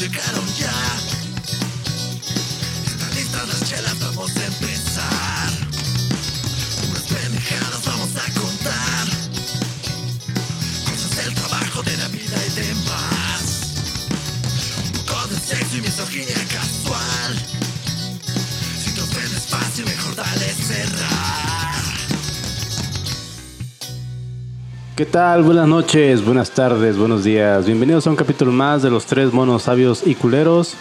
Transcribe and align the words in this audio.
llegaron 0.00 0.46
ya. 0.46 0.49
¿Qué 25.00 25.06
tal? 25.06 25.42
Buenas 25.44 25.66
noches, 25.66 26.22
buenas 26.22 26.50
tardes, 26.50 26.98
buenos 26.98 27.24
días. 27.24 27.64
Bienvenidos 27.64 28.06
a 28.06 28.10
un 28.10 28.16
capítulo 28.16 28.52
más 28.52 28.82
de 28.82 28.90
los 28.90 29.06
tres 29.06 29.32
monos 29.32 29.62
sabios 29.62 30.02
y 30.06 30.14
culeros. 30.14 30.74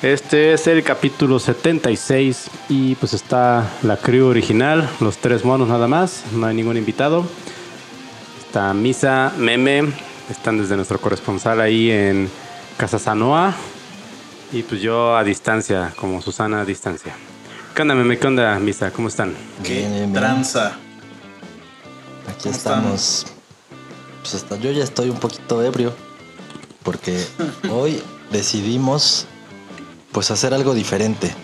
Este 0.00 0.52
es 0.52 0.68
el 0.68 0.84
capítulo 0.84 1.40
76 1.40 2.50
y 2.68 2.94
pues 2.94 3.14
está 3.14 3.68
la 3.82 3.96
crew 3.96 4.28
original, 4.28 4.88
los 5.00 5.16
tres 5.16 5.44
monos 5.44 5.66
nada 5.66 5.88
más, 5.88 6.22
no 6.34 6.46
hay 6.46 6.54
ningún 6.54 6.76
invitado. 6.76 7.24
Está 8.46 8.72
Misa, 8.74 9.32
Meme, 9.36 9.92
están 10.30 10.58
desde 10.58 10.76
nuestro 10.76 11.00
corresponsal 11.00 11.60
ahí 11.60 11.90
en 11.90 12.30
Casa 12.76 13.00
Sanoa 13.00 13.56
y 14.52 14.62
pues 14.62 14.80
yo 14.80 15.16
a 15.16 15.24
distancia, 15.24 15.92
como 15.96 16.22
Susana 16.22 16.60
a 16.60 16.64
distancia. 16.64 17.12
¿Qué 17.74 17.82
onda, 17.82 17.96
Meme? 17.96 18.20
¿Qué 18.20 18.26
onda, 18.28 18.56
Misa? 18.60 18.92
¿Cómo 18.92 19.08
están? 19.08 19.34
¿Qué 19.64 19.72
Bien, 19.72 19.90
bien, 19.90 20.12
bien. 20.12 20.12
tranza? 20.12 20.76
Aquí 22.28 22.44
¿Cómo 22.44 22.54
estamos. 22.54 23.26
Pues 24.30 24.42
hasta 24.42 24.56
yo 24.56 24.70
ya 24.72 24.84
estoy 24.84 25.08
un 25.08 25.16
poquito 25.16 25.62
ebrio. 25.62 25.94
Porque 26.82 27.26
hoy 27.72 28.02
decidimos 28.30 29.24
pues 30.12 30.30
hacer 30.30 30.52
algo 30.52 30.74
diferente. 30.74 31.34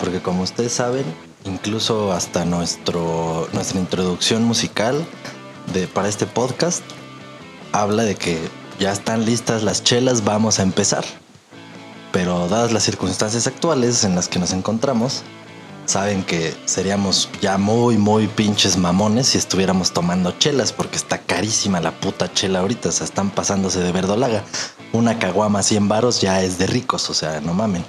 Porque 0.00 0.20
como 0.20 0.42
ustedes 0.42 0.72
saben, 0.72 1.04
incluso 1.44 2.10
hasta 2.10 2.44
nuestro, 2.44 3.48
nuestra 3.52 3.78
introducción 3.78 4.42
musical 4.42 5.06
de, 5.72 5.86
para 5.86 6.08
este 6.08 6.26
podcast 6.26 6.82
habla 7.70 8.02
de 8.02 8.16
que 8.16 8.40
ya 8.80 8.90
están 8.90 9.24
listas 9.24 9.62
las 9.62 9.84
chelas, 9.84 10.24
vamos 10.24 10.58
a 10.58 10.64
empezar. 10.64 11.04
Pero 12.10 12.48
dadas 12.48 12.72
las 12.72 12.82
circunstancias 12.82 13.46
actuales 13.46 14.02
en 14.02 14.16
las 14.16 14.26
que 14.26 14.40
nos 14.40 14.52
encontramos, 14.52 15.22
saben 15.86 16.22
que 16.24 16.54
seríamos 16.66 17.28
ya 17.40 17.58
muy, 17.58 17.96
muy 17.96 18.26
pinches 18.28 18.76
mamones 18.76 19.28
si 19.28 19.38
estuviéramos 19.38 19.92
tomando 19.92 20.32
chelas, 20.32 20.72
porque 20.72 20.96
está 20.96 21.18
carísima 21.18 21.80
la 21.80 21.92
puta 21.92 22.32
chela 22.32 22.60
ahorita, 22.60 22.90
o 22.90 22.92
sea, 22.92 23.04
están 23.06 23.30
pasándose 23.30 23.80
de 23.80 23.92
verdolaga. 23.92 24.44
Una 24.92 25.18
caguama 25.18 25.62
100 25.62 25.88
varos 25.88 26.20
ya 26.20 26.42
es 26.42 26.58
de 26.58 26.66
ricos, 26.66 27.08
o 27.10 27.14
sea, 27.14 27.40
no 27.40 27.54
mamen. 27.54 27.84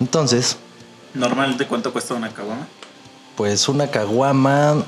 Entonces, 0.00 0.56
¿Normalmente 1.14 1.66
cuánto 1.66 1.92
cuesta 1.92 2.14
una 2.14 2.30
caguama? 2.30 2.66
pues 3.36 3.68
una 3.68 3.88
caguama, 3.88 4.84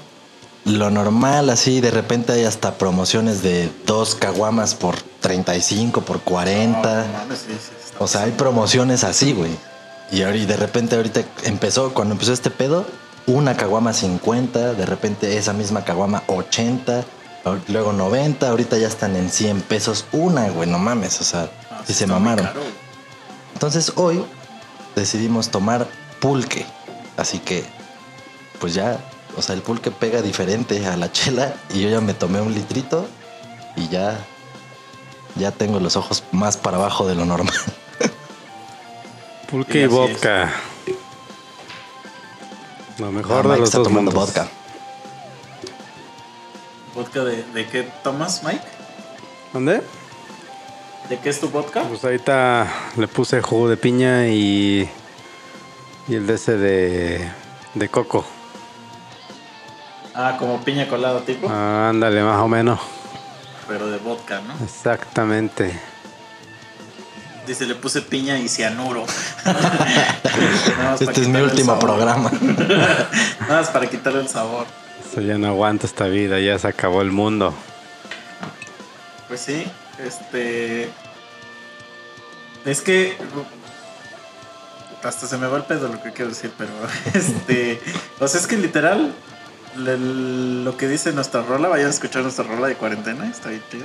lo 0.65 0.91
normal, 0.91 1.51
así 1.51 1.81
de 1.81 1.91
repente 1.91 2.33
hay 2.33 2.45
hasta 2.45 2.75
promociones 2.79 3.43
de 3.43 3.71
dos 3.87 4.15
caguamas 4.15 4.75
por 4.75 4.97
35, 5.21 6.03
por 6.03 6.21
40. 6.21 7.07
No, 7.07 7.25
no 7.27 7.37
sí, 7.37 7.43
sí, 7.48 7.95
O 7.98 8.07
sea, 8.07 8.23
hay 8.25 8.33
promociones 8.33 9.05
así, 9.05 9.33
güey. 9.33 9.51
Y 10.15 10.23
y 10.23 10.47
de 10.47 10.57
repente 10.57 10.97
ahorita 10.97 11.23
empezó, 11.43 11.93
cuando 11.93 12.12
empezó 12.15 12.33
este 12.33 12.51
pedo, 12.51 12.87
una 13.27 13.57
caguama 13.57 13.93
50, 13.93 14.75
de 14.75 14.87
repente 14.87 15.37
esa 15.39 15.53
misma 15.53 15.84
caguama 15.84 16.23
80, 16.29 17.05
ahor- 17.45 17.61
luego 17.69 17.93
90, 17.93 18.48
ahorita 18.48 18.79
ya 18.79 18.87
están 18.87 19.17
en 19.17 19.31
100 19.31 19.62
pesos 19.62 20.05
una, 20.12 20.48
güey, 20.51 20.69
no 20.69 20.79
mames, 20.79 21.20
o 21.20 21.25
sea, 21.25 21.48
Ah, 21.70 21.83
y 21.89 21.92
se 21.92 22.07
mamaron. 22.07 22.48
Entonces 23.55 23.92
hoy 23.97 24.25
decidimos 24.95 25.48
tomar 25.48 25.89
pulque, 26.20 26.64
así 27.17 27.39
que 27.41 27.64
pues 28.61 28.75
ya, 28.75 28.98
o 29.36 29.42
sea, 29.42 29.55
el 29.57 29.63
pulque 29.63 29.91
pega 29.91 30.23
diferente 30.23 30.86
a 30.86 30.96
la 30.96 31.11
chela 31.11 31.55
y 31.75 31.81
yo 31.83 31.89
ya 31.89 32.01
me 32.01 32.14
tomé 32.14 32.41
un 32.41 32.55
litrito 32.55 33.07
y 33.77 33.89
ya, 33.89 34.17
ya 35.36 35.51
tengo 35.51 35.81
los 35.81 35.96
ojos 35.96 36.23
más 36.31 36.57
para 36.57 36.77
abajo 36.77 37.07
de 37.07 37.14
lo 37.17 37.25
normal. 37.25 37.55
Pulque 39.51 39.83
Y 39.83 39.87
vodka. 39.87 40.53
Lo 42.99 43.11
mejor 43.11 43.43
de 43.43 43.49
Mike 43.49 43.61
los 43.61 43.69
está 43.69 43.79
dos 43.79 43.89
tomando 43.89 44.11
mundos. 44.13 44.27
vodka. 44.35 44.49
¿Vodka 46.95 47.25
de, 47.25 47.43
de 47.43 47.67
qué 47.67 47.83
tomas, 48.03 48.43
Mike? 48.45 48.63
¿Dónde? 49.53 49.83
¿De 51.09 51.19
qué 51.19 51.29
es 51.29 51.41
tu 51.41 51.49
vodka? 51.51 51.83
Pues 51.83 52.03
ahorita 52.05 52.67
le 52.97 53.09
puse 53.09 53.43
jugo 53.43 53.69
de 53.69 53.77
piña 53.77 54.29
y, 54.29 54.89
y 56.09 56.15
el 56.15 56.27
de 56.27 56.35
ese 56.35 56.57
de, 56.57 57.31
de 57.75 57.89
coco. 57.89 58.25
Ah, 60.15 60.37
como 60.39 60.63
piña 60.63 60.89
colada 60.89 61.21
tipo, 61.25 61.49
Ah, 61.51 61.89
ándale, 61.91 62.23
más 62.23 62.41
o 62.41 62.47
menos. 62.49 62.79
pero 63.67 63.89
de 63.89 63.99
vodka, 63.99 64.41
¿no? 64.41 64.55
Exactamente. 64.65 65.79
Dice, 67.47 67.67
le 67.67 67.75
puse 67.75 68.01
piña 68.01 68.39
y 68.39 68.49
cianuro. 68.49 69.05
Nada 69.45 70.91
más 70.93 70.99
para 71.01 71.11
Este 71.11 71.21
es 71.23 71.29
mi 71.29 71.41
último 71.41 71.79
programa. 71.79 72.31
Nada 73.41 73.61
más 73.61 73.69
para 73.69 73.87
quitarle 73.87 74.21
el 74.21 74.29
sabor. 74.29 74.67
Eso 75.11 75.21
ya 75.21 75.37
no 75.37 75.49
aguanta 75.49 75.87
esta 75.87 76.07
vida, 76.07 76.41
ya 76.41 76.59
se 76.59 76.69
acabó 76.69 77.03
el 77.03 77.11
mundo. 77.13 77.55
Pues 79.29 79.41
sí, 79.41 79.65
este. 80.05 80.89
Es 82.65 82.81
que. 82.81 83.17
Hasta 85.03 85.27
se 85.27 85.37
me 85.37 85.47
va 85.47 85.59
el 85.59 85.65
pedo 85.65 85.89
lo 85.89 86.03
que 86.03 86.13
quiero 86.13 86.31
decir, 86.31 86.51
pero. 86.57 86.71
Este. 87.15 87.81
O 88.21 88.27
sea, 88.29 88.41
es 88.41 88.47
que 88.47 88.57
literal. 88.57 89.13
le- 89.77 89.99
lo 90.65 90.77
que 90.79 90.89
dice 90.89 91.13
nuestra 91.13 91.43
rola, 91.43 91.69
vayan 91.69 91.89
a 91.89 91.91
escuchar 91.91 92.23
nuestra 92.23 92.45
rola 92.45 92.69
de 92.69 92.77
cuarentena, 92.77 93.29
está 93.29 93.51
bien 93.51 93.63
chida. 93.71 93.85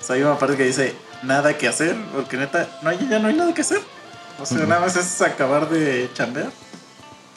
O 0.00 0.04
sea, 0.04 0.16
hay 0.16 0.22
una 0.22 0.36
parte 0.38 0.56
que 0.56 0.64
dice 0.64 0.94
nada 1.22 1.56
que 1.56 1.68
hacer, 1.68 1.96
porque 2.14 2.36
neta, 2.36 2.68
no 2.82 2.90
hay, 2.90 3.06
ya 3.10 3.18
no 3.18 3.28
hay 3.28 3.34
nada 3.34 3.52
que 3.54 3.60
hacer. 3.62 3.80
O 4.40 4.46
sea, 4.46 4.58
nada 4.66 4.80
más 4.80 4.96
es 4.96 5.20
acabar 5.22 5.68
de 5.68 6.08
chambear. 6.14 6.50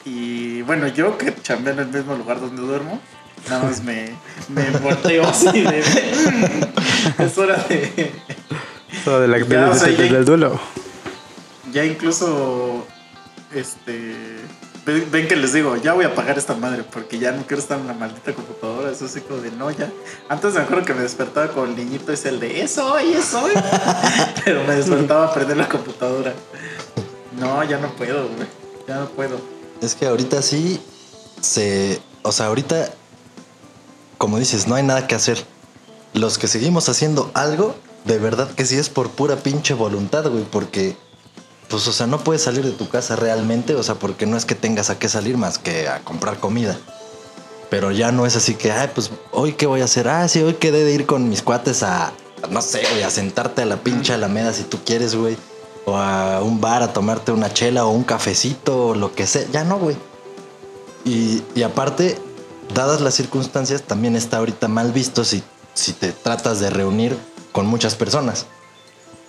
Y 0.04 0.62
bueno, 0.62 0.86
yo 0.88 1.16
que 1.18 1.34
chambeo 1.42 1.72
en 1.74 1.78
el 1.80 1.86
mismo 1.88 2.14
lugar 2.14 2.40
donde 2.40 2.62
duermo, 2.62 3.00
nada 3.48 3.64
más 3.64 3.82
me, 3.82 4.10
me 4.48 4.70
volteo 4.82 5.26
así 5.26 5.60
de. 5.62 5.82
"Mm, 5.82 7.22
es 7.22 7.38
hora 7.38 7.56
de. 7.68 8.12
Eso 8.92 9.20
de 9.20 9.28
la 9.28 9.38
Ya, 9.38 9.44
del- 9.44 9.64
o 9.70 9.74
sea, 9.74 9.88
del- 9.88 9.96
ya- 9.96 10.12
del 10.14 10.24
duelo. 10.24 10.60
Ya 11.72 11.84
incluso. 11.84 12.86
Este. 13.52 14.14
Ven, 14.86 15.28
que 15.28 15.36
les 15.36 15.54
digo, 15.54 15.76
ya 15.76 15.94
voy 15.94 16.04
a 16.04 16.08
apagar 16.08 16.36
esta 16.36 16.54
madre 16.54 16.84
porque 16.84 17.18
ya 17.18 17.32
no 17.32 17.46
quiero 17.46 17.62
estar 17.62 17.78
en 17.78 17.86
la 17.86 17.94
maldita 17.94 18.34
computadora. 18.34 18.90
Eso 18.90 19.06
así 19.06 19.20
como 19.22 19.40
de 19.40 19.50
no, 19.50 19.70
ya. 19.70 19.90
Antes 20.28 20.54
me 20.54 20.60
acuerdo 20.60 20.84
que 20.84 20.92
me 20.92 21.02
despertaba 21.02 21.48
con 21.48 21.70
el 21.70 21.76
niñito 21.76 22.12
es 22.12 22.24
el 22.26 22.38
de 22.38 22.60
eso 22.60 22.92
hoy, 22.92 23.14
eso 23.14 23.44
hoy. 23.44 23.52
Pero 24.44 24.62
me 24.64 24.74
despertaba 24.74 25.26
a 25.26 25.32
prender 25.32 25.56
la 25.56 25.68
computadora. 25.68 26.34
No, 27.38 27.64
ya 27.64 27.78
no 27.78 27.94
puedo, 27.96 28.28
güey. 28.28 28.46
Ya 28.86 28.96
no 28.96 29.08
puedo. 29.08 29.40
Es 29.80 29.94
que 29.94 30.06
ahorita 30.06 30.42
sí 30.42 30.80
se. 31.40 32.00
O 32.22 32.32
sea, 32.32 32.46
ahorita, 32.46 32.90
como 34.18 34.38
dices, 34.38 34.66
no 34.66 34.74
hay 34.74 34.82
nada 34.82 35.06
que 35.06 35.14
hacer. 35.14 35.42
Los 36.12 36.36
que 36.36 36.46
seguimos 36.46 36.88
haciendo 36.90 37.30
algo, 37.34 37.74
de 38.04 38.18
verdad 38.18 38.50
que 38.50 38.66
sí 38.66 38.76
es 38.76 38.90
por 38.90 39.10
pura 39.10 39.36
pinche 39.36 39.72
voluntad, 39.72 40.28
güey, 40.28 40.44
porque. 40.44 40.96
Pues, 41.74 41.88
o 41.88 41.92
sea, 41.92 42.06
no 42.06 42.22
puedes 42.22 42.40
salir 42.40 42.64
de 42.64 42.70
tu 42.70 42.88
casa 42.88 43.16
realmente, 43.16 43.74
o 43.74 43.82
sea, 43.82 43.96
porque 43.96 44.26
no 44.26 44.36
es 44.36 44.44
que 44.44 44.54
tengas 44.54 44.90
a 44.90 44.98
qué 45.00 45.08
salir 45.08 45.36
más 45.36 45.58
que 45.58 45.88
a 45.88 45.98
comprar 46.04 46.38
comida. 46.38 46.78
Pero 47.68 47.90
ya 47.90 48.12
no 48.12 48.26
es 48.26 48.36
así 48.36 48.54
que, 48.54 48.70
ay, 48.70 48.92
pues, 48.94 49.10
hoy 49.32 49.54
qué 49.54 49.66
voy 49.66 49.80
a 49.80 49.86
hacer. 49.86 50.06
Ah, 50.06 50.28
sí, 50.28 50.40
hoy 50.40 50.54
quedé 50.54 50.84
de 50.84 50.92
ir 50.92 51.04
con 51.04 51.28
mis 51.28 51.42
cuates 51.42 51.82
a, 51.82 52.12
no 52.48 52.62
sé, 52.62 52.80
güey, 52.92 53.02
a 53.02 53.10
sentarte 53.10 53.62
a 53.62 53.66
la 53.66 53.78
pinche 53.78 54.12
alameda 54.12 54.52
si 54.52 54.62
tú 54.62 54.78
quieres, 54.86 55.16
güey. 55.16 55.36
O 55.84 55.96
a 55.96 56.42
un 56.42 56.60
bar 56.60 56.84
a 56.84 56.92
tomarte 56.92 57.32
una 57.32 57.52
chela 57.52 57.84
o 57.84 57.90
un 57.90 58.04
cafecito 58.04 58.90
o 58.90 58.94
lo 58.94 59.12
que 59.12 59.26
sea. 59.26 59.44
Ya 59.50 59.64
no, 59.64 59.80
güey. 59.80 59.96
Y, 61.04 61.42
y 61.56 61.64
aparte, 61.64 62.16
dadas 62.72 63.00
las 63.00 63.14
circunstancias, 63.14 63.82
también 63.82 64.14
está 64.14 64.36
ahorita 64.36 64.68
mal 64.68 64.92
visto 64.92 65.24
si, 65.24 65.42
si 65.74 65.92
te 65.92 66.12
tratas 66.12 66.60
de 66.60 66.70
reunir 66.70 67.18
con 67.50 67.66
muchas 67.66 67.96
personas. 67.96 68.46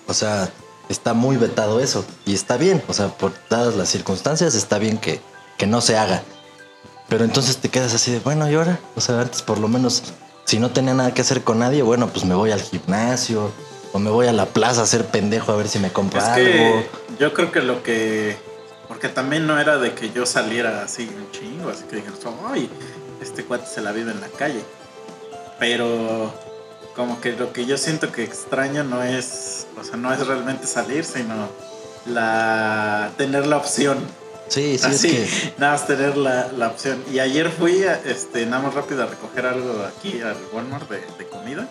O 0.05 0.13
sea, 0.13 0.51
está 0.89 1.13
muy 1.13 1.37
vetado 1.37 1.79
eso. 1.79 2.05
Y 2.25 2.33
está 2.33 2.57
bien. 2.57 2.83
O 2.87 2.93
sea, 2.93 3.09
por 3.09 3.33
dadas 3.49 3.75
las 3.75 3.89
circunstancias, 3.89 4.55
está 4.55 4.77
bien 4.77 4.97
que, 4.97 5.21
que 5.57 5.67
no 5.67 5.81
se 5.81 5.97
haga. 5.97 6.23
Pero 7.07 7.23
entonces 7.23 7.57
te 7.57 7.69
quedas 7.69 7.93
así 7.93 8.11
de, 8.11 8.19
bueno, 8.19 8.49
¿y 8.49 8.55
ahora? 8.55 8.79
O 8.95 9.01
sea, 9.01 9.19
antes 9.21 9.41
por 9.41 9.59
lo 9.59 9.67
menos, 9.67 10.03
si 10.45 10.59
no 10.59 10.71
tenía 10.71 10.93
nada 10.93 11.13
que 11.13 11.21
hacer 11.21 11.43
con 11.43 11.59
nadie, 11.59 11.83
bueno, 11.83 12.07
pues 12.09 12.25
me 12.25 12.33
voy 12.33 12.51
al 12.51 12.61
gimnasio 12.61 13.51
o 13.93 13.99
me 13.99 14.09
voy 14.09 14.27
a 14.27 14.33
la 14.33 14.47
plaza 14.47 14.81
a 14.81 14.83
hacer 14.85 15.05
pendejo 15.05 15.51
a 15.51 15.55
ver 15.55 15.67
si 15.67 15.79
me 15.79 15.91
compro 15.91 16.19
Es 16.19 16.25
algo. 16.25 16.45
que 16.45 16.89
yo 17.19 17.33
creo 17.33 17.51
que 17.51 17.61
lo 17.61 17.83
que. 17.83 18.37
Porque 18.87 19.09
también 19.09 19.47
no 19.47 19.59
era 19.59 19.77
de 19.77 19.93
que 19.93 20.11
yo 20.11 20.25
saliera 20.25 20.83
así 20.83 21.03
un 21.03 21.31
chingo, 21.31 21.69
así 21.69 21.83
que 21.85 21.97
dijeras, 21.97 22.19
ay, 22.47 22.69
este 23.21 23.43
cuate 23.43 23.67
se 23.67 23.81
la 23.81 23.91
vive 23.91 24.11
en 24.11 24.21
la 24.21 24.27
calle. 24.27 24.63
Pero 25.59 26.33
como 26.95 27.19
que 27.19 27.33
lo 27.33 27.51
que 27.51 27.65
yo 27.65 27.77
siento 27.77 28.11
que 28.11 28.23
extraño 28.23 28.83
no 28.83 29.03
es, 29.03 29.67
o 29.79 29.83
sea, 29.83 29.97
no 29.97 30.13
es 30.13 30.25
realmente 30.25 30.65
salir, 30.65 31.03
sino 31.03 31.49
la 32.05 33.11
tener 33.17 33.47
la 33.47 33.57
opción. 33.57 33.97
Sí, 34.47 34.77
sí, 34.77 34.85
Así, 34.85 35.07
es 35.07 35.41
que. 35.41 35.53
nada 35.57 35.73
más 35.73 35.87
tener 35.87 36.15
la, 36.15 36.51
la 36.51 36.67
opción. 36.67 37.03
Y 37.11 37.19
ayer 37.19 37.49
fui, 37.49 37.83
a, 37.83 37.99
este, 38.05 38.45
nada 38.45 38.63
más 38.63 38.75
rápido 38.75 39.03
a 39.03 39.07
recoger 39.07 39.45
algo 39.45 39.83
aquí 39.85 40.21
al 40.21 40.37
Walmart 40.53 40.89
de, 40.89 41.01
de 41.17 41.25
comida. 41.27 41.67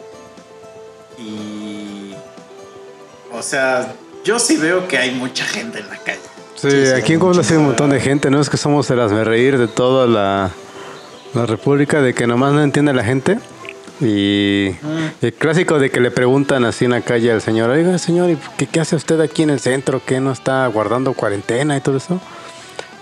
Y. 1.18 2.14
O 3.32 3.42
sea, 3.42 3.94
yo 4.24 4.38
sí 4.38 4.56
veo 4.56 4.88
que 4.88 4.98
hay 4.98 5.12
mucha 5.12 5.44
gente 5.44 5.78
en 5.78 5.88
la 5.88 5.98
calle. 5.98 6.20
Sí, 6.56 6.68
aquí 6.96 7.14
en 7.14 7.20
Puebla 7.20 7.42
sí 7.42 7.52
hay 7.52 7.58
un 7.58 7.66
montón 7.66 7.90
de 7.90 8.00
gente, 8.00 8.30
¿no? 8.30 8.40
Es 8.40 8.48
que 8.48 8.56
somos 8.56 8.90
el 8.90 9.24
reír 9.24 9.58
de 9.58 9.68
toda 9.68 10.06
la, 10.06 10.50
la 11.34 11.46
república, 11.46 12.00
de 12.00 12.14
que 12.14 12.26
nomás 12.26 12.52
no 12.52 12.62
entiende 12.62 12.92
la 12.92 13.04
gente. 13.04 13.38
Y 14.04 14.76
el 15.22 15.32
clásico 15.34 15.78
de 15.78 15.90
que 15.90 16.00
le 16.00 16.10
preguntan 16.10 16.64
así 16.64 16.84
en 16.84 16.92
la 16.92 17.00
calle 17.00 17.32
al 17.32 17.40
señor, 17.40 17.70
oiga 17.70 17.98
señor, 17.98 18.30
¿y 18.30 18.38
qué, 18.56 18.66
qué 18.66 18.80
hace 18.80 18.96
usted 18.96 19.20
aquí 19.20 19.42
en 19.42 19.50
el 19.50 19.60
centro? 19.60 20.02
¿Qué 20.04 20.20
no 20.20 20.30
está 20.30 20.66
guardando 20.66 21.14
cuarentena 21.14 21.76
y 21.76 21.80
todo 21.80 21.96
eso? 21.96 22.20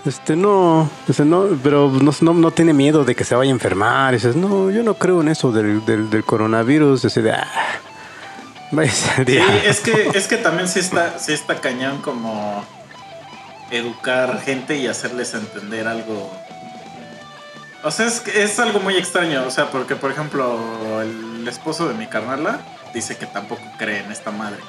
Este, 0.05 0.35
no, 0.35 0.89
dice, 1.07 1.23
no, 1.23 1.45
pero 1.63 1.89
no, 1.89 2.11
no, 2.21 2.33
no 2.33 2.51
tiene 2.51 2.73
miedo 2.73 3.05
de 3.05 3.15
que 3.15 3.23
se 3.23 3.35
vaya 3.35 3.51
a 3.51 3.53
enfermar. 3.53 4.13
Dices, 4.13 4.35
no, 4.35 4.69
yo 4.71 4.83
no 4.83 4.95
creo 4.95 5.21
en 5.21 5.29
eso 5.29 5.51
del, 5.51 5.85
del, 5.85 6.09
del 6.09 6.23
coronavirus. 6.23 7.03
Dice, 7.03 7.21
de, 7.21 7.31
ah, 7.31 7.47
Sí, 9.17 9.23
día". 9.25 9.63
es 9.65 9.79
que, 9.81 10.09
es 10.13 10.27
que 10.27 10.37
también 10.37 10.67
sí 10.67 10.79
está, 10.79 11.19
sí 11.19 11.31
está 11.31 11.61
cañón 11.61 12.01
como 12.01 12.65
educar 13.71 14.41
gente 14.41 14.77
y 14.77 14.87
hacerles 14.87 15.33
entender 15.33 15.87
algo. 15.87 16.31
O 17.83 17.91
sea, 17.91 18.07
es, 18.07 18.25
es 18.27 18.59
algo 18.59 18.79
muy 18.79 18.95
extraño. 18.97 19.43
O 19.45 19.51
sea, 19.51 19.69
porque, 19.71 19.95
por 19.95 20.11
ejemplo, 20.11 21.01
el 21.01 21.47
esposo 21.47 21.87
de 21.87 21.93
mi 21.95 22.07
carnala 22.07 22.61
dice 22.93 23.17
que 23.17 23.25
tampoco 23.25 23.61
cree 23.77 23.99
en 24.03 24.11
esta 24.11 24.31
madre. 24.31 24.59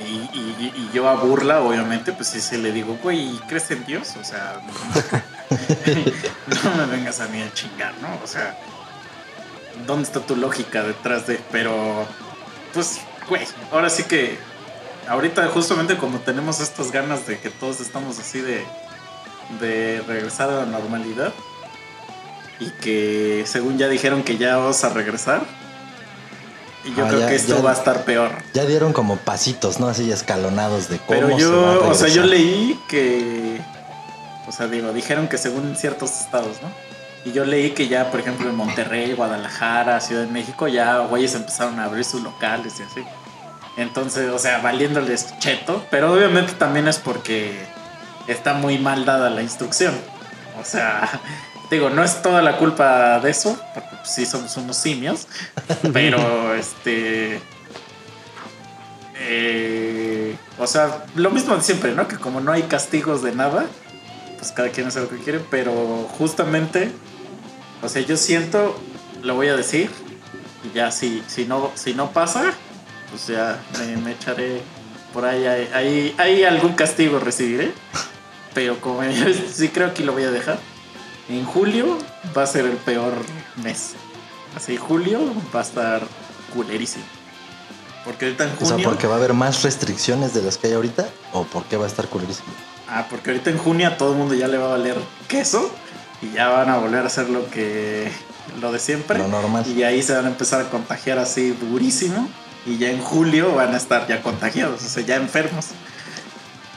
Y, 0.00 0.04
y- 0.32 0.90
yo 0.94 1.08
a 1.08 1.14
burla, 1.14 1.60
obviamente, 1.60 2.12
pues 2.12 2.28
sí, 2.28 2.40
sí 2.40 2.56
le 2.56 2.72
digo, 2.72 2.98
güey, 3.02 3.38
¿crees 3.48 3.70
en 3.70 3.84
Dios? 3.84 4.14
O 4.18 4.24
sea, 4.24 4.60
no 6.64 6.74
me 6.76 6.86
vengas 6.86 7.20
a 7.20 7.28
mí 7.28 7.42
a 7.42 7.52
chingar, 7.52 7.92
¿no? 8.00 8.08
O 8.24 8.26
sea, 8.26 8.58
¿dónde 9.86 10.04
está 10.04 10.20
tu 10.20 10.36
lógica 10.36 10.82
detrás 10.82 11.26
de...? 11.26 11.38
Pero, 11.52 12.06
pues, 12.72 13.00
güey, 13.28 13.46
ahora 13.72 13.90
sí 13.90 14.04
que 14.04 14.38
ahorita 15.06 15.46
justamente 15.48 15.98
como 15.98 16.18
tenemos 16.20 16.60
estas 16.60 16.92
ganas 16.92 17.26
de 17.26 17.38
que 17.38 17.50
todos 17.50 17.80
estamos 17.80 18.18
así 18.18 18.40
de, 18.40 18.64
de 19.60 20.02
regresar 20.06 20.48
a 20.50 20.60
la 20.60 20.66
normalidad 20.66 21.32
y 22.60 22.68
que 22.82 23.44
según 23.46 23.78
ya 23.78 23.88
dijeron 23.88 24.22
que 24.22 24.36
ya 24.36 24.56
vamos 24.58 24.84
a 24.84 24.90
regresar, 24.90 25.42
y 26.84 26.94
yo 26.94 27.04
Ah, 27.04 27.08
creo 27.08 27.20
ya- 27.20 27.28
que 27.28 27.34
esto 27.36 27.56
ya- 27.56 27.62
va 27.62 27.70
a 27.70 27.74
estar 27.74 28.04
peor. 28.04 28.30
Ya 28.54 28.64
dieron 28.64 28.92
como 28.92 29.16
pasitos, 29.16 29.80
¿no? 29.80 29.88
Así 29.88 30.10
escalonados 30.10 30.88
de 30.88 30.98
cómo 30.98 31.08
Pero 31.08 31.26
se 31.26 31.32
va 31.32 31.36
a 31.36 31.40
yo, 31.74 31.88
o 31.90 31.94
sea, 31.94 32.08
yo 32.08 32.24
leí 32.24 32.78
que, 32.88 33.60
o 34.46 34.52
sea, 34.52 34.66
digo, 34.66 34.92
dijeron 34.92 35.28
que 35.28 35.36
según 35.38 35.76
ciertos 35.76 36.10
estados, 36.20 36.62
¿no? 36.62 36.70
Y 37.24 37.32
yo 37.32 37.44
leí 37.44 37.72
que 37.72 37.86
ya, 37.88 38.10
por 38.10 38.20
ejemplo, 38.20 38.48
en 38.48 38.56
Monterrey, 38.56 39.12
Guadalajara, 39.12 40.00
Ciudad 40.00 40.22
de 40.22 40.28
México, 40.32 40.68
ya 40.68 41.00
güeyes 41.00 41.34
empezaron 41.34 41.78
a 41.78 41.84
abrir 41.84 42.04
sus 42.04 42.22
locales 42.22 42.74
y 42.80 42.82
así. 42.82 43.04
Entonces, 43.76 44.30
o 44.30 44.38
sea, 44.38 44.58
valiéndoles 44.60 45.38
cheto, 45.38 45.84
pero 45.90 46.12
obviamente 46.14 46.54
también 46.54 46.88
es 46.88 46.96
porque 46.98 47.58
está 48.26 48.54
muy 48.54 48.78
mal 48.78 49.04
dada 49.04 49.28
la 49.28 49.42
instrucción. 49.42 49.94
O 50.60 50.64
sea, 50.64 51.08
digo, 51.70 51.90
no 51.90 52.02
es 52.02 52.22
toda 52.22 52.42
la 52.42 52.56
culpa 52.56 53.20
de 53.20 53.30
eso, 53.30 53.58
porque 53.74 53.90
pues, 53.96 54.10
sí 54.10 54.26
somos 54.26 54.56
unos 54.56 54.76
simios, 54.76 55.28
pero 55.92 56.54
este... 56.54 57.40
eh, 59.16 60.36
o 60.58 60.66
sea, 60.66 61.04
lo 61.14 61.30
mismo 61.30 61.56
de 61.56 61.62
siempre, 61.62 61.94
¿no? 61.94 62.08
Que 62.08 62.16
como 62.16 62.40
no 62.40 62.52
hay 62.52 62.64
castigos 62.64 63.22
de 63.22 63.34
nada, 63.34 63.66
pues 64.38 64.52
cada 64.52 64.70
quien 64.70 64.86
hace 64.86 65.00
lo 65.00 65.08
que 65.08 65.18
quiere, 65.18 65.40
pero 65.50 65.72
justamente, 66.18 66.90
o 67.82 67.88
sea, 67.88 68.02
yo 68.02 68.16
siento, 68.16 68.78
lo 69.22 69.34
voy 69.34 69.48
a 69.48 69.56
decir, 69.56 69.90
y 70.64 70.76
ya 70.76 70.90
si, 70.90 71.22
si, 71.26 71.46
no, 71.46 71.70
si 71.74 71.94
no 71.94 72.10
pasa, 72.10 72.52
pues 73.10 73.26
ya 73.28 73.58
me, 73.78 73.96
me 73.98 74.12
echaré 74.12 74.60
por 75.12 75.24
ahí, 75.24 75.46
ahí, 75.46 75.68
ahí, 75.74 76.14
ahí 76.18 76.44
algún 76.44 76.72
castigo 76.74 77.18
recibiré, 77.18 77.72
pero 78.54 78.80
como 78.80 79.04
yo 79.04 79.26
sí 79.52 79.68
creo 79.68 79.94
que 79.94 80.04
lo 80.04 80.12
voy 80.12 80.24
a 80.24 80.30
dejar, 80.30 80.58
en 81.38 81.44
julio 81.44 81.98
va 82.36 82.42
a 82.42 82.46
ser 82.46 82.66
el 82.66 82.76
peor 82.76 83.12
mes. 83.62 83.92
Así, 84.56 84.76
julio 84.76 85.20
va 85.54 85.60
a 85.60 85.62
estar 85.62 86.02
culerísimo. 86.52 87.04
Porque 88.04 88.26
ahorita 88.26 88.44
en 88.44 88.50
O 88.50 88.56
sea, 88.58 88.68
junio... 88.70 88.88
porque 88.88 89.06
va 89.06 89.14
a 89.14 89.16
haber 89.18 89.34
más 89.34 89.62
restricciones 89.62 90.34
de 90.34 90.42
las 90.42 90.58
que 90.58 90.68
hay 90.68 90.72
ahorita 90.72 91.08
o 91.32 91.44
porque 91.44 91.76
va 91.76 91.84
a 91.84 91.88
estar 91.88 92.08
culerísimo. 92.08 92.48
Ah, 92.88 93.06
porque 93.08 93.30
ahorita 93.30 93.50
en 93.50 93.58
junio 93.58 93.88
a 93.88 93.96
todo 93.96 94.12
el 94.12 94.18
mundo 94.18 94.34
ya 94.34 94.48
le 94.48 94.58
va 94.58 94.66
a 94.66 94.70
valer 94.70 94.96
queso 95.28 95.70
y 96.22 96.32
ya 96.32 96.48
van 96.48 96.68
a 96.68 96.78
volver 96.78 97.04
a 97.04 97.06
hacer 97.06 97.28
lo 97.30 97.48
que 97.50 98.10
lo 98.60 98.72
de 98.72 98.78
siempre. 98.78 99.18
Lo 99.18 99.28
normal. 99.28 99.64
Y 99.66 99.82
ahí 99.84 100.02
se 100.02 100.14
van 100.14 100.24
a 100.24 100.28
empezar 100.28 100.60
a 100.60 100.70
contagiar 100.70 101.18
así 101.18 101.50
durísimo 101.50 102.28
y 102.66 102.78
ya 102.78 102.90
en 102.90 103.00
julio 103.00 103.54
van 103.54 103.74
a 103.74 103.76
estar 103.76 104.08
ya 104.08 104.22
contagiados, 104.22 104.82
o 104.82 104.88
sea, 104.88 105.04
ya 105.04 105.16
enfermos. 105.16 105.66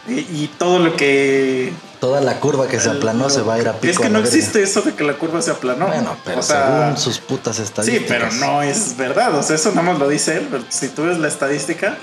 Y, 0.08 0.20
y 0.20 0.52
todo 0.58 0.80
lo 0.80 0.96
que 0.96 1.74
Toda 2.04 2.20
la 2.20 2.42
curva 2.42 2.68
que 2.68 2.82
se 2.82 2.90
aplanó 2.90 3.30
se 3.30 3.42
va 3.44 3.54
a 3.54 3.60
ir 3.60 3.68
a 3.70 3.74
pico. 3.80 3.90
Es 3.94 3.98
que 3.98 4.04
la 4.04 4.10
no 4.10 4.20
existe 4.20 4.62
eso 4.62 4.82
de 4.82 4.94
que 4.94 5.06
la 5.06 5.14
curva 5.14 5.42
se 5.42 5.52
aplanó. 5.52 5.88
Bueno, 5.88 6.18
pero 6.26 6.40
O 6.42 6.44
sea, 6.44 6.66
según 6.82 6.98
sus 6.98 7.20
putas 7.20 7.56
Sí, 7.56 7.62
estadísticas. 7.62 8.08
pero 8.10 8.30
no 8.34 8.62
es 8.62 8.98
verdad. 8.98 9.34
O 9.36 9.42
sea, 9.42 9.56
eso 9.56 9.70
nada 9.70 9.84
más 9.84 10.00
lo 10.00 10.10
dice 10.10 10.36
él. 10.36 10.48
Pero 10.52 10.66
si 10.68 10.90
tú 10.90 11.04
ves 11.06 11.18
la 11.18 11.30
estadística, 11.30 11.96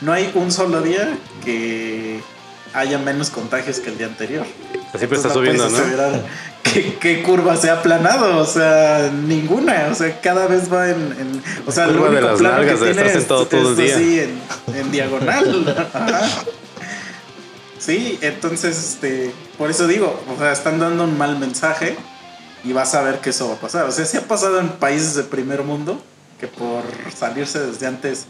no 0.00 0.12
hay 0.12 0.28
un 0.34 0.50
solo 0.50 0.82
día 0.82 1.16
que 1.44 2.20
haya 2.72 2.98
menos 2.98 3.30
contagios 3.30 3.78
que 3.78 3.90
el 3.90 3.98
día 3.98 4.08
anterior. 4.08 4.44
Siempre 4.98 5.18
está 5.18 5.32
subiendo, 5.32 5.68
¿no? 5.68 5.78
¿Qué, 6.64 6.96
qué 7.00 7.22
curva 7.22 7.56
se 7.56 7.70
ha 7.70 7.74
aplanado? 7.74 8.38
O 8.38 8.46
sea, 8.46 9.08
ninguna. 9.12 9.86
O 9.92 9.94
sea, 9.94 10.20
cada 10.20 10.48
vez 10.48 10.72
va 10.72 10.88
en. 10.88 10.96
en- 10.96 11.42
o 11.64 11.70
sea, 11.70 11.86
curva 11.86 12.08
lo 12.08 12.10
de 12.10 12.10
único 12.16 12.26
las 12.32 12.38
plano 12.40 12.56
nalgas 12.56 12.80
que 12.80 12.84
de 12.86 12.92
tiene 12.94 13.06
estar 13.06 13.06
es, 13.06 13.12
sentado 13.22 13.46
todo 13.46 13.70
el 13.70 13.76
día. 13.76 13.94
así 13.94 14.18
en, 14.18 14.40
en 14.80 14.90
diagonal. 14.90 15.88
Ajá. 15.94 16.22
Sí, 17.84 18.18
entonces, 18.22 18.78
este, 18.78 19.34
por 19.58 19.68
eso 19.70 19.86
digo, 19.86 20.18
o 20.34 20.38
sea, 20.38 20.52
están 20.52 20.78
dando 20.78 21.04
un 21.04 21.18
mal 21.18 21.38
mensaje 21.38 21.96
y 22.62 22.72
vas 22.72 22.94
a 22.94 23.02
ver 23.02 23.20
que 23.20 23.28
eso 23.30 23.48
va 23.48 23.54
a 23.56 23.58
pasar. 23.58 23.84
O 23.84 23.92
sea, 23.92 24.06
sí 24.06 24.16
ha 24.16 24.26
pasado 24.26 24.58
en 24.58 24.70
países 24.70 25.14
de 25.14 25.24
primer 25.24 25.64
mundo 25.64 26.02
que 26.40 26.46
por 26.46 26.82
salirse 27.14 27.60
desde 27.60 27.86
antes 27.86 28.26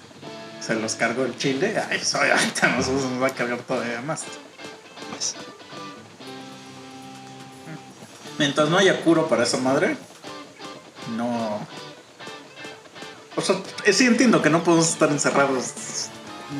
se 0.60 0.74
los 0.74 0.96
cargó 0.96 1.24
el 1.24 1.36
Chile. 1.36 1.80
Ay, 1.88 1.98
eso 1.98 2.18
ahorita 2.18 2.66
a 2.66 2.76
nosotros 2.76 3.04
nos 3.04 3.22
va 3.22 3.28
a 3.28 3.30
cargar 3.30 3.58
todavía 3.60 4.00
más. 4.00 4.24
Pues, 5.10 5.36
Mientras 8.38 8.68
no 8.68 8.78
haya 8.78 9.02
curo 9.02 9.28
para 9.28 9.44
esa 9.44 9.58
madre, 9.58 9.96
no. 11.16 11.60
O 13.36 13.40
sea, 13.40 13.56
sí 13.92 14.06
entiendo 14.06 14.42
que 14.42 14.50
no 14.50 14.64
podemos 14.64 14.88
estar 14.88 15.10
encerrados 15.10 15.74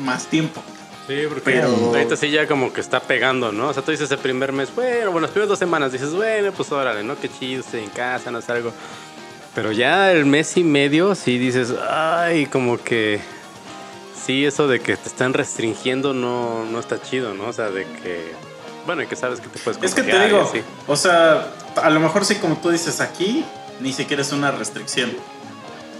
más 0.05 0.27
tiempo. 0.27 0.61
Sí, 1.07 1.23
porque 1.29 1.41
Pero- 1.51 1.67
ahorita 1.67 2.15
sí 2.15 2.31
ya 2.31 2.47
como 2.47 2.73
que 2.73 2.81
está 2.81 2.99
pegando, 2.99 3.51
¿no? 3.51 3.69
O 3.69 3.73
sea, 3.73 3.83
tú 3.83 3.91
dices 3.91 4.09
el 4.09 4.17
primer 4.17 4.51
mes, 4.51 4.73
bueno, 4.73 5.11
bueno, 5.11 5.21
las 5.21 5.31
primeras 5.31 5.49
dos 5.49 5.59
semanas 5.59 5.91
dices, 5.91 6.13
bueno, 6.13 6.51
pues 6.51 6.71
órale, 6.71 7.03
¿no? 7.03 7.19
Qué 7.19 7.29
chido, 7.29 7.61
estoy 7.61 7.83
en 7.83 7.89
casa, 7.91 8.31
no 8.31 8.41
salgo. 8.41 8.73
Pero 9.53 9.71
ya 9.71 10.11
el 10.11 10.25
mes 10.25 10.57
y 10.57 10.63
medio 10.63 11.13
sí 11.13 11.37
dices, 11.37 11.73
ay, 11.89 12.47
como 12.47 12.77
que 12.77 13.19
sí, 14.25 14.45
eso 14.45 14.67
de 14.67 14.79
que 14.79 14.97
te 14.97 15.07
están 15.07 15.33
restringiendo 15.33 16.13
no, 16.13 16.65
no 16.65 16.79
está 16.79 16.99
chido, 17.01 17.35
¿no? 17.35 17.49
O 17.49 17.53
sea, 17.53 17.69
de 17.69 17.85
que, 17.85 18.31
bueno, 18.87 19.03
y 19.03 19.07
que 19.07 19.15
sabes 19.15 19.39
que 19.39 19.47
te 19.47 19.59
puedes 19.59 19.81
Es 19.83 19.93
que 19.93 20.01
te 20.01 20.25
digo, 20.25 20.51
o 20.87 20.95
sea, 20.95 21.53
a 21.75 21.89
lo 21.91 21.99
mejor 21.99 22.25
sí, 22.25 22.35
como 22.35 22.57
tú 22.57 22.71
dices 22.71 22.99
aquí, 22.99 23.45
ni 23.79 23.93
siquiera 23.93 24.23
es 24.23 24.31
una 24.31 24.49
restricción. 24.51 25.11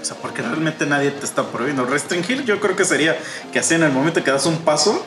O 0.06 0.08
sea, 0.08 0.18
porque 0.18 0.44
realmente 0.44 0.86
nadie 0.86 1.10
te 1.10 1.26
está 1.26 1.48
prohibiendo. 1.48 1.84
Restringir, 1.84 2.46
yo 2.46 2.60
creo 2.60 2.76
que 2.76 2.86
sería 2.86 3.18
que 3.52 3.58
así 3.58 3.74
en 3.74 3.82
el 3.82 3.92
momento 3.92 4.24
que 4.24 4.30
das 4.30 4.46
un 4.46 4.58
paso, 4.58 5.04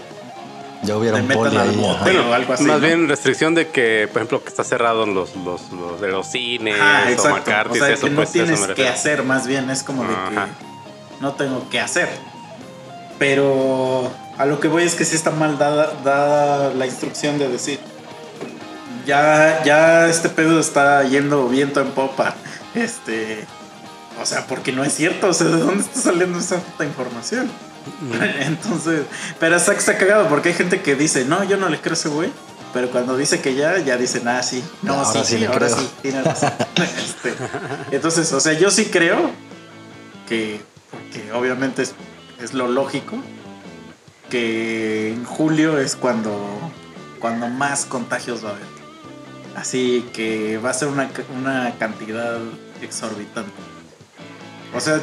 ya 0.83 0.97
hubiera 0.97 1.19
te 1.19 1.23
un 1.23 1.29
metan 1.29 1.45
poli 1.45 1.57
al 1.57 1.69
ahí. 1.69 2.17
o 2.17 2.35
algo 2.35 2.53
así. 2.53 2.65
Más 2.65 2.81
¿no? 2.81 2.87
bien 2.89 3.09
restricción 3.09 3.55
de 3.55 3.69
que, 3.69 4.09
por 4.13 4.23
ejemplo, 4.23 4.43
que 4.43 4.49
está 4.49 4.65
cerrado 4.65 5.07
los, 5.07 5.37
los, 5.37 5.71
los 5.71 6.01
de 6.01 6.09
los 6.09 6.27
cines 6.27 6.75
Ah, 6.81 7.05
o 7.07 7.11
exacto. 7.11 7.29
O 7.29 7.37
McCarthy, 7.37 7.79
sea, 7.79 7.91
eso, 7.91 8.07
que 8.07 8.11
no 8.11 8.17
pues, 8.17 8.35
eso 8.35 8.45
tienes 8.45 8.67
que 8.75 8.89
hacer, 8.89 9.23
más 9.23 9.47
bien 9.47 9.71
es 9.71 9.85
como 9.85 10.03
de 10.03 10.09
que 10.09 10.41
no 11.21 11.35
tengo 11.35 11.71
que 11.71 11.79
hacer. 11.79 12.09
Pero 13.21 14.11
a 14.37 14.47
lo 14.47 14.59
que 14.59 14.67
voy 14.67 14.83
es 14.83 14.97
que 14.97 15.05
sí 15.05 15.15
está 15.15 15.31
mal 15.31 15.59
dada, 15.59 15.93
dada 16.03 16.75
la 16.75 16.87
instrucción 16.87 17.39
de 17.39 17.47
decir, 17.49 17.79
ya, 19.07 19.63
ya 19.65 20.09
este 20.09 20.29
pedo 20.29 20.59
está 20.59 21.05
yendo 21.05 21.47
viento 21.49 21.81
en 21.81 21.93
popa. 21.93 22.35
Este, 22.75 23.47
o 24.21 24.27
sea, 24.27 24.47
porque 24.47 24.73
no 24.73 24.85
es 24.85 24.95
cierto. 24.95 25.29
O 25.29 25.35
sea, 25.35 25.49
¿de 25.49 25.59
dónde 25.59 25.85
está 25.85 26.01
saliendo 26.01 26.39
esa 26.39 26.61
información? 26.81 27.51
Entonces, 28.41 29.03
pero 29.39 29.57
está, 29.57 29.73
está 29.73 29.97
cagado 29.99 30.29
porque 30.29 30.51
hay 30.51 30.55
gente 30.55 30.83
que 30.83 30.95
dice, 30.95 31.25
no, 31.25 31.45
yo 31.45 31.57
no 31.57 31.69
le 31.69 31.81
creo 31.81 31.93
a 31.93 31.97
ese 31.97 32.09
güey. 32.09 32.31
Pero 32.73 32.91
cuando 32.91 33.17
dice 33.17 33.41
que 33.41 33.55
ya, 33.55 33.79
ya 33.79 33.97
dicen, 33.97 34.29
ah, 34.29 34.43
sí, 34.43 34.63
no, 34.83 34.95
Ahora 34.95 35.25
sí, 35.25 35.39
sí 35.39 35.45
ahora 35.47 35.67
creo. 35.67 35.79
sí, 35.79 35.91
tiene 36.03 36.23
razón. 36.23 36.53
Este, 36.77 37.35
entonces, 37.91 38.33
o 38.33 38.41
sea, 38.41 38.53
yo 38.53 38.71
sí 38.71 38.87
creo 38.87 39.31
que, 40.29 40.61
porque 40.91 41.33
obviamente 41.33 41.83
es, 41.83 41.95
es 42.41 42.53
lo 42.53 42.69
lógico, 42.69 43.17
que 44.29 45.13
en 45.13 45.25
julio 45.25 45.79
es 45.79 45.97
cuando, 45.97 46.39
cuando 47.21 47.49
más 47.49 47.87
contagios 47.87 48.45
va 48.45 48.51
a 48.51 48.53
haber. 48.53 48.67
Así 49.57 50.09
que 50.13 50.59
va 50.59 50.71
a 50.71 50.75
ser 50.75 50.89
una, 50.89 51.11
una 51.37 51.75
cantidad 51.79 52.39
exorbitante. 52.83 53.68
O 54.75 54.81
sea, 54.81 55.01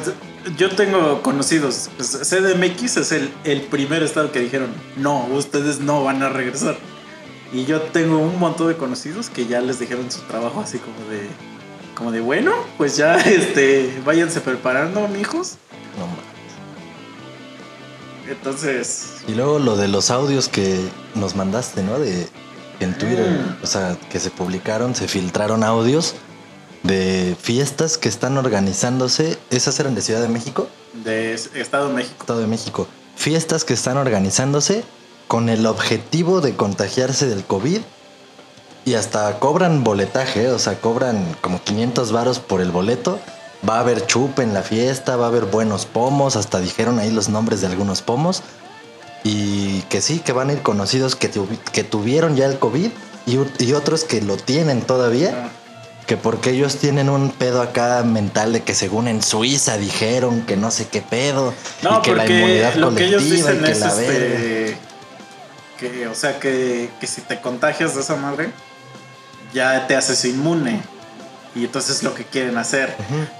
yo 0.56 0.70
tengo 0.76 1.22
conocidos, 1.22 1.90
pues, 1.96 2.10
CDMX 2.22 2.96
es 2.98 3.12
el, 3.12 3.30
el 3.44 3.62
primer 3.62 4.02
estado 4.02 4.30
que 4.30 4.40
dijeron, 4.40 4.68
no, 4.96 5.26
ustedes 5.32 5.80
no 5.80 6.04
van 6.04 6.22
a 6.22 6.28
regresar. 6.28 6.76
Y 7.52 7.64
yo 7.64 7.80
tengo 7.82 8.18
un 8.18 8.38
montón 8.38 8.68
de 8.68 8.76
conocidos 8.76 9.28
que 9.28 9.46
ya 9.46 9.60
les 9.60 9.78
dijeron 9.78 10.10
su 10.10 10.20
trabajo 10.22 10.60
así 10.60 10.78
como 10.78 11.10
de, 11.10 11.26
como 11.94 12.12
de, 12.12 12.20
bueno, 12.20 12.52
pues 12.76 12.96
ya, 12.96 13.16
este, 13.20 14.00
váyanse 14.04 14.40
preparando, 14.40 15.08
mijos. 15.08 15.56
No 15.98 16.06
mames. 16.06 16.24
Entonces, 18.28 19.14
Y 19.28 19.34
luego 19.34 19.58
lo 19.58 19.76
de 19.76 19.88
los 19.88 20.10
audios 20.10 20.48
que 20.48 20.80
nos 21.14 21.36
mandaste, 21.36 21.82
¿no? 21.82 21.98
De 21.98 22.28
en 22.80 22.96
Twitter, 22.98 23.30
Mm. 23.30 23.64
o 23.64 23.66
sea, 23.66 23.96
que 24.10 24.20
se 24.20 24.30
publicaron, 24.30 24.94
se 24.94 25.08
filtraron 25.08 25.64
audios 25.64 26.14
de 26.86 27.36
fiestas 27.40 27.98
que 27.98 28.08
están 28.08 28.36
organizándose. 28.38 29.38
¿Esas 29.50 29.78
eran 29.80 29.94
de 29.94 30.02
Ciudad 30.02 30.20
de 30.22 30.28
México? 30.28 30.68
de 31.04 31.34
Estado 31.34 31.88
de 31.88 31.94
México. 31.94 32.16
Estado 32.20 32.40
de 32.40 32.46
México. 32.46 32.88
Fiestas 33.16 33.64
que 33.64 33.74
están 33.74 33.96
organizándose 33.98 34.82
con 35.28 35.48
el 35.48 35.66
objetivo 35.66 36.40
de 36.40 36.54
contagiarse 36.56 37.26
del 37.26 37.44
COVID 37.44 37.80
y 38.84 38.94
hasta 38.94 39.38
cobran 39.40 39.82
boletaje, 39.84 40.48
o 40.48 40.58
sea, 40.58 40.80
cobran 40.80 41.36
como 41.40 41.60
500 41.62 42.12
varos 42.12 42.38
por 42.38 42.60
el 42.60 42.70
boleto. 42.70 43.18
Va 43.68 43.76
a 43.78 43.80
haber 43.80 44.06
chupe 44.06 44.42
en 44.42 44.54
la 44.54 44.62
fiesta, 44.62 45.16
va 45.16 45.24
a 45.26 45.28
haber 45.28 45.46
buenos 45.46 45.86
pomos, 45.86 46.36
hasta 46.36 46.60
dijeron 46.60 46.98
ahí 46.98 47.10
los 47.10 47.28
nombres 47.28 47.60
de 47.60 47.66
algunos 47.66 48.00
pomos. 48.02 48.42
Y 49.24 49.80
que 49.82 50.00
sí, 50.00 50.20
que 50.20 50.32
van 50.32 50.50
a 50.50 50.52
ir 50.52 50.62
conocidos 50.62 51.16
que, 51.16 51.32
tuvi- 51.32 51.58
que 51.72 51.82
tuvieron 51.82 52.36
ya 52.36 52.46
el 52.46 52.58
COVID 52.60 52.90
y, 53.26 53.38
y 53.64 53.72
otros 53.72 54.04
que 54.04 54.20
lo 54.22 54.36
tienen 54.36 54.82
todavía. 54.82 55.50
Que 56.06 56.16
porque 56.16 56.50
ellos 56.50 56.76
tienen 56.76 57.08
un 57.10 57.30
pedo 57.30 57.60
acá 57.62 58.02
mental 58.04 58.52
de 58.52 58.62
que 58.62 58.74
según 58.74 59.08
en 59.08 59.22
Suiza 59.22 59.76
dijeron 59.76 60.42
que 60.42 60.56
no 60.56 60.70
sé 60.70 60.86
qué 60.86 61.02
pedo. 61.02 61.52
No, 61.82 61.98
y 61.98 62.02
que 62.02 62.14
la 62.14 62.26
inmunidad 62.26 62.74
lo 62.76 62.94
que 62.94 63.06
ellos 63.06 63.22
colectiva 63.22 63.50
y 63.50 63.56
dicen 63.56 63.64
que 63.64 63.70
es 63.72 63.80
la 63.80 63.88
este, 63.88 64.78
que, 65.76 66.06
o 66.06 66.14
sea, 66.14 66.38
que, 66.38 66.90
que 67.00 67.06
si 67.06 67.22
te 67.22 67.40
contagias 67.40 67.94
de 67.94 68.02
esa 68.02 68.16
madre, 68.16 68.50
ya 69.52 69.86
te 69.86 69.96
haces 69.96 70.24
inmune. 70.24 70.80
Y 71.54 71.64
entonces 71.64 71.96
es 71.96 72.02
lo 72.02 72.14
que 72.14 72.24
quieren 72.24 72.58
hacer. 72.58 72.94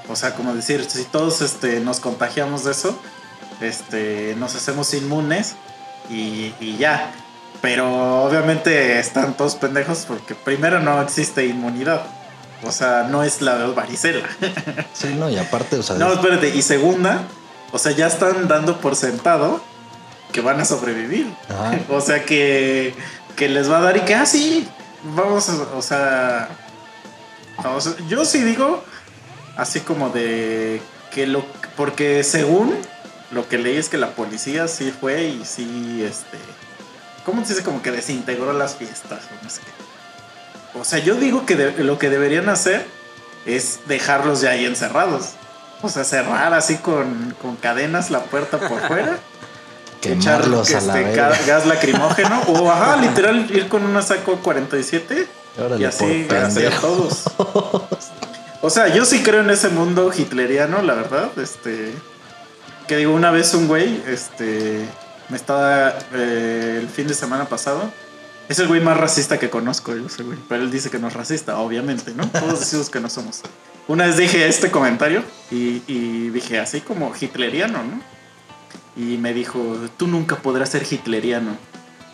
O 0.09 0.17
sea, 0.17 0.35
como 0.35 0.55
decir, 0.55 0.85
si 0.89 1.05
todos 1.05 1.43
este, 1.43 1.81
nos 1.81 2.01
contagiamos 2.01 2.65
de 2.65 2.73
eso, 2.73 2.99
este, 3.61 4.35
nos 4.39 4.55
hacemos 4.55 4.93
inmunes 4.95 5.55
y, 6.09 6.55
y 6.59 6.79
ya. 6.79 7.13
Pero 7.61 8.25
obviamente 8.25 8.99
están 8.99 9.37
todos 9.37 9.57
pendejos 9.57 10.05
porque 10.09 10.35
primero 10.35 10.81
no 10.81 11.03
existe 11.03 11.45
inmunidad. 11.47 12.07
O 12.65 12.73
sea, 12.73 13.05
no 13.11 13.23
es 13.23 13.43
la 13.43 13.55
varicela. 13.69 14.27
Sí, 14.95 15.15
no, 15.19 15.29
y 15.31 15.37
aparte, 15.39 15.77
o 15.77 15.83
sea, 15.83 15.97
No, 15.97 16.13
espérate. 16.13 16.49
Y 16.57 16.63
segunda, 16.63 17.23
o 17.73 17.79
sea, 17.79 17.93
ya 17.93 18.07
están 18.07 18.49
dando 18.49 18.81
por 18.81 18.97
sentado 18.97 19.61
que 20.33 20.41
van 20.41 20.61
a 20.61 20.65
sobrevivir. 20.65 21.33
ajá, 21.49 21.79
O 21.91 22.01
sea, 22.01 22.25
que, 22.25 22.95
que 23.37 23.49
les 23.49 23.71
va 23.71 23.79
a 23.79 23.81
dar 23.83 23.97
y 23.97 24.01
que, 24.01 24.15
ah, 24.15 24.27
sí, 24.27 24.67
vamos, 25.15 25.49
a- 25.49 25.77
o 25.77 25.83
sea, 25.83 26.49
sea, 27.63 27.95
yo 28.09 28.25
sí 28.25 28.43
digo, 28.43 28.83
así 29.57 29.81
como 29.81 30.09
de 30.11 30.81
que 31.13 31.27
lo, 31.27 31.45
porque 31.77 32.23
según 32.25 32.75
lo 33.31 33.49
que 33.49 33.59
leí 33.59 33.77
es 33.77 33.89
que 33.89 33.97
la 33.99 34.11
policía 34.11 34.69
sí 34.69 34.93
fue 34.99 35.25
y 35.29 35.45
sí, 35.45 36.03
este, 36.07 36.39
¿cómo 37.25 37.43
se 37.45 37.53
dice? 37.55 37.65
Como 37.65 37.83
que 37.83 37.91
desintegró 37.91 38.53
las 38.53 38.77
fiestas 38.77 39.21
o 39.41 39.45
no 39.45 39.51
sé 39.51 39.61
qué. 39.63 39.86
O 40.81 40.85
sea, 40.85 40.99
yo 40.99 41.15
digo 41.15 41.47
que 41.47 41.57
de- 41.57 41.85
lo 41.85 41.99
que 41.99 42.11
deberían 42.11 42.49
hacer 42.49 42.87
es 43.47 43.81
dejarlos 43.87 44.41
ya 44.41 44.51
ahí 44.51 44.65
encerrados. 44.67 45.31
O 45.83 45.89
sea, 45.89 46.05
cerrar 46.05 46.53
así 46.55 46.77
con, 46.77 47.35
con 47.43 47.57
cadenas 47.57 48.11
la 48.11 48.21
puerta 48.25 48.59
por 48.59 48.81
fuera 48.87 49.19
quemarlos 50.01 50.71
echar, 50.71 50.83
a 50.83 50.87
la 50.87 50.99
este, 51.01 51.11
verga. 51.11 51.31
ga- 51.37 51.47
gas 51.47 51.67
lacrimógeno 51.67 52.41
o 52.49 52.71
ajá, 52.71 52.97
literal 53.03 53.51
ir 53.51 53.69
con 53.69 53.85
una 53.85 54.03
saco 54.03 54.37
47 54.43 55.27
Órale, 55.59 55.81
y 55.83 55.85
así 55.85 56.27
hacer 56.31 56.73
todos. 56.81 57.25
O 58.63 58.71
sea, 58.71 58.89
yo 58.89 59.05
sí 59.05 59.23
creo 59.23 59.43
en 59.43 59.51
ese 59.51 59.69
mundo 59.69 60.11
hitleriano, 60.17 60.83
la 60.83 60.95
verdad, 60.95 61.29
este 61.39 61.93
que 62.89 62.97
digo 62.97 63.13
una 63.15 63.31
vez 63.31 63.55
un 63.55 63.69
güey, 63.69 64.03
este 64.09 64.85
me 65.29 65.37
estaba 65.37 65.95
eh, 66.15 66.79
el 66.81 66.89
fin 66.89 67.07
de 67.07 67.15
semana 67.15 67.45
pasado 67.45 67.83
es 68.49 68.59
el 68.59 68.69
güey 68.69 68.81
más 68.81 68.97
racista 68.97 69.39
que 69.39 69.51
conozco, 69.51 69.93
güey. 69.93 70.39
Pero 70.49 70.63
él 70.63 70.71
dice 70.71 70.91
que 70.91 70.99
no 70.99 71.09
es 71.09 71.15
racista, 71.15 71.59
obviamente, 71.59 72.13
¿no? 72.15 72.29
Todos 72.29 72.61
decimos 72.61 72.91
que 72.91 73.01
no 73.01 73.11
somos. 73.11 73.43
Una 73.89 74.07
vez 74.07 74.17
dije 74.17 74.47
este 74.47 74.71
comentario 74.71 75.23
y, 75.51 75.83
y 75.87 76.31
dije 76.31 76.59
así 76.59 76.81
como 76.81 77.13
hitleriano, 77.19 77.83
¿no? 77.83 78.01
Y 78.97 79.19
me 79.19 79.35
dijo, 79.35 79.61
tú 79.97 80.07
nunca 80.07 80.37
podrás 80.37 80.71
ser 80.71 80.87
hitleriano 80.91 81.57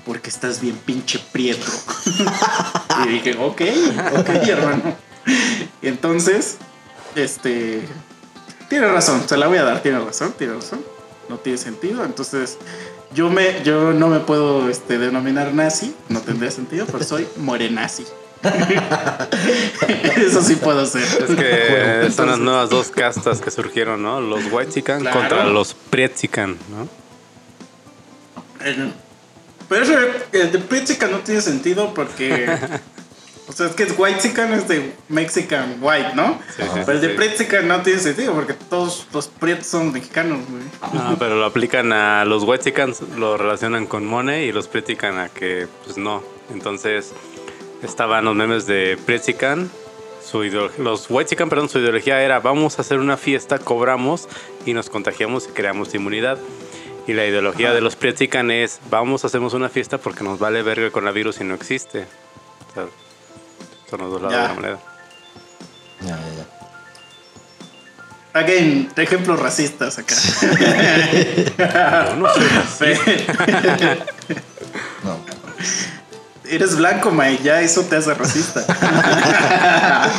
porque 0.04 0.30
estás 0.30 0.60
bien 0.60 0.76
pinche 0.76 1.20
prieto. 1.32 1.70
y 3.06 3.08
dije, 3.08 3.36
ok, 3.38 3.62
ok, 4.18 4.28
hermano. 4.48 4.96
Y 5.80 5.88
entonces, 5.88 6.56
este, 7.14 7.86
tiene 8.68 8.88
razón, 8.88 9.28
se 9.28 9.36
la 9.36 9.46
voy 9.46 9.58
a 9.58 9.64
dar, 9.64 9.82
tiene 9.82 10.00
razón, 10.00 10.34
tiene 10.36 10.54
razón. 10.54 10.80
No 11.28 11.38
tiene 11.38 11.56
sentido, 11.56 12.04
entonces 12.04 12.58
yo 13.14 13.30
me, 13.30 13.62
yo 13.62 13.92
no 13.92 14.08
me 14.08 14.20
puedo 14.20 14.68
este, 14.68 14.98
denominar 14.98 15.52
nazi, 15.54 15.94
no 16.08 16.20
tendría 16.20 16.50
sentido, 16.50 16.86
pero 16.90 17.04
soy 17.04 17.26
morenazi. 17.36 18.04
Eso 20.16 20.42
sí 20.42 20.56
puedo 20.56 20.84
ser. 20.84 21.02
Es 21.02 21.36
que 21.36 22.10
son 22.16 22.28
las 22.28 22.38
nuevas 22.38 22.70
dos 22.70 22.88
castas 22.88 23.40
que 23.40 23.50
surgieron, 23.50 24.02
¿no? 24.02 24.20
Los 24.20 24.50
Whitezican 24.50 25.00
Claro. 25.00 25.20
contra 25.20 25.44
los 25.44 25.74
Prietzican, 25.74 26.56
¿no? 26.70 26.88
Pero 29.68 29.82
eso, 29.82 29.94
el 30.32 30.52
de 30.52 30.58
Pritzica 30.58 31.08
no 31.08 31.18
tiene 31.18 31.40
sentido 31.40 31.94
porque. 31.94 32.46
o 33.48 33.52
sea, 33.52 33.66
es 33.66 33.74
que 33.74 33.82
es 33.82 33.98
Whitezican 33.98 34.52
es 34.52 34.68
de 34.68 34.92
Mexican 35.08 35.78
White, 35.80 36.12
¿no? 36.14 36.38
Sí, 36.56 36.62
sí, 36.62 36.80
pero 36.86 36.92
el 36.92 37.00
de 37.00 37.08
sí. 37.10 37.14
Pritzica 37.14 37.60
no 37.62 37.82
tiene 37.82 37.98
sentido 37.98 38.34
porque 38.34 38.54
todos 38.54 39.08
los 39.12 39.28
prietos 39.28 39.66
son 39.66 39.92
mexicanos, 39.92 40.38
güey. 40.48 40.62
No, 40.92 41.18
pero 41.18 41.36
lo 41.36 41.44
aplican 41.44 41.92
a 41.92 42.24
los 42.24 42.44
Whitexicans, 42.44 43.02
lo 43.16 43.36
relacionan 43.36 43.86
con 43.86 44.06
Money 44.06 44.48
y 44.48 44.52
los 44.52 44.68
Prietzican 44.68 45.18
a 45.18 45.28
que, 45.28 45.66
pues 45.84 45.98
no. 45.98 46.22
Entonces, 46.52 47.12
estaban 47.82 48.24
los 48.24 48.36
memes 48.36 48.66
de 48.66 48.96
Prietzican. 49.04 49.70
Su 50.24 50.44
ideología, 50.44 50.84
los 50.84 51.10
Whitexicans, 51.10 51.50
perdón, 51.50 51.68
su 51.68 51.80
ideología 51.80 52.22
era 52.22 52.38
vamos 52.38 52.78
a 52.78 52.82
hacer 52.82 53.00
una 53.00 53.16
fiesta, 53.16 53.58
cobramos 53.58 54.28
y 54.64 54.72
nos 54.72 54.88
contagiamos 54.88 55.48
y 55.48 55.52
creamos 55.52 55.92
inmunidad. 55.94 56.38
Y 57.08 57.14
la 57.14 57.26
ideología 57.26 57.74
de 57.74 57.80
los 57.80 57.96
Prietzican 57.96 58.52
es 58.52 58.80
vamos, 58.88 59.24
hacemos 59.24 59.52
una 59.52 59.68
fiesta 59.68 59.98
porque 59.98 60.22
nos 60.22 60.38
vale 60.38 60.62
verga 60.62 60.86
el 60.86 60.92
coronavirus 60.92 61.40
y 61.40 61.44
no 61.44 61.54
existe. 61.54 62.06
O 62.70 62.74
sea, 62.74 62.86
son 63.92 64.00
los 64.00 64.10
dos 64.10 64.22
lados 64.22 64.34
Ya. 64.34 64.42
de 64.42 64.48
la 64.48 64.54
moneda. 64.54 64.78
Ya, 66.00 66.08
ya, 66.08 66.16
ya. 66.38 66.46
Again, 68.40 68.90
ejemplos 68.96 69.38
racistas 69.38 69.98
acá. 69.98 70.14
Yo 72.08 72.16
no 72.16 72.32
soy 72.32 72.46
racista. 72.48 73.04
No, 75.04 75.18
Eres 76.48 76.76
blanco, 76.76 77.10
May, 77.10 77.38
ya 77.42 77.60
eso 77.60 77.82
te 77.82 77.96
hace 77.96 78.14
racista. 78.14 78.64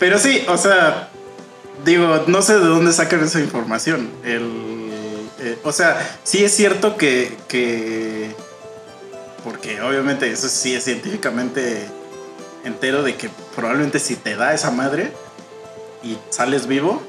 Pero 0.00 0.18
sí, 0.18 0.44
o 0.48 0.56
sea, 0.56 1.10
digo, 1.84 2.24
no 2.26 2.42
sé 2.42 2.54
de 2.54 2.66
dónde 2.66 2.92
sacan 2.92 3.22
esa 3.22 3.38
información. 3.40 4.10
El, 4.24 4.90
eh, 5.40 5.58
o 5.62 5.70
sea, 5.72 6.18
sí 6.24 6.42
es 6.44 6.52
cierto 6.56 6.96
que, 6.96 7.36
que. 7.48 8.34
Porque 9.44 9.80
obviamente 9.80 10.30
eso 10.30 10.48
sí 10.48 10.74
es 10.74 10.84
científicamente 10.84 11.86
entero 12.64 13.02
de 13.02 13.16
que 13.16 13.30
probablemente 13.56 13.98
si 13.98 14.16
te 14.16 14.36
da 14.36 14.52
esa 14.52 14.70
madre 14.70 15.12
y 16.02 16.18
sales 16.30 16.66
vivo, 16.66 17.00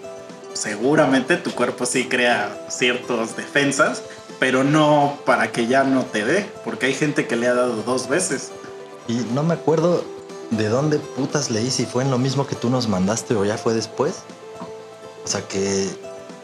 seguramente 0.54 1.38
tu 1.38 1.52
cuerpo 1.52 1.86
sí 1.86 2.08
crea 2.08 2.68
ciertas 2.70 3.36
defensas, 3.36 4.04
pero 4.40 4.64
no 4.64 5.20
para 5.26 5.52
que 5.52 5.68
ya 5.68 5.84
no 5.84 6.06
te 6.06 6.26
dé, 6.26 6.50
porque 6.64 6.88
hay 6.88 6.94
gente 6.94 7.28
que 7.28 7.36
le 7.36 7.48
ha 7.48 7.54
dado 7.54 7.84
dos 7.84 8.08
veces. 8.08 8.52
Y 9.08 9.16
no 9.34 9.44
me 9.44 9.54
acuerdo 9.54 10.06
de 10.52 10.70
dónde 10.70 11.00
putas 11.00 11.50
leí 11.50 11.72
si 11.72 11.86
fue 11.86 12.04
en 12.04 12.12
lo 12.12 12.18
mismo 12.18 12.48
que 12.48 12.56
tú 12.56 12.70
nos 12.70 12.88
mandaste 12.88 13.36
o 13.36 13.46
ya 13.46 13.58
fue 13.58 13.74
después. 13.74 14.16
O 15.24 15.28
sea 15.28 15.42
que 15.48 15.90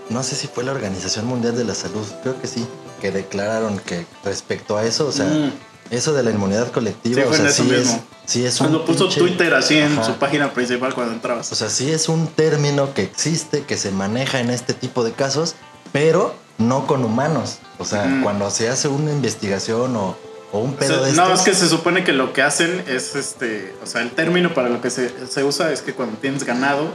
no 0.10 0.24
sé 0.24 0.36
si 0.36 0.48
fue 0.48 0.64
la 0.64 0.72
Organización 0.72 1.26
Mundial 1.26 1.56
de 1.58 1.66
la 1.66 1.76
Salud, 1.76 2.06
creo 2.24 2.40
que 2.40 2.48
sí, 2.48 2.66
que 3.02 3.12
declararon 3.12 3.80
que 3.80 4.06
respecto 4.24 4.78
a 4.78 4.86
eso, 4.86 5.08
o 5.08 5.12
sea, 5.12 5.26
Mm. 5.26 5.52
Eso 5.92 6.14
de 6.14 6.24
la 6.24 6.32
inmunidad 6.32 6.72
colectiva, 6.72 7.22
Sí, 7.24 7.28
o 7.30 7.34
sea, 7.34 7.48
eso 7.50 7.64
sí 7.64 7.72
es, 7.74 7.80
mismo. 7.80 8.04
sí 8.26 8.46
es 8.46 8.60
un 8.62 8.68
Cuando 8.68 8.86
puso 8.86 9.08
pinche- 9.10 9.20
Twitter 9.20 9.54
así 9.54 9.78
en 9.78 9.94
Ajá. 9.94 10.04
su 10.04 10.14
página 10.14 10.54
principal 10.54 10.94
cuando 10.94 11.14
entrabas. 11.14 11.52
O 11.52 11.56
sea, 11.56 11.70
sí 11.70 11.92
es 11.92 12.10
un 12.10 12.28
término 12.28 12.94
que 12.94 13.04
existe, 13.04 13.64
que 13.64 13.78
se 13.78 13.92
maneja 13.92 14.40
en 14.40 14.50
este 14.50 14.74
tipo 14.74 15.04
de 15.04 15.12
casos 15.14 15.56
pero 15.94 16.36
no 16.58 16.86
con 16.88 17.04
humanos. 17.06 17.60
O 17.80 17.86
sea, 17.86 18.06
Ujú. 18.06 18.24
cuando 18.24 18.50
se 18.52 18.68
hace 18.70 18.88
una 18.90 19.12
investigación 19.12 19.96
o, 19.96 20.18
o 20.52 20.60
un 20.60 20.72
O 20.72 20.76
pedo 20.76 20.96
sea, 21.00 21.06
de 21.08 21.14
no, 21.14 21.24
estos, 21.24 21.40
es 21.40 21.46
que 21.46 21.54
se 21.56 21.70
supone 21.70 22.04
que 22.04 22.12
lo 22.14 22.34
que 22.34 22.42
hacen 22.42 22.84
es 22.88 23.16
este. 23.16 23.74
O 23.82 23.86
sea, 23.86 24.02
el 24.02 24.12
término 24.12 24.54
para 24.54 24.68
lo 24.70 24.82
que 24.82 24.90
se, 24.90 25.12
se 25.28 25.44
usa 25.44 25.72
es 25.72 25.82
que 25.82 25.94
cuando 25.94 26.18
tienes 26.18 26.44
ganado 26.44 26.90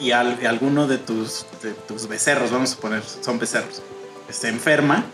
y, 0.00 0.10
al- 0.10 0.38
y 0.42 0.46
alguno 0.46 0.86
de 0.86 0.98
tus, 0.98 1.46
de 1.62 1.72
tus 1.72 2.08
becerros, 2.08 2.50
vamos 2.50 2.72
a 2.74 2.76
poner, 2.76 3.02
son 3.22 3.38
becerros, 3.38 3.80
se 4.30 4.48
enferma, 4.48 5.04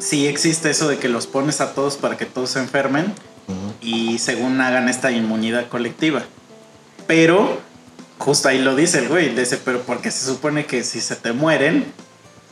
sí 0.00 0.26
existe 0.26 0.70
eso 0.70 0.88
de 0.88 0.98
que 0.98 1.08
los 1.08 1.26
pones 1.26 1.60
a 1.60 1.72
todos 1.74 1.96
para 1.96 2.16
que 2.16 2.26
todos 2.26 2.50
se 2.50 2.58
enfermen 2.58 3.06
Ujú. 3.48 3.74
y 3.80 4.18
según 4.18 4.60
hagan 4.60 4.88
esta 4.88 5.10
inmunidad 5.12 5.68
colectiva. 5.68 6.22
Pero, 7.06 7.58
justo 8.18 8.48
ahí 8.48 8.58
lo 8.60 8.74
dice 8.76 8.98
el 8.98 9.08
güey, 9.08 9.34
dice, 9.34 9.58
pero 9.64 9.80
porque 9.82 10.10
se 10.10 10.24
supone 10.26 10.66
que 10.66 10.84
si 10.84 11.00
se 11.00 11.16
te 11.16 11.32
mueren, 11.32 11.92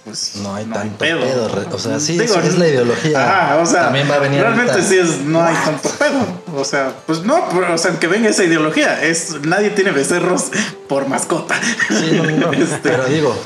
pues 0.04 0.36
No 0.36 0.54
hay 0.54 0.64
tanto 0.64 0.96
pedo, 0.98 1.48
re- 1.48 1.66
o 1.70 1.78
sea, 1.78 2.00
sí, 2.00 2.16
Digo, 2.18 2.34
es 2.36 2.56
la 2.58 2.66
ideología. 2.68 3.42
Ajá, 3.50 3.56
o 3.58 3.66
sea, 3.66 3.82
También 3.84 4.10
va 4.10 4.14
a 4.14 4.18
venir 4.20 4.40
realmente 4.40 4.72
ahorita. 4.72 4.88
sí 4.88 4.98
es, 4.98 5.20
no 5.20 5.42
hay 5.42 5.54
tanto 5.54 5.90
pedo. 5.90 6.42
O 6.56 6.64
sea, 6.64 6.94
pues 7.06 7.22
no, 7.24 7.46
pero, 7.50 7.74
o 7.74 7.78
sea, 7.78 7.90
aunque 7.90 8.06
venga 8.06 8.28
esa 8.30 8.42
ideología, 8.44 9.02
es, 9.02 9.40
nadie 9.42 9.70
tiene 9.70 9.90
becerros 9.90 10.44
por 10.88 11.08
mascota. 11.08 11.60
Sí, 11.88 12.12
no, 12.12 12.24
no, 12.24 12.52
Este, 12.52 12.78
Pero 12.88 13.04
digo, 13.06 13.36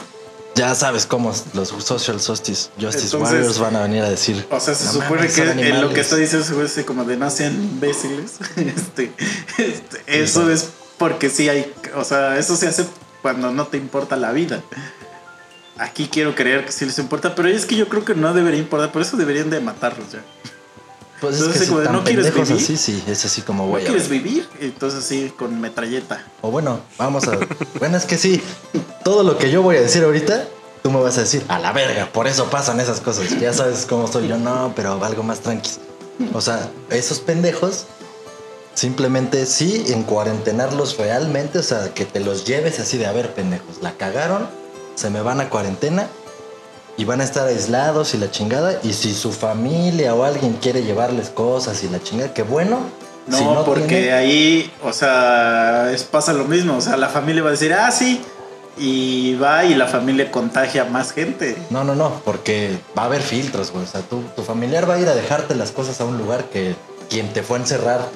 ya 0.54 0.74
sabes 0.74 1.06
cómo 1.06 1.32
los 1.54 1.68
social 1.68 2.18
justice, 2.18 2.70
justice 2.80 3.04
Entonces- 3.06 3.20
warriors 3.20 3.58
van 3.58 3.76
a 3.76 3.82
venir 3.82 4.02
a 4.02 4.10
decir. 4.10 4.46
O 4.50 4.60
sea, 4.60 4.74
se 4.74 4.84
"No 4.86 4.92
supone 4.92 5.14
mames, 5.22 5.34
que 5.34 5.42
en 5.42 5.46
lo 5.46 5.52
animales". 5.52 5.94
que 5.94 6.00
está 6.00 6.16
diciendo 6.16 6.62
es 6.64 6.84
como 6.84 7.04
de 7.04 7.16
no 7.16 7.30
sean 7.30 7.54
imbéciles. 7.54 8.32
Este, 8.56 9.12
este, 9.58 10.02
eso 10.06 10.50
es 10.50 10.68
porque 10.98 11.30
sí 11.30 11.48
hay, 11.48 11.72
o 11.96 12.04
sea, 12.04 12.38
eso 12.38 12.56
se 12.56 12.68
hace 12.68 12.86
cuando 13.22 13.50
no 13.50 13.66
te 13.66 13.76
importa 13.76 14.16
la 14.16 14.32
vida. 14.32 14.62
Aquí 15.78 16.08
quiero 16.12 16.34
creer 16.34 16.66
que 16.66 16.72
sí 16.72 16.84
les 16.84 16.98
importa, 16.98 17.34
pero 17.34 17.48
es 17.48 17.64
que 17.66 17.76
yo 17.76 17.88
creo 17.88 18.04
que 18.04 18.14
no 18.14 18.34
debería 18.34 18.60
importar, 18.60 18.92
por 18.92 19.02
eso 19.02 19.16
deberían 19.16 19.48
de 19.50 19.60
matarlos 19.60 20.12
ya. 20.12 20.22
Pues 21.22 21.36
es 21.36 21.40
entonces, 21.42 21.62
que 21.62 21.76
si 21.76 21.80
de, 21.80 21.88
¿no 21.88 22.02
quieres 22.02 22.34
vivir? 22.34 22.52
así, 22.52 22.76
sí, 22.76 23.04
es 23.06 23.24
así 23.24 23.42
como 23.42 23.62
¿No 23.62 23.70
güey. 23.70 23.84
quieres 23.84 24.08
vivir? 24.08 24.48
Entonces 24.60 25.04
sí, 25.04 25.32
con 25.38 25.60
metralleta. 25.60 26.26
O 26.40 26.50
bueno, 26.50 26.80
vamos 26.98 27.28
a. 27.28 27.38
bueno, 27.78 27.96
es 27.96 28.04
que 28.06 28.18
sí, 28.18 28.42
todo 29.04 29.22
lo 29.22 29.38
que 29.38 29.48
yo 29.48 29.62
voy 29.62 29.76
a 29.76 29.80
decir 29.82 30.02
ahorita, 30.02 30.48
tú 30.82 30.90
me 30.90 31.00
vas 31.00 31.18
a 31.18 31.20
decir, 31.20 31.44
a 31.46 31.60
la 31.60 31.70
verga, 31.70 32.10
por 32.12 32.26
eso 32.26 32.46
pasan 32.50 32.80
esas 32.80 33.00
cosas. 33.00 33.38
Ya 33.38 33.52
sabes 33.52 33.86
cómo 33.88 34.08
soy 34.08 34.26
yo, 34.26 34.36
no, 34.36 34.72
pero 34.74 35.02
algo 35.04 35.22
más 35.22 35.38
tranqui. 35.38 35.70
O 36.34 36.40
sea, 36.40 36.68
esos 36.90 37.20
pendejos, 37.20 37.84
simplemente 38.74 39.46
sí, 39.46 39.84
en 39.90 40.02
cuarentenarlos 40.02 40.98
realmente, 40.98 41.60
o 41.60 41.62
sea, 41.62 41.94
que 41.94 42.04
te 42.04 42.18
los 42.18 42.46
lleves 42.46 42.80
así 42.80 42.98
de, 42.98 43.06
a 43.06 43.12
ver, 43.12 43.32
pendejos, 43.32 43.80
la 43.80 43.92
cagaron, 43.92 44.48
se 44.96 45.08
me 45.08 45.22
van 45.22 45.40
a 45.40 45.48
cuarentena 45.50 46.08
y 47.02 47.04
van 47.04 47.20
a 47.20 47.24
estar 47.24 47.48
aislados 47.48 48.14
y 48.14 48.18
la 48.18 48.30
chingada. 48.30 48.78
Y 48.84 48.92
si 48.92 49.12
su 49.12 49.32
familia 49.32 50.14
o 50.14 50.22
alguien 50.22 50.52
quiere 50.62 50.84
llevarles 50.84 51.30
cosas 51.30 51.82
y 51.82 51.88
la 51.88 52.00
chingada, 52.00 52.32
que 52.32 52.44
bueno. 52.44 52.78
No, 53.26 53.36
si 53.36 53.44
porque 53.66 53.86
tiene- 53.88 54.12
ahí, 54.12 54.72
o 54.84 54.92
sea, 54.92 55.90
es, 55.92 56.04
pasa 56.04 56.32
lo 56.32 56.44
mismo. 56.44 56.76
O 56.76 56.80
sea, 56.80 56.96
la 56.96 57.08
familia 57.08 57.42
va 57.42 57.48
a 57.48 57.52
decir, 57.52 57.74
ah, 57.74 57.90
sí. 57.90 58.22
Y 58.78 59.34
va 59.34 59.64
y 59.64 59.74
la 59.74 59.88
familia 59.88 60.30
contagia 60.30 60.82
a 60.82 60.84
más 60.84 61.10
gente. 61.12 61.56
No, 61.70 61.82
no, 61.82 61.96
no, 61.96 62.22
porque 62.24 62.78
va 62.96 63.02
a 63.02 63.06
haber 63.06 63.22
filtros, 63.22 63.72
güey. 63.72 63.82
O 63.84 63.88
sea, 63.88 64.00
tu, 64.02 64.22
tu 64.36 64.42
familiar 64.44 64.88
va 64.88 64.94
a 64.94 65.00
ir 65.00 65.08
a 65.08 65.14
dejarte 65.16 65.56
las 65.56 65.72
cosas 65.72 66.00
a 66.00 66.04
un 66.04 66.18
lugar 66.18 66.44
que 66.50 66.76
quien 67.10 67.32
te 67.32 67.42
fue 67.42 67.58
a 67.58 67.62
encerrar 67.62 68.08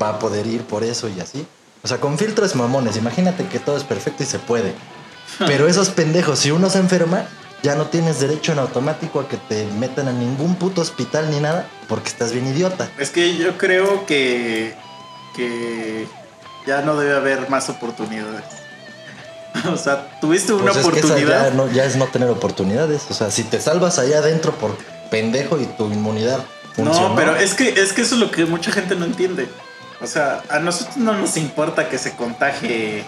va 0.00 0.10
a 0.10 0.18
poder 0.18 0.46
ir 0.46 0.60
por 0.64 0.84
eso 0.84 1.08
y 1.08 1.20
así. 1.20 1.46
O 1.82 1.88
sea, 1.88 1.96
con 1.98 2.18
filtros 2.18 2.54
mamones, 2.54 2.98
imagínate 2.98 3.46
que 3.46 3.58
todo 3.58 3.78
es 3.78 3.84
perfecto 3.84 4.22
y 4.24 4.26
se 4.26 4.38
puede. 4.38 4.74
Pero 5.38 5.68
esos 5.68 5.88
pendejos, 5.88 6.38
si 6.38 6.50
uno 6.50 6.68
se 6.68 6.78
enferma, 6.78 7.24
ya 7.62 7.74
no 7.74 7.86
tienes 7.86 8.20
derecho 8.20 8.52
en 8.52 8.58
automático 8.58 9.20
a 9.20 9.28
que 9.28 9.36
te 9.36 9.66
metan 9.78 10.08
a 10.08 10.12
ningún 10.12 10.54
puto 10.56 10.80
hospital 10.80 11.30
ni 11.30 11.40
nada, 11.40 11.66
porque 11.88 12.08
estás 12.08 12.32
bien 12.32 12.46
idiota. 12.46 12.88
Es 12.98 13.10
que 13.10 13.36
yo 13.36 13.56
creo 13.58 14.06
que, 14.06 14.74
que 15.36 16.06
ya 16.66 16.80
no 16.82 16.96
debe 16.98 17.14
haber 17.16 17.48
más 17.50 17.68
oportunidades. 17.68 18.44
O 19.72 19.76
sea, 19.76 20.08
tuviste 20.20 20.52
una 20.52 20.72
Pues 20.72 20.76
es 20.76 20.92
que 20.92 20.98
esa 21.00 21.08
oportunidad. 21.08 21.48
ya, 21.50 21.54
no- 21.54 21.70
ya 21.70 21.84
es 21.84 21.96
no 21.96 22.06
tener 22.06 22.28
oportunidades. 22.30 23.02
O 23.10 23.14
sea, 23.14 23.32
si 23.32 23.42
te 23.42 23.60
salvas 23.60 23.98
allá 23.98 24.18
adentro 24.18 24.52
por 24.54 24.76
pendejo 25.10 25.58
y 25.60 25.64
tu 25.66 25.86
inmunidad 25.86 26.38
funcionó. 26.76 27.10
No, 27.10 27.16
pero 27.16 27.34
es 27.34 27.54
que, 27.54 27.68
es 27.68 27.92
que 27.92 28.02
eso 28.02 28.14
es 28.14 28.20
lo 28.20 28.30
que 28.30 28.44
mucha 28.46 28.70
gente 28.70 28.94
no 28.94 29.04
entiende. 29.04 29.48
O 30.00 30.06
sea, 30.06 30.42
a 30.48 30.60
nosotros 30.60 30.96
no 30.98 31.14
nos 31.14 31.36
importa 31.36 31.88
que 31.88 31.98
se 31.98 32.14
contagie, 32.14 33.04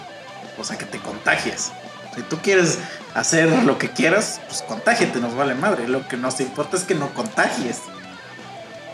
o 0.59 0.65
sea, 0.65 0.77
que 0.77 0.85
te 0.85 0.99
contagies. 0.99 1.71
Si 2.15 2.23
tú 2.23 2.39
quieres 2.43 2.79
hacer 3.15 3.49
lo 3.65 3.79
que 3.79 3.91
quieras, 3.91 4.41
pues 4.49 4.63
contágiate, 4.63 5.19
nos 5.21 5.35
vale 5.35 5.55
madre. 5.55 5.89
Lo 5.89 6.07
que 6.09 6.17
nos 6.17 6.41
importa 6.41 6.77
es 6.77 6.85
que 6.85 6.95
no 6.95 7.13
contagies. 7.15 7.79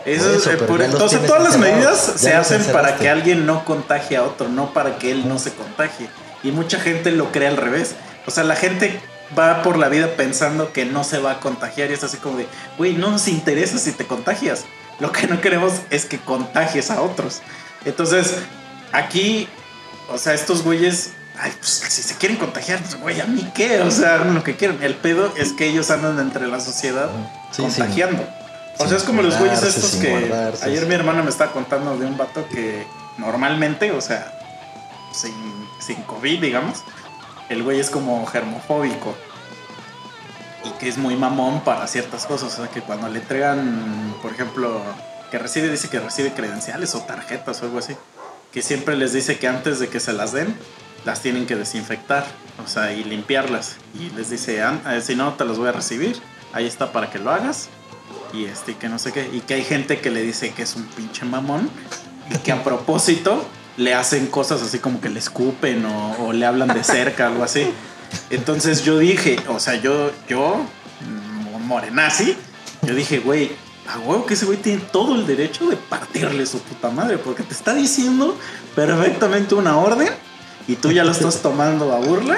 Eso, 0.05 0.23
Por 0.25 0.31
es- 0.33 0.41
eso, 0.41 0.51
eh, 0.51 0.57
por- 0.57 0.81
entonces 0.81 1.25
todas 1.27 1.43
las 1.43 1.57
medidas 1.57 2.13
se 2.15 2.33
hacen 2.33 2.63
para 2.71 2.95
que 2.95 3.09
alguien 3.09 3.45
no 3.45 3.65
contagie 3.65 4.17
a 4.17 4.23
otro, 4.23 4.47
no 4.47 4.73
para 4.73 4.97
que 4.97 5.11
él 5.11 5.27
no 5.27 5.37
se 5.39 5.51
contagie. 5.53 6.09
Y 6.43 6.51
mucha 6.51 6.79
gente 6.79 7.11
lo 7.11 7.31
cree 7.31 7.49
al 7.49 7.57
revés. 7.57 7.95
O 8.25 8.31
sea, 8.31 8.43
la 8.45 8.55
gente 8.55 9.01
va 9.37 9.61
por 9.61 9.77
la 9.77 9.89
vida 9.89 10.07
pensando 10.15 10.71
que 10.71 10.85
no 10.85 11.03
se 11.03 11.19
va 11.19 11.31
a 11.33 11.39
contagiar 11.41 11.91
y 11.91 11.93
es 11.93 12.03
así 12.03 12.17
como 12.17 12.37
de, 12.37 12.47
güey, 12.77 12.93
no 12.93 13.11
nos 13.11 13.27
interesa 13.27 13.77
si 13.77 13.91
te 13.91 14.05
contagias. 14.07 14.63
Lo 14.99 15.11
que 15.11 15.27
no 15.27 15.41
queremos 15.41 15.73
es 15.89 16.05
que 16.05 16.17
contagies 16.17 16.89
a 16.91 17.01
otros. 17.01 17.41
Entonces, 17.85 18.35
aquí, 18.93 19.47
o 20.11 20.17
sea, 20.17 20.33
estos 20.33 20.63
güeyes, 20.63 21.11
ay, 21.39 21.53
pues 21.59 21.69
si 21.71 22.01
se 22.03 22.15
quieren 22.15 22.37
contagiar, 22.37 22.79
pues, 22.79 22.99
güey, 22.99 23.19
a 23.21 23.25
mí 23.25 23.49
qué, 23.55 23.79
o 23.81 23.91
sea, 23.91 24.15
hagan 24.15 24.33
lo 24.35 24.43
que 24.43 24.55
quieran. 24.55 24.81
El 24.83 24.95
pedo 24.95 25.33
es 25.37 25.53
que 25.53 25.67
ellos 25.67 25.89
andan 25.91 26.19
entre 26.19 26.47
la 26.47 26.59
sociedad 26.59 27.09
Sí, 27.51 27.57
sí. 27.57 27.61
contagiando. 27.61 28.27
o 28.77 28.87
sea, 28.87 28.97
es 28.97 29.03
como 29.03 29.21
los 29.21 29.37
güeyes 29.39 29.63
estos 29.63 29.95
que 29.95 30.09
guardarse, 30.09 30.65
ayer 30.65 30.85
mi 30.85 30.95
hermana 30.95 31.23
me 31.23 31.29
estaba 31.29 31.51
contando 31.51 31.97
de 31.97 32.05
un 32.05 32.17
vato 32.17 32.47
que 32.49 32.85
normalmente, 33.17 33.91
o 33.91 34.01
sea, 34.01 34.31
sin, 35.13 35.33
sin 35.79 36.01
COVID, 36.03 36.41
digamos, 36.41 36.83
el 37.49 37.63
güey 37.63 37.79
es 37.79 37.89
como 37.89 38.25
germofóbico 38.27 39.15
y 40.63 40.69
que 40.71 40.89
es 40.89 40.97
muy 40.97 41.15
mamón 41.15 41.61
para 41.63 41.87
ciertas 41.87 42.25
cosas. 42.25 42.53
O 42.53 42.55
sea, 42.63 42.67
que 42.69 42.81
cuando 42.81 43.07
le 43.09 43.19
entregan, 43.19 44.13
por 44.21 44.31
ejemplo, 44.33 44.81
que 45.31 45.39
recibe, 45.39 45.69
dice 45.69 45.89
que 45.89 45.99
recibe 45.99 46.33
credenciales 46.33 46.93
o 46.95 46.99
tarjetas 47.01 47.61
o 47.61 47.65
algo 47.65 47.79
así, 47.79 47.95
que 48.51 48.61
siempre 48.61 48.95
les 48.97 49.13
dice 49.13 49.39
que 49.39 49.47
antes 49.47 49.79
de 49.79 49.87
que 49.89 49.99
se 49.99 50.11
las 50.13 50.31
den, 50.33 50.55
las 51.05 51.21
tienen 51.21 51.45
que 51.45 51.55
desinfectar, 51.55 52.25
o 52.63 52.67
sea, 52.67 52.91
y 52.93 53.03
limpiarlas. 53.03 53.77
Y 53.99 54.09
les 54.15 54.29
dice, 54.29 54.61
"An- 54.61 54.81
eh, 54.87 55.01
si 55.01 55.15
no, 55.15 55.33
te 55.33 55.45
los 55.45 55.57
voy 55.57 55.69
a 55.69 55.71
recibir, 55.71 56.19
ahí 56.53 56.65
está 56.65 56.91
para 56.91 57.09
que 57.09 57.19
lo 57.19 57.31
hagas. 57.31 57.69
Y 58.33 58.45
este, 58.45 58.75
que 58.75 58.89
no 58.89 58.99
sé 58.99 59.11
qué. 59.11 59.29
Y 59.33 59.39
que 59.41 59.55
hay 59.55 59.63
gente 59.63 59.99
que 59.99 60.09
le 60.11 60.21
dice 60.21 60.51
que 60.51 60.61
es 60.63 60.75
un 60.75 60.83
pinche 60.85 61.25
mamón 61.25 61.69
y 62.29 62.37
que 62.37 62.51
a 62.51 62.63
propósito 62.63 63.43
le 63.77 63.93
hacen 63.93 64.27
cosas 64.27 64.61
así 64.61 64.79
como 64.79 64.99
que 65.01 65.09
le 65.09 65.19
escupen 65.19 65.85
o, 65.85 66.27
o 66.27 66.33
le 66.33 66.45
hablan 66.45 66.67
de 66.67 66.83
cerca, 66.83 67.27
algo 67.27 67.43
así. 67.43 67.65
Entonces 68.29 68.83
yo 68.83 68.97
dije, 68.99 69.39
o 69.47 69.59
sea, 69.59 69.75
yo, 69.75 70.11
yo, 70.27 70.57
mm, 71.01 71.65
morenazi, 71.65 72.35
yo 72.81 72.93
dije, 72.93 73.19
güey, 73.19 73.51
a 73.87 73.99
huevo 73.99 74.25
que 74.25 74.33
ese 74.35 74.45
güey 74.45 74.57
tiene 74.57 74.81
todo 74.91 75.15
el 75.15 75.25
derecho 75.25 75.67
de 75.69 75.75
partirle 75.77 76.45
su 76.45 76.59
puta 76.59 76.89
madre, 76.91 77.17
porque 77.17 77.43
te 77.43 77.53
está 77.53 77.73
diciendo 77.73 78.37
perfectamente 78.75 79.55
una 79.55 79.77
orden 79.77 80.09
y 80.71 80.75
tú 80.75 80.91
ya 80.91 81.03
lo 81.03 81.11
estás 81.11 81.41
tomando 81.41 81.93
a 81.93 81.97
burla. 81.99 82.37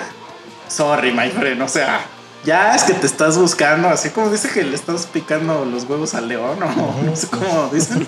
Sorry, 0.68 1.12
my 1.12 1.30
friend, 1.30 1.62
o 1.62 1.68
sea, 1.68 2.06
ya 2.46 2.74
es 2.76 2.84
que 2.84 2.94
te 2.94 3.06
estás 3.06 3.38
buscando, 3.38 3.90
así 3.90 4.10
como 4.10 4.30
dice 4.32 4.50
que 4.50 4.64
le 4.64 4.76
estás 4.76 5.06
picando 5.06 5.66
los 5.66 5.84
huevos 5.84 6.14
al 6.16 6.28
león, 6.30 6.64
o 6.64 6.68
no 7.04 7.16
sé 7.16 7.28
cómo 7.32 7.70
dicen. 7.74 8.08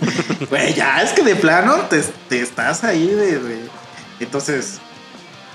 Güey, 0.50 0.74
ya 0.74 1.02
es 1.02 1.12
que 1.12 1.22
de 1.24 1.36
plano 1.36 1.76
te, 1.90 2.02
te 2.30 2.42
estás 2.42 2.84
ahí 2.84 3.06
de, 3.08 3.38
de- 3.40 3.70
Entonces, 4.20 4.80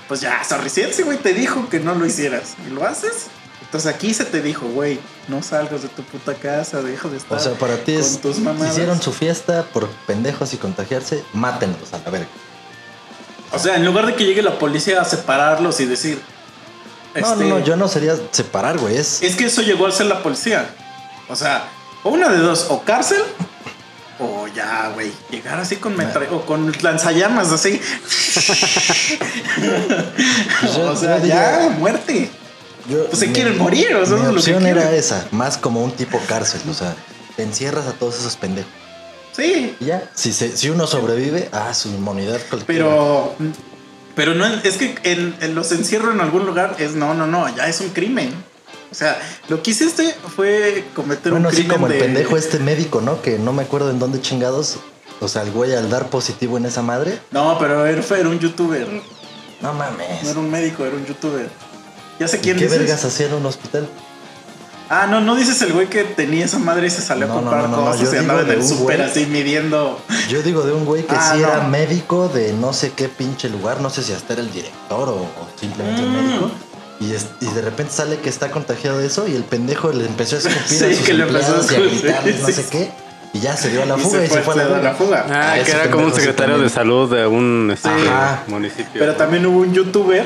pues 0.07 0.21
ya, 0.21 0.43
sorry, 0.43 0.69
si 0.69 0.81
ese 0.81 1.03
güey 1.03 1.17
te 1.17 1.33
dijo 1.33 1.67
que 1.69 1.79
no 1.79 1.95
lo 1.95 2.05
hicieras 2.05 2.53
y 2.67 2.71
lo 2.73 2.85
haces, 2.85 3.27
entonces 3.63 3.93
aquí 3.93 4.13
se 4.13 4.25
te 4.25 4.41
dijo, 4.41 4.67
güey, 4.67 4.99
no 5.27 5.43
salgas 5.43 5.81
de 5.83 5.89
tu 5.89 6.03
puta 6.03 6.33
casa, 6.35 6.81
deja 6.81 7.07
de 7.07 7.17
estar 7.17 7.37
O 7.37 7.41
sea, 7.41 7.53
para 7.53 7.77
ti 7.77 7.93
con 7.93 8.01
es. 8.03 8.21
tus 8.21 8.39
mamadas. 8.39 8.71
Hicieron 8.71 9.01
su 9.01 9.11
fiesta 9.13 9.63
por 9.73 9.87
pendejos 10.07 10.53
y 10.53 10.57
contagiarse, 10.57 11.23
mátenlos 11.33 11.93
a 11.93 11.99
la 11.99 12.09
verga. 12.11 12.27
O 13.51 13.59
sea, 13.59 13.75
en 13.75 13.85
lugar 13.85 14.05
de 14.05 14.15
que 14.15 14.25
llegue 14.25 14.41
la 14.41 14.57
policía 14.59 15.01
a 15.01 15.05
separarlos 15.05 15.79
y 15.79 15.85
decir... 15.85 16.21
No, 17.15 17.31
este, 17.33 17.43
no, 17.45 17.57
no, 17.57 17.65
yo 17.65 17.75
no 17.75 17.87
sería 17.87 18.15
separar, 18.31 18.77
güey. 18.77 18.95
Es. 18.97 19.21
Es 19.23 19.35
que 19.35 19.45
eso 19.45 19.61
llegó 19.63 19.87
a 19.87 19.91
ser 19.91 20.05
la 20.05 20.21
policía. 20.21 20.69
O 21.27 21.35
sea, 21.35 21.63
o 22.03 22.09
una 22.09 22.29
de 22.29 22.37
dos, 22.37 22.67
o 22.69 22.83
cárcel, 22.83 23.21
o 24.19 24.47
ya, 24.47 24.89
güey, 24.93 25.11
llegar 25.31 25.59
así 25.59 25.77
con 25.77 25.97
metra 25.97 26.27
o 26.31 26.41
con 26.45 26.71
lanzallamas 26.81 27.51
así. 27.51 27.81
Pues 30.61 30.77
o 30.77 30.95
sea, 30.95 31.19
ya, 31.19 31.69
muerte. 31.77 32.29
yo- 32.87 33.05
pues 33.07 33.19
se 33.19 33.27
mi- 33.27 33.33
quieren 33.33 33.57
morir, 33.57 33.95
o 33.95 34.05
sea, 34.05 34.15
mi 34.17 34.21
eso 34.21 34.21
es 34.21 34.23
lo 34.27 34.31
que 34.33 34.37
opción 34.39 34.65
era 34.67 34.81
quieren. 34.81 34.99
esa, 34.99 35.25
más 35.31 35.57
como 35.57 35.83
un 35.83 35.91
tipo 35.91 36.19
cárcel. 36.27 36.61
O 36.69 36.73
sea, 36.73 36.95
te 37.35 37.43
encierras 37.43 37.87
a 37.87 37.93
todos 37.93 38.19
esos 38.19 38.35
pendejos. 38.35 38.71
Sí, 39.39 39.75
Y 39.79 39.85
ya, 39.85 40.09
si, 40.15 40.33
se- 40.33 40.55
si 40.57 40.69
uno 40.69 40.85
sobrevive, 40.87 41.49
ah, 41.51 41.73
su 41.73 41.89
inmunidad 41.89 42.39
pero. 42.67 43.35
Pero 44.15 44.33
no 44.35 44.45
es 44.45 44.75
que 44.77 44.95
en, 45.03 45.35
en 45.39 45.55
los 45.55 45.71
encierro 45.71 46.11
en 46.11 46.19
algún 46.19 46.45
lugar 46.45 46.75
es 46.79 46.93
no, 46.95 47.13
no, 47.13 47.25
no, 47.25 47.47
ya 47.55 47.67
es 47.67 47.79
un 47.79 47.89
crimen. 47.89 48.33
O 48.91 48.95
sea, 48.95 49.17
lo 49.47 49.61
que 49.63 49.71
hiciste 49.71 50.13
fue 50.35 50.83
cometer 50.95 51.31
Bueno, 51.31 51.49
un 51.49 51.55
sí, 51.55 51.61
crimen 51.61 51.75
como 51.77 51.87
el 51.87 51.93
de... 51.93 51.99
pendejo 51.99 52.35
este 52.35 52.59
médico, 52.59 52.99
¿no? 53.01 53.21
Que 53.21 53.37
no 53.39 53.53
me 53.53 53.63
acuerdo 53.63 53.91
en 53.91 53.99
dónde 53.99 54.19
chingados. 54.21 54.77
O 55.21 55.27
sea, 55.27 55.43
el 55.43 55.51
güey 55.51 55.73
al 55.73 55.89
dar 55.89 56.09
positivo 56.09 56.57
en 56.57 56.65
esa 56.65 56.81
madre. 56.81 57.19
No, 57.31 57.57
pero 57.59 57.85
él 57.85 58.01
fue, 58.03 58.19
era 58.19 58.29
un 58.29 58.39
youtuber. 58.39 58.87
No 59.61 59.73
mames. 59.73 60.23
No 60.23 60.29
era 60.31 60.39
un 60.39 60.49
médico, 60.49 60.85
era 60.85 60.95
un 60.95 61.05
youtuber. 61.05 61.49
Ya 62.19 62.27
sé 62.27 62.37
¿Y 62.37 62.39
quién 62.39 62.57
¿Qué 62.57 62.63
dices. 62.65 62.79
vergas 62.79 63.05
hacía 63.05 63.27
en 63.27 63.35
un 63.35 63.45
hospital? 63.45 63.87
Ah, 64.91 65.05
no, 65.07 65.21
no 65.21 65.35
dices 65.35 65.61
el 65.61 65.71
güey 65.73 65.87
que 65.87 66.03
tenía 66.03 66.45
esa 66.45 66.57
madre 66.57 66.87
y 66.87 66.89
se 66.89 67.01
salió 67.01 67.27
No, 67.27 67.33
a 67.33 67.35
no, 67.35 67.41
comprar 67.43 67.63
no, 67.69 67.77
no, 67.77 67.85
no, 67.85 67.91
cosas 67.91 68.11
y 68.13 68.17
andaba 68.17 68.41
en 68.41 68.49
el 68.49 68.63
súper 68.65 69.01
así 69.03 69.25
midiendo. 69.27 70.01
Yo 70.29 70.41
digo 70.41 70.63
de 70.63 70.73
un 70.73 70.83
güey 70.85 71.03
que 71.03 71.15
Ah, 71.15 71.31
sí 71.35 71.41
no. 71.41 71.47
era 71.47 71.61
médico 71.67 72.27
de 72.27 72.53
no 72.53 72.73
sé 72.73 72.91
qué 72.93 73.07
pinche 73.07 73.49
lugar, 73.49 73.81
no 73.81 73.89
sé 73.91 74.01
si 74.03 74.13
hasta 74.13 74.33
era 74.33 74.41
el 74.41 74.51
director 74.51 75.07
o, 75.09 75.13
o 75.15 75.47
simplemente 75.59 76.01
Mm. 76.01 76.11
médico. 76.13 76.51
Y, 76.99 77.13
es- 77.13 77.27
y 77.39 77.45
de 77.45 77.61
repente 77.61 77.93
sale 77.93 78.17
que 78.17 78.29
está 78.29 78.49
contagiado 78.51 78.97
de 78.97 79.05
eso 79.07 79.27
y 79.27 79.35
el 79.35 79.43
pendejo 79.43 79.91
le 79.91 80.05
empezó 80.05 80.35
a 80.37 80.39
escupir 80.49 80.61
Sí, 80.67 80.83
a 80.85 80.95
sus 80.97 81.05
que 81.05 81.13
le 81.13 81.23
empezó 81.23 81.55
a 81.55 81.59
empleados 81.59 81.71
y 81.71 81.75
a 81.75 81.77
escupir, 81.77 82.01
gritarles 82.01 82.39
no 82.41 82.47
sí, 82.47 82.53
sé 82.53 82.63
sí. 82.63 82.69
qué. 82.71 82.91
Y 83.31 83.39
ya 83.41 83.55
se 83.55 83.69
dio 83.69 83.83
a 83.83 83.85
la 83.85 83.95
y 83.95 84.01
fuga 84.01 84.25
y 84.25 84.27
se 84.27 84.41
fue 84.41 84.53
a 84.55 84.57
la, 84.67 84.81
la 84.81 84.93
fuga. 84.95 85.25
Ah, 85.29 85.55
que 85.63 85.69
era 85.71 85.91
como 85.91 86.05
un 86.05 86.13
secretario 86.15 86.57
de 86.57 86.67
salud 86.67 87.13
de 87.15 87.27
un 87.27 87.69
este, 87.71 87.89
municipio. 88.47 88.87
Pero 88.99 89.13
también 89.15 89.45
hubo 89.45 89.59
un 89.59 89.71
youtuber 89.71 90.25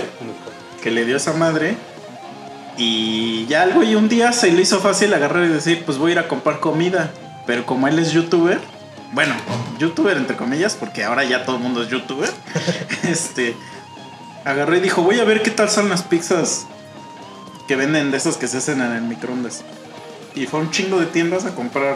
que 0.82 0.90
le 0.90 1.04
dio 1.04 1.18
esa 1.18 1.34
madre. 1.34 1.76
Y 2.78 3.46
ya 3.46 3.64
algo 3.64 3.84
y 3.84 3.96
un 3.96 4.10
día 4.10 4.34
se 4.34 4.52
le 4.52 4.62
hizo 4.62 4.80
fácil 4.80 5.14
agarrar 5.14 5.46
y 5.46 5.50
decir, 5.50 5.84
pues 5.86 5.98
voy 5.98 6.12
a 6.12 6.14
ir 6.14 6.20
a 6.20 6.28
comprar 6.28 6.60
comida. 6.60 7.12
Pero 7.46 7.66
como 7.66 7.88
él 7.88 8.00
es 8.00 8.12
youtuber, 8.12 8.60
bueno, 9.12 9.36
youtuber 9.78 10.18
entre 10.18 10.36
comillas, 10.36 10.76
porque 10.76 11.04
ahora 11.04 11.24
ya 11.24 11.46
todo 11.46 11.58
el 11.58 11.62
mundo 11.62 11.84
es 11.84 11.90
youtuber, 11.90 12.32
este, 13.04 13.56
agarró 14.46 14.76
y 14.76 14.80
dijo, 14.80 15.04
voy 15.04 15.20
a 15.20 15.24
ver 15.24 15.44
qué 15.44 15.52
tal 15.52 15.70
son 15.70 15.90
las 15.90 16.04
pizzas 16.04 16.66
que 17.68 17.76
venden 17.76 18.12
de 18.12 18.18
esas 18.18 18.38
que 18.38 18.48
se 18.48 18.58
hacen 18.58 18.82
en 18.82 18.92
el 18.92 19.02
microondas. 19.04 19.64
Y 20.36 20.48
fue 20.48 20.62
un 20.62 20.72
chingo 20.72 21.00
de 21.00 21.06
tiendas 21.06 21.46
a 21.46 21.54
comprar 21.54 21.96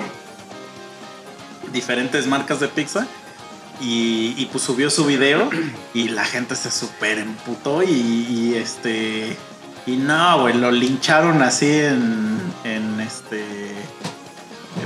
diferentes 1.74 2.28
marcas 2.28 2.60
de 2.60 2.68
pizza. 2.68 3.08
Y, 3.80 4.34
y, 4.38 4.48
pues 4.48 4.64
subió 4.64 4.90
su 4.90 5.06
video 5.06 5.52
y 5.94 6.10
la 6.10 6.26
gente 6.26 6.56
se 6.56 6.72
super 6.72 7.20
emputó 7.20 7.84
y, 7.84 7.92
y, 7.92 8.56
este 8.56 9.38
y 9.88 9.96
no, 9.96 10.42
güey, 10.42 10.54
lo 10.54 10.70
lincharon 10.70 11.42
así 11.42 11.72
en, 11.72 12.40
en 12.66 13.00
este 13.00 13.72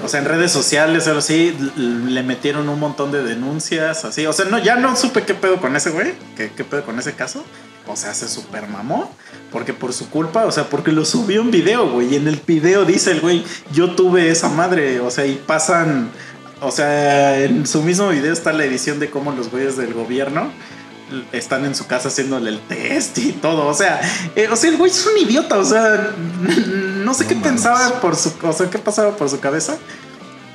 o 0.03 0.07
sea, 0.07 0.19
en 0.21 0.25
redes 0.25 0.51
sociales, 0.51 1.07
algo 1.07 1.19
así, 1.19 1.55
le 1.75 2.23
metieron 2.23 2.69
un 2.69 2.79
montón 2.79 3.11
de 3.11 3.23
denuncias, 3.23 4.05
así, 4.05 4.25
o 4.25 4.33
sea, 4.33 4.45
no, 4.45 4.57
ya 4.59 4.75
no 4.75 4.95
supe 4.95 5.23
qué 5.23 5.33
pedo 5.33 5.57
con 5.57 5.75
ese 5.75 5.89
güey, 5.89 6.13
qué, 6.35 6.51
qué 6.55 6.63
pedo 6.63 6.85
con 6.85 6.97
ese 6.97 7.13
caso, 7.13 7.43
o 7.87 7.95
sea, 7.95 8.13
se 8.13 8.27
super 8.27 8.67
mamó, 8.67 9.13
porque 9.51 9.73
por 9.73 9.93
su 9.93 10.09
culpa, 10.09 10.45
o 10.45 10.51
sea, 10.51 10.69
porque 10.69 10.91
lo 10.91 11.03
subió 11.03 11.41
en 11.41 11.51
video, 11.51 11.89
güey, 11.89 12.13
y 12.13 12.15
en 12.15 12.27
el 12.27 12.41
video 12.45 12.85
dice 12.85 13.11
el 13.11 13.21
güey, 13.21 13.43
yo 13.73 13.95
tuve 13.95 14.29
esa 14.29 14.49
madre, 14.49 15.01
o 15.01 15.11
sea, 15.11 15.25
y 15.25 15.35
pasan, 15.35 16.09
o 16.61 16.71
sea, 16.71 17.39
en 17.39 17.67
su 17.67 17.83
mismo 17.83 18.09
video 18.09 18.33
está 18.33 18.53
la 18.53 18.65
edición 18.65 18.99
de 18.99 19.09
cómo 19.09 19.31
los 19.31 19.51
güeyes 19.51 19.77
del 19.77 19.93
gobierno 19.93 20.51
están 21.31 21.65
en 21.65 21.75
su 21.75 21.87
casa 21.87 22.09
haciéndole 22.09 22.49
el 22.49 22.59
test 22.67 23.17
y 23.17 23.31
todo. 23.33 23.67
O 23.67 23.73
sea, 23.73 24.01
eh, 24.35 24.47
o 24.51 24.55
sea, 24.55 24.69
el 24.69 24.77
güey 24.77 24.91
es 24.91 25.05
un 25.05 25.17
idiota. 25.17 25.57
O 25.57 25.65
sea, 25.65 26.11
no 27.03 27.13
sé 27.13 27.23
No 27.23 27.29
qué 27.29 27.35
pensaba 27.35 27.99
por 28.01 28.15
su, 28.15 28.31
o 28.43 28.53
sea, 28.53 28.69
qué 28.69 28.77
pasaba 28.79 29.15
por 29.17 29.29
su 29.29 29.39
cabeza. 29.39 29.77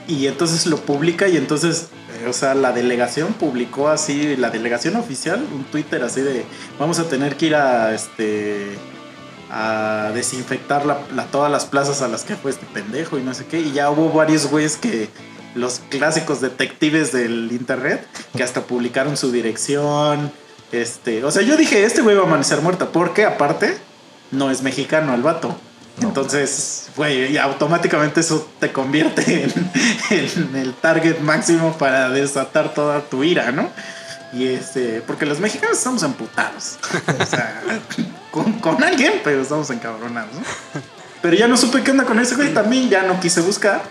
Y 0.09 0.27
entonces 0.27 0.66
lo 0.66 0.77
publica 0.79 1.27
y 1.29 1.37
entonces, 1.37 1.88
eh, 2.23 2.29
o 2.29 2.33
sea, 2.33 2.55
la 2.55 2.73
delegación 2.73 3.33
publicó 3.35 3.88
así, 3.88 4.37
la 4.37 4.51
delegación 4.51 4.95
oficial, 4.97 5.45
un 5.53 5.64
Twitter 5.64 6.03
así 6.05 6.21
de, 6.21 6.45
vamos 6.79 7.01
a 7.01 7.09
tener 7.09 7.37
que 7.37 7.47
ir 7.47 7.57
a, 7.57 7.92
este, 7.92 8.79
a 9.51 10.12
desinfectar 10.14 10.87
la, 10.87 11.01
la- 11.14 11.25
todas 11.27 11.51
las 11.51 11.64
plazas 11.64 12.03
a 12.03 12.09
las 12.09 12.23
que 12.23 12.37
fue 12.37 12.53
este 12.53 12.66
pendejo 12.66 13.19
y 13.19 13.23
no 13.23 13.35
sé 13.35 13.47
qué. 13.47 13.59
Y 13.61 13.73
ya 13.73 13.90
hubo 13.90 14.11
varios 14.12 14.47
güeyes 14.47 14.77
que, 14.77 15.11
los 15.57 15.81
clásicos 15.88 16.40
detectives 16.42 17.12
del 17.12 17.49
internet, 17.51 18.07
que 18.37 18.42
hasta 18.42 18.61
publicaron 18.62 19.16
su 19.16 19.33
dirección. 19.33 20.31
Este, 20.72 21.24
o 21.24 21.31
sea, 21.31 21.42
yo 21.42 21.57
dije, 21.57 21.85
este 21.85 22.02
güey 22.02 22.16
va 22.16 22.22
a 22.22 22.26
amanecer 22.26 22.61
muerto, 22.61 22.90
porque 22.92 23.24
aparte 23.24 23.79
no 24.31 24.50
es 24.50 24.62
mexicano 24.62 25.14
el 25.14 25.22
vato. 25.22 25.57
Entonces, 26.02 26.88
güey, 26.94 27.33
y 27.33 27.38
automáticamente 27.38 28.20
eso 28.20 28.46
te 28.61 28.70
convierte 28.70 29.44
en, 30.11 30.29
en 30.50 30.57
el 30.57 30.74
target 30.74 31.20
máximo 31.20 31.76
para 31.79 32.11
desatar 32.11 32.74
toda 32.74 33.00
tu 33.00 33.24
ira, 33.24 33.50
¿no? 33.52 33.70
Y 34.33 34.46
este, 34.48 35.02
porque 35.07 35.24
los 35.24 35.40
mexicanos 35.40 35.79
estamos 35.79 36.02
emputados. 36.02 36.79
O 37.18 37.26
sea, 37.26 37.62
con, 38.31 38.55
con 38.55 38.83
alguien, 38.85 39.20
pero 39.24 39.40
estamos 39.40 39.70
encabronados, 39.70 40.35
¿no? 40.35 40.42
Pero 41.22 41.37
ya 41.37 41.48
no 41.48 41.57
supe 41.57 41.83
qué 41.83 41.92
onda 41.92 42.05
con 42.05 42.18
ese 42.18 42.35
güey 42.35 42.52
también, 42.52 42.90
ya 42.90 43.02
no 43.02 43.18
quise 43.18 43.40
buscar. 43.40 43.83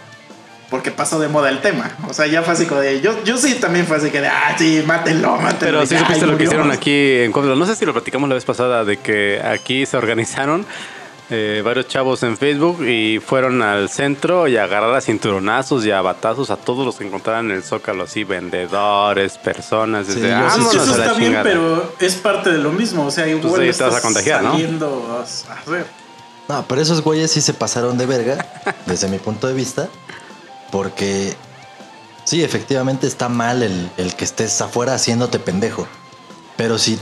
Porque 0.70 0.90
pasó 0.92 1.20
de 1.20 1.28
moda 1.28 1.50
el 1.50 1.62
tema. 1.62 1.92
O 2.10 2.14
sea, 2.14 2.26
ya 2.28 2.42
fue 2.42 2.54
así 2.54 2.66
como 2.66 2.82
de. 2.82 3.00
Yo, 3.02 3.24
yo 3.24 3.38
sí 3.38 3.56
también 3.56 3.86
fue 3.86 3.98
así 3.98 4.10
que 4.10 4.20
de. 4.22 4.28
Ah, 4.28 4.56
sí, 4.58 4.84
mátenlo, 4.86 5.38
mátenlo. 5.38 5.80
Pero 5.80 5.86
sí 5.86 5.96
supiste 5.98 6.26
lo 6.26 6.38
que 6.38 6.46
hicieron 6.46 6.72
aquí 6.72 7.20
en 7.22 7.32
Cuautla. 7.32 7.56
No 7.56 7.66
sé 7.68 7.76
si 7.76 7.86
lo 7.86 7.94
platicamos 7.94 8.28
la 8.30 8.36
vez 8.36 8.46
pasada 8.46 8.84
de 8.84 8.98
que 8.98 9.40
aquí 9.44 9.86
se 9.86 9.96
organizaron 9.96 10.66
eh, 11.30 11.62
varios 11.64 11.88
chavos 11.88 12.24
en 12.24 12.36
Facebook 12.38 12.84
y 12.84 13.20
fueron 13.20 13.62
al 13.62 13.90
centro 13.90 14.48
y 14.48 14.58
agarrar 14.58 14.94
a 14.96 15.02
cinturonazos 15.02 15.86
y 15.86 15.92
a 15.92 16.02
batazos 16.02 16.50
a 16.50 16.58
todos 16.58 16.84
los 16.86 16.96
que 16.98 17.06
encontraran 17.06 17.50
en 17.52 17.58
el 17.58 17.64
Zócalo, 17.64 18.04
así 18.04 18.24
vendedores, 18.24 19.38
personas. 19.38 20.08
Sí, 20.08 20.14
Desde, 20.20 20.28
sí- 20.30 20.34
Sí, 20.36 20.42
"Vámonos 20.42 20.72
sí, 20.72 20.78
eso 20.78 20.92
está 20.92 21.14
bien, 21.14 21.26
chingada". 21.32 21.44
pero 21.44 21.94
es 22.00 22.16
parte 22.16 22.52
de 22.52 22.58
lo 22.58 22.72
mismo. 22.72 23.06
O 23.06 23.12
sea, 23.12 23.28
igual 23.28 23.42
Pues 23.50 23.54
ahí 23.62 23.72
te 23.72 23.72
vas 23.72 23.82
a 23.82 23.88
estás 23.98 24.02
contagiar, 24.02 24.44
¿no? 24.44 24.52
saliendo 24.52 25.26
a- 25.48 25.54
a 25.68 25.70
ver. 25.72 25.86
No, 26.48 26.64
pero 26.68 26.80
esos 26.82 27.02
güeyes 27.02 27.32
sí 27.32 27.42
se 27.42 27.54
pasaron 27.56 27.98
de 27.98 28.06
verga, 28.06 28.38
desde 28.86 29.08
mi 29.08 29.18
punto 29.18 29.48
de 29.48 29.54
vista, 29.56 29.90
porque 30.72 31.36
sí, 32.24 32.44
efectivamente 32.44 33.08
está 33.08 33.30
mal 33.30 33.64
el, 33.64 33.90
el 33.98 34.16
que 34.16 34.26
estés 34.26 34.60
afuera 34.62 34.94
haciéndote 34.96 35.40
pendejo. 35.40 35.88
Pero 36.58 36.78
si 36.78 37.00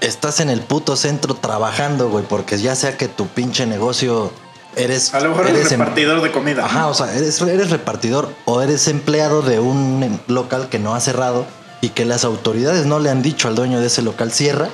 estás 0.00 0.40
en 0.40 0.50
el 0.50 0.60
puto 0.60 0.96
centro 0.96 1.34
trabajando, 1.34 2.08
güey, 2.08 2.24
porque 2.24 2.58
ya 2.58 2.74
sea 2.74 2.96
que 2.96 3.08
tu 3.08 3.26
pinche 3.26 3.66
negocio 3.66 4.32
eres. 4.76 5.14
A 5.14 5.20
lo 5.20 5.30
mejor 5.30 5.48
eres 5.48 5.70
em- 5.72 5.80
repartidor 5.80 6.22
de 6.22 6.32
comida. 6.32 6.64
Ajá, 6.64 6.88
o 6.88 6.94
sea, 6.94 7.14
eres, 7.14 7.40
eres 7.42 7.70
repartidor 7.70 8.32
o 8.44 8.60
eres 8.62 8.88
empleado 8.88 9.42
de 9.42 9.60
un 9.60 10.20
local 10.26 10.68
que 10.68 10.78
no 10.78 10.94
ha 10.94 11.00
cerrado 11.00 11.46
y 11.80 11.90
que 11.90 12.04
las 12.04 12.24
autoridades 12.24 12.86
no 12.86 12.98
le 12.98 13.10
han 13.10 13.22
dicho 13.22 13.48
al 13.48 13.54
dueño 13.54 13.80
de 13.80 13.86
ese 13.86 14.02
local 14.02 14.32
cierra, 14.32 14.68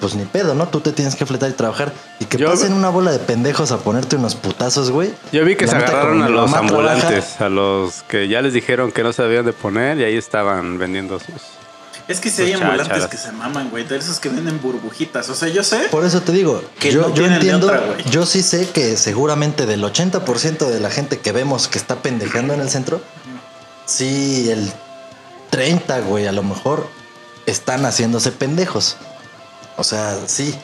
pues 0.00 0.14
ni 0.14 0.24
pedo, 0.24 0.54
¿no? 0.54 0.68
Tú 0.68 0.80
te 0.80 0.92
tienes 0.92 1.14
que 1.16 1.24
fletar 1.24 1.48
y 1.50 1.52
trabajar 1.54 1.92
y 2.20 2.24
que 2.26 2.36
Yo- 2.36 2.50
pasen 2.50 2.72
una 2.72 2.88
bola 2.90 3.10
de 3.12 3.18
pendejos 3.20 3.72
a 3.72 3.78
ponerte 3.78 4.16
unos 4.16 4.34
putazos, 4.34 4.90
güey. 4.90 5.12
Yo 5.32 5.44
vi 5.44 5.56
que 5.56 5.64
La 5.66 5.70
se 5.72 5.76
agarraron 5.78 6.22
a 6.22 6.28
los 6.28 6.50
trabaja- 6.50 6.58
ambulantes, 6.58 7.40
a 7.40 7.48
los 7.48 8.02
que 8.08 8.28
ya 8.28 8.42
les 8.42 8.52
dijeron 8.52 8.92
que 8.92 9.02
no 9.02 9.12
se 9.12 9.22
debían 9.22 9.44
de 9.46 9.52
poner 9.52 9.98
y 9.98 10.04
ahí 10.04 10.16
estaban 10.16 10.78
vendiendo 10.78 11.18
sus... 11.18 11.28
Es 12.06 12.20
que 12.20 12.28
si 12.28 12.42
hay 12.42 12.52
ambulantes 12.52 13.06
que 13.06 13.16
se 13.16 13.32
maman, 13.32 13.70
güey. 13.70 13.84
De 13.84 13.96
esos 13.96 14.20
que 14.20 14.28
venden 14.28 14.60
burbujitas. 14.60 15.30
O 15.30 15.34
sea, 15.34 15.48
yo 15.48 15.64
sé. 15.64 15.88
Por 15.90 16.04
eso 16.04 16.20
te 16.20 16.32
digo, 16.32 16.62
Que 16.78 16.92
yo, 16.92 17.08
no 17.08 17.24
entiendo, 17.24 17.68
otra, 17.68 17.82
yo 18.10 18.26
sí 18.26 18.42
sé 18.42 18.68
que 18.68 18.98
seguramente 18.98 19.64
del 19.64 19.82
80% 19.82 20.66
de 20.68 20.80
la 20.80 20.90
gente 20.90 21.18
que 21.20 21.32
vemos 21.32 21.66
que 21.66 21.78
está 21.78 21.96
pendejando 22.02 22.52
en 22.52 22.60
el 22.60 22.68
centro, 22.68 23.00
sí, 23.86 24.50
el 24.50 24.70
30, 25.48 26.00
güey, 26.00 26.26
a 26.26 26.32
lo 26.32 26.42
mejor 26.42 26.88
están 27.46 27.86
haciéndose 27.86 28.32
pendejos. 28.32 28.96
O 29.76 29.84
sea, 29.84 30.18
sí. 30.26 30.54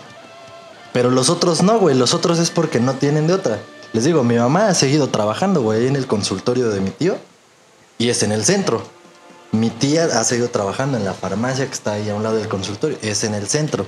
Pero 0.92 1.10
los 1.10 1.30
otros 1.30 1.62
no, 1.62 1.78
güey. 1.78 1.96
Los 1.96 2.14
otros 2.14 2.38
es 2.38 2.50
porque 2.50 2.80
no 2.80 2.94
tienen 2.94 3.26
de 3.26 3.34
otra. 3.34 3.58
Les 3.92 4.04
digo, 4.04 4.22
mi 4.22 4.36
mamá 4.36 4.68
ha 4.68 4.74
seguido 4.74 5.08
trabajando, 5.08 5.62
güey, 5.62 5.86
en 5.86 5.96
el 5.96 6.06
consultorio 6.06 6.70
de 6.70 6.80
mi 6.80 6.90
tío. 6.90 7.16
Y 7.98 8.08
es 8.08 8.22
en 8.22 8.32
el 8.32 8.44
centro. 8.44 8.82
Mi 9.52 9.70
tía 9.70 10.04
ha 10.04 10.24
seguido 10.24 10.48
trabajando 10.48 10.96
en 10.96 11.04
la 11.04 11.12
farmacia 11.12 11.66
que 11.66 11.72
está 11.72 11.92
ahí 11.92 12.08
a 12.08 12.14
un 12.14 12.22
lado 12.22 12.36
del 12.36 12.48
consultorio. 12.48 12.98
Es 13.02 13.24
en 13.24 13.34
el 13.34 13.48
centro. 13.48 13.86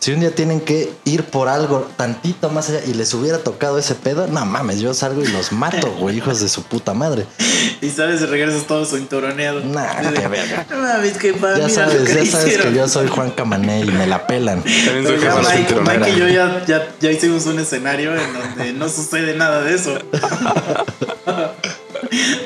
Si 0.00 0.12
un 0.12 0.20
día 0.20 0.34
tienen 0.34 0.62
que 0.62 0.90
ir 1.04 1.24
por 1.24 1.48
algo 1.48 1.86
tantito 1.98 2.48
más 2.48 2.70
allá 2.70 2.80
y 2.86 2.94
les 2.94 3.12
hubiera 3.12 3.36
tocado 3.40 3.78
ese 3.78 3.94
pedo, 3.94 4.26
no 4.28 4.46
mames, 4.46 4.80
yo 4.80 4.94
salgo 4.94 5.22
y 5.22 5.28
los 5.28 5.52
mato, 5.52 5.92
güey, 5.98 6.16
hijos 6.16 6.40
de 6.40 6.48
su 6.48 6.62
puta 6.62 6.94
madre. 6.94 7.26
Y 7.82 7.90
sabes, 7.90 8.26
regresas 8.26 8.66
todo 8.66 8.86
cinturoneado. 8.86 9.60
Nah, 9.60 10.10
qué 10.14 10.26
verga. 10.26 10.66
No 10.70 10.78
mames, 10.78 11.18
que 11.18 11.34
pa, 11.34 11.58
Ya 11.58 11.68
sabes, 11.68 12.08
que 12.08 12.24
ya 12.24 12.30
sabes 12.30 12.56
que 12.56 12.72
yo 12.72 12.88
soy 12.88 13.08
Juan 13.08 13.30
Camané 13.32 13.80
y 13.80 13.90
me 13.90 14.06
la 14.06 14.26
pelan. 14.26 14.62
También 14.62 15.06
soy 15.06 15.18
Pero 15.20 15.42
la 15.42 15.54
Mike. 15.54 15.74
Mike 15.82 16.10
y 16.10 16.18
yo 16.18 16.28
ya, 16.28 16.64
ya, 16.66 16.88
ya 16.98 17.10
hicimos 17.10 17.44
un 17.44 17.58
escenario 17.58 18.16
en 18.16 18.32
donde 18.32 18.72
no 18.72 18.88
sucede 18.88 19.36
nada 19.36 19.60
de 19.60 19.74
eso. 19.74 19.98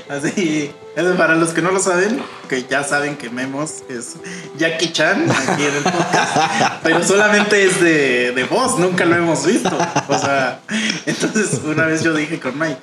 Así, 0.09 0.71
para 1.17 1.35
los 1.35 1.51
que 1.51 1.63
no 1.63 1.71
lo 1.71 1.81
saben, 1.81 2.21
que 2.49 2.65
ya 2.69 2.85
saben 2.85 3.17
que 3.17 3.31
Memos 3.31 3.83
es 3.89 4.15
Jackie 4.59 4.93
Chan 4.93 5.27
aquí 5.31 5.63
en 5.65 5.75
el 5.77 5.83
podcast, 5.83 6.37
pero 6.83 7.03
solamente 7.03 7.65
es 7.65 7.81
de, 7.81 8.33
de 8.33 8.45
voz, 8.45 8.79
nunca 8.79 9.05
lo 9.05 9.17
hemos 9.17 9.45
visto. 9.47 9.77
O 10.09 10.19
sea, 10.19 10.61
entonces 11.07 11.61
una 11.65 11.87
vez 11.87 12.03
yo 12.03 12.15
dije 12.15 12.39
con 12.41 12.59
Mike, 12.59 12.79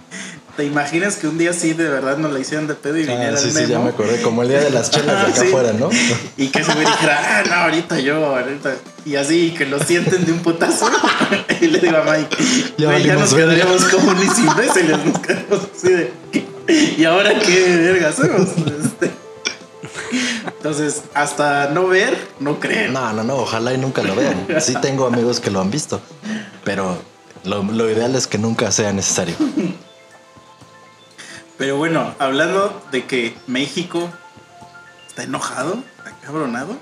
¿Te 0.57 0.65
imaginas 0.65 1.15
que 1.15 1.27
un 1.29 1.37
día 1.37 1.53
sí 1.53 1.71
de 1.71 1.87
verdad 1.87 2.17
nos 2.17 2.33
la 2.33 2.37
hicieron 2.39 2.67
de 2.67 2.73
pedo 2.75 2.97
y 2.97 3.03
viniera 3.03 3.35
Ah, 3.35 3.37
sí, 3.37 3.47
el 3.47 3.53
sí, 3.53 3.61
ya 3.61 3.67
memo? 3.77 3.83
me 3.85 3.89
acordé. 3.91 4.21
Como 4.21 4.43
el 4.43 4.49
día 4.49 4.59
de 4.59 4.69
las 4.69 4.91
chelas 4.91 5.25
de 5.25 5.31
acá 5.31 5.41
Sí. 5.41 5.47
afuera, 5.47 5.71
¿no? 5.71 5.89
Y 6.35 6.49
que 6.49 6.59
ese 6.59 6.73
güey 6.73 6.85
dijera, 6.85 7.21
ah, 7.23 7.43
no, 7.47 7.53
ahorita 7.55 7.99
yo, 8.01 8.25
ahorita. 8.35 8.73
Y 9.05 9.15
así, 9.15 9.51
que 9.57 9.65
lo 9.65 9.81
sienten 9.81 10.25
de 10.25 10.33
un 10.33 10.39
putazo. 10.39 10.89
y 11.61 11.67
le 11.67 11.79
digo 11.79 11.95
a 11.97 12.03
Mike, 12.03 12.35
Ya 12.77 12.97
ya 12.99 13.15
nos 13.15 13.33
verga". 13.33 13.53
quedaríamos 13.55 13.83
como 13.85 14.11
unos 14.11 14.39
imbéciles. 14.39 14.97
Nos 15.05 15.19
quedamos 15.19 15.59
así 15.73 15.89
de, 15.93 16.13
¿qué? 16.33 16.45
¿Y 16.97 17.03
ahora 17.05 17.37
qué 17.39 17.77
verga 17.77 18.09
hacemos? 18.09 18.49
Este, 18.57 19.11
Entonces, 20.47 21.03
hasta 21.13 21.69
no 21.69 21.87
ver, 21.87 22.17
no 22.39 22.59
creer. 22.59 22.91
No, 22.91 23.11
no, 23.13 23.23
no, 23.23 23.35
ojalá 23.35 23.73
y 23.73 23.77
nunca 23.77 24.03
lo 24.03 24.15
vean. 24.15 24.47
Sí 24.59 24.75
tengo 24.81 25.05
amigos 25.05 25.39
que 25.39 25.51
lo 25.51 25.61
han 25.61 25.71
visto, 25.71 26.01
pero 26.63 26.97
lo, 27.43 27.63
lo 27.63 27.89
ideal 27.89 28.15
es 28.15 28.27
que 28.27 28.37
nunca 28.37 28.71
sea 28.71 28.93
necesario. 28.93 29.35
Pero 31.57 31.77
bueno, 31.77 32.15
hablando 32.17 32.81
de 32.91 33.05
que 33.05 33.35
México 33.47 34.09
está 35.07 35.23
enojado, 35.23 35.83
está 35.97 36.11
cabronado, 36.25 36.75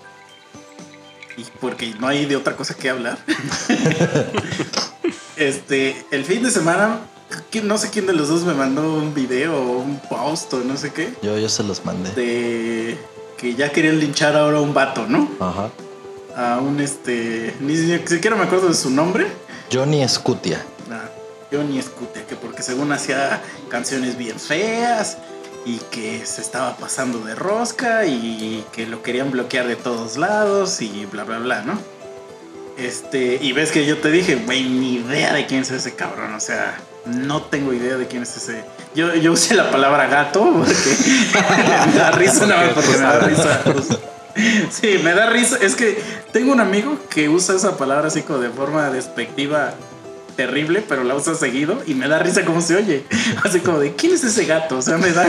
y 1.35 1.43
porque 1.59 1.93
no 1.99 2.07
hay 2.07 2.25
de 2.25 2.35
otra 2.35 2.55
cosa 2.55 2.75
que 2.75 2.89
hablar. 2.89 3.17
este, 5.35 6.05
el 6.11 6.25
fin 6.25 6.43
de 6.43 6.51
semana, 6.51 6.99
no 7.63 7.77
sé 7.77 7.89
quién 7.89 8.07
de 8.07 8.13
los 8.13 8.27
dos 8.29 8.43
me 8.43 8.53
mandó 8.53 8.93
un 8.95 9.13
video 9.13 9.55
o 9.55 9.77
un 9.79 9.99
post 10.09 10.53
o 10.53 10.57
no 10.63 10.77
sé 10.77 10.91
qué, 10.91 11.13
Yo, 11.21 11.37
yo 11.37 11.49
se 11.49 11.63
los 11.63 11.85
mandé. 11.85 12.11
de 12.13 12.97
que 13.37 13.55
ya 13.55 13.71
querían 13.71 13.99
linchar 13.99 14.35
ahora 14.35 14.57
a 14.57 14.61
un 14.61 14.73
vato, 14.73 15.05
¿no? 15.07 15.29
Ajá. 15.39 15.69
A 16.35 16.59
un 16.59 16.79
este, 16.79 17.53
ni 17.59 17.75
siquiera 17.75 18.35
me 18.35 18.43
acuerdo 18.43 18.67
de 18.67 18.73
su 18.73 18.89
nombre. 18.89 19.27
Johnny 19.71 20.07
Scutia. 20.07 20.63
Ah, 20.91 21.09
Johnny 21.51 21.81
Scutia, 21.81 22.25
que 22.27 22.35
porque 22.35 22.63
según 22.63 22.91
hacía 22.91 23.41
canciones 23.69 24.17
bien 24.17 24.39
feas 24.39 25.17
y 25.65 25.77
que 25.91 26.25
se 26.25 26.41
estaba 26.41 26.75
pasando 26.77 27.19
de 27.19 27.35
rosca 27.35 28.05
y 28.05 28.63
que 28.73 28.85
lo 28.87 29.01
querían 29.03 29.31
bloquear 29.31 29.67
de 29.67 29.75
todos 29.75 30.17
lados 30.17 30.81
y 30.81 31.05
bla 31.05 31.23
bla 31.23 31.39
bla, 31.39 31.61
¿no? 31.61 31.79
Este, 32.77 33.37
y 33.41 33.51
ves 33.51 33.71
que 33.71 33.85
yo 33.85 33.97
te 33.97 34.09
dije, 34.09 34.35
güey, 34.45 34.63
ni 34.69 34.95
idea 34.95 35.33
de 35.33 35.45
quién 35.45 35.61
es 35.61 35.71
ese 35.71 35.95
cabrón, 35.95 36.33
o 36.33 36.39
sea, 36.39 36.77
no 37.05 37.43
tengo 37.43 37.73
idea 37.73 37.97
de 37.97 38.07
quién 38.07 38.23
es 38.23 38.37
ese. 38.37 38.63
Yo, 38.95 39.13
yo 39.15 39.33
usé 39.33 39.55
la 39.55 39.71
palabra 39.71 40.07
gato 40.07 40.41
porque 40.41 40.73
me 41.87 41.99
da 41.99 42.11
risa, 42.11 42.45
no, 42.45 42.55
porque 42.73 42.91
me 42.91 42.97
da 42.97 43.19
risa. 43.19 43.61
Sí, 44.71 44.99
me 45.03 45.13
da 45.13 45.29
risa. 45.29 45.57
Es 45.61 45.75
que 45.75 46.01
tengo 46.31 46.51
un 46.51 46.61
amigo 46.61 46.97
que 47.09 47.29
usa 47.29 47.55
esa 47.55 47.77
palabra 47.77 48.07
así 48.07 48.21
como 48.21 48.39
de 48.39 48.49
forma 48.49 48.89
despectiva 48.89 49.73
terrible, 50.35 50.81
pero 50.87 51.03
la 51.03 51.15
usa 51.15 51.35
seguido 51.35 51.83
y 51.85 51.95
me 51.95 52.07
da 52.07 52.19
risa 52.19 52.45
cómo 52.45 52.61
se 52.61 52.75
oye. 52.77 53.03
Así 53.43 53.59
como 53.59 53.79
de, 53.79 53.95
¿quién 53.95 54.13
es 54.13 54.23
ese 54.23 54.45
gato? 54.45 54.77
O 54.77 54.81
sea, 54.81 54.97
me 54.97 55.11
da, 55.11 55.27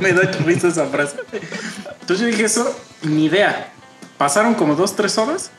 me 0.00 0.12
da 0.12 0.22
risa 0.44 0.68
esa 0.68 0.86
frase. 0.86 1.16
Entonces 2.00 2.20
yo 2.20 2.26
dije 2.26 2.44
eso, 2.44 2.72
ni 3.02 3.24
idea. 3.24 3.72
Pasaron 4.18 4.54
como 4.54 4.76
dos, 4.76 4.94
tres 4.94 5.18
horas 5.18 5.50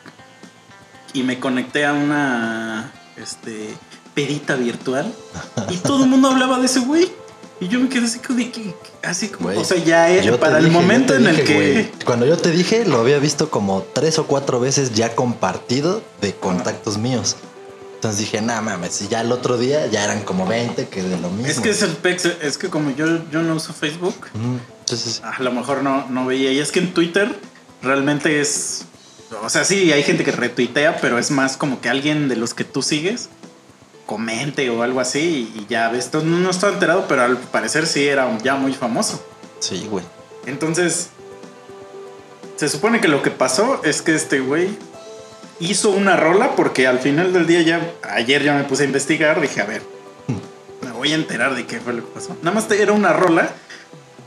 y 1.12 1.24
me 1.24 1.40
conecté 1.40 1.86
a 1.86 1.92
una 1.92 2.92
este, 3.18 3.74
pedita 4.14 4.56
virtual 4.56 5.12
y 5.70 5.78
todo 5.78 6.04
el 6.04 6.10
mundo 6.10 6.30
hablaba 6.30 6.60
de 6.60 6.66
ese 6.66 6.80
güey. 6.80 7.12
Y 7.60 7.68
yo 7.70 7.80
me 7.80 7.88
quedé 7.88 8.06
así 8.06 8.20
como 8.20 8.40
de 8.40 8.52
que, 8.52 8.74
así 9.04 9.30
como, 9.30 9.46
Güey, 9.50 9.58
o 9.58 9.64
sea, 9.64 9.78
ya 9.78 10.08
te 10.22 10.32
para 10.34 10.58
el 10.58 10.66
dije, 10.66 10.76
momento 10.76 11.16
en 11.16 11.28
el 11.28 11.38
dije, 11.38 11.48
que... 11.48 11.54
güey, 11.54 11.92
cuando 12.04 12.26
yo 12.26 12.36
te 12.38 12.52
dije, 12.52 12.84
lo 12.86 13.00
había 13.00 13.20
visto 13.20 13.50
como 13.50 13.86
tres 13.94 14.20
o 14.20 14.26
cuatro 14.28 14.60
veces 14.60 14.94
ya 14.94 15.16
compartido 15.16 16.04
de 16.20 16.34
contactos 16.34 16.98
míos. 16.98 17.38
Entonces 17.96 18.20
dije, 18.20 18.42
nada 18.42 18.60
mames, 18.60 19.02
y 19.02 19.08
ya 19.08 19.22
el 19.22 19.32
otro 19.32 19.58
día 19.58 19.88
ya 19.88 20.04
eran 20.04 20.24
como 20.24 20.46
20 20.46 20.90
que 20.90 21.04
de 21.04 21.18
lo 21.22 21.30
mismo. 21.30 21.48
Es 21.48 21.60
que 21.62 21.70
es 21.70 21.82
el 21.84 21.92
pex, 21.92 22.26
es 22.26 22.58
que 22.58 22.68
como 22.70 22.92
yo, 22.92 23.06
yo 23.32 23.42
no 23.44 23.56
uso 23.56 23.72
Facebook, 23.72 24.16
Mm, 24.34 24.58
Entonces, 24.80 25.22
a 25.24 25.42
lo 25.42 25.52
mejor 25.54 25.84
no, 25.84 26.06
no 26.10 26.26
veía. 26.26 26.52
Y 26.52 26.60
es 26.60 26.74
que 26.74 26.80
en 26.80 26.94
Twitter 26.94 27.34
realmente 27.82 28.42
es. 28.42 28.84
O 29.42 29.50
sea, 29.50 29.64
sí, 29.64 29.90
hay 29.94 30.04
gente 30.04 30.26
que 30.26 30.32
retuitea, 30.34 30.98
pero 31.00 31.18
es 31.18 31.32
más 31.32 31.56
como 31.56 31.80
que 31.80 31.88
alguien 31.88 32.28
de 32.28 32.36
los 32.36 32.54
que 32.54 32.66
tú 32.66 32.82
sigues 32.82 33.30
comente 34.06 34.70
o 34.70 34.84
algo 34.84 35.00
así 35.00 35.52
y, 35.56 35.66
ya 35.70 35.90
ves. 35.90 36.10
No, 36.14 36.22
no 36.22 36.50
estaba 36.50 36.74
enterado, 36.74 37.06
pero 37.08 37.24
al 37.24 37.38
parecer 37.38 37.88
sí 37.88 38.08
era 38.08 38.38
ya 38.40 38.56
muy 38.56 38.74
famoso. 38.74 39.24
sí, 39.60 39.88
güey. 39.90 40.06
Entonces, 40.46 41.10
se 42.58 42.68
supone 42.70 43.00
que 43.00 43.08
lo 43.08 43.22
que 43.24 43.32
pasó 43.32 43.82
es 43.84 44.02
que 44.02 44.14
este 44.14 44.42
güey 44.42 44.70
hizo 45.60 45.92
una 45.92 46.18
rola 46.18 46.56
porque 46.56 46.88
al 46.88 47.00
final 47.00 47.32
del 47.34 47.48
día 47.48 47.62
ya, 47.62 47.94
ayer 48.10 48.44
ya 48.44 48.54
me 48.56 48.64
puse 48.64 48.84
a 48.84 48.86
investigar, 48.86 49.40
dije, 49.40 49.62
a 49.62 49.66
ver, 49.66 49.82
me 50.82 50.92
voy 50.92 51.12
a 51.14 51.16
enterar 51.16 51.56
de 51.56 51.66
qué 51.66 51.80
fue 51.80 51.94
lo 51.94 52.06
que 52.06 52.14
pasó. 52.14 52.36
Nada 52.42 52.56
más 52.56 52.70
era 52.72 52.92
una 52.92 53.14
rola 53.14 53.50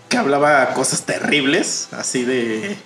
que 0.08 0.16
hablaba 0.16 0.72
cosas 0.72 1.02
terribles, 1.02 1.88
así 1.92 2.24
de, 2.24 2.76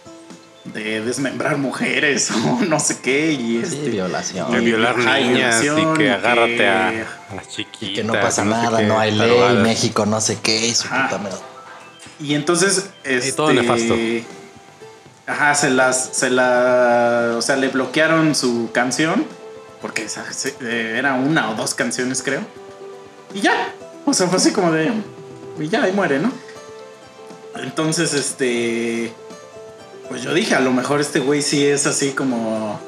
de 0.73 1.01
desmembrar 1.03 1.59
mujeres 1.59 2.31
o 2.31 2.61
no 2.65 2.79
sé 2.81 2.99
qué, 3.01 3.33
y 3.33 3.63
Sí, 3.65 3.77
este... 3.77 3.91
violación. 3.91 4.51
De 4.53 4.63
Y- 4.63 4.65
violar 4.65 4.97
y 4.99 5.29
niñas 5.29 5.63
y 5.63 5.97
que 5.97 6.05
y 6.05 6.09
agárrate 6.09 6.57
que- 6.57 6.67
a, 6.69 6.89
a 7.31 7.35
las 7.37 7.49
chiquitas. 7.49 7.83
Y 7.91 7.95
que 7.95 8.05
no 8.05 8.13
pasa 8.15 8.45
nada, 8.45 8.79
qué, 8.79 8.85
no 8.85 8.99
hay 8.99 9.11
ley, 9.13 9.29
tarugadas. 9.29 9.63
México 9.63 10.07
no 10.07 10.21
sé 10.21 10.39
qué, 10.43 10.67
y 10.69 10.75
su 10.75 10.85
puta. 10.89 11.21
Y 12.21 12.35
entonces, 12.35 12.91
este, 13.05 13.33
todo 13.33 13.53
nefasto. 13.53 13.95
Ajá, 15.27 15.55
se 15.55 15.71
las, 15.71 16.11
se 16.13 16.29
la, 16.31 17.35
o 17.37 17.43
sea, 17.43 17.57
le 17.57 17.69
bloquearon 17.69 18.35
su 18.35 18.71
canción 18.73 19.25
porque 19.81 20.05
esa- 20.05 20.31
se- 20.33 20.57
eh, 20.61 20.97
era 20.99 21.15
una 21.15 21.51
o 21.51 21.55
dos 21.55 21.75
canciones, 21.75 22.23
creo. 22.23 22.41
Y 23.33 23.41
ya, 23.41 23.73
o 24.05 24.13
sea, 24.13 24.27
fue 24.27 24.39
así 24.39 24.51
como 24.51 24.73
de, 24.73 24.93
y 25.59 25.69
ya, 25.69 25.85
ahí 25.85 25.93
muere, 25.93 26.19
¿no? 26.19 26.33
Entonces, 27.57 28.13
este, 28.15 29.13
pues 30.11 30.23
yo 30.23 30.35
dije, 30.35 30.57
a 30.57 30.61
lo 30.61 30.73
mejor 30.73 31.01
este 31.01 31.21
güey 31.21 31.41
sí 31.41 31.65
es 31.65 31.87
así 31.87 32.11
como, 32.11 32.81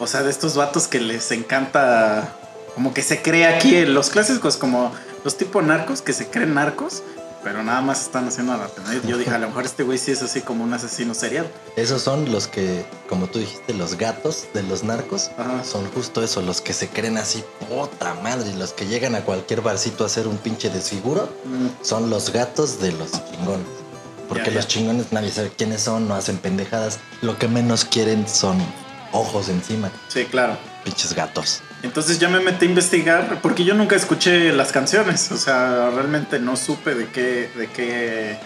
o 0.00 0.06
sea, 0.06 0.22
de 0.22 0.30
estos 0.30 0.56
vatos 0.56 0.88
que 0.88 1.00
les 1.00 1.30
encanta, 1.30 2.34
como 2.74 2.94
que 2.94 3.02
se 3.02 3.20
cree 3.20 3.44
aquí, 3.44 3.84
los 3.84 4.08
clásicos 4.08 4.56
como 4.56 4.90
los 5.22 5.36
tipo 5.36 5.60
narcos, 5.60 6.00
que 6.00 6.14
se 6.14 6.28
creen 6.28 6.54
narcos, 6.54 7.02
pero 7.44 7.62
nada 7.62 7.82
más 7.82 8.00
están 8.00 8.26
haciendo 8.26 8.56
la. 8.56 8.70
Yo 9.06 9.18
dije, 9.18 9.32
a 9.32 9.38
lo 9.38 9.48
mejor 9.48 9.66
este 9.66 9.82
güey 9.82 9.98
sí 9.98 10.12
es 10.12 10.22
así 10.22 10.40
como 10.40 10.64
un 10.64 10.72
asesino 10.72 11.12
serial. 11.12 11.46
Esos 11.76 12.00
son 12.00 12.32
los 12.32 12.46
que, 12.46 12.86
como 13.06 13.26
tú 13.26 13.40
dijiste, 13.40 13.74
los 13.74 13.98
gatos 13.98 14.46
de 14.54 14.62
los 14.62 14.82
narcos. 14.82 15.30
Ajá. 15.36 15.62
Son 15.64 15.84
justo 15.90 16.22
eso, 16.22 16.40
los 16.40 16.62
que 16.62 16.72
se 16.72 16.88
creen 16.88 17.18
así, 17.18 17.44
puta 17.68 18.14
madre, 18.22 18.48
y 18.48 18.56
los 18.56 18.72
que 18.72 18.86
llegan 18.86 19.14
a 19.14 19.26
cualquier 19.26 19.60
barcito 19.60 20.04
a 20.04 20.06
hacer 20.06 20.26
un 20.26 20.38
pinche 20.38 20.70
desfiguro, 20.70 21.28
Mm, 21.44 21.84
son 21.84 22.08
los 22.08 22.32
gatos 22.32 22.80
de 22.80 22.92
los 22.92 23.10
chingones. 23.12 23.81
Porque 24.34 24.46
Ya, 24.50 24.54
ya. 24.54 24.56
los 24.56 24.68
chingones 24.68 25.12
nadie 25.12 25.30
sabe 25.30 25.50
quiénes 25.56 25.82
son, 25.82 26.08
no 26.08 26.14
hacen 26.14 26.38
pendejadas. 26.38 26.98
Lo 27.20 27.38
que 27.38 27.48
menos 27.48 27.84
quieren 27.84 28.26
son 28.28 28.58
ojos 29.12 29.48
encima, 29.48 29.90
Sí, 30.08 30.24
claro. 30.24 30.56
pinches 30.84 31.12
gatos. 31.14 31.60
Entonces 31.82 32.18
ya 32.18 32.28
me 32.28 32.40
metí 32.40 32.64
a 32.66 32.68
investigar 32.68 33.40
porque 33.42 33.64
yo 33.64 33.74
nunca 33.74 33.96
escuché 33.96 34.52
las 34.52 34.72
canciones, 34.72 35.30
o 35.32 35.36
sea, 35.36 35.90
realmente 35.90 36.38
no 36.38 36.56
supe 36.56 36.94
de 36.94 37.08
qué, 37.08 37.50
de 37.56 37.68
qué 37.68 38.38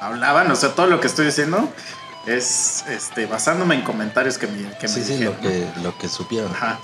hablaban, 0.00 0.50
o 0.50 0.56
sea, 0.56 0.70
todo 0.74 0.86
lo 0.86 1.00
que 1.00 1.06
estoy 1.06 1.26
diciendo 1.26 1.68
es 2.26 2.84
este, 2.88 3.26
basándome 3.26 3.74
en 3.76 3.82
comentarios 3.82 4.36
que 4.38 4.46
me, 4.48 4.68
que 4.78 4.86
me 4.86 4.88
sí, 4.88 5.02
sí, 5.02 5.12
dijeron, 5.14 5.34
lo 5.36 5.40
que, 5.40 5.66
lo 5.82 5.98
que 5.98 6.08
supieron. 6.08 6.52
Ajá. 6.52 6.78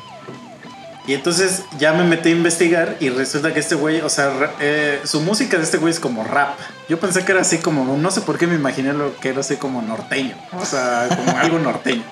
Y 1.08 1.14
entonces 1.14 1.64
ya 1.78 1.94
me 1.94 2.04
metí 2.04 2.28
a 2.28 2.32
investigar 2.32 2.98
y 3.00 3.08
resulta 3.08 3.54
que 3.54 3.60
este 3.60 3.74
güey, 3.74 4.02
o 4.02 4.10
sea, 4.10 4.30
eh, 4.60 5.00
su 5.04 5.22
música 5.22 5.56
de 5.56 5.64
este 5.64 5.78
güey 5.78 5.90
es 5.90 6.00
como 6.00 6.22
rap. 6.22 6.58
Yo 6.86 7.00
pensé 7.00 7.24
que 7.24 7.32
era 7.32 7.40
así 7.40 7.56
como, 7.56 7.96
no 7.96 8.10
sé 8.10 8.20
por 8.20 8.36
qué 8.36 8.46
me 8.46 8.56
imaginé 8.56 8.92
lo 8.92 9.16
que 9.16 9.30
era 9.30 9.40
así 9.40 9.56
como 9.56 9.80
norteño, 9.80 10.36
o 10.52 10.66
sea, 10.66 11.08
como 11.08 11.38
algo 11.38 11.58
norteño. 11.60 12.02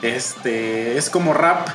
Este, 0.00 0.96
es 0.96 1.10
como 1.10 1.34
rap 1.34 1.68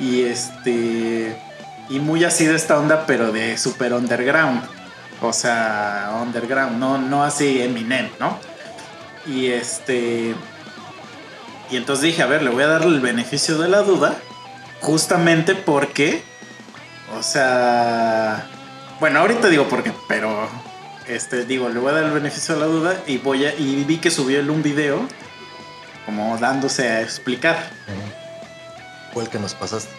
y 0.00 0.22
este, 0.22 1.40
y 1.88 2.00
muy 2.00 2.24
así 2.24 2.44
de 2.44 2.56
esta 2.56 2.76
onda, 2.76 3.06
pero 3.06 3.30
de 3.30 3.56
super 3.56 3.92
underground. 3.92 4.64
O 5.22 5.32
sea, 5.32 6.10
underground, 6.20 6.76
no, 6.76 6.98
no 6.98 7.22
así 7.22 7.62
Eminem, 7.62 8.08
¿no? 8.18 8.36
Y 9.26 9.46
este, 9.46 10.34
y 11.70 11.76
entonces 11.76 12.02
dije, 12.02 12.24
a 12.24 12.26
ver, 12.26 12.42
le 12.42 12.50
voy 12.50 12.64
a 12.64 12.66
dar 12.66 12.82
el 12.82 12.98
beneficio 12.98 13.58
de 13.58 13.68
la 13.68 13.82
duda, 13.82 14.16
justamente 14.80 15.54
porque, 15.54 16.22
o 17.18 17.22
sea, 17.22 18.46
bueno, 19.00 19.20
ahorita 19.20 19.48
digo 19.48 19.68
por 19.68 19.82
qué, 19.82 19.92
pero 20.08 20.48
este, 21.06 21.44
digo, 21.44 21.68
le 21.68 21.80
voy 21.80 21.90
a 21.90 21.94
dar 21.94 22.04
el 22.04 22.12
beneficio 22.12 22.54
de 22.54 22.60
la 22.60 22.66
duda 22.66 22.94
y 23.06 23.18
voy 23.18 23.46
a, 23.46 23.54
y 23.54 23.84
vi 23.84 23.98
que 23.98 24.10
subió 24.10 24.40
él 24.40 24.50
un 24.50 24.62
video 24.62 25.00
como 26.06 26.36
dándose 26.38 26.88
a 26.88 27.00
explicar. 27.02 27.70
Fue 29.12 29.24
el 29.24 29.28
que 29.28 29.38
nos 29.38 29.54
pasaste. 29.54 29.90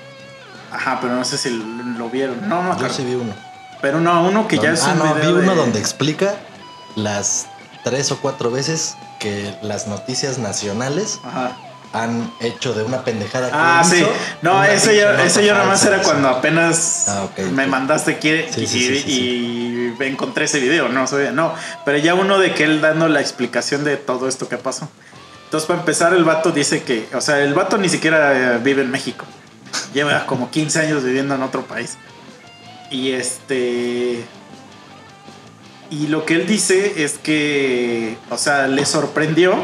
Ajá, 0.71 0.99
pero 1.01 1.15
no 1.15 1.25
sé 1.25 1.37
si 1.37 1.49
lo 1.97 2.09
vieron. 2.09 2.47
No, 2.47 2.63
no, 2.63 2.79
Yo 2.79 2.89
sí 2.89 3.03
vi 3.03 3.15
uno. 3.15 3.33
Pero 3.81 3.99
no, 3.99 4.23
uno 4.23 4.47
que 4.47 4.57
ya 4.57 4.71
es 4.71 4.83
ah, 4.83 4.93
un 4.93 4.99
no, 4.99 5.15
video 5.15 5.33
vi 5.35 5.39
uno 5.41 5.51
de- 5.51 5.57
donde 5.57 5.79
explica 5.79 6.35
las 6.95 7.47
tres 7.83 8.11
o 8.11 8.19
cuatro 8.21 8.51
veces 8.51 8.95
que 9.19 9.53
las 9.61 9.87
noticias 9.87 10.37
nacionales 10.37 11.19
Ajá. 11.23 11.57
Han 11.93 12.31
hecho 12.39 12.73
de 12.73 12.83
una 12.83 13.03
pendejada 13.03 13.47
que 13.49 13.55
Ah, 13.55 13.83
sí. 13.83 14.05
No, 14.41 14.53
una 14.57 14.71
ese 14.71 14.87
pinche 14.87 15.01
ya, 15.01 15.11
nota 15.11 15.25
ese 15.25 15.45
ya 15.45 15.53
nada 15.53 15.65
más 15.65 15.79
falsa, 15.81 15.95
era 15.95 16.03
cuando 16.03 16.29
apenas 16.29 17.05
Ah, 17.07 17.27
me 17.51 17.67
mandaste 17.67 18.17
Sí, 18.21 18.61
y, 18.61 18.67
sí, 18.67 18.67
sí, 18.67 18.99
sí, 18.99 19.11
y 19.11 19.71
y 19.99 20.07
encontré 20.07 20.45
ese 20.45 20.59
video, 20.59 20.89
no, 20.89 21.05
no. 21.33 21.53
Pero 21.85 21.97
ya 21.97 22.15
uno 22.15 22.39
de 22.39 22.53
que 22.53 22.63
él 22.63 22.81
dando 22.81 23.07
la 23.07 23.21
explicación 23.21 23.83
de 23.83 23.97
todo 23.97 24.27
esto 24.27 24.47
que 24.47 24.57
pasó. 24.57 24.89
Entonces, 25.45 25.67
para 25.67 25.79
empezar, 25.79 26.13
el 26.13 26.23
vato 26.23 26.51
dice 26.51 26.83
que, 26.83 27.07
o 27.13 27.21
sea, 27.21 27.41
el 27.41 27.53
vato 27.53 27.77
ni 27.77 27.89
siquiera 27.89 28.55
eh, 28.55 28.59
vive 28.63 28.81
en 28.83 28.91
México. 28.91 29.25
Lleva 29.93 30.25
como 30.25 30.49
15 30.49 30.79
años 30.79 31.03
viviendo 31.03 31.35
en 31.35 31.43
otro 31.43 31.63
país. 31.63 31.97
Y 32.89 33.11
este. 33.11 34.23
Y 35.89 36.07
lo 36.07 36.25
que 36.25 36.35
él 36.35 36.47
dice 36.47 37.03
es 37.03 37.17
que, 37.17 38.17
o 38.29 38.37
sea, 38.37 38.67
le 38.67 38.85
sorprendió 38.85 39.55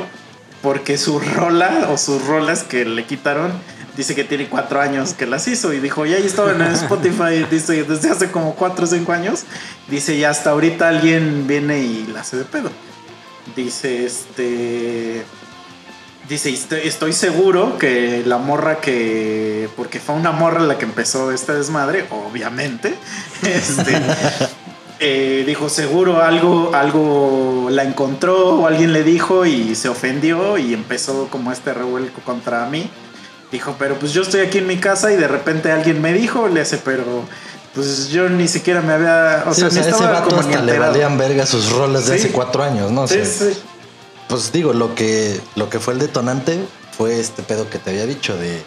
porque 0.68 0.98
su 0.98 1.18
rola 1.22 1.88
o 1.92 1.98
sus 1.98 2.28
rolas 2.28 2.64
que 2.64 2.84
le 2.84 3.06
quitaron, 3.06 3.54
dice 3.96 4.16
que 4.16 4.26
tiene 4.26 4.50
cuatro 4.50 4.82
años 4.82 5.14
que 5.14 5.26
las 5.26 5.48
hizo 5.48 5.72
y 5.72 5.80
dijo, 5.80 6.06
ya 6.06 6.18
estaban 6.18 6.62
en 6.62 6.74
Spotify, 6.74 7.46
dice, 7.50 7.86
desde 7.86 8.10
hace 8.10 8.32
como 8.32 8.54
cuatro 8.54 8.84
o 8.84 8.88
cinco 8.88 9.14
años, 9.14 9.46
dice, 9.88 10.16
y 10.16 10.26
hasta 10.26 10.50
ahorita 10.50 10.90
alguien 10.90 11.48
viene 11.48 11.80
y 11.80 12.06
la 12.08 12.20
hace 12.20 12.36
de 12.36 12.44
pedo. 12.44 12.70
Dice, 13.56 14.06
este... 14.06 15.24
Dice, 16.28 16.50
estoy, 16.50 16.82
estoy 16.84 17.14
seguro 17.14 17.78
que 17.78 18.24
la 18.26 18.38
morra 18.38 18.82
que. 18.82 19.70
Porque 19.78 20.02
fue 20.02 20.16
una 20.16 20.34
morra 20.34 20.60
la 20.60 20.78
que 20.78 20.84
empezó 20.84 21.32
este 21.32 21.54
desmadre, 21.54 22.08
obviamente. 22.10 22.94
Este, 23.44 24.02
eh, 25.00 25.44
dijo, 25.46 25.70
seguro 25.70 26.22
algo, 26.22 26.72
algo 26.74 27.68
la 27.70 27.84
encontró 27.84 28.56
o 28.62 28.68
alguien 28.68 28.94
le 28.94 29.04
dijo 29.04 29.46
y 29.46 29.76
se 29.76 29.90
ofendió 29.90 30.58
y 30.58 30.74
empezó 30.74 31.28
como 31.30 31.52
este 31.52 31.74
revuelco 31.74 32.22
contra 32.22 32.66
mí. 32.66 32.90
Dijo, 33.52 33.76
pero 33.80 33.96
pues 34.00 34.12
yo 34.14 34.24
estoy 34.24 34.42
aquí 34.42 34.58
en 34.58 34.68
mi 34.68 34.78
casa 34.78 35.12
y 35.14 35.16
de 35.16 35.28
repente 35.28 35.72
alguien 35.72 36.02
me 36.02 36.14
dijo, 36.14 36.48
le 36.48 36.62
hace, 36.62 36.78
pero 36.78 37.04
pues 37.74 38.10
yo 38.10 38.28
ni 38.28 38.48
siquiera 38.48 38.82
me 38.82 38.94
había. 38.94 39.44
O 39.48 39.54
Sí, 39.54 39.62
sea, 39.62 39.70
o 39.70 39.72
sea, 39.72 39.82
ese 39.84 40.04
vato 40.04 40.30
como 40.30 40.42
hasta 40.42 40.62
le 40.64 40.80
valían 40.80 41.18
verga 41.18 41.46
sus 41.46 41.72
roles 41.72 42.08
de 42.08 42.18
Sí. 42.18 42.26
hace 42.26 42.34
cuatro 42.34 42.64
años, 42.64 42.92
¿no? 42.92 43.04
O 43.04 43.08
Sí, 43.08 43.24
sea, 43.24 43.26
sí. 43.52 43.58
Pues 44.28 44.52
digo, 44.52 44.74
lo 44.74 44.96
que, 44.96 45.40
lo 45.56 45.70
que 45.70 45.80
fue 45.80 45.94
el 45.94 46.00
detonante 46.00 46.60
fue 46.98 47.20
este 47.20 47.44
pedo 47.44 47.70
que 47.70 47.78
te 47.80 47.92
había 47.92 48.06
dicho 48.06 48.36
de 48.36 48.62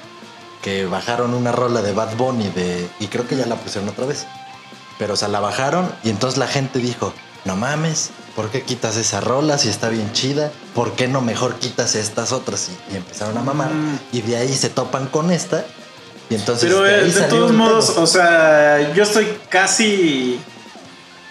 que 0.62 0.86
bajaron 0.86 1.34
una 1.34 1.52
rola 1.52 1.82
de 1.82 1.92
Bad 1.92 2.16
Bunny 2.16 2.48
de, 2.50 2.88
y 3.00 3.08
creo 3.08 3.26
que 3.26 3.36
ya 3.36 3.44
la 3.46 3.56
pusieron 3.56 3.88
otra 3.90 4.06
vez. 4.06 4.26
Pero 5.00 5.14
o 5.14 5.16
sea, 5.16 5.26
la 5.28 5.40
bajaron 5.40 5.90
y 6.04 6.10
entonces 6.10 6.38
la 6.38 6.46
gente 6.46 6.78
dijo, 6.78 7.12
no 7.44 7.56
mames, 7.56 8.10
¿por 8.36 8.50
qué 8.50 8.62
quitas 8.62 8.96
esa 8.96 9.20
rola 9.20 9.56
si 9.58 9.68
está 9.68 9.88
bien 9.88 10.12
chida? 10.12 10.52
¿Por 10.74 10.92
qué 10.92 11.08
no 11.08 11.22
mejor 11.22 11.54
quitas 11.56 11.94
estas 11.96 12.30
otras? 12.32 12.68
Y, 12.90 12.92
y 12.94 12.96
empezaron 12.98 13.36
a 13.38 13.42
mamar. 13.42 13.72
Mm. 13.72 13.98
Y 14.12 14.20
de 14.20 14.36
ahí 14.36 14.54
se 14.54 14.68
topan 14.70 15.06
con 15.08 15.30
esta. 15.32 15.64
Y 16.28 16.36
entonces 16.36 16.68
Pero 16.70 16.82
de 16.84 16.92
eh, 16.92 17.00
ahí 17.00 17.06
de 17.06 17.12
salió 17.12 17.28
todos 17.28 17.52
modos, 17.52 17.90
pedo. 17.92 18.02
o 18.02 18.06
sea, 18.06 18.92
yo 18.94 19.02
estoy 19.02 19.26
casi, 19.48 20.38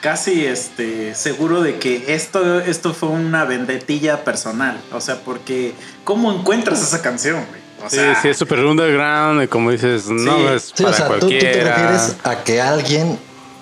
casi 0.01 0.45
este, 0.45 1.13
seguro 1.15 1.62
de 1.62 1.77
que 1.77 2.13
esto, 2.15 2.60
esto 2.60 2.93
fue 2.93 3.10
una 3.10 3.45
vendetilla 3.45 4.23
personal. 4.23 4.82
O 4.91 4.99
sea, 5.01 5.21
porque 5.21 5.73
¿cómo 6.03 6.32
encuentras 6.34 6.82
esa 6.82 7.01
canción? 7.01 7.45
güey? 7.47 7.60
O 7.86 7.89
Sí, 7.89 7.95
sea, 7.97 8.21
sí, 8.21 8.27
es 8.29 8.38
súper 8.38 8.60
underground 8.65 9.43
y 9.43 9.47
como 9.47 9.71
dices, 9.71 10.08
no 10.08 10.36
Sí. 10.38 10.45
es 10.55 10.63
Sí, 10.75 10.84
para 10.84 10.89
o 10.89 10.97
sea, 10.97 11.08
tú, 11.08 11.13
tú 11.19 11.29
te 11.29 11.39
cualquiera. 11.39 11.75
refieres 11.75 12.15
a 12.23 12.43
que 12.43 12.62
alguien 12.62 13.17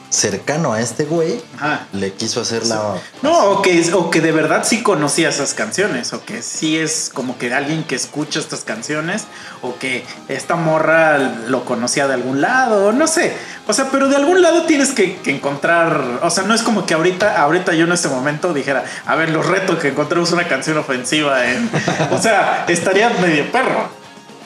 cercano 0.10 0.74
a 0.74 0.80
este 0.80 1.06
güey 1.06 1.41
ajá. 1.58 1.88
le 1.91 2.13
quiso 2.13 2.41
hacer 2.41 2.65
la... 2.65 2.96
No, 3.22 3.52
o 3.52 3.62
que, 3.62 3.93
o 3.93 4.10
que 4.10 4.22
de 4.22 4.32
verdad 4.32 4.63
sí 4.65 4.82
conocía 4.82 5.30
esas 5.30 5.54
canciones, 5.54 6.13
o 6.13 6.24
que 6.24 6.41
sí 6.41 6.78
es 6.78 7.12
como 7.13 7.38
que 7.38 7.54
alguien 7.54 7.84
que 7.84 7.96
escucha 7.96 8.39
estas 8.39 8.63
canciones, 8.63 9.26
o 9.62 9.78
que 9.78 10.06
esta 10.28 10.56
morra 10.56 11.17
lo 11.48 11.65
conocía 11.65 12.08
de 12.08 12.13
algún 12.13 12.41
lado, 12.41 12.93
no 12.93 13.08
sé. 13.08 13.36
O 13.67 13.74
sea, 13.74 13.89
pero 13.91 14.08
de 14.08 14.15
algún 14.15 14.41
lado 14.41 14.63
tienes 14.63 14.91
que, 14.91 15.17
que 15.17 15.32
encontrar, 15.32 16.20
o 16.22 16.30
sea, 16.30 16.43
no 16.43 16.54
es 16.54 16.63
como 16.63 16.86
que 16.86 16.93
ahorita, 16.93 17.41
ahorita 17.41 17.74
yo 17.74 17.86
en 17.86 17.91
este 17.91 18.08
momento 18.08 18.54
dijera, 18.54 18.86
a 19.06 19.15
ver, 19.15 19.30
los 19.30 19.46
retos 19.46 19.80
que 19.80 19.89
encontremos 19.89 20.32
una 20.32 20.48
canción 20.48 20.78
ofensiva 20.78 21.46
en... 21.46 21.70
o 22.12 22.22
sea, 22.22 22.65
estaría 22.67 23.10
medio 23.10 23.52
perro. 23.52 23.89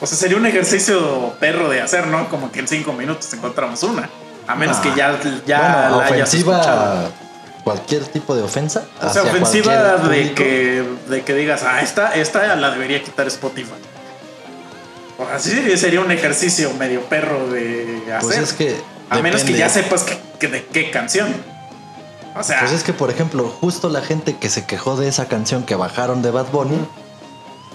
O 0.00 0.06
sea, 0.06 0.18
sería 0.18 0.36
un 0.36 0.46
ejercicio 0.46 1.34
perro 1.38 1.68
de 1.68 1.80
hacer, 1.80 2.08
¿no? 2.08 2.28
Como 2.28 2.50
que 2.50 2.58
en 2.58 2.66
cinco 2.66 2.92
minutos 2.92 3.32
encontramos 3.32 3.84
una. 3.84 4.10
A 4.46 4.54
menos 4.54 4.76
Ah. 4.78 4.82
que 4.82 4.88
ya, 4.94 5.18
ya 5.46 5.58
bueno, 5.90 6.00
la 6.00 6.06
hayas 6.06 6.34
escuchado. 6.34 6.60
ofensiva, 6.62 7.10
cualquier 7.64 8.04
tipo 8.06 8.34
de 8.34 8.42
ofensa. 8.42 8.84
O 9.00 9.08
sea, 9.12 9.22
ofensiva 9.22 9.96
de 9.98 10.32
que, 10.34 10.84
de 11.08 11.22
que 11.22 11.34
digas, 11.34 11.62
ah, 11.62 11.80
esta, 11.80 12.14
esta 12.14 12.54
la 12.56 12.70
debería 12.70 13.02
quitar 13.02 13.26
Spotify. 13.28 13.70
O 15.18 15.26
sea, 15.26 15.38
sí 15.38 15.76
sería 15.76 16.00
un 16.00 16.10
ejercicio 16.10 16.72
medio 16.74 17.02
perro 17.02 17.48
de 17.48 18.02
hacer. 18.08 18.20
Pues 18.20 18.38
es 18.38 18.52
que. 18.52 18.76
a 19.10 19.18
menos 19.18 19.44
que 19.44 19.52
ya 19.52 19.68
sepas 19.68 20.02
que, 20.02 20.18
que 20.40 20.48
de 20.48 20.64
qué 20.66 20.90
canción. 20.90 21.32
O 22.34 22.42
sea, 22.42 22.60
Pues 22.60 22.72
es 22.72 22.82
que, 22.82 22.92
por 22.94 23.10
ejemplo, 23.10 23.46
justo 23.60 23.90
la 23.90 24.00
gente 24.00 24.36
que 24.38 24.48
se 24.48 24.64
quejó 24.64 24.96
de 24.96 25.06
esa 25.06 25.26
canción 25.26 25.64
que 25.64 25.74
bajaron 25.76 26.22
de 26.22 26.30
Bad 26.30 26.46
Bunny, 26.50 26.78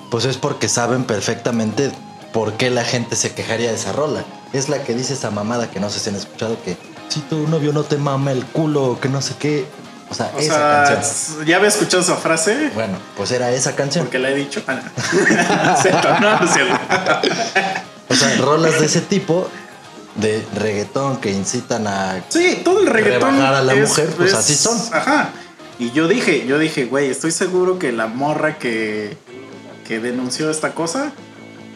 pues 0.09 0.25
es 0.25 0.35
porque 0.37 0.67
saben 0.67 1.03
perfectamente 1.03 1.91
por 2.33 2.53
qué 2.53 2.71
la 2.71 2.83
gente 2.83 3.15
se 3.15 3.33
quejaría 3.35 3.69
de 3.69 3.75
esa 3.75 3.93
rola. 3.93 4.23
Es 4.53 4.69
la 4.69 4.83
que 4.83 4.93
dice 4.95 5.13
esa 5.13 5.29
mamada 5.31 5.69
que 5.69 5.79
no 5.79 5.89
sé 5.89 5.99
si 5.99 6.09
han 6.09 6.15
escuchado 6.15 6.57
que 6.63 6.77
si 7.09 7.19
tu 7.21 7.47
novio 7.47 7.73
no 7.73 7.83
te 7.83 7.97
mama 7.97 8.31
el 8.31 8.45
culo, 8.45 8.97
que 9.01 9.09
no 9.09 9.21
sé 9.21 9.35
qué. 9.39 9.65
O 10.09 10.13
sea, 10.13 10.31
o 10.35 10.39
esa 10.39 10.53
sea, 10.85 10.95
canción. 10.95 11.45
ya 11.45 11.57
había 11.57 11.67
escuchado 11.67 12.01
esa 12.01 12.15
frase 12.15 12.71
Bueno, 12.73 12.97
pues 13.17 13.29
era 13.31 13.51
esa 13.51 13.75
canción. 13.75 14.05
porque 14.05 14.19
la 14.19 14.29
he 14.29 14.35
dicho. 14.35 14.63
Ah, 14.67 14.79
no. 14.81 15.77
Cierto, 15.81 16.19
no, 16.21 16.39
no 16.39 16.45
es 16.45 16.51
cierto. 16.53 16.79
O 18.09 18.15
sea, 18.15 18.37
rolas 18.37 18.79
de 18.79 18.85
ese 18.85 19.01
tipo 19.01 19.49
de 20.15 20.45
reggaetón 20.55 21.17
que 21.17 21.31
incitan 21.31 21.87
a 21.87 22.23
Sí, 22.29 22.61
todo 22.63 22.79
el 22.79 22.87
reggaetón. 22.87 23.35
Rebajar 23.35 23.55
a 23.55 23.61
la 23.61 23.75
mujer, 23.75 24.09
pues 24.15 24.33
así 24.33 24.55
son. 24.55 24.79
Ajá. 24.93 25.29
Y 25.77 25.91
yo 25.91 26.07
dije, 26.07 26.47
yo 26.47 26.57
dije, 26.57 26.85
güey, 26.85 27.09
estoy 27.11 27.31
seguro 27.31 27.77
que 27.77 27.91
la 27.91 28.07
morra 28.07 28.57
que, 28.57 29.17
que 29.85 29.99
denunció 29.99 30.49
esta 30.49 30.73
cosa 30.73 31.11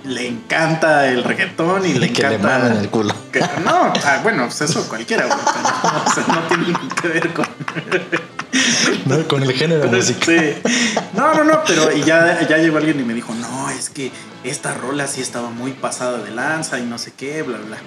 le 0.04 0.28
encanta 0.28 1.08
el 1.08 1.24
reggaetón 1.24 1.86
y 1.86 1.94
le 1.94 2.10
que 2.14 2.22
le 2.24 2.36
encanta. 2.36 2.60
mamen 2.60 2.78
el 2.78 2.90
culo. 2.90 3.14
que- 3.32 3.40
no, 3.64 3.94
ah, 4.06 4.20
bueno, 4.24 4.46
pues 4.46 4.62
eso 4.62 4.88
cualquiera, 4.90 5.26
güey, 5.26 5.38
pero, 5.54 6.04
o 6.06 6.14
sea, 6.14 6.26
no 6.28 6.42
tiene 6.48 6.80
que 7.02 7.08
ver 7.08 7.34
con. 7.34 7.46
¿no? 9.06 9.28
Con 9.28 9.44
el 9.44 9.54
género 9.54 9.88
musical. 9.88 10.24
Sí. 10.66 10.72
No, 11.14 11.34
no, 11.34 11.44
no, 11.44 11.62
pero 11.66 11.96
y 11.96 12.04
ya, 12.04 12.46
ya 12.48 12.58
llegó 12.58 12.78
alguien 12.78 13.00
y 13.00 13.04
me 13.04 13.14
dijo, 13.14 13.34
no, 13.34 13.70
es 13.70 13.90
que 13.90 14.12
esta 14.44 14.74
rola 14.74 15.08
sí 15.08 15.22
estaba 15.22 15.50
muy 15.50 15.72
pasada 15.74 16.18
de 16.20 16.32
lanza 16.32 16.80
y 16.80 16.84
no 16.84 16.98
sé 16.98 17.14
qué, 17.16 17.44
bla, 17.44 17.58
bla. 17.58 17.78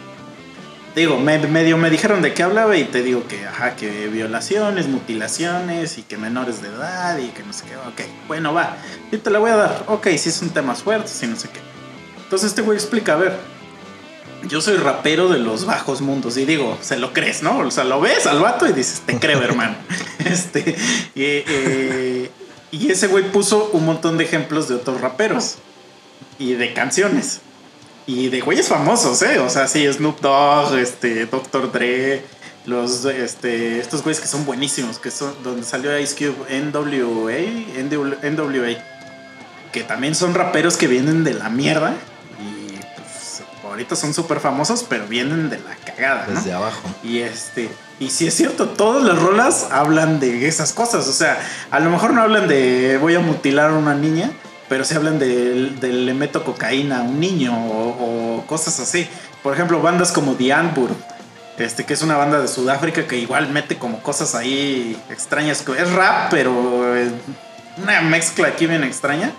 Digo, 0.95 1.19
me, 1.19 1.39
medio 1.39 1.77
me 1.77 1.91
dijeron 1.91 2.23
de 2.23 2.33
qué 2.35 2.45
hablaba 2.45 2.77
y 2.77 2.85
te 2.85 3.03
digo 3.03 3.27
que, 3.27 3.45
ajá, 3.49 3.75
que 3.75 4.07
violaciones, 4.07 4.87
mutilaciones 4.87 5.99
y 5.99 6.03
que 6.03 6.17
menores 6.17 6.63
de 6.63 6.69
edad 6.69 7.19
y 7.19 7.29
que 7.31 7.43
no 7.43 7.53
sé 7.53 7.65
qué. 7.65 7.77
Ok, 7.77 8.09
bueno, 8.29 8.55
va. 8.55 8.77
Y 9.11 9.17
te 9.17 9.29
la 9.31 9.41
voy 9.41 9.51
a 9.51 9.57
dar. 9.57 9.85
Ok, 9.89 10.07
sí 10.17 10.31
son 10.31 10.51
temas 10.51 10.85
fuertes 10.85 11.21
y 11.25 11.27
no 11.27 11.35
sé 11.35 11.49
qué. 11.49 11.59
Entonces 12.25 12.49
este 12.51 12.63
güey 12.63 12.77
explica, 12.77 13.15
a 13.15 13.17
ver, 13.17 13.39
yo 14.49 14.61
soy 14.61 14.77
rapero 14.77 15.29
de 15.29 15.39
los 15.39 15.65
bajos 15.65 16.01
mundos 16.01 16.37
y 16.37 16.45
digo, 16.45 16.77
se 16.81 16.97
lo 16.97 17.13
crees, 17.13 17.43
¿no? 17.43 17.59
O 17.59 17.71
sea, 17.71 17.85
lo 17.85 18.01
ves 18.01 18.27
al 18.27 18.41
vato 18.41 18.67
y 18.67 18.73
dices, 18.73 19.03
te 19.07 19.19
creo, 19.19 19.43
hermano. 19.43 19.77
este, 20.25 20.77
y, 21.15 21.23
eh, 21.23 22.31
y 22.71 22.91
ese 22.91 23.07
güey 23.07 23.31
puso 23.31 23.71
un 23.73 23.85
montón 23.87 24.19
de 24.19 24.25
ejemplos 24.25 24.69
de 24.69 24.75
otros 24.75 25.01
raperos 25.01 25.57
y 26.39 26.55
de 26.55 26.73
canciones 26.75 27.41
y 28.07 28.29
de 28.29 28.41
güeyes 28.41 28.69
famosos, 28.69 29.23
¿eh? 29.23 29.39
O 29.39 29.49
sea, 29.49 29.67
sí, 29.67 29.91
Snoop 29.91 30.21
Dogg, 30.21 30.77
este, 30.79 31.27
Dr. 31.27 31.73
Dre, 31.73 32.23
los, 32.67 33.05
este, 33.07 33.79
estos 33.79 34.03
güeyes 34.03 34.21
que 34.21 34.29
son 34.29 34.45
buenísimos, 34.45 34.99
que 34.99 35.11
son 35.11 35.35
donde 35.43 35.65
salió 35.65 35.99
Ice 35.99 36.15
Cube, 36.15 36.61
NWA, 36.61 37.39
NWA, 37.83 38.77
que 39.73 39.83
también 39.83 40.15
son 40.15 40.35
raperos 40.35 40.77
que 40.77 40.87
vienen 40.87 41.25
de 41.25 41.35
la 41.35 41.49
mierda 41.49 41.95
ahorita 43.75 43.97
son 43.97 44.15
súper 44.15 44.39
famosos, 44.39 44.85
pero 44.89 45.07
vienen 45.07 45.51
de 45.51 45.59
la 45.59 45.75
cagada, 45.85 46.27
¿no? 46.29 46.37
Desde 46.37 46.53
abajo. 46.53 46.81
Y 47.03 47.19
este, 47.19 47.69
y 47.99 48.11
si 48.11 48.27
es 48.27 48.35
cierto, 48.35 48.69
todas 48.69 49.03
las 49.03 49.21
rolas 49.21 49.69
hablan 49.73 50.21
de 50.21 50.47
esas 50.47 50.73
cosas. 50.73 51.09
O 51.09 51.13
sea, 51.13 51.39
a 51.71 51.81
lo 51.81 51.91
mejor 51.91 52.15
no 52.15 52.23
hablan 52.23 52.47
de 52.47 52.99
voy 53.01 53.17
a 53.17 53.21
mutilar 53.21 53.71
a 53.71 53.75
una 53.75 53.95
niña, 53.95 54.31
pero 54.69 54.85
sí 54.85 54.95
hablan 54.95 55.19
de, 55.19 55.71
de 55.81 55.93
le 55.93 56.15
meto 56.15 56.45
cocaína 56.45 57.01
a 57.01 57.03
un 57.03 57.19
niño 57.19 57.53
o, 57.53 58.39
o 58.39 58.47
cosas 58.47 58.79
así. 58.79 59.09
Por 59.43 59.55
ejemplo, 59.55 59.83
bandas 59.83 60.13
como 60.13 60.35
The 60.35 60.53
Antwoord, 60.53 60.95
este, 61.59 61.85
que 61.85 61.95
es 61.95 62.03
una 62.03 62.17
banda 62.17 62.41
de 62.41 62.47
Sudáfrica 62.47 63.09
que 63.09 63.19
igual 63.19 63.51
mete 63.51 63.77
como 63.77 64.01
cosas 64.05 64.37
ahí 64.37 64.97
extrañas. 65.11 65.65
Es 65.77 65.91
rap, 65.91 66.31
pero 66.31 66.97
es 66.97 67.11
una 67.83 68.01
mezcla 68.03 68.49
aquí 68.49 68.69
bien 68.69 68.85
extraña. 68.85 69.33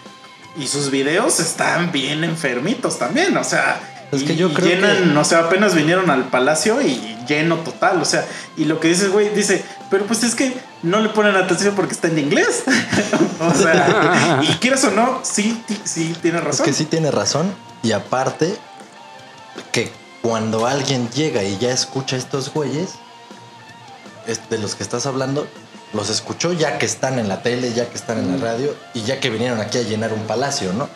Y 0.57 0.68
sus 0.68 0.91
videos 0.91 1.39
están 1.39 1.91
bien 1.93 2.26
enfermitos 2.26 2.99
también, 2.99 3.36
o 3.38 3.43
sea. 3.45 3.80
Es 4.12 4.24
que 4.24 4.36
yo 4.36 4.53
creo 4.53 4.68
llenan, 4.70 5.14
que- 5.14 5.18
o 5.20 5.24
sea, 5.26 5.39
apenas 5.39 5.76
vinieron 5.76 6.10
al 6.10 6.30
palacio 6.30 6.82
y 6.82 7.18
lleno 7.28 7.58
total, 7.58 8.01
o 8.01 8.06
sea, 8.06 8.26
y 8.56 8.66
lo 8.66 8.80
que 8.80 8.88
dices, 8.89 9.12
güey, 9.12 9.30
dice, 9.30 9.64
pero 9.89 10.06
pues 10.06 10.24
es 10.24 10.36
que 10.36 10.53
no 10.84 10.99
le 11.01 11.10
ponen 11.10 11.36
atención 11.36 11.76
porque 11.76 11.93
está 11.93 12.08
en 12.08 12.20
inglés. 12.20 12.64
o 13.39 13.53
sea, 13.53 14.39
y 14.43 14.47
quieras 14.58 14.84
o 14.86 14.91
no, 14.91 15.20
sí, 15.24 15.62
sí, 15.84 16.16
tienes 16.22 16.41
Es 16.41 16.47
razón. 16.47 16.66
que 16.66 16.74
sí 16.74 16.86
tiene 16.86 17.12
razón. 17.12 17.53
Y 17.84 17.91
aparte, 17.91 18.56
que 19.72 19.91
cuando 20.22 20.66
alguien 20.68 21.10
llega 21.12 21.43
y 21.43 21.58
ya 21.58 21.72
escucha 21.72 22.16
a 22.16 22.20
estos 22.20 22.53
güeyes, 22.53 22.91
es- 24.28 24.49
de 24.49 24.58
los 24.60 24.76
que 24.76 24.84
estás 24.84 25.06
hablando, 25.06 25.47
los 25.93 26.10
escuchó 26.10 26.51
ya 26.53 26.78
que 26.78 26.86
están 26.86 27.20
en 27.20 27.28
la 27.28 27.41
tele, 27.41 27.74
ya 27.74 27.88
que 27.89 27.95
están 27.95 28.18
en 28.20 28.32
la 28.39 28.45
radio 28.45 28.76
y 28.93 29.01
ya 29.03 29.20
que 29.20 29.30
vinieron 29.30 29.60
aquí 29.62 29.78
a 29.78 29.82
llenar 29.84 30.14
un 30.14 30.22
palacio, 30.28 30.74
¿no? 30.74 30.89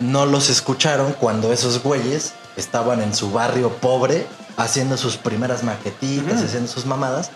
No 0.00 0.26
los 0.26 0.48
escucharon 0.50 1.12
cuando 1.12 1.52
esos 1.52 1.82
güeyes 1.82 2.32
estaban 2.56 3.02
en 3.02 3.14
su 3.14 3.30
barrio 3.30 3.70
pobre 3.76 4.26
haciendo 4.56 4.96
sus 4.96 5.16
primeras 5.16 5.62
maquetitas, 5.62 6.42
haciendo 6.42 6.70
sus 6.70 6.86
mamadas. 6.86 7.30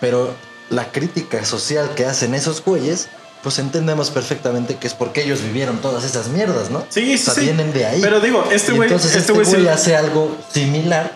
Pero 0.00 0.34
la 0.70 0.90
crítica 0.92 1.44
social 1.44 1.90
que 1.94 2.06
hacen 2.06 2.34
esos 2.34 2.64
güeyes, 2.64 3.08
pues 3.42 3.58
entendemos 3.58 4.10
perfectamente 4.10 4.76
que 4.76 4.86
es 4.86 4.94
porque 4.94 5.22
ellos 5.22 5.42
vivieron 5.42 5.78
todas 5.78 6.04
esas 6.04 6.28
mierdas, 6.28 6.70
¿no? 6.70 6.84
Sí, 6.88 7.14
o 7.14 7.18
sea, 7.18 7.34
sí. 7.34 7.42
vienen 7.42 7.72
de 7.72 7.86
ahí. 7.86 8.00
Pero 8.00 8.20
digo, 8.20 8.44
este 8.50 8.72
güey- 8.72 8.84
entonces 8.84 9.14
este 9.16 9.32
este 9.32 9.44
güey 9.56 9.68
hace 9.68 9.94
algo 9.96 10.36
similar 10.52 11.12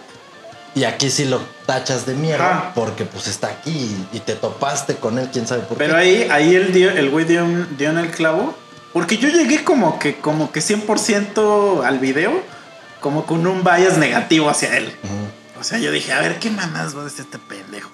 y 0.74 0.84
aquí 0.84 1.10
sí 1.10 1.24
lo 1.24 1.40
tachas 1.66 2.04
de 2.04 2.14
mierda 2.14 2.72
porque 2.74 3.04
pues 3.04 3.26
está 3.26 3.48
aquí 3.48 3.96
y 4.12 4.20
te 4.20 4.34
topaste 4.34 4.96
con 4.96 5.18
él, 5.18 5.28
quién 5.32 5.46
sabe 5.46 5.62
por 5.62 5.78
Pero 5.78 5.94
qué. 5.94 5.98
ahí, 6.00 6.28
ahí 6.30 6.54
el, 6.54 6.72
dio- 6.72 6.90
el 6.90 7.10
güey 7.10 7.24
dio, 7.24 7.46
dio 7.78 7.90
en 7.90 7.98
el 7.98 8.10
clavo. 8.10 8.54
Porque 8.94 9.18
yo 9.18 9.28
llegué 9.28 9.64
como 9.64 9.98
que, 9.98 10.16
como 10.16 10.52
que 10.52 10.60
100% 10.60 11.84
al 11.84 11.98
video, 11.98 12.32
como 13.00 13.26
con 13.26 13.44
un 13.46 13.64
bias 13.64 13.98
negativo 13.98 14.48
hacia 14.48 14.78
él. 14.78 14.90
O 15.60 15.64
sea, 15.64 15.78
yo 15.78 15.90
dije, 15.90 16.12
a 16.12 16.20
ver, 16.20 16.38
¿qué 16.38 16.48
mamás 16.48 16.96
va 16.96 17.02
a 17.02 17.04
decir 17.04 17.22
este 17.22 17.38
pendejo? 17.38 17.90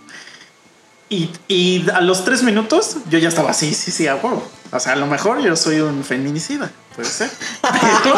Y, 1.08 1.30
y 1.48 1.88
a 1.90 2.02
los 2.02 2.24
tres 2.24 2.42
minutos 2.42 2.98
yo 3.08 3.18
ya 3.18 3.30
estaba 3.30 3.50
así, 3.50 3.72
sí, 3.74 3.90
sí, 3.90 4.06
a 4.06 4.14
huevo. 4.14 4.46
O 4.72 4.78
sea, 4.78 4.92
a 4.92 4.96
lo 4.96 5.06
mejor 5.06 5.40
yo 5.40 5.56
soy 5.56 5.80
un 5.80 6.04
feminicida, 6.04 6.70
puede 6.94 7.08
ser. 7.08 7.30
Pero 7.62 8.14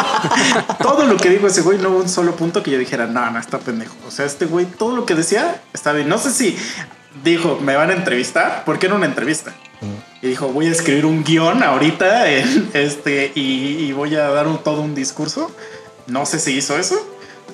todo 0.81 1.05
lo 1.05 1.15
que 1.15 1.29
dijo 1.29 1.47
ese 1.47 1.61
güey, 1.61 1.79
no 1.79 1.89
hubo 1.89 1.99
un 1.99 2.09
solo 2.09 2.35
punto 2.35 2.61
que 2.61 2.71
yo 2.71 2.77
dijera, 2.77 3.07
no, 3.07 3.31
no, 3.31 3.39
está 3.39 3.59
pendejo. 3.59 3.95
O 4.05 4.11
sea, 4.11 4.25
este 4.25 4.45
güey, 4.45 4.65
todo 4.65 4.93
lo 4.93 5.05
que 5.05 5.15
decía 5.15 5.61
está 5.73 5.93
bien. 5.93 6.09
No 6.09 6.17
sé 6.17 6.31
si 6.31 6.57
dijo, 7.23 7.59
me 7.61 7.77
van 7.77 7.91
a 7.91 7.93
entrevistar, 7.93 8.63
porque 8.65 8.87
era 8.87 8.95
una 8.95 9.05
entrevista. 9.05 9.53
Y 10.21 10.27
dijo, 10.27 10.47
voy 10.49 10.67
a 10.67 10.71
escribir 10.71 11.05
un 11.05 11.23
guion 11.23 11.61
ahorita 11.63 12.29
en 12.31 12.69
este, 12.73 13.31
y, 13.35 13.85
y 13.85 13.91
voy 13.91 14.15
a 14.15 14.29
dar 14.29 14.47
un- 14.47 14.63
todo 14.63 14.81
un 14.81 14.95
discurso. 14.95 15.51
No 16.07 16.25
sé 16.25 16.39
si 16.39 16.51
hizo 16.51 16.77
eso, 16.77 16.95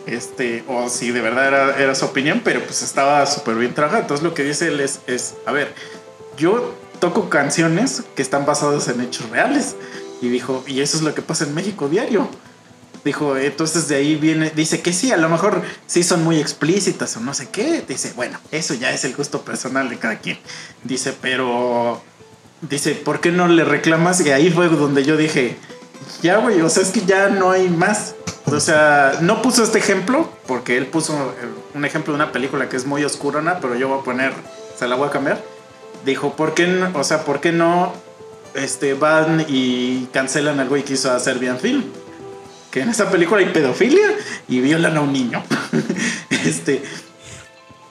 este, 0.05 0.63
o 0.67 0.89
si 0.89 1.11
de 1.11 1.21
verdad 1.21 1.47
era, 1.47 1.77
era 1.77 1.95
su 1.95 2.05
opinión, 2.05 2.41
pero 2.43 2.61
pues 2.63 2.81
estaba 2.81 3.25
súper 3.25 3.55
bien 3.55 3.73
trabajado. 3.73 4.01
Entonces 4.03 4.23
lo 4.23 4.33
que 4.33 4.43
dice 4.43 4.67
él 4.67 4.79
es, 4.79 4.99
es, 5.07 5.35
a 5.45 5.51
ver, 5.51 5.73
yo 6.37 6.73
toco 6.99 7.29
canciones 7.29 8.03
que 8.15 8.21
están 8.21 8.45
basadas 8.45 8.87
en 8.87 9.01
hechos 9.01 9.29
reales. 9.29 9.75
Y 10.21 10.27
dijo, 10.29 10.63
y 10.67 10.81
eso 10.81 10.97
es 10.97 11.03
lo 11.03 11.15
que 11.15 11.21
pasa 11.21 11.45
en 11.45 11.55
México 11.55 11.87
diario. 11.87 12.27
Dijo, 13.09 13.35
entonces 13.37 13.87
de 13.87 13.95
ahí 13.95 14.17
viene, 14.17 14.51
dice 14.55 14.81
que 14.83 14.93
sí, 14.93 15.11
a 15.11 15.17
lo 15.17 15.29
mejor 15.29 15.63
sí 15.87 16.03
son 16.03 16.23
muy 16.23 16.39
explícitas 16.39 17.17
o 17.17 17.19
no 17.21 17.33
sé 17.33 17.49
qué. 17.49 17.83
Dice, 17.87 18.13
bueno, 18.15 18.37
eso 18.51 18.75
ya 18.75 18.91
es 18.91 19.03
el 19.03 19.15
gusto 19.15 19.41
personal 19.41 19.89
de 19.89 19.97
cada 19.97 20.19
quien. 20.19 20.37
Dice, 20.83 21.15
pero, 21.19 22.03
dice, 22.61 22.93
¿por 22.93 23.19
qué 23.19 23.31
no 23.31 23.47
le 23.47 23.63
reclamas? 23.63 24.23
Y 24.23 24.29
ahí 24.29 24.51
fue 24.51 24.69
donde 24.69 25.03
yo 25.03 25.17
dije, 25.17 25.57
ya, 26.21 26.37
güey, 26.37 26.61
o 26.61 26.69
sea, 26.69 26.83
es 26.83 26.89
que 26.89 27.03
ya 27.03 27.29
no 27.29 27.49
hay 27.49 27.67
más. 27.67 28.13
O 28.45 28.59
sea, 28.59 29.17
no 29.21 29.41
puso 29.41 29.63
este 29.63 29.79
ejemplo, 29.79 30.29
porque 30.45 30.77
él 30.77 30.85
puso 30.85 31.15
eh, 31.15 31.47
un 31.73 31.85
ejemplo 31.85 32.13
de 32.13 32.17
una 32.17 32.31
película 32.31 32.69
que 32.69 32.77
es 32.77 32.85
muy 32.85 33.03
oscurona, 33.03 33.59
pero 33.59 33.73
yo 33.73 33.89
voy 33.89 34.01
a 34.01 34.03
poner, 34.03 34.33
se 34.77 34.87
la 34.87 34.93
voy 34.97 35.07
a 35.07 35.11
cambiar. 35.11 35.43
Dijo, 36.05 36.35
¿por 36.35 36.53
qué 36.53 36.67
no, 36.67 36.91
o 36.93 37.03
sea, 37.03 37.25
¿por 37.25 37.41
qué 37.41 37.53
no 37.53 37.91
este, 38.53 38.93
van 38.93 39.47
y 39.47 40.05
cancelan 40.13 40.59
al 40.59 40.69
güey 40.69 40.83
que 40.83 40.93
hizo 40.93 41.11
a 41.11 41.19
Serbian 41.19 41.57
Film? 41.57 41.85
Que 42.71 42.81
en 42.81 42.89
esa 42.89 43.09
película 43.09 43.41
hay 43.41 43.47
pedofilia 43.51 44.07
y 44.47 44.59
violan 44.61 44.95
a 44.97 45.01
un 45.01 45.11
niño. 45.11 45.43
este, 46.45 46.83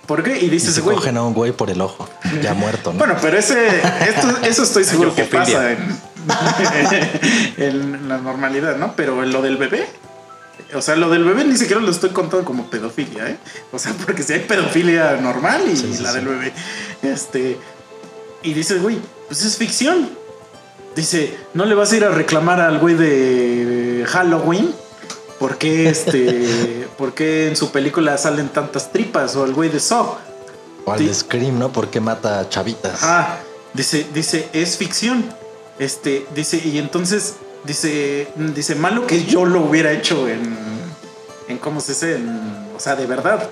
¿por 0.06 0.22
qué? 0.22 0.38
Y 0.38 0.44
Y 0.44 0.48
dice 0.50 0.66
se 0.66 0.72
ese 0.72 0.80
güey. 0.82 0.96
cogen 0.96 1.16
a 1.16 1.22
un 1.22 1.34
güey 1.34 1.52
por 1.52 1.70
el 1.70 1.80
ojo, 1.80 2.08
ya 2.42 2.54
muerto, 2.54 2.92
¿no? 2.92 2.98
Bueno, 2.98 3.16
pero 3.20 3.36
ese, 3.38 3.66
esto, 4.08 4.38
eso 4.42 4.62
estoy 4.62 4.84
seguro 4.84 5.14
que 5.14 5.24
pasa 5.24 5.72
en, 5.72 5.78
en 7.56 8.08
la 8.08 8.18
normalidad, 8.18 8.76
¿no? 8.76 8.94
Pero 8.94 9.24
lo 9.24 9.42
del 9.42 9.56
bebé, 9.56 9.86
o 10.74 10.82
sea, 10.82 10.96
lo 10.96 11.08
del 11.10 11.24
bebé 11.24 11.44
ni 11.44 11.56
siquiera 11.56 11.80
lo 11.80 11.90
estoy 11.90 12.10
contando 12.10 12.44
como 12.44 12.70
pedofilia, 12.70 13.28
¿eh? 13.30 13.36
O 13.72 13.78
sea, 13.78 13.92
porque 14.04 14.22
si 14.22 14.32
hay 14.34 14.40
pedofilia 14.40 15.16
normal 15.16 15.62
y 15.72 15.76
Sí, 15.76 15.92
sí, 15.96 16.02
la 16.02 16.10
sí. 16.10 16.16
del 16.18 16.28
bebé, 16.28 16.52
este, 17.02 17.58
y 18.42 18.54
dice, 18.54 18.78
güey, 18.78 18.98
pues 19.26 19.44
es 19.44 19.56
ficción. 19.56 20.10
Dice, 20.94 21.36
no 21.54 21.64
le 21.64 21.74
vas 21.74 21.92
a 21.92 21.96
ir 21.96 22.04
a 22.04 22.08
reclamar 22.08 22.60
al 22.60 22.78
güey 22.78 22.94
de 22.94 23.88
Halloween. 24.07 24.74
¿Por 25.38 25.57
qué, 25.57 25.88
este, 25.88 26.88
¿Por 26.99 27.14
qué 27.14 27.49
en 27.49 27.57
su 27.57 27.70
película 27.70 28.18
salen 28.18 28.49
tantas 28.49 28.90
tripas? 28.92 29.36
O 29.36 29.44
al 29.44 29.55
güey 29.55 29.70
de 29.70 29.78
Saw. 29.80 30.16
o 30.84 30.92
al 30.92 31.07
de 31.07 31.14
Scream, 31.14 31.59
¿no? 31.59 31.70
Porque 31.72 32.01
mata 32.01 32.40
a 32.40 32.49
chavitas. 32.49 33.01
Ah, 33.03 33.38
dice, 33.72 34.07
dice, 34.12 34.49
es 34.53 34.76
ficción. 34.76 35.24
Este, 35.78 36.26
dice, 36.34 36.61
y 36.64 36.78
entonces, 36.78 37.34
dice, 37.64 38.26
dice, 38.36 38.74
malo 38.74 39.07
que 39.07 39.24
yo 39.24 39.44
lo 39.44 39.61
hubiera 39.61 39.92
hecho 39.92 40.26
en, 40.28 40.57
en 41.46 41.59
¿cómo 41.59 41.80
se 41.80 41.92
dice? 41.92 42.16
En- 42.16 42.66
o 42.76 42.80
sea, 42.80 42.96
de 42.96 43.07
verdad. 43.07 43.49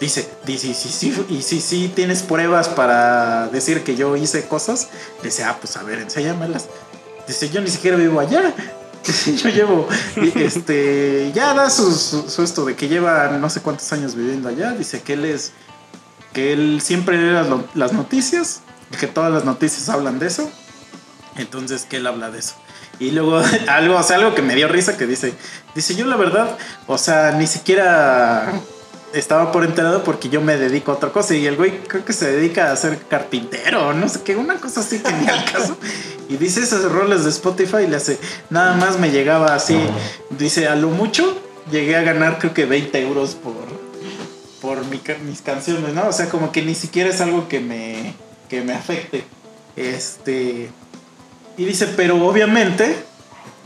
Dice, 0.00 0.28
dice, 0.46 0.68
y 0.68 0.74
si 0.74 0.88
sí, 0.90 1.26
y 1.28 1.42
si 1.42 1.60
sí 1.60 1.92
tienes 1.94 2.22
pruebas 2.22 2.68
para 2.68 3.48
decir 3.48 3.82
que 3.82 3.96
yo 3.96 4.16
hice 4.16 4.46
cosas, 4.46 4.88
dice, 5.22 5.42
ah, 5.44 5.58
pues 5.60 5.76
a 5.76 5.82
ver, 5.82 5.98
enséñamelas. 5.98 6.66
Dice, 7.26 7.50
yo 7.50 7.60
ni 7.60 7.68
siquiera 7.68 7.96
vivo 7.98 8.20
allá. 8.20 8.54
Yo 9.42 9.48
llevo, 9.50 9.88
este, 10.34 11.32
ya 11.34 11.54
da 11.54 11.70
su, 11.70 12.42
esto 12.42 12.64
de 12.64 12.76
que 12.76 12.88
lleva 12.88 13.28
no 13.28 13.48
sé 13.48 13.60
cuántos 13.60 13.92
años 13.92 14.14
viviendo 14.14 14.48
allá. 14.48 14.72
Dice 14.72 15.02
que 15.02 15.14
él 15.14 15.24
es 15.24 15.52
que 16.32 16.52
él 16.52 16.80
siempre 16.82 17.16
lee 17.16 17.32
las, 17.32 17.46
las 17.74 17.92
noticias, 17.92 18.60
que 18.98 19.06
todas 19.06 19.32
las 19.32 19.44
noticias 19.44 19.88
hablan 19.88 20.18
de 20.18 20.26
eso. 20.26 20.50
Entonces 21.36 21.84
que 21.84 21.96
él 21.96 22.06
habla 22.06 22.30
de 22.30 22.40
eso. 22.40 22.54
Y 22.98 23.12
luego 23.12 23.40
algo, 23.68 23.96
o 23.96 24.02
sea, 24.02 24.16
algo 24.16 24.34
que 24.34 24.42
me 24.42 24.54
dio 24.54 24.68
risa 24.68 24.96
que 24.96 25.06
dice, 25.06 25.34
dice 25.74 25.94
yo 25.94 26.06
la 26.06 26.16
verdad, 26.16 26.58
o 26.86 26.98
sea, 26.98 27.32
ni 27.32 27.46
siquiera 27.46 28.52
estaba 29.12 29.52
por 29.52 29.64
enterado 29.64 30.04
porque 30.04 30.28
yo 30.28 30.40
me 30.40 30.56
dedico 30.56 30.92
a 30.92 30.96
otra 30.96 31.10
cosa 31.10 31.34
y 31.34 31.46
el 31.46 31.56
güey 31.56 31.78
creo 31.86 32.04
que 32.04 32.12
se 32.12 32.30
dedica 32.30 32.72
a 32.72 32.76
ser 32.76 32.98
carpintero, 33.08 33.94
no 33.94 34.08
sé 34.08 34.22
qué, 34.22 34.36
una 34.36 34.56
cosa 34.56 34.80
así 34.80 34.98
que 34.98 35.12
ni 35.12 35.26
al 35.26 35.44
caso. 35.52 35.76
Y 36.28 36.36
dice 36.36 36.60
esos 36.62 36.90
roles 36.90 37.24
de 37.24 37.30
Spotify 37.30 37.84
y 37.84 37.86
le 37.86 37.96
hace, 37.96 38.18
nada 38.50 38.76
más 38.76 38.98
me 38.98 39.10
llegaba 39.10 39.54
así, 39.54 39.78
dice, 40.30 40.68
a 40.68 40.76
lo 40.76 40.90
mucho 40.90 41.40
llegué 41.70 41.96
a 41.96 42.02
ganar 42.02 42.38
creo 42.38 42.54
que 42.54 42.66
20 42.66 43.00
euros 43.00 43.34
por, 43.34 43.54
por 44.60 44.84
mi 44.86 45.00
mis 45.24 45.42
canciones, 45.42 45.94
¿no? 45.94 46.08
O 46.08 46.12
sea, 46.12 46.28
como 46.28 46.52
que 46.52 46.62
ni 46.62 46.74
siquiera 46.74 47.10
es 47.10 47.20
algo 47.20 47.48
que 47.48 47.60
me, 47.60 48.14
que 48.48 48.62
me 48.62 48.72
afecte. 48.72 49.24
Este. 49.76 50.70
Y 51.56 51.64
dice, 51.64 51.88
pero 51.96 52.24
obviamente 52.24 52.96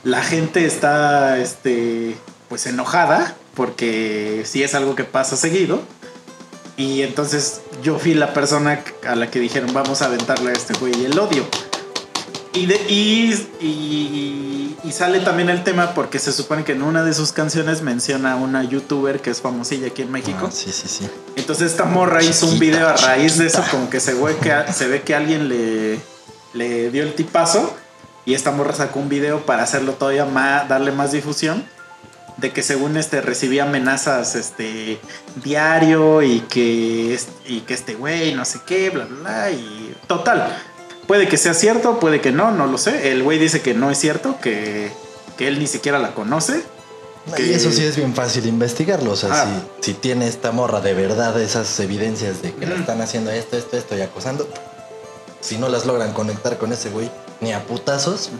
la 0.04 0.22
gente 0.22 0.64
está, 0.64 1.38
este, 1.38 2.16
pues 2.48 2.66
enojada 2.66 3.36
porque 3.54 4.42
sí 4.46 4.62
es 4.62 4.74
algo 4.74 4.94
que 4.94 5.04
pasa 5.04 5.36
seguido. 5.36 5.80
Y 6.76 7.02
entonces 7.02 7.60
yo 7.82 7.98
fui 7.98 8.14
la 8.14 8.32
persona 8.32 8.82
a 9.06 9.14
la 9.14 9.30
que 9.30 9.38
dijeron, 9.38 9.72
vamos 9.72 10.02
a 10.02 10.06
aventarle 10.06 10.50
a 10.50 10.54
este 10.54 10.74
güey 10.74 11.04
el 11.04 11.18
odio. 11.18 11.44
Y, 12.54 12.66
de, 12.66 12.76
y, 12.88 13.32
y, 13.60 14.76
y 14.84 14.92
sale 14.92 15.20
también 15.20 15.48
el 15.48 15.64
tema 15.64 15.94
porque 15.94 16.18
se 16.18 16.32
supone 16.32 16.64
que 16.64 16.72
en 16.72 16.82
una 16.82 17.02
de 17.02 17.14
sus 17.14 17.32
canciones 17.32 17.82
menciona 17.82 18.32
a 18.32 18.36
una 18.36 18.62
youtuber 18.62 19.20
que 19.20 19.30
es 19.30 19.40
famosilla 19.40 19.86
aquí 19.86 20.02
en 20.02 20.10
México. 20.10 20.46
Ah, 20.48 20.52
sí, 20.52 20.70
sí, 20.72 20.88
sí. 20.88 21.08
Entonces 21.36 21.70
esta 21.70 21.84
morra 21.84 22.22
hizo 22.22 22.46
un 22.46 22.54
Chiquita, 22.54 22.76
video 22.76 22.88
a 22.88 22.96
raíz 22.96 23.38
de 23.38 23.46
eso, 23.46 23.58
chiquita. 23.58 23.70
como 23.70 23.90
que 23.90 24.00
se 24.00 24.14
ve 24.14 24.36
que, 24.36 24.72
se 24.72 24.86
ve 24.86 25.02
que 25.02 25.14
alguien 25.14 25.48
le, 25.48 25.98
le 26.52 26.90
dio 26.90 27.04
el 27.04 27.14
tipazo 27.14 27.74
y 28.26 28.34
esta 28.34 28.50
morra 28.50 28.74
sacó 28.74 29.00
un 29.00 29.08
video 29.08 29.46
para 29.46 29.62
hacerlo 29.62 29.92
todavía 29.92 30.26
más, 30.26 30.68
darle 30.68 30.92
más 30.92 31.12
difusión 31.12 31.64
de 32.38 32.50
que 32.50 32.62
según 32.62 32.96
este 32.96 33.20
recibía 33.20 33.64
amenazas 33.64 34.34
este 34.34 34.98
diario 35.44 36.22
y 36.22 36.40
que 36.40 37.18
y 37.46 37.60
que 37.60 37.74
este 37.74 37.94
güey 37.94 38.34
no 38.34 38.44
sé 38.44 38.60
qué, 38.66 38.90
bla 38.90 39.04
bla 39.04 39.18
bla 39.20 39.50
y 39.50 39.94
total. 40.06 40.56
Puede 41.06 41.28
que 41.28 41.36
sea 41.36 41.52
cierto, 41.54 41.98
puede 42.00 42.20
que 42.20 42.32
no, 42.32 42.50
no 42.52 42.66
lo 42.66 42.78
sé. 42.78 43.10
El 43.12 43.22
güey 43.22 43.38
dice 43.38 43.60
que 43.60 43.74
no 43.74 43.90
es 43.90 43.98
cierto, 43.98 44.36
que, 44.40 44.90
que 45.36 45.48
él 45.48 45.58
ni 45.58 45.66
siquiera 45.66 45.98
la 45.98 46.14
conoce. 46.14 46.62
Y 47.26 47.32
Que- 47.32 47.54
eso 47.54 47.70
sí 47.70 47.84
es 47.84 47.96
bien 47.96 48.14
fácil 48.14 48.46
investigarlo. 48.46 49.10
O 49.12 49.16
sea, 49.16 49.30
Ah. 49.32 49.46
si, 49.80 49.92
si 49.92 49.94
tiene 49.98 50.26
esta 50.28 50.52
morra 50.52 50.80
de 50.80 50.94
verdad 50.94 51.38
esas 51.40 51.78
evidencias 51.80 52.40
de 52.40 52.52
que 52.54 52.66
le 52.66 52.72
Ujú. 52.74 52.80
están 52.82 53.00
haciendo 53.02 53.30
esto, 53.30 53.56
esto, 53.58 53.76
esto 53.76 53.96
y 53.96 54.00
acosando, 54.00 54.48
si 55.40 55.58
no 55.58 55.68
las 55.68 55.86
logran 55.86 56.12
conectar 56.12 56.56
con 56.56 56.72
ese 56.72 56.88
güey 56.90 57.10
ni 57.40 57.52
a 57.52 57.64
putazos, 57.64 58.30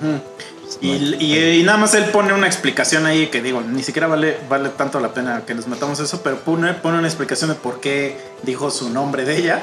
Y, 0.81 0.91
hay- 0.93 1.17
y- 1.21 1.61
y 1.61 1.63
nada 1.65 1.79
más 1.79 1.95
él 1.95 2.05
pone 2.07 2.33
una 2.33 2.47
explicación 2.47 3.07
ahí 3.07 3.29
que 3.29 3.43
digo, 3.43 3.61
ni 3.61 3.83
siquiera 3.83 4.07
vale, 4.09 4.39
vale 4.49 4.71
tanto 4.71 5.01
la 5.01 5.13
pena 5.15 5.43
que 5.47 5.55
nos 5.55 5.67
metamos 5.69 6.01
eso, 6.01 6.23
pero 6.23 6.39
pone, 6.39 6.73
pone 6.75 6.99
una 6.99 7.09
explicación 7.09 7.51
de 7.51 7.57
por 7.57 7.81
qué 7.81 8.17
dijo 8.43 8.71
su 8.71 8.91
nombre 8.91 9.25
de 9.25 9.37
ella. 9.37 9.61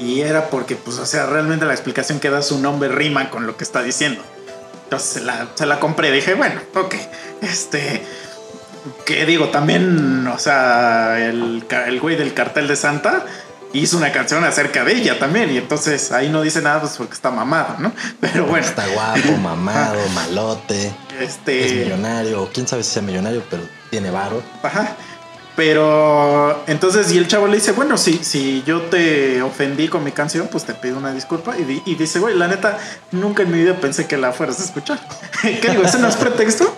Y 0.00 0.20
era 0.20 0.48
porque, 0.48 0.76
pues, 0.76 0.98
o 0.98 1.06
sea, 1.06 1.26
realmente 1.26 1.64
la 1.66 1.72
explicación 1.74 2.20
que 2.20 2.30
da 2.30 2.40
su 2.42 2.60
nombre 2.60 2.88
rima 2.88 3.30
con 3.30 3.46
lo 3.46 3.56
que 3.56 3.64
está 3.64 3.82
diciendo. 3.82 4.22
Entonces 4.84 5.08
se 5.08 5.20
la, 5.22 5.48
se 5.54 5.66
la 5.66 5.80
compré. 5.80 6.10
Dije, 6.12 6.34
bueno, 6.34 6.60
ok. 6.74 6.94
Este. 7.42 8.04
Que 9.04 9.26
digo, 9.26 9.48
también, 9.48 10.26
o 10.28 10.38
sea, 10.38 11.18
el, 11.28 11.64
el 11.86 12.00
güey 12.00 12.16
del 12.16 12.32
cartel 12.32 12.68
de 12.68 12.76
Santa 12.76 13.26
hizo 13.72 13.96
una 13.96 14.12
canción 14.12 14.44
acerca 14.44 14.84
de 14.84 14.94
ella 14.94 15.18
también. 15.18 15.50
Y 15.50 15.58
entonces 15.58 16.12
ahí 16.12 16.28
no 16.28 16.42
dice 16.42 16.60
nada 16.62 16.80
pues 16.80 16.94
porque 16.96 17.14
está 17.14 17.30
mamado, 17.30 17.76
¿no? 17.78 17.92
Pero 18.20 18.46
bueno. 18.46 18.66
Está 18.66 18.86
guapo, 18.88 19.32
mamado, 19.42 19.98
malote. 20.14 20.92
Este. 21.20 21.66
Es 21.66 21.72
millonario. 21.86 22.48
Quién 22.52 22.66
sabe 22.68 22.82
si 22.84 22.92
sea 22.92 23.02
millonario, 23.02 23.42
pero 23.50 23.62
tiene 23.90 24.10
varo. 24.10 24.42
Ajá. 24.62 24.96
Pero 25.56 26.62
entonces, 26.68 27.10
y 27.12 27.18
el 27.18 27.26
chavo 27.26 27.48
le 27.48 27.56
dice, 27.56 27.72
bueno, 27.72 27.98
si, 27.98 28.22
si 28.22 28.62
yo 28.64 28.82
te 28.82 29.42
ofendí 29.42 29.88
con 29.88 30.04
mi 30.04 30.12
canción, 30.12 30.46
pues 30.52 30.62
te 30.62 30.72
pido 30.74 30.96
una 30.96 31.12
disculpa. 31.12 31.58
Y, 31.58 31.64
di- 31.64 31.82
y 31.84 31.96
dice, 31.96 32.20
güey, 32.20 32.36
la 32.36 32.46
neta, 32.46 32.78
nunca 33.10 33.42
en 33.42 33.50
mi 33.50 33.58
vida 33.58 33.74
pensé 33.74 34.06
que 34.06 34.16
la 34.16 34.30
fueras 34.30 34.60
a 34.60 34.64
escuchar. 34.64 35.00
¿Qué 35.42 35.68
digo? 35.70 35.82
Eso 35.82 35.98
no 35.98 36.06
es 36.06 36.14
pretexto. 36.14 36.72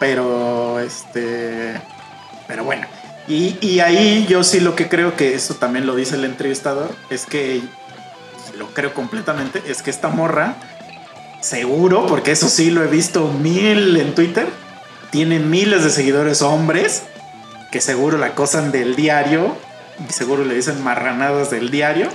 Pero, 0.00 0.80
este... 0.80 1.80
Pero 2.48 2.64
bueno. 2.64 2.88
Y, 3.30 3.78
ahí 3.78 4.26
yo 4.28 4.42
sí 4.42 4.58
lo 4.58 4.74
que 4.74 4.88
creo 4.88 5.14
que 5.14 5.34
eso 5.34 5.54
también 5.54 5.86
lo 5.86 5.94
dice 5.94 6.16
el 6.16 6.24
entrevistador, 6.24 6.92
es 7.10 7.26
que, 7.26 7.62
lo 8.58 8.66
creo 8.74 8.92
completamente, 8.92 9.62
es 9.68 9.82
que 9.82 9.90
esta 9.90 10.08
morra, 10.08 10.56
seguro, 11.40 12.08
porque 12.08 12.32
eso 12.32 12.48
sí 12.48 12.72
lo 12.72 12.82
he 12.82 12.88
visto 12.88 13.28
mil 13.28 13.96
en 13.96 14.16
Twitter, 14.16 14.48
tiene 15.12 15.38
miles 15.38 15.84
de 15.84 15.90
seguidores 15.90 16.42
hombres 16.42 17.04
que 17.70 17.80
seguro 17.80 18.18
la 18.18 18.26
acosan 18.26 18.72
del 18.72 18.96
diario 18.96 19.56
y 20.08 20.12
seguro 20.12 20.44
le 20.44 20.56
dicen 20.56 20.82
marranadas 20.82 21.50
del 21.50 21.70
diario. 21.70 22.08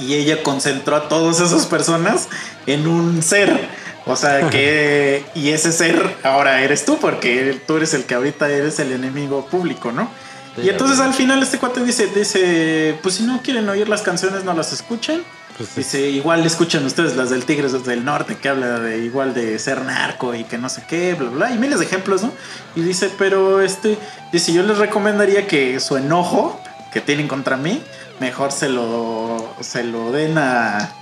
Y 0.00 0.14
ella 0.14 0.42
concentró 0.42 0.96
a 0.96 1.08
todas 1.08 1.40
esas 1.40 1.66
personas 1.66 2.28
en 2.66 2.86
un 2.86 3.22
ser. 3.22 3.68
O 4.06 4.14
sea 4.14 4.48
que. 4.50 5.24
Y 5.34 5.50
ese 5.50 5.72
ser 5.72 6.16
ahora 6.22 6.62
eres 6.62 6.84
tú, 6.84 6.98
porque 6.98 7.60
tú 7.66 7.76
eres 7.76 7.92
el 7.92 8.04
que 8.04 8.14
ahorita 8.14 8.48
eres 8.48 8.78
el 8.78 8.92
enemigo 8.92 9.46
público, 9.46 9.90
¿no? 9.92 10.08
Sí, 10.54 10.62
y 10.62 10.68
entonces 10.70 11.00
al 11.00 11.12
final 11.12 11.42
este 11.42 11.58
cuate 11.58 11.84
dice, 11.84 12.06
dice, 12.06 12.98
pues 13.02 13.16
si 13.16 13.24
no 13.24 13.42
quieren 13.42 13.68
oír 13.68 13.88
las 13.88 14.02
canciones, 14.02 14.44
no 14.44 14.54
las 14.54 14.72
escuchen. 14.72 15.22
Pues 15.56 15.70
sí. 15.70 15.74
Dice, 15.78 16.08
igual 16.08 16.46
escuchen 16.46 16.84
ustedes 16.84 17.16
las 17.16 17.30
del 17.30 17.44
Tigres 17.44 17.84
del 17.84 18.04
Norte, 18.04 18.36
que 18.36 18.48
habla 18.48 18.78
de 18.78 18.98
igual 18.98 19.34
de 19.34 19.58
ser 19.58 19.82
narco 19.82 20.34
y 20.34 20.44
que 20.44 20.56
no 20.56 20.68
sé 20.68 20.84
qué, 20.88 21.14
bla, 21.14 21.30
bla, 21.30 21.50
y 21.50 21.58
miles 21.58 21.80
de 21.80 21.86
ejemplos, 21.86 22.22
¿no? 22.22 22.32
Y 22.74 22.82
dice, 22.82 23.10
pero 23.18 23.60
este, 23.60 23.98
dice, 24.32 24.52
yo 24.52 24.62
les 24.62 24.78
recomendaría 24.78 25.46
que 25.46 25.80
su 25.80 25.96
enojo 25.96 26.60
que 26.92 27.00
tienen 27.00 27.26
contra 27.26 27.56
mí, 27.56 27.82
mejor 28.20 28.52
se 28.52 28.68
lo, 28.68 29.54
se 29.60 29.82
lo 29.82 30.12
den 30.12 30.38
a, 30.38 30.94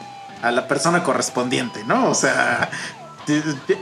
a 0.44 0.50
la 0.50 0.68
persona 0.68 1.02
correspondiente, 1.02 1.82
¿no? 1.84 2.08
O 2.10 2.14
sea, 2.14 2.70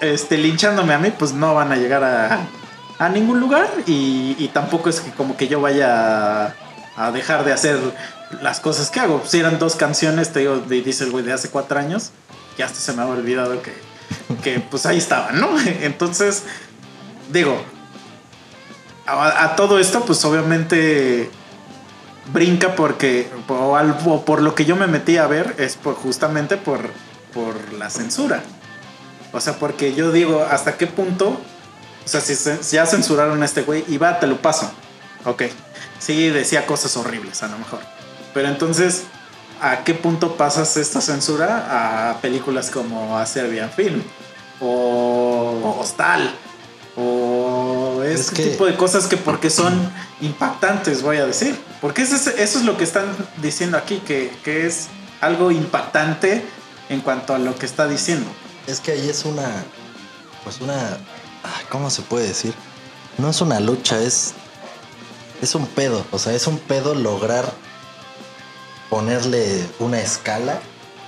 este, 0.01 0.39
linchándome 0.39 0.95
a 0.95 0.99
mí, 0.99 1.11
pues 1.19 1.33
no 1.33 1.55
van 1.55 1.73
a 1.73 1.77
llegar 1.77 2.05
a, 2.05 2.47
a 2.99 3.09
ningún 3.09 3.41
lugar 3.41 3.69
y, 3.87 4.37
y 4.39 4.49
tampoco 4.49 4.89
es 4.89 5.01
que 5.01 5.11
como 5.11 5.37
que 5.37 5.49
yo 5.49 5.61
vaya 5.61 6.47
a, 6.47 6.55
a 6.97 7.11
dejar 7.11 7.45
de 7.45 7.53
hacer 7.53 7.79
las 8.41 8.61
cosas 8.61 8.91
que 8.91 9.01
hago. 9.01 9.23
Si 9.27 9.39
eran 9.41 9.59
dos 9.59 9.75
canciones, 9.77 10.33
te 10.33 10.41
digo, 10.41 10.59
de- 10.59 10.83
dice 10.83 11.05
el 11.05 11.11
güey 11.11 11.25
de 11.25 11.33
hace 11.33 11.51
cuatro 11.51 11.79
años, 11.79 12.11
ya 12.57 12.67
hasta 12.67 12.79
se 12.79 12.93
me 12.93 13.03
había 13.03 13.15
olvidado 13.15 13.61
que, 13.63 13.75
que 14.43 14.61
pues 14.61 14.87
ahí 14.87 14.99
estaban, 14.99 15.41
¿no? 15.41 15.49
Entonces, 15.67 16.45
digo, 17.33 17.61
a 19.07 19.57
todo 19.57 19.79
esto, 19.79 20.05
pues 20.05 20.25
obviamente 20.25 21.29
brinca 22.27 22.75
porque, 22.75 23.31
o, 23.49 24.25
por 24.25 24.43
lo 24.43 24.55
que 24.55 24.65
yo 24.65 24.77
me 24.77 24.87
metí 24.87 25.17
a 25.17 25.27
ver, 25.27 25.55
es 25.59 25.77
por, 25.77 25.95
justamente 25.95 26.57
por, 26.57 26.81
por 27.33 27.73
la 27.75 27.91
censura. 27.91 28.43
O 29.33 29.41
sea, 29.41 29.55
porque 29.55 29.95
yo 29.95 30.13
digo, 30.13 30.47
¿hasta 30.49 30.77
qué 30.77 30.87
punto? 30.87 31.41
O 32.05 32.09
sea, 32.09 32.21
si, 32.21 32.35
si 32.35 32.77
ya 32.77 32.87
censuraron 32.87 33.43
a 33.43 33.45
este 33.45 33.63
güey, 33.63 33.85
y 33.89 33.99
va, 33.99 34.21
te 34.21 34.27
lo 34.27 34.41
paso. 34.41 34.71
Ok. 35.25 35.45
Sí, 35.99 36.29
decía 36.31 36.67
cosas 36.67 36.97
horribles, 36.97 37.43
a 37.43 37.49
lo 37.49 37.59
mejor. 37.59 37.81
Pero 38.35 38.49
entonces, 38.49 39.05
¿a 39.61 39.85
qué 39.85 39.95
punto 39.95 40.37
pasas 40.37 40.77
esta 40.77 41.01
censura 41.01 42.11
a 42.11 42.21
películas 42.21 42.71
como 42.71 43.17
A 43.17 43.27
Serbian 43.27 43.71
Film? 43.71 44.03
O 44.61 45.77
Hostal. 45.81 46.35
O 46.97 48.03
Es 48.05 48.21
este 48.21 48.35
que- 48.43 48.51
tipo 48.51 48.67
de 48.67 48.77
cosas 48.77 49.07
que 49.07 49.17
porque 49.17 49.49
son 49.51 49.91
impactantes, 50.21 51.03
voy 51.03 51.17
a 51.19 51.27
decir. 51.27 51.59
Porque 51.81 52.03
eso 52.03 52.17
es, 52.17 52.27
eso 52.27 52.59
es 52.59 52.65
lo 52.65 52.77
que 52.77 52.85
están 52.85 53.07
diciendo 53.41 53.77
aquí, 53.79 53.99
que, 54.07 54.33
que 54.45 54.67
es 54.67 54.89
algo 55.21 55.51
impactante 55.51 56.45
en 56.89 57.01
cuanto 57.01 57.35
a 57.35 57.39
lo 57.39 57.55
que 57.57 57.67
está 57.67 57.87
diciendo. 57.89 58.31
Es 58.67 58.81
que 58.81 58.93
ahí 58.93 59.09
es 59.09 59.25
una. 59.25 59.49
Pues 60.45 60.61
una. 60.61 60.99
¿Cómo 61.71 61.91
se 61.91 62.03
puede 62.03 62.29
decir? 62.29 62.55
No 63.19 63.31
es 63.31 63.41
una 63.41 63.59
lucha, 63.61 63.99
es. 64.01 64.35
Es 65.41 65.55
un 65.55 65.67
pedo. 65.67 66.05
O 66.13 66.19
sea, 66.19 66.33
es 66.35 66.47
un 66.47 66.59
pedo 66.59 66.95
lograr 66.95 67.45
ponerle 68.91 69.67
una 69.79 70.01
escala 70.01 70.61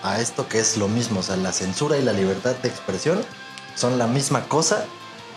a 0.02 0.20
esto 0.20 0.48
que 0.48 0.58
es 0.58 0.76
lo 0.76 0.88
mismo. 0.88 1.20
O 1.20 1.22
sea, 1.22 1.36
la 1.36 1.52
censura 1.52 1.96
y 1.98 2.02
la 2.02 2.12
libertad 2.12 2.56
de 2.56 2.68
expresión 2.68 3.22
son 3.76 3.98
la 3.98 4.06
misma 4.06 4.44
cosa. 4.48 4.84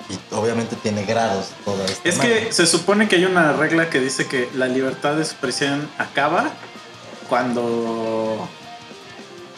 Y 0.09 0.17
obviamente 0.35 0.75
tiene 0.77 1.03
grados 1.05 1.47
toda 1.65 1.83
esta 1.85 2.07
Es 2.07 2.17
que 2.17 2.51
se 2.53 2.65
supone 2.65 3.07
que 3.09 3.17
hay 3.17 3.25
una 3.25 3.51
regla 3.53 3.89
que 3.89 3.99
dice 3.99 4.25
que 4.27 4.49
la 4.55 4.67
libertad 4.67 5.15
de 5.15 5.21
expresión 5.21 5.89
acaba 5.97 6.51
cuando, 7.27 8.47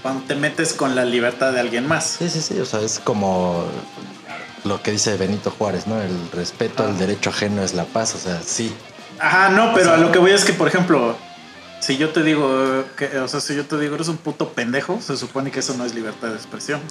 cuando 0.02 0.24
te 0.26 0.36
metes 0.36 0.74
con 0.74 0.95
la 0.95 1.06
libertad 1.06 1.54
de 1.54 1.60
alguien 1.60 1.88
más. 1.88 2.16
Sí, 2.20 2.30
sí, 2.30 2.41
sí. 2.41 2.60
O 2.60 2.66
sea, 2.66 2.82
es 2.82 3.00
como 3.00 3.64
lo 4.64 4.82
que 4.82 4.91
dice 4.91 5.16
Benito 5.18 5.52
Juárez, 5.52 5.88
¿no? 5.88 6.02
El 6.02 6.32
respeto 6.32 6.84
al 6.84 6.97
derecho 6.97 7.30
ajeno 7.30 7.62
es 7.64 7.74
la 7.74 7.86
paz. 7.86 8.16
O 8.16 8.18
sea, 8.18 8.41
sí. 8.43 8.74
Ajá, 9.20 9.50
no, 9.50 9.74
pero 9.74 9.82
O 9.82 9.89
sea- 9.89 9.93
a 9.95 9.97
lo 9.97 10.12
que 10.12 10.20
voy 10.20 10.32
es 10.32 10.45
que, 10.45 10.54
por 10.54 10.68
ejemplo, 10.68 11.16
si 11.80 11.97
yo 11.97 12.10
te 12.10 12.24
digo, 12.24 12.84
que, 12.97 13.20
o 13.20 13.28
sea, 13.28 13.39
si 13.39 13.56
yo 13.56 13.66
te 13.66 13.78
digo 13.78 13.95
eres 13.95 14.08
un 14.08 14.18
puto 14.18 14.50
pendejo, 14.54 15.00
se 15.02 15.16
supone 15.16 15.52
que 15.52 15.60
eso 15.60 15.76
no 15.76 15.86
es 15.86 15.93
libertad 15.93 16.30
de 16.30 16.36
expresión. 16.36 16.82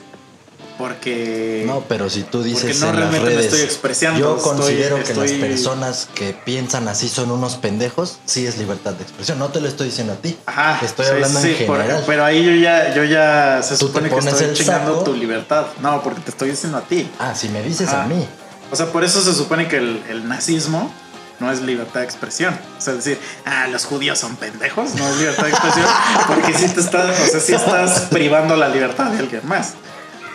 Porque... 0.79 1.65
No, 1.67 1.81
pero 1.89 2.09
si 2.09 2.23
tú 2.23 2.43
dices 2.43 2.81
no 2.81 2.91
en 2.91 3.01
las 3.01 3.19
redes, 3.21 3.47
estoy 3.47 3.61
expresando, 3.63 4.21
yo 4.21 4.37
estoy- 4.37 4.57
considero 4.57 4.97
que 4.97 5.03
estoy- 5.13 5.29
las 5.39 5.41
personas 5.49 6.09
que 6.15 6.33
piensan 6.33 6.87
así 6.89 7.09
son 7.09 7.31
unos 7.33 7.57
pendejos, 7.57 8.19
sí 8.27 8.47
es 8.47 8.57
libertad 8.59 8.93
de 8.93 9.03
expresión. 9.03 9.39
No 9.41 9.49
te 9.49 9.61
lo 9.61 9.67
estoy 9.69 9.89
diciendo 9.89 10.13
a 10.13 10.17
ti. 10.17 10.39
Ajá, 10.47 10.79
Estoy 10.85 11.07
sí, 11.07 11.13
hablando 11.13 11.41
sí, 11.41 11.57
en 11.59 11.67
por- 11.67 11.79
general. 11.79 12.05
pero 12.07 12.25
ahí 12.25 12.45
yo 12.45 12.53
ya, 12.53 12.95
yo 12.95 13.03
ya 13.05 13.61
se 13.63 13.77
Tú 13.77 13.89
supone 13.89 14.09
que 14.09 14.17
estoy 14.19 14.53
chingando 14.55 14.93
saco. 15.01 15.05
tu 15.05 15.15
libertad. 15.15 15.67
No, 15.83 16.01
porque 16.03 16.21
te 16.21 16.31
estoy 16.31 16.51
diciendo 16.51 16.79
a 16.79 16.83
ti. 16.83 17.11
Ah, 17.19 17.35
si 17.35 17.49
me 17.49 17.61
dices 17.63 17.89
Ah. 17.91 18.05
a 18.05 18.07
mí. 18.07 18.25
O 18.71 18.77
sea, 18.77 18.87
por 18.93 19.03
eso 19.03 19.21
se 19.23 19.35
supone 19.35 19.67
que 19.67 19.79
el, 19.79 20.03
el 20.09 20.29
nazismo 20.29 20.93
no 21.41 21.51
es 21.51 21.61
libertad 21.61 22.01
de 22.01 22.07
expresión. 22.07 22.57
O 22.79 22.81
sea, 22.81 22.95
decir, 22.95 23.19
ah, 23.47 23.67
los 23.69 23.85
judíos 23.85 24.19
son 24.19 24.37
pendejos, 24.37 24.95
no 24.95 25.09
es 25.09 25.17
libertad 25.19 25.45
de 25.45 25.51
expresión, 25.51 25.87
porque 26.29 26.53
si 26.55 26.69
te 26.69 26.81
estás, 26.81 27.19
o 27.19 27.27
sea, 27.31 27.41
sí 27.41 27.55
estás 27.55 28.01
privando 28.11 28.57
la 28.57 28.69
libertad 28.69 29.07
de 29.11 29.19
alguien 29.21 29.41
más, 29.45 29.75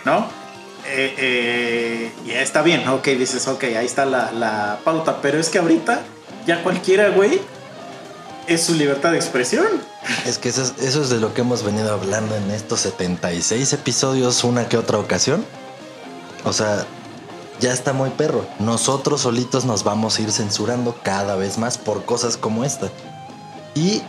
¿no? 0.04 0.28
Eh, 0.86 2.12
eh, 2.26 2.40
está 2.40 2.62
bien, 2.62 2.86
ok, 2.88 3.06
dices, 3.08 3.48
ok, 3.48 3.64
ahí 3.64 3.86
está 3.86 4.04
la, 4.04 4.32
la 4.32 4.80
pauta, 4.84 5.20
pero 5.22 5.38
es 5.38 5.48
que 5.48 5.58
ahorita 5.58 6.02
ya 6.46 6.62
cualquiera, 6.62 7.08
güey, 7.08 7.40
es 8.46 8.64
su 8.64 8.74
libertad 8.74 9.12
de 9.12 9.16
expresión. 9.16 9.66
Es 10.26 10.38
que 10.38 10.50
eso 10.50 10.62
es, 10.62 10.74
eso 10.82 11.02
es 11.02 11.10
de 11.10 11.18
lo 11.18 11.32
que 11.32 11.40
hemos 11.40 11.62
venido 11.62 11.92
hablando 11.92 12.36
en 12.36 12.50
estos 12.50 12.80
76 12.80 13.72
episodios, 13.72 14.44
una 14.44 14.68
que 14.68 14.76
otra 14.76 14.98
ocasión. 14.98 15.44
O 16.44 16.52
sea, 16.52 16.84
ya 17.60 17.72
está 17.72 17.92
muy 17.92 18.10
perro. 18.10 18.46
Nosotros 18.58 19.22
solitos 19.22 19.64
nos 19.64 19.84
vamos 19.84 20.18
a 20.18 20.22
ir 20.22 20.32
censurando 20.32 20.96
cada 21.02 21.36
vez 21.36 21.56
más 21.56 21.78
por 21.78 22.04
cosas 22.04 22.36
como 22.36 22.64
esta. 22.64 22.90
Y, 23.74 24.02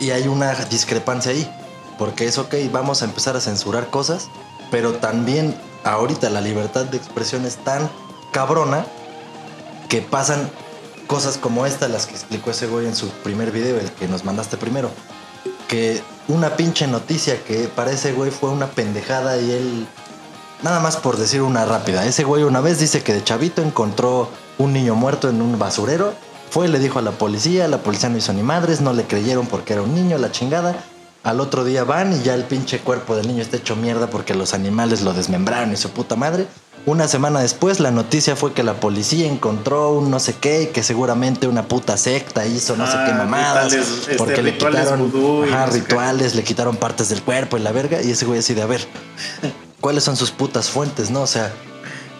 y 0.00 0.10
hay 0.10 0.28
una 0.28 0.54
discrepancia 0.66 1.32
ahí. 1.32 1.50
Porque 1.98 2.26
es 2.26 2.38
ok, 2.38 2.54
vamos 2.72 3.02
a 3.02 3.04
empezar 3.04 3.36
a 3.36 3.40
censurar 3.40 3.88
cosas, 3.88 4.28
pero 4.70 4.94
también 4.94 5.54
ahorita 5.84 6.30
la 6.30 6.40
libertad 6.40 6.84
de 6.84 6.96
expresión 6.96 7.44
es 7.44 7.56
tan 7.56 7.88
cabrona 8.32 8.86
que 9.88 10.02
pasan 10.02 10.50
cosas 11.06 11.38
como 11.38 11.66
esta, 11.66 11.88
las 11.88 12.06
que 12.06 12.14
explicó 12.14 12.50
ese 12.50 12.66
güey 12.66 12.86
en 12.86 12.96
su 12.96 13.08
primer 13.08 13.50
video, 13.50 13.78
el 13.78 13.90
que 13.92 14.08
nos 14.08 14.24
mandaste 14.24 14.56
primero. 14.56 14.90
Que 15.68 16.02
una 16.28 16.56
pinche 16.56 16.86
noticia 16.86 17.42
que 17.44 17.68
para 17.68 17.92
ese 17.92 18.12
güey 18.12 18.30
fue 18.30 18.50
una 18.50 18.66
pendejada 18.66 19.38
y 19.38 19.50
él. 19.52 19.86
Nada 20.62 20.80
más 20.80 20.96
por 20.96 21.18
decir 21.18 21.42
una 21.42 21.66
rápida. 21.66 22.06
Ese 22.06 22.24
güey 22.24 22.42
una 22.42 22.60
vez 22.60 22.78
dice 22.78 23.02
que 23.02 23.12
de 23.12 23.22
chavito 23.22 23.62
encontró 23.62 24.30
un 24.58 24.72
niño 24.72 24.94
muerto 24.94 25.28
en 25.28 25.42
un 25.42 25.58
basurero. 25.58 26.14
Fue, 26.50 26.68
le 26.68 26.78
dijo 26.78 26.98
a 26.98 27.02
la 27.02 27.10
policía, 27.10 27.68
la 27.68 27.78
policía 27.78 28.08
no 28.08 28.16
hizo 28.16 28.32
ni 28.32 28.42
madres, 28.42 28.80
no 28.80 28.92
le 28.92 29.04
creyeron 29.04 29.46
porque 29.46 29.74
era 29.74 29.82
un 29.82 29.94
niño, 29.94 30.16
la 30.18 30.30
chingada. 30.30 30.76
Al 31.24 31.40
otro 31.40 31.64
día 31.64 31.84
van 31.84 32.12
y 32.12 32.22
ya 32.22 32.34
el 32.34 32.44
pinche 32.44 32.80
cuerpo 32.80 33.16
del 33.16 33.26
niño 33.26 33.42
está 33.42 33.56
hecho 33.56 33.76
mierda 33.76 34.08
porque 34.08 34.34
los 34.34 34.52
animales 34.54 35.00
lo 35.02 35.12
desmembraron 35.14 35.72
y 35.72 35.76
su 35.76 35.90
puta 35.90 36.16
madre. 36.16 36.46
Una 36.86 37.08
semana 37.08 37.40
después 37.40 37.80
la 37.80 37.90
noticia 37.90 38.36
fue 38.36 38.52
que 38.52 38.62
la 38.62 38.74
policía 38.74 39.26
encontró 39.26 39.92
un 39.92 40.10
no 40.10 40.20
sé 40.20 40.34
qué 40.38 40.64
y 40.64 40.66
que 40.66 40.82
seguramente 40.82 41.48
una 41.48 41.66
puta 41.66 41.96
secta 41.96 42.44
hizo 42.46 42.76
no 42.76 42.86
sé 42.86 42.92
Ah, 42.94 43.04
qué 43.06 43.14
mamadas. 43.14 43.72
rituales, 43.72 43.88
este, 44.00 44.16
porque 44.16 44.42
le 44.42 44.50
rituales 44.50 44.80
quitaron 44.82 45.46
ajá, 45.48 45.66
no 45.66 45.72
qué. 45.72 45.78
rituales, 45.80 46.34
le 46.34 46.44
quitaron 46.44 46.76
partes 46.76 47.08
del 47.08 47.22
cuerpo 47.22 47.56
y 47.56 47.60
la 47.60 47.72
verga. 47.72 48.02
Y 48.02 48.10
ese 48.10 48.26
güey 48.26 48.40
así 48.40 48.52
de 48.52 48.60
a 48.60 48.66
ver, 48.66 48.86
¿cuáles 49.80 50.04
son 50.04 50.18
sus 50.18 50.30
putas 50.30 50.68
fuentes? 50.68 51.10
No, 51.10 51.22
o 51.22 51.26
sea, 51.26 51.50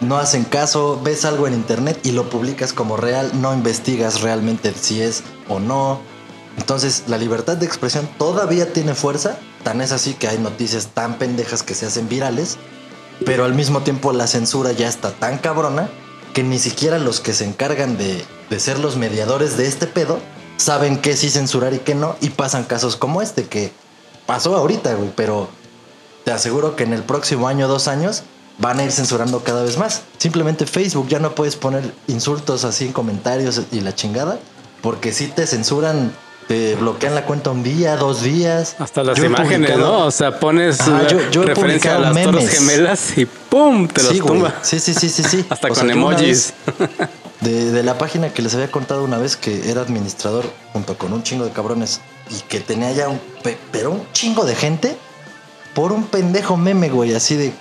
no 0.01 0.17
hacen 0.17 0.43
caso, 0.45 0.99
ves 1.03 1.25
algo 1.25 1.45
en 1.45 1.53
internet 1.53 1.99
y 2.01 2.11
lo 2.11 2.27
publicas 2.31 2.73
como 2.73 2.97
real, 2.97 3.29
no 3.39 3.53
investigas 3.53 4.21
realmente 4.21 4.73
si 4.73 4.99
es 4.99 5.21
o 5.47 5.59
no. 5.59 5.99
Entonces, 6.57 7.03
la 7.07 7.17
libertad 7.17 7.57
de 7.57 7.65
expresión 7.65 8.09
todavía 8.17 8.71
tiene 8.71 8.95
fuerza, 8.95 9.37
tan 9.63 9.81
es 9.81 9.91
así 9.91 10.13
que 10.13 10.27
hay 10.27 10.37
noticias 10.37 10.89
tan 10.93 11.17
pendejas 11.17 11.63
que 11.63 11.75
se 11.75 11.85
hacen 11.85 12.07
virales, 12.07 12.57
pero 13.25 13.45
al 13.45 13.53
mismo 13.53 13.81
tiempo 13.81 14.13
la 14.13 14.27
censura 14.27 14.71
ya 14.71 14.87
está 14.87 15.11
tan 15.11 15.37
cabrona 15.37 15.89
que 16.33 16.43
ni 16.43 16.59
siquiera 16.59 16.99
los 16.99 17.19
que 17.19 17.33
se 17.33 17.45
encargan 17.45 17.97
de, 17.97 18.23
de 18.49 18.59
ser 18.59 18.79
los 18.79 18.97
mediadores 18.97 19.57
de 19.57 19.67
este 19.67 19.87
pedo 19.87 20.19
saben 20.57 21.01
qué 21.01 21.15
sí 21.15 21.29
censurar 21.29 21.73
y 21.73 21.79
qué 21.79 21.95
no, 21.95 22.15
y 22.21 22.29
pasan 22.29 22.63
casos 22.63 22.95
como 22.95 23.21
este 23.21 23.45
que 23.45 23.71
pasó 24.25 24.55
ahorita, 24.55 24.93
güey, 24.95 25.11
pero 25.15 25.49
te 26.23 26.31
aseguro 26.31 26.75
que 26.75 26.83
en 26.83 26.93
el 26.93 27.03
próximo 27.03 27.47
año, 27.47 27.67
dos 27.67 27.87
años, 27.87 28.23
van 28.57 28.79
a 28.79 28.83
ir 28.83 28.91
censurando 28.91 29.43
cada 29.43 29.63
vez 29.63 29.77
más. 29.77 30.03
Simplemente 30.17 30.65
Facebook 30.65 31.07
ya 31.07 31.19
no 31.19 31.35
puedes 31.35 31.55
poner 31.55 31.93
insultos 32.07 32.63
así 32.63 32.85
en 32.85 32.93
comentarios 32.93 33.61
y 33.71 33.81
la 33.81 33.93
chingada, 33.93 34.39
porque 34.81 35.11
si 35.11 35.27
te 35.27 35.45
censuran, 35.45 36.13
te 36.47 36.75
bloquean 36.75 37.15
la 37.15 37.25
cuenta 37.25 37.49
un 37.51 37.63
día, 37.63 37.95
dos 37.97 38.21
días. 38.21 38.75
Hasta 38.79 39.03
las 39.03 39.17
Yo 39.17 39.25
imágenes, 39.25 39.77
¿no? 39.77 40.05
O 40.05 40.11
sea, 40.11 40.39
pones 40.39 40.79
Ajá, 40.81 41.07
yo- 41.07 41.29
yo 41.31 41.43
referencia 41.43 41.95
a 41.95 41.99
las 41.99 42.13
memes. 42.13 42.49
gemelas 42.49 43.17
y 43.17 43.25
¡pum! 43.25 43.87
Te 43.87 44.03
los 44.03 44.11
sí, 44.11 44.19
güey. 44.19 44.43
Sí, 44.61 44.79
sí, 44.79 44.93
sí, 44.93 45.09
sí, 45.09 45.23
sí. 45.23 45.45
Hasta 45.49 45.67
O 45.67 45.73
con 45.73 45.83
sea, 45.85 45.91
emojis. 45.91 46.53
De, 47.41 47.71
de 47.71 47.83
la 47.83 47.97
página 47.97 48.29
que 48.29 48.41
les 48.41 48.53
había 48.55 48.71
contado 48.71 49.03
una 49.03 49.17
vez 49.17 49.35
que 49.37 49.69
era 49.69 49.81
administrador 49.81 50.45
junto 50.73 50.97
con 50.97 51.13
un 51.13 51.21
chingo 51.23 51.45
de 51.45 51.51
cabrones 51.51 51.99
y 52.29 52.39
que 52.47 52.59
tenía 52.59 52.91
ya 52.91 53.09
un, 53.09 53.19
pe- 53.43 53.57
pero 53.71 53.91
un 53.91 54.03
chingo 54.13 54.45
de 54.45 54.55
gente 54.55 54.95
por 55.73 55.91
un 55.91 56.03
pendejo 56.05 56.57
meme, 56.57 56.89
güey, 56.89 57.13
así 57.13 57.35
de 57.35 57.51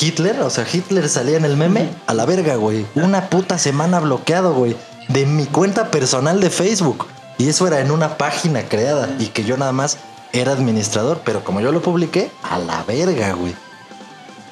Hitler, 0.00 0.40
o 0.40 0.48
sea, 0.50 0.66
Hitler 0.72 1.08
salía 1.08 1.36
en 1.36 1.44
el 1.44 1.56
meme 1.56 1.90
a 2.06 2.14
la 2.14 2.24
verga, 2.24 2.54
güey. 2.56 2.86
Una 2.94 3.28
puta 3.28 3.58
semana 3.58 4.00
bloqueado, 4.00 4.54
güey, 4.54 4.74
de 5.08 5.26
mi 5.26 5.44
cuenta 5.44 5.90
personal 5.90 6.40
de 6.40 6.48
Facebook. 6.50 7.06
Y 7.42 7.48
eso 7.48 7.66
era 7.66 7.80
en 7.80 7.90
una 7.90 8.18
página 8.18 8.62
creada 8.68 9.08
y 9.18 9.26
que 9.26 9.42
yo 9.42 9.56
nada 9.56 9.72
más 9.72 9.98
era 10.32 10.52
administrador, 10.52 11.22
pero 11.24 11.42
como 11.42 11.60
yo 11.60 11.72
lo 11.72 11.82
publiqué, 11.82 12.30
a 12.44 12.56
la 12.58 12.84
verga, 12.84 13.32
güey. 13.32 13.52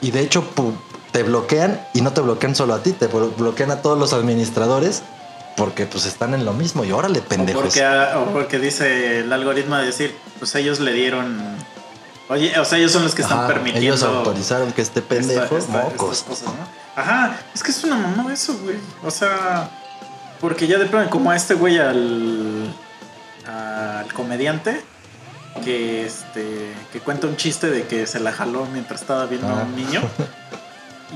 Y 0.00 0.10
de 0.10 0.20
hecho 0.22 0.42
te 1.12 1.22
bloquean 1.22 1.80
y 1.94 2.00
no 2.00 2.12
te 2.12 2.20
bloquean 2.20 2.56
solo 2.56 2.74
a 2.74 2.82
ti, 2.82 2.90
te 2.90 3.08
blo- 3.08 3.32
bloquean 3.36 3.70
a 3.70 3.76
todos 3.80 3.96
los 3.96 4.12
administradores 4.12 5.02
porque 5.56 5.86
pues 5.86 6.04
están 6.04 6.34
en 6.34 6.44
lo 6.44 6.52
mismo 6.52 6.84
y 6.84 6.90
órale, 6.90 7.20
O 7.20 7.22
pendejos. 7.22 7.62
porque, 7.62 7.86
o 8.16 8.24
porque 8.32 8.58
dice 8.58 9.20
el 9.20 9.32
algoritmo 9.32 9.76
de 9.76 9.86
decir, 9.86 10.16
pues 10.40 10.52
ellos 10.56 10.80
le 10.80 10.92
dieron. 10.92 11.38
Oye, 12.28 12.58
o 12.58 12.64
sea, 12.64 12.78
ellos 12.78 12.90
son 12.90 13.04
los 13.04 13.14
que 13.14 13.22
están 13.22 13.38
Ajá, 13.38 13.46
permitiendo. 13.48 13.80
ellos 13.94 14.02
autorizaron 14.02 14.72
que 14.72 14.82
este 14.82 15.00
pendejo, 15.00 15.56
esta- 15.56 15.58
esta- 15.58 15.72
mocos. 15.90 16.18
estas 16.18 16.28
cosas, 16.40 16.54
¿no? 16.54 17.00
Ajá, 17.00 17.38
es 17.54 17.62
que 17.62 17.70
es 17.70 17.84
una 17.84 17.96
mamá 17.98 18.32
eso, 18.32 18.56
güey. 18.64 18.78
O 19.04 19.10
sea, 19.12 19.70
porque 20.40 20.66
ya 20.66 20.78
de 20.78 20.86
pronto, 20.86 21.10
como 21.10 21.30
a 21.30 21.36
este 21.36 21.54
güey 21.54 21.78
al. 21.78 22.74
al 23.46 24.12
comediante. 24.12 24.80
Que 25.64 26.06
este. 26.06 26.72
que 26.92 27.00
cuenta 27.00 27.26
un 27.26 27.36
chiste 27.36 27.68
de 27.70 27.82
que 27.86 28.06
se 28.06 28.20
la 28.20 28.32
jaló 28.32 28.66
mientras 28.72 29.00
estaba 29.00 29.26
viendo 29.26 29.48
a 29.48 29.60
Ah. 29.60 29.64
un 29.64 29.76
niño. 29.76 30.00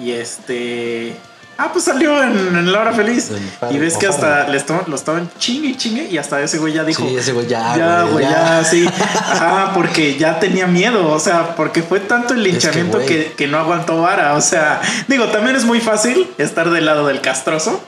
Y 0.03 0.11
este. 0.12 1.16
Ah, 1.57 1.70
pues 1.72 1.85
salió 1.85 2.20
en, 2.20 2.33
en 2.57 2.72
La 2.72 2.81
Hora 2.81 2.93
Feliz. 2.93 3.31
Y 3.70 3.79
ves 3.79 3.97
que 3.97 4.09
hasta 4.09 4.49
le 4.49 4.57
estaban- 4.57 4.83
lo 4.89 4.97
estaban 4.97 5.31
chingue 5.39 5.68
y 5.68 5.77
chingue. 5.77 6.09
Y 6.11 6.18
hasta 6.18 6.41
ese 6.41 6.59
güey 6.59 6.72
ya 6.72 6.83
dijo. 6.83 7.07
Sí, 7.09 7.16
ese 7.16 7.31
güey 7.33 7.47
ya, 7.47 7.77
Ya, 7.77 8.03
güey, 8.03 8.25
ya. 8.25 8.31
ya, 8.61 8.64
sí. 8.64 8.85
Ajá, 8.89 9.70
porque 9.72 10.16
ya 10.18 10.41
tenía 10.41 10.66
miedo. 10.66 11.12
O 11.12 11.20
sea, 11.20 11.55
porque 11.55 11.85
fue 11.85 12.01
tanto 12.01 12.35
el 12.35 12.43
linchamiento 12.43 12.97
güey. 12.99 13.07
que, 13.09 13.33
que 13.37 13.47
no 13.47 13.59
aguantó 13.59 14.03
vara. 14.03 14.35
O 14.35 14.41
sea, 14.41 14.81
digo, 15.07 15.27
también 15.29 15.55
es 15.55 15.64
muy 15.64 15.81
fácil 15.81 16.29
estar 16.39 16.70
del 16.70 16.87
lado 16.87 17.07
del 17.07 17.20
castroso. 17.20 17.81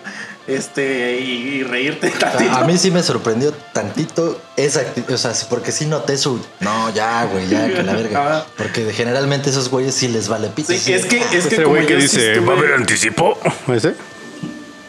Este, 0.46 1.20
y, 1.20 1.30
y 1.56 1.62
reírte 1.64 2.10
tantito. 2.18 2.52
A, 2.52 2.64
mí 2.64 2.78
sí 2.78 2.90
me 2.90 3.02
sorprendió 3.02 3.52
tantito 3.72 4.40
esa 4.56 4.82
o 5.08 5.16
sea, 5.16 5.32
porque 5.50 5.72
sí 5.72 5.86
noté 5.86 6.16
su... 6.16 6.40
No, 6.60 6.90
ya, 6.94 7.24
güey, 7.24 7.48
ya, 7.48 7.66
que 7.66 7.82
la 7.82 7.94
verga. 7.94 8.46
Porque 8.56 8.92
generalmente 8.92 9.50
esos 9.50 9.68
güeyes 9.68 9.94
sí 9.94 10.08
les 10.08 10.28
vale 10.28 10.48
pito. 10.48 10.72
Sí, 10.72 10.78
sí. 10.78 10.92
es 10.92 11.06
que, 11.06 11.18
es 11.18 11.28
que 11.30 11.56
Ese 11.56 11.62
como 11.62 11.76
güey 11.76 11.86
que 11.86 11.96
dice, 11.96 12.38
¿va 12.40 12.54
a 12.54 12.56
haber 12.58 12.74
anticipo? 12.74 13.36
¿Ese? 13.72 13.94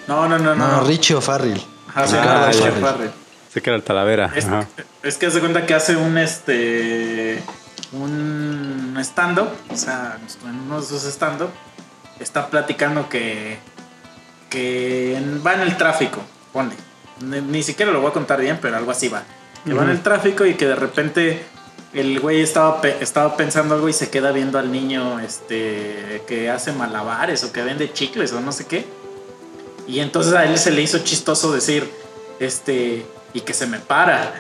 No, 0.08 0.28
no, 0.28 0.38
no, 0.38 0.56
no. 0.56 0.68
No, 0.68 0.84
Richie 0.84 1.16
O'Farrill. 1.16 1.62
Ajá, 1.90 2.08
sí, 2.08 2.16
Ah, 2.18 2.24
no, 2.24 2.52
ya. 2.52 2.52
Richard 2.52 2.80
Farrell. 2.80 3.12
Sé 3.52 3.62
que 3.62 3.70
era 3.70 3.78
el 3.78 3.84
Talavera. 3.84 4.32
Es, 4.36 4.46
Ajá. 4.46 4.68
es 5.04 5.18
que 5.18 5.26
hace 5.26 5.40
cuenta 5.40 5.66
que 5.66 5.74
hace 5.74 5.96
un 5.96 6.18
este 6.18 7.42
un 7.94 8.96
stand-up, 9.00 9.50
o 9.70 9.78
sea, 9.78 10.18
en 10.46 10.60
uno 10.60 10.82
de 10.82 10.88
sus 10.88 11.04
stand-up, 11.06 11.50
está 12.20 12.48
platicando 12.50 13.10
que, 13.10 13.58
que 14.50 15.22
va 15.46 15.56
en 15.56 15.62
el 15.62 15.78
tráfico, 15.78 16.22
ponle. 16.54 16.76
Ni, 17.22 17.42
ni 17.42 17.64
siquiera 17.64 17.92
lo 17.92 18.02
voy 18.02 18.10
a 18.10 18.14
contar 18.14 18.40
bien, 18.40 18.60
pero 18.62 18.78
algo 18.78 18.92
así 18.92 19.08
va. 19.08 19.24
Que 19.66 19.74
va 19.74 19.84
en 19.84 19.90
el 19.90 20.02
tráfico 20.02 20.46
y 20.46 20.54
que 20.54 20.66
de 20.66 20.76
repente 20.76 21.44
el 21.94 22.20
güey 22.20 22.42
estaba, 22.42 22.82
estaba 23.00 23.36
pensando 23.38 23.76
algo 23.76 23.90
y 23.90 23.94
se 23.94 24.10
queda 24.10 24.32
viendo 24.32 24.60
al 24.60 24.72
niño 24.72 25.20
este, 25.20 26.24
que 26.28 26.50
hace 26.50 26.72
malabares 26.72 27.44
o 27.44 27.52
que 27.52 27.64
vende 27.64 27.92
chicles 27.92 28.34
o 28.34 28.42
no 28.42 28.52
sé 28.52 28.66
qué. 28.66 28.86
Y 29.88 30.00
entonces 30.00 30.34
a 30.34 30.46
él 30.46 30.58
se 30.58 30.72
le 30.72 30.82
hizo 30.82 31.00
chistoso 31.00 31.52
decir, 31.52 31.90
este, 32.40 33.06
y 33.34 33.42
que 33.42 33.54
se 33.54 33.68
me 33.68 33.80
para. 33.80 34.34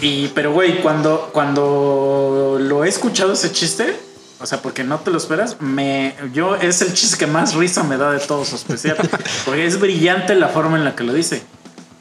Y, 0.00 0.28
pero 0.28 0.52
güey, 0.52 0.82
cuando, 0.82 1.30
cuando 1.32 2.58
lo 2.60 2.84
he 2.84 2.88
escuchado 2.88 3.32
ese 3.32 3.52
chiste, 3.52 3.96
o 4.44 4.46
sea, 4.46 4.60
porque 4.62 4.84
no 4.84 5.00
te 5.00 5.10
lo 5.10 5.16
esperas, 5.18 5.56
me, 5.60 6.14
yo 6.32 6.54
es 6.54 6.80
el 6.82 6.92
chiste 6.94 7.16
que 7.18 7.26
más 7.26 7.54
risa 7.54 7.82
me 7.82 7.96
da 7.96 8.12
de 8.12 8.20
todo 8.20 8.44
su 8.44 8.54
especial. 8.56 8.96
porque 9.44 9.66
es 9.66 9.80
brillante 9.80 10.34
la 10.34 10.48
forma 10.48 10.76
en 10.76 10.84
la 10.84 10.94
que 10.94 11.02
lo 11.02 11.12
dice. 11.12 11.42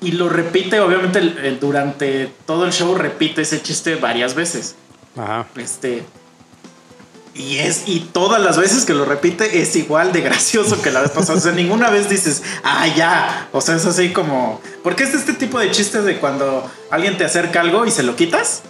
Y 0.02 0.12
lo 0.12 0.28
repite, 0.30 0.80
obviamente, 0.82 1.20
el- 1.20 1.38
el- 1.38 1.60
durante 1.62 2.32
todo 2.46 2.66
el 2.66 2.74
show 2.74 2.94
repite 2.96 3.42
ese 3.44 3.62
chiste 3.62 3.96
varias 3.96 4.36
veces. 4.36 4.76
Ajá. 5.18 5.48
Este. 5.56 6.04
Y 7.36 7.58
es, 7.58 7.84
y 7.88 8.02
todas 8.12 8.40
las 8.42 8.58
veces 8.58 8.86
que 8.86 8.94
lo 8.94 9.06
repite 9.06 9.62
es 9.62 9.76
igual 9.76 10.12
de 10.12 10.22
gracioso 10.22 10.82
que 10.82 10.92
la 10.92 11.02
vez 11.02 11.12
pasada. 11.12 11.38
O 11.40 11.42
sea, 11.42 11.52
ninguna 11.54 11.90
vez 11.90 12.08
dices, 12.10 12.44
ah, 12.64 12.86
ya. 12.96 13.48
O 13.54 13.62
sea, 13.62 13.76
es 13.78 13.86
así 13.86 14.12
como. 14.14 14.62
Porque 14.84 15.04
es 15.04 15.14
este 15.16 15.34
tipo 15.34 15.58
de 15.60 15.72
chistes 15.72 16.04
de 16.06 16.20
cuando 16.20 16.70
alguien 16.92 17.18
te 17.18 17.26
acerca 17.26 17.62
algo 17.62 17.86
y 17.88 17.92
se 17.92 18.04
lo 18.04 18.16
quitas. 18.16 18.62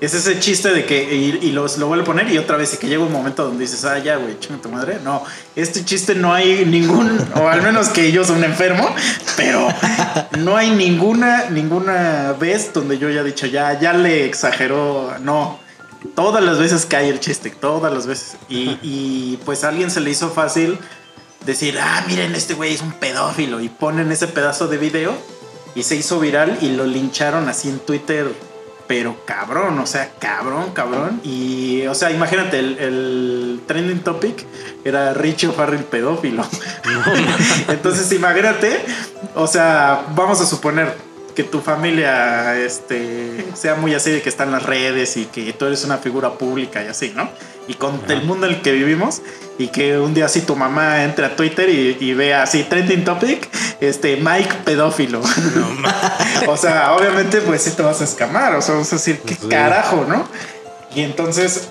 Es 0.00 0.14
ese 0.14 0.40
chiste 0.40 0.70
de 0.72 0.86
que 0.86 1.14
y, 1.14 1.52
los- 1.52 1.76
lo 1.78 1.86
vuelve 1.86 2.02
a 2.02 2.06
poner 2.06 2.30
y 2.32 2.38
otra 2.38 2.56
vez 2.56 2.72
y 2.74 2.78
que 2.78 2.88
llega 2.88 3.04
un 3.04 3.12
momento 3.12 3.44
donde 3.44 3.60
dices, 3.64 3.84
ah, 3.84 3.98
ya, 3.98 4.16
güey, 4.16 4.38
chinga 4.40 4.60
tu 4.60 4.68
madre. 4.70 4.98
No, 5.04 5.22
este 5.54 5.84
chiste 5.84 6.14
no 6.14 6.32
hay 6.32 6.64
ningún, 6.64 7.18
o 7.36 7.48
al 7.48 7.62
menos 7.62 7.88
que 7.90 8.10
yo 8.10 8.24
soy 8.24 8.36
un 8.38 8.44
enfermo, 8.44 8.88
pero 9.36 9.68
no 10.38 10.56
hay 10.56 10.70
ninguna, 10.70 11.50
ninguna 11.50 12.32
vez 12.32 12.72
donde 12.72 12.98
yo 12.98 13.08
haya 13.08 13.22
dicho, 13.22 13.46
ya, 13.46 13.78
ya 13.78 13.92
le 13.92 14.24
exageró. 14.24 15.14
No, 15.20 15.60
todas 16.14 16.42
las 16.42 16.58
veces 16.58 16.88
hay 16.94 17.08
el 17.10 17.20
chiste, 17.20 17.50
todas 17.50 17.92
las 17.92 18.06
veces. 18.06 18.36
Y, 18.48 18.78
y, 18.82 19.38
pues 19.44 19.62
a 19.64 19.68
alguien 19.68 19.90
se 19.90 20.00
le 20.00 20.10
hizo 20.10 20.30
fácil 20.30 20.78
decir, 21.44 21.78
ah, 21.80 22.04
miren, 22.08 22.34
este 22.34 22.54
güey 22.54 22.74
es 22.74 22.80
un 22.80 22.92
pedófilo 22.92 23.60
y 23.60 23.68
ponen 23.68 24.10
ese 24.10 24.26
pedazo 24.26 24.66
de 24.68 24.78
video 24.78 25.12
y 25.74 25.82
se 25.84 25.96
hizo 25.96 26.18
viral 26.18 26.58
y 26.60 26.70
lo 26.70 26.84
lincharon 26.86 27.48
así 27.48 27.68
en 27.68 27.78
Twitter, 27.78 28.26
pero 28.90 29.24
cabrón, 29.24 29.78
o 29.78 29.86
sea, 29.86 30.14
cabrón, 30.18 30.72
cabrón. 30.72 31.20
Y, 31.22 31.86
o 31.86 31.94
sea, 31.94 32.10
imagínate, 32.10 32.58
el, 32.58 32.76
el 32.76 33.60
trending 33.64 34.00
topic 34.00 34.44
era 34.84 35.14
Richie 35.14 35.46
O'Farrell 35.46 35.84
pedófilo. 35.84 36.44
Entonces, 37.68 38.10
imagínate, 38.10 38.84
o 39.36 39.46
sea, 39.46 40.06
vamos 40.16 40.40
a 40.40 40.44
suponer 40.44 40.92
que 41.34 41.44
tu 41.44 41.60
familia 41.60 42.56
este, 42.58 43.44
sea 43.54 43.74
muy 43.74 43.94
así 43.94 44.10
de 44.10 44.22
que 44.22 44.28
está 44.28 44.44
en 44.44 44.52
las 44.52 44.62
redes 44.64 45.16
y 45.16 45.26
que 45.26 45.52
tú 45.52 45.66
eres 45.66 45.84
una 45.84 45.98
figura 45.98 46.32
pública 46.34 46.82
y 46.84 46.88
así, 46.88 47.12
¿no? 47.14 47.28
Y 47.68 47.74
con 47.74 48.00
el 48.08 48.22
mundo 48.24 48.46
en 48.46 48.54
el 48.54 48.62
que 48.62 48.72
vivimos 48.72 49.22
y 49.58 49.68
que 49.68 49.98
un 49.98 50.12
día 50.12 50.26
así 50.26 50.40
tu 50.40 50.56
mamá 50.56 51.04
entre 51.04 51.26
a 51.26 51.36
Twitter 51.36 51.68
y, 51.68 51.96
y 52.00 52.14
vea 52.14 52.42
así 52.42 52.64
trending 52.64 53.04
topic, 53.04 53.48
este 53.80 54.16
Mike 54.16 54.50
pedófilo. 54.64 55.20
o 56.48 56.56
sea, 56.56 56.94
obviamente 56.94 57.40
pues 57.42 57.62
sí 57.62 57.70
te 57.70 57.82
vas 57.82 58.00
a 58.00 58.04
escamar, 58.04 58.54
o 58.56 58.62
sea, 58.62 58.74
vas 58.76 58.92
a 58.92 58.96
decir, 58.96 59.20
¿qué 59.24 59.34
Sí. 59.34 59.48
carajo, 59.48 60.04
no? 60.08 60.26
Y 60.94 61.02
entonces, 61.02 61.68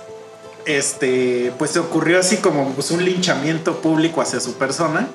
este, 0.66 1.51
pues 1.57 1.72
se 1.72 1.80
ocurrió 1.80 2.20
así 2.20 2.38
como 2.38 2.72
pues, 2.74 2.91
un 2.91 3.03
linchamiento 3.03 3.82
público 3.82 4.22
hacia 4.22 4.39
su 4.39 4.53
persona. 4.53 5.07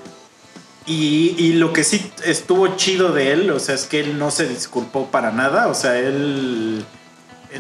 Y, 0.87 1.35
y 1.39 1.55
lo 1.55 1.73
que 1.73 1.83
sí 1.83 2.13
estuvo 2.25 2.77
chido 2.77 3.13
de 3.13 3.33
él, 3.33 3.51
o 3.51 3.59
sea, 3.59 3.75
es 3.75 3.85
que 3.85 4.01
él 4.01 4.19
no 4.19 4.31
se 4.31 4.47
disculpó 4.47 5.07
para 5.07 5.31
nada, 5.33 5.69
o 5.69 5.75
sea, 5.75 5.99
él, 5.99 6.85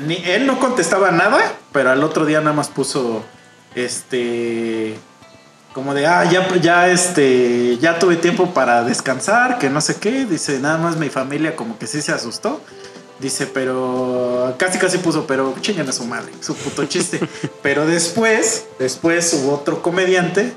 ni- 0.07 0.22
él 0.27 0.47
no 0.47 0.61
contestaba 0.61 1.11
nada, 1.11 1.55
pero 1.72 1.91
al 1.91 2.05
otro 2.05 2.27
día 2.27 2.41
nada 2.41 2.53
más 2.55 2.68
puso, 2.68 3.25
este, 3.75 4.95
como 5.72 5.95
de, 5.95 6.07
ah, 6.07 6.31
ya, 6.31 6.55
ya, 6.57 6.89
este, 6.91 7.79
ya 7.79 7.99
tuve 7.99 8.16
tiempo 8.16 8.53
para 8.53 8.85
descansar, 8.85 9.59
que 9.59 9.70
no 9.70 9.81
sé 9.81 9.97
qué, 9.97 10.27
dice, 10.27 10.59
nada 10.59 10.77
más 10.77 10.97
mi 10.99 11.09
familia 11.09 11.57
como 11.57 11.79
que 11.79 11.87
sí 11.87 12.03
se 12.03 12.12
asustó. 12.12 12.61
Dice, 13.20 13.47
pero 13.47 14.55
casi 14.59 14.77
casi 14.77 14.99
puso, 14.99 15.25
pero 15.25 15.55
chingan 15.61 15.89
a 15.89 15.93
su 15.93 16.05
madre, 16.05 16.33
su 16.41 16.55
puto 16.57 16.85
chiste. 16.87 17.20
pero 17.62 17.87
después, 17.87 18.66
después 18.79 19.33
hubo 19.35 19.55
otro 19.55 19.83
comediante 19.83 20.53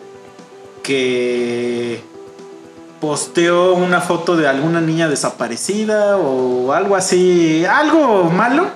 que 0.83 2.01
posteó 2.99 3.73
una 3.73 4.01
foto 4.01 4.35
de 4.35 4.47
alguna 4.47 4.81
niña 4.81 5.07
desaparecida 5.07 6.17
o 6.17 6.73
algo 6.73 6.95
así, 6.95 7.65
algo 7.65 8.25
malo. 8.25 8.69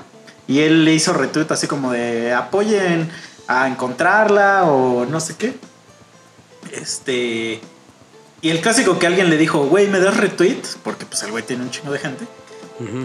Y 0.48 0.60
él 0.60 0.86
le 0.86 0.94
hizo 0.94 1.14
retweet 1.14 1.48
así 1.50 1.68
como 1.68 1.92
de 1.92 2.34
apoyen 2.34 3.10
a 3.48 3.68
encontrarla 3.68 4.64
o 4.66 5.06
no 5.06 5.20
sé 5.20 5.36
qué. 5.36 5.56
Este. 6.72 7.62
Y 8.42 8.50
el 8.50 8.60
clásico 8.62 8.98
que 8.98 9.08
alguien 9.08 9.30
le 9.30 9.38
dijo, 9.38 9.66
güey, 9.66 9.88
¿me 9.88 10.00
das 10.00 10.18
retweet? 10.18 10.62
Porque 10.84 11.06
pues 11.06 11.22
el 11.24 11.32
güey 11.32 11.44
tiene 11.44 11.64
un 11.64 11.70
chingo 11.70 11.92
de 11.92 12.00
gente. 12.00 12.26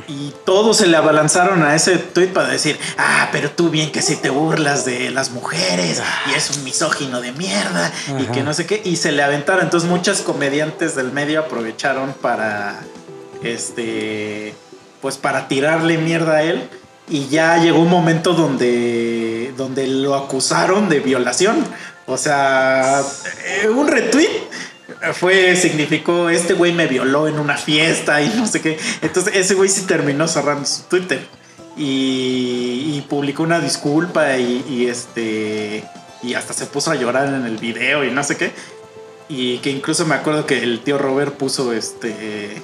Y 0.09 0.33
todos 0.45 0.79
se 0.79 0.87
le 0.87 0.97
abalanzaron 0.97 1.63
a 1.63 1.75
ese 1.75 1.99
tweet 1.99 2.29
para 2.29 2.49
decir, 2.49 2.79
ah, 2.97 3.29
pero 3.31 3.51
tú 3.51 3.69
bien 3.69 3.93
que 3.93 4.01
si 4.01 4.17
te 4.17 4.31
burlas 4.31 4.85
de 4.85 5.11
las 5.11 5.31
mujeres 5.31 6.03
y 6.31 6.35
es 6.35 6.57
un 6.57 6.65
misógino 6.65 7.21
de 7.21 7.33
mierda 7.33 7.93
y 8.19 8.25
que 8.27 8.43
no 8.43 8.55
sé 8.55 8.67
qué. 8.67 8.81
Y 8.85 8.97
se 8.97 9.13
le 9.13 9.23
aventaron. 9.23 9.65
Entonces 9.65 9.89
muchas 9.89 10.23
comediantes 10.23 10.95
del 10.95 11.13
medio 11.13 11.41
aprovecharon 11.41 12.15
para, 12.15 12.81
este, 13.43 14.55
pues 15.03 15.19
para 15.19 15.49
tirarle 15.49 15.99
mierda 15.99 16.37
a 16.37 16.43
él. 16.43 16.69
Y 17.09 17.29
ya 17.29 17.59
llegó 17.59 17.81
un 17.81 17.91
momento 17.91 18.33
donde, 18.33 19.53
donde 19.57 19.87
lo 19.87 20.15
acusaron 20.15 20.89
de 20.89 21.01
violación. 21.01 21.65
O 22.07 22.17
sea, 22.17 23.03
eh, 23.45 23.69
un 23.69 23.89
retweet 23.89 24.49
fue, 25.13 25.57
significó, 25.57 26.31
este 26.31 26.55
güey 26.55 26.73
me 26.73 26.87
violó 26.87 27.29
en 27.29 27.39
una 27.39 27.57
fiesta 27.57 28.23
y 28.23 28.29
no 28.31 28.47
sé 28.47 28.61
qué. 28.61 28.79
Entonces 29.03 29.35
ese 29.37 29.55
güey 29.55 29.69
sí 29.69 29.83
terminó 29.83 30.27
cerrando 30.29 30.67
su 30.67 30.83
Twitter. 30.83 31.27
Y, 31.77 32.95
y 32.95 33.07
publicó 33.09 33.43
una 33.43 33.61
disculpa 33.61 34.39
y, 34.39 34.87
este... 34.89 35.85
Y 36.23 36.35
hasta 36.35 36.55
se 36.55 36.67
puso 36.67 36.91
a 36.91 36.95
llorar 36.95 37.29
en 37.29 37.45
el 37.45 37.59
video 37.59 38.03
y 38.05 38.11
no 38.11 38.25
sé 38.25 38.37
qué. 38.37 38.51
Y 39.29 39.59
que 39.59 39.71
incluso 39.71 40.07
me 40.07 40.15
acuerdo 40.15 40.47
que 40.47 40.63
el 40.63 40.81
tío 40.81 40.99
Robert 40.99 41.35
puso 41.37 41.73
este... 41.73 42.63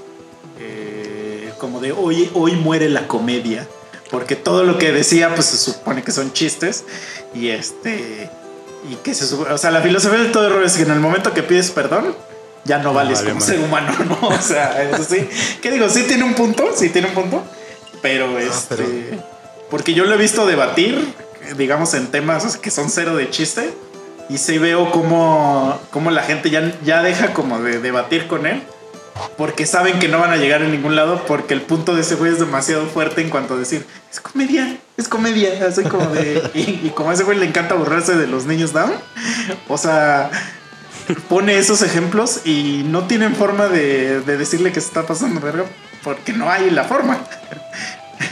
eh, 0.59 1.53
como 1.59 1.81
de 1.81 1.93
hoy, 1.93 2.29
hoy 2.35 2.53
muere 2.53 2.89
la 2.89 3.07
comedia. 3.07 3.69
Porque 4.11 4.35
todo 4.35 4.65
lo 4.65 4.79
que 4.79 4.93
decía 4.93 5.35
pues 5.35 5.47
se 5.47 5.57
supone 5.57 6.03
que 6.03 6.11
son 6.11 6.33
chistes. 6.33 6.85
Y 7.35 7.49
este 7.49 8.31
y 8.89 8.97
que 8.97 9.15
se. 9.15 9.33
O 9.35 9.59
sea, 9.59 9.71
la 9.71 9.81
filosofía 9.81 10.19
del 10.19 10.33
todo 10.33 10.47
error 10.47 10.65
es 10.65 10.75
que 10.77 10.83
en 10.83 10.91
el 10.91 11.01
momento 11.01 11.33
que 11.33 11.43
pides 11.43 11.71
perdón, 11.71 12.15
ya 12.65 12.79
no 12.79 12.93
vales 12.93 13.19
vale 13.21 13.31
como 13.31 13.41
madre. 13.41 13.55
ser 13.57 13.65
humano, 13.65 13.93
¿no? 14.09 14.29
O 14.29 14.41
sea, 14.41 14.83
eso 14.83 15.05
sí. 15.05 15.29
¿Qué 15.61 15.71
digo? 15.71 15.89
Sí 15.89 16.05
tiene 16.05 16.25
un 16.25 16.35
punto, 16.35 16.71
sí 16.75 16.89
tiene 16.91 17.09
un 17.09 17.15
punto. 17.15 17.43
Pero 18.01 18.39
este. 18.39 18.77
pero- 18.77 19.23
Porque 19.71 19.95
yo 19.95 20.05
lo 20.05 20.15
he 20.15 20.19
visto 20.19 20.47
debatir, 20.47 21.15
digamos, 21.57 21.95
en 21.95 22.09
temas 22.09 22.57
que 22.57 22.71
son 22.71 22.91
cero 22.91 23.17
de 23.17 23.31
chiste. 23.31 23.73
Y 24.29 24.39
sí 24.39 24.57
veo 24.59 24.91
cómo, 24.93 25.79
cómo 25.91 26.11
la 26.11 26.23
gente 26.23 26.49
ya, 26.49 26.73
ya 26.85 27.03
deja 27.03 27.35
como 27.35 27.59
de 27.61 27.81
debatir 27.81 28.29
con 28.29 28.47
él. 28.47 28.63
Porque 29.37 29.67
saben 29.67 29.99
que 29.99 30.09
no 30.09 30.19
van 30.19 30.31
a 30.31 30.37
llegar 30.37 30.63
en 30.63 30.73
ningún 30.73 30.97
lado. 30.97 31.23
Porque 31.27 31.55
el 31.55 31.61
punto 31.63 31.95
de 31.95 32.01
ese 32.01 32.15
güey 32.15 32.33
es 32.33 32.39
demasiado 32.39 32.87
fuerte 32.87 33.21
en 33.21 33.29
cuanto 33.31 33.55
a 33.55 33.57
decir, 33.59 33.85
es 34.11 34.21
comedia, 34.21 34.77
es 35.03 35.09
comedia. 35.09 35.67
Así 35.67 35.83
como 35.83 36.07
de. 36.07 36.51
Y, 36.55 36.87
y 36.87 36.93
como 36.95 37.11
a 37.11 37.15
ese 37.15 37.25
güey 37.25 37.39
le 37.39 37.47
encanta 37.47 37.75
burlarse 37.75 38.17
de 38.17 38.27
los 38.27 38.47
niños 38.47 38.73
down. 38.73 38.93
O 39.69 39.77
sea, 39.79 40.31
pone 41.29 41.59
esos 41.59 41.83
ejemplos 41.83 42.41
y 42.45 42.85
no 42.87 43.07
tienen 43.07 43.35
forma 43.35 43.69
de, 43.69 44.21
de 44.21 44.37
decirle 44.37 44.73
que 44.73 44.81
se 44.81 44.89
está 44.89 45.07
pasando 45.07 45.41
verga. 45.41 45.65
Porque 46.03 46.33
no 46.33 46.51
hay 46.51 46.71
la 46.71 46.85
forma. 46.85 47.19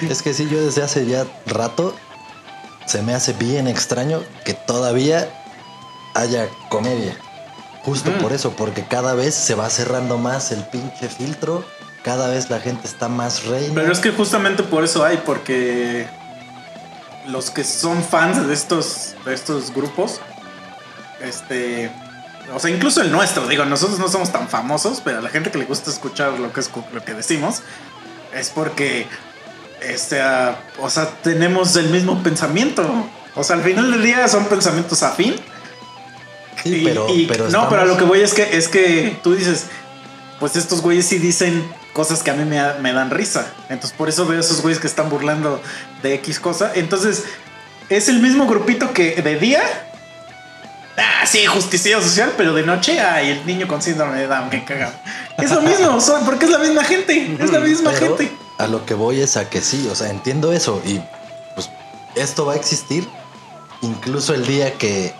Es 0.09 0.23
que 0.23 0.35
sí, 0.35 0.49
yo 0.51 0.64
desde 0.64 0.83
hace 0.83 1.07
ya 1.07 1.27
rato 1.47 1.95
se 2.87 3.03
me 3.03 3.14
hace 3.14 3.33
bien 3.35 3.68
extraño 3.68 4.23
que 4.45 4.55
todavía 4.55 5.29
haya 6.14 6.49
comedia. 6.68 7.16
Justo 7.83 8.11
por 8.18 8.33
eso, 8.33 8.53
porque 8.57 8.85
cada 8.85 9.14
vez 9.14 9.35
se 9.35 9.55
va 9.55 9.71
cerrando 9.71 10.18
más 10.18 10.53
el 10.53 10.64
pinche 10.64 11.09
filtro, 11.09 11.64
cada 12.03 12.29
vez 12.29 12.51
la 12.51 12.61
gente 12.61 12.87
está 12.87 13.09
más 13.09 13.47
reina. 13.47 13.73
Pero 13.75 13.93
es 13.93 14.01
que 14.01 14.11
justamente 14.11 14.62
por 14.62 14.85
eso 14.85 15.05
hay, 15.05 15.23
porque 15.25 16.07
los 17.31 17.51
que 17.51 17.64
son 17.64 18.03
fans 18.03 18.47
de 18.47 18.53
estos, 18.55 19.14
de 19.24 19.35
estos 19.35 19.72
grupos, 19.72 20.20
este, 21.22 21.91
o 22.55 22.59
sea, 22.59 22.70
incluso 22.70 23.03
el 23.03 23.12
nuestro, 23.12 23.47
digo, 23.47 23.64
nosotros 23.64 23.99
no 23.99 24.09
somos 24.09 24.31
tan 24.33 24.49
famosos, 24.49 25.01
pero 25.05 25.18
a 25.18 25.22
la 25.22 25.28
gente 25.28 25.51
que 25.51 25.59
le 25.59 25.64
gusta 25.66 25.91
escuchar 25.91 26.33
lo 26.39 26.53
que 26.53 26.61
es 26.61 26.70
lo 26.93 27.05
que 27.05 27.14
decimos, 27.14 27.62
es 28.35 28.51
porque, 28.51 29.07
este, 29.83 30.20
ah, 30.20 30.59
o 30.81 30.89
sea, 30.91 31.09
tenemos 31.22 31.76
el 31.76 31.89
mismo 31.91 32.22
pensamiento. 32.22 32.83
O 33.35 33.45
sea, 33.45 33.57
al 33.57 33.62
final 33.62 33.91
del 33.91 34.03
día 34.03 34.26
son 34.28 34.45
pensamientos 34.47 35.03
afín. 35.03 35.37
Sí, 36.62 36.76
Y- 36.76 36.85
pero, 36.85 37.09
y- 37.09 37.26
pero 37.26 37.49
no, 37.49 37.68
pero 37.68 37.83
a 37.83 37.85
lo 37.85 37.97
que 37.97 38.05
voy 38.05 38.20
es 38.20 38.35
que 38.35 38.57
es 38.57 38.68
que 38.68 39.18
tú 39.22 39.35
dices, 39.35 39.66
pues 40.39 40.57
estos 40.57 40.81
güeyes 40.83 41.07
sí 41.07 41.18
dicen 41.18 41.64
cosas 41.93 42.22
que 42.22 42.30
a 42.30 42.34
mí 42.34 42.45
me, 42.45 42.61
me 42.80 42.93
dan 42.93 43.11
risa. 43.11 43.47
Entonces 43.68 43.97
por 43.97 44.09
eso 44.09 44.26
veo 44.26 44.41
esos 44.41 44.62
güeyes 44.62 44.80
que 44.80 44.86
están 44.86 45.11
burlando 45.11 45.62
de 46.03 46.14
X 46.14 46.41
cosa. 46.41 46.72
Entonces 46.74 47.24
es 47.88 48.09
el 48.09 48.20
mismo 48.20 48.47
grupito 48.47 48.93
que 48.93 49.20
de 49.20 49.36
día. 49.36 49.62
Ah, 50.97 51.26
sí, 51.26 51.45
justicia 51.47 52.01
social, 52.01 52.32
pero 52.36 52.53
de 52.53 52.62
noche, 52.62 53.01
ay, 53.01 53.30
el 53.30 53.47
niño 53.47 53.66
con 53.66 53.80
síndrome 53.80 54.18
de 54.18 54.26
Down, 54.26 54.51
qué 54.51 54.64
cagado. 54.64 54.93
Es 55.38 55.51
lo 55.51 55.62
mismo, 55.62 56.01
son, 56.01 56.24
porque 56.24 56.45
es 56.45 56.51
la 56.51 56.59
misma 56.59 56.84
gente, 56.84 57.36
es 57.38 57.51
la 57.51 57.61
misma 57.61 57.91
Pero 57.93 58.16
gente. 58.16 58.32
A 58.59 58.66
lo 58.66 58.84
que 58.84 58.95
voy 58.95 59.20
es 59.20 59.36
a 59.36 59.49
que 59.49 59.62
sí, 59.62 59.88
o 59.91 59.95
sea, 59.95 60.11
entiendo 60.11 60.53
eso 60.53 60.82
y 60.84 61.01
pues 61.55 61.70
esto 62.14 62.45
va 62.45 62.53
a 62.53 62.57
existir 62.57 63.09
incluso 63.80 64.34
el 64.34 64.47
día 64.47 64.74
que 64.74 65.14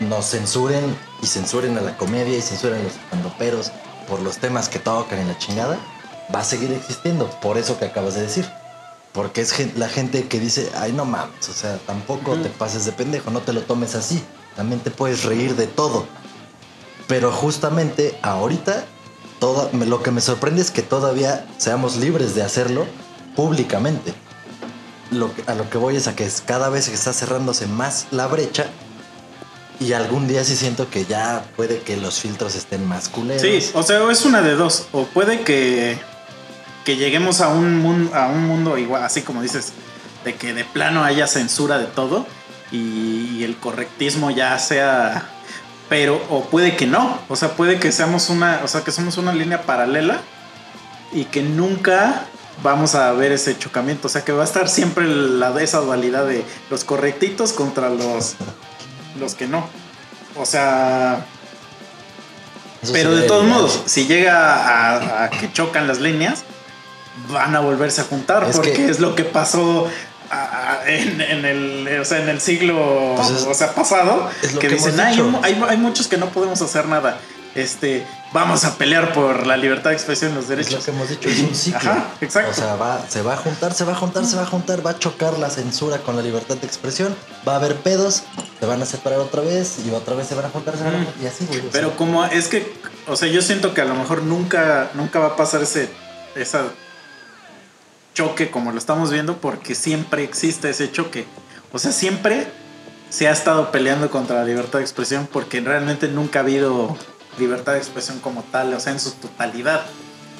nos 0.00 0.30
censuren 0.30 0.96
y 1.22 1.26
censuren 1.26 1.76
a 1.76 1.82
la 1.82 1.96
comedia 1.96 2.36
y 2.36 2.40
censuren 2.40 2.80
a 2.80 2.82
los 2.84 2.94
estandoperos 2.94 3.72
por 4.08 4.20
los 4.20 4.38
temas 4.38 4.68
que 4.68 4.78
tocan 4.78 5.18
en 5.18 5.28
la 5.28 5.38
chingada, 5.38 5.78
va 6.34 6.40
a 6.40 6.44
seguir 6.44 6.72
existiendo, 6.72 7.28
por 7.40 7.58
eso 7.58 7.78
que 7.78 7.84
acabas 7.86 8.14
de 8.14 8.22
decir. 8.22 8.48
Porque 9.12 9.40
es 9.40 9.76
la 9.76 9.88
gente 9.88 10.28
que 10.28 10.38
dice, 10.38 10.70
ay 10.76 10.92
no 10.92 11.04
mames, 11.06 11.48
o 11.48 11.52
sea, 11.54 11.78
tampoco 11.86 12.36
te 12.36 12.50
pases 12.50 12.84
de 12.84 12.92
pendejo, 12.92 13.30
no 13.30 13.40
te 13.40 13.52
lo 13.54 13.62
tomes 13.62 13.94
así, 13.94 14.22
también 14.56 14.80
te 14.80 14.90
puedes 14.90 15.24
reír 15.24 15.56
de 15.56 15.66
todo. 15.66 16.04
Pero 17.08 17.32
justamente 17.32 18.18
ahorita, 18.22 18.84
toda, 19.38 19.70
lo 19.72 20.02
que 20.02 20.10
me 20.10 20.20
sorprende 20.20 20.60
es 20.60 20.70
que 20.70 20.82
todavía 20.82 21.46
seamos 21.56 21.96
libres 21.96 22.34
de 22.34 22.42
hacerlo 22.42 22.86
públicamente. 23.36 24.12
Lo 25.10 25.32
que- 25.34 25.44
a 25.50 25.54
lo 25.54 25.70
que 25.70 25.78
voy 25.78 25.96
es 25.96 26.08
a 26.08 26.16
que 26.16 26.28
cada 26.44 26.68
vez 26.68 26.88
que 26.88 26.94
está 26.94 27.12
cerrándose 27.12 27.66
más 27.66 28.06
la 28.10 28.26
brecha 28.26 28.66
y 29.80 29.92
algún 29.92 30.26
día 30.28 30.44
sí 30.44 30.56
siento 30.56 30.88
que 30.90 31.04
ya 31.04 31.44
puede 31.56 31.80
que 31.80 31.96
los 31.96 32.20
filtros 32.20 32.54
estén 32.54 32.86
más 32.86 33.08
culeros. 33.08 33.42
Sí, 33.42 33.70
o 33.74 33.82
sea, 33.82 34.10
es 34.10 34.24
una 34.24 34.42
de 34.42 34.54
dos. 34.54 34.86
O 34.92 35.04
puede 35.04 35.42
que, 35.42 35.98
que 36.84 36.96
lleguemos 36.96 37.40
a 37.40 37.48
un, 37.48 37.78
mun- 37.82 38.10
a 38.14 38.26
un 38.28 38.44
mundo 38.46 38.78
igual, 38.78 39.04
así 39.04 39.22
como 39.22 39.42
dices, 39.42 39.72
de 40.24 40.34
que 40.34 40.54
de 40.54 40.64
plano 40.64 41.04
haya 41.04 41.26
censura 41.26 41.78
de 41.78 41.86
todo 41.86 42.26
y, 42.72 43.36
y 43.38 43.44
el 43.44 43.56
correctismo 43.56 44.30
ya 44.30 44.58
sea. 44.58 45.30
Pero, 45.88 46.20
o 46.30 46.44
puede 46.46 46.74
que 46.74 46.86
no. 46.86 47.18
O 47.28 47.36
sea, 47.36 47.50
puede 47.50 47.78
que 47.78 47.92
seamos 47.92 48.28
una. 48.28 48.60
O 48.64 48.68
sea, 48.68 48.80
que 48.82 48.90
somos 48.90 49.18
una 49.18 49.32
línea 49.32 49.62
paralela 49.62 50.20
y 51.12 51.26
que 51.26 51.42
nunca 51.42 52.24
vamos 52.62 52.96
a 52.96 53.12
ver 53.12 53.30
ese 53.30 53.56
chocamiento. 53.56 54.08
O 54.08 54.10
sea, 54.10 54.24
que 54.24 54.32
va 54.32 54.42
a 54.42 54.46
estar 54.46 54.68
siempre 54.68 55.06
la, 55.06 55.54
esa 55.62 55.78
dualidad 55.78 56.26
de 56.26 56.44
los 56.70 56.82
correctitos 56.82 57.52
contra 57.52 57.88
los, 57.88 58.34
los 59.18 59.34
que 59.34 59.46
no. 59.46 59.68
O 60.36 60.44
sea, 60.46 61.24
Eso 62.82 62.92
pero 62.92 63.14
de 63.14 63.22
todos 63.22 63.44
modos, 63.44 63.82
si 63.86 64.06
llega 64.06 64.54
a, 64.54 65.24
a 65.24 65.30
que 65.30 65.52
chocan 65.52 65.86
las 65.88 65.98
líneas, 66.00 66.44
van 67.28 67.56
a 67.56 67.60
volverse 67.60 68.02
a 68.02 68.04
juntar 68.04 68.44
Es 68.48 68.56
porque 68.56 68.72
que- 68.74 68.90
es 68.90 69.00
lo 69.00 69.14
que 69.14 69.24
pasó 69.24 69.88
en, 70.86 71.20
en 71.20 71.44
el, 71.44 71.98
o 72.00 72.04
sea, 72.04 72.20
en 72.22 72.28
el 72.28 72.40
siglo 72.40 73.14
Pues 73.16 73.30
es- 73.30 73.42
o 73.44 73.54
sea, 73.54 73.72
pasado. 73.74 74.30
es 74.42 74.52
que, 74.52 74.58
que 74.58 74.68
dicen, 74.68 74.98
hay, 75.00 75.18
hay 75.42 75.76
muchos 75.78 76.06
que 76.08 76.16
no 76.18 76.28
podemos 76.30 76.60
hacer 76.62 76.86
nada. 76.86 77.18
Este, 77.56 78.06
vamos 78.32 78.64
a 78.64 78.76
pelear 78.76 79.12
por 79.14 79.46
la 79.46 79.56
libertad 79.56 79.90
de 79.90 79.96
expresión 79.96 80.32
y 80.32 80.34
los 80.34 80.44
Es 80.44 80.50
lo 80.50 80.56
derechos. 80.56 80.84
que 80.84 80.90
hemos 80.90 81.08
dicho, 81.08 81.28
es 81.28 81.38
un 81.40 81.54
ciclo. 81.54 81.90
Ajá, 81.90 82.08
exacto. 82.20 82.50
O 82.50 82.54
sea, 82.54 82.76
va, 82.76 83.00
se 83.08 83.22
va 83.22 83.32
a 83.34 83.36
juntar, 83.38 83.72
se 83.72 83.84
va 83.84 83.92
a 83.92 83.96
juntar, 83.96 84.24
se 84.26 84.36
va 84.36 84.42
a 84.42 84.46
juntar, 84.46 84.86
va 84.86 84.90
a 84.90 84.98
chocar 84.98 85.38
la 85.38 85.48
censura 85.50 85.98
con 85.98 86.16
la 86.16 86.22
libertad 86.22 86.56
de 86.56 86.66
expresión, 86.66 87.16
va 87.48 87.54
a 87.54 87.56
haber 87.56 87.76
pedos, 87.76 88.24
se 88.60 88.66
van 88.66 88.82
a 88.82 88.86
separar 88.86 89.18
otra 89.20 89.40
vez 89.42 89.78
y 89.86 89.90
otra 89.90 90.14
vez 90.14 90.26
se 90.28 90.34
van 90.34 90.44
a 90.44 90.50
juntar, 90.50 90.76
se 90.76 90.84
van 90.84 90.94
a 90.94 90.98
juntar, 90.98 91.14
y 91.22 91.26
así, 91.26 91.46
güey. 91.46 91.60
o 91.60 91.70
Pero 91.72 91.88
sea, 91.88 91.96
como 91.96 92.24
es 92.26 92.48
que, 92.48 92.74
o 93.08 93.16
sea, 93.16 93.28
yo 93.28 93.40
siento 93.40 93.72
que 93.72 93.80
a 93.80 93.86
lo 93.86 93.94
mejor 93.94 94.22
nunca, 94.22 94.90
nunca 94.94 95.18
va 95.18 95.28
a 95.28 95.36
pasar 95.36 95.62
ese, 95.62 95.88
esa 96.34 96.64
choque 98.14 98.50
como 98.50 98.72
lo 98.72 98.78
estamos 98.78 99.10
viendo, 99.10 99.38
porque 99.38 99.74
siempre 99.74 100.24
existe 100.24 100.70
ese 100.70 100.90
choque. 100.90 101.26
O 101.72 101.78
sea, 101.78 101.92
siempre 101.92 102.46
se 103.10 103.28
ha 103.28 103.32
estado 103.32 103.70
peleando 103.70 104.10
contra 104.10 104.36
la 104.36 104.44
libertad 104.44 104.78
de 104.80 104.84
expresión, 104.84 105.28
porque 105.30 105.60
realmente 105.60 106.08
nunca 106.08 106.40
ha 106.40 106.42
habido 106.42 106.96
libertad 107.38 107.72
de 107.72 107.78
expresión 107.78 108.20
como 108.20 108.42
tal, 108.44 108.72
o 108.74 108.80
sea, 108.80 108.92
en 108.92 109.00
su 109.00 109.12
totalidad. 109.12 109.86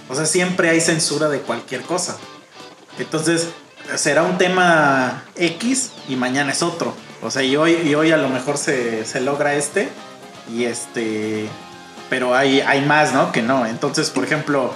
O 0.08 0.14
sea, 0.14 0.26
siempre 0.26 0.70
hay 0.70 0.80
censura 0.80 1.28
de 1.28 1.40
cualquier 1.40 1.82
cosa. 1.82 2.16
Entonces, 2.98 3.48
será 3.96 4.22
un 4.22 4.38
tema 4.38 5.24
X 5.36 5.92
y 6.08 6.16
mañana 6.16 6.52
es 6.52 6.62
otro. 6.62 6.94
O 7.22 7.30
sea, 7.30 7.42
y 7.42 7.56
hoy, 7.56 7.72
y 7.84 7.94
hoy 7.94 8.12
a 8.12 8.16
lo 8.16 8.28
mejor 8.28 8.58
se, 8.58 9.04
se 9.04 9.20
logra 9.20 9.54
este 9.54 9.88
y 10.48 10.64
este 10.64 11.48
pero 12.08 12.34
hay, 12.34 12.60
hay 12.60 12.82
más, 12.82 13.12
¿no? 13.12 13.32
Que 13.32 13.42
no. 13.42 13.66
Entonces, 13.66 14.10
por 14.10 14.24
ejemplo, 14.24 14.72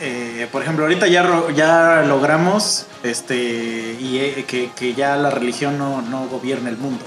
eh, 0.00 0.48
por 0.50 0.62
ejemplo, 0.62 0.84
ahorita 0.84 1.06
ya, 1.06 1.28
ya 1.54 2.02
logramos 2.06 2.86
este, 3.02 3.96
y, 4.00 4.18
eh, 4.18 4.44
que, 4.46 4.70
que 4.74 4.94
ya 4.94 5.16
la 5.16 5.30
religión 5.30 5.78
no, 5.78 6.02
no 6.02 6.26
gobierna 6.28 6.70
el 6.70 6.78
mundo. 6.78 7.04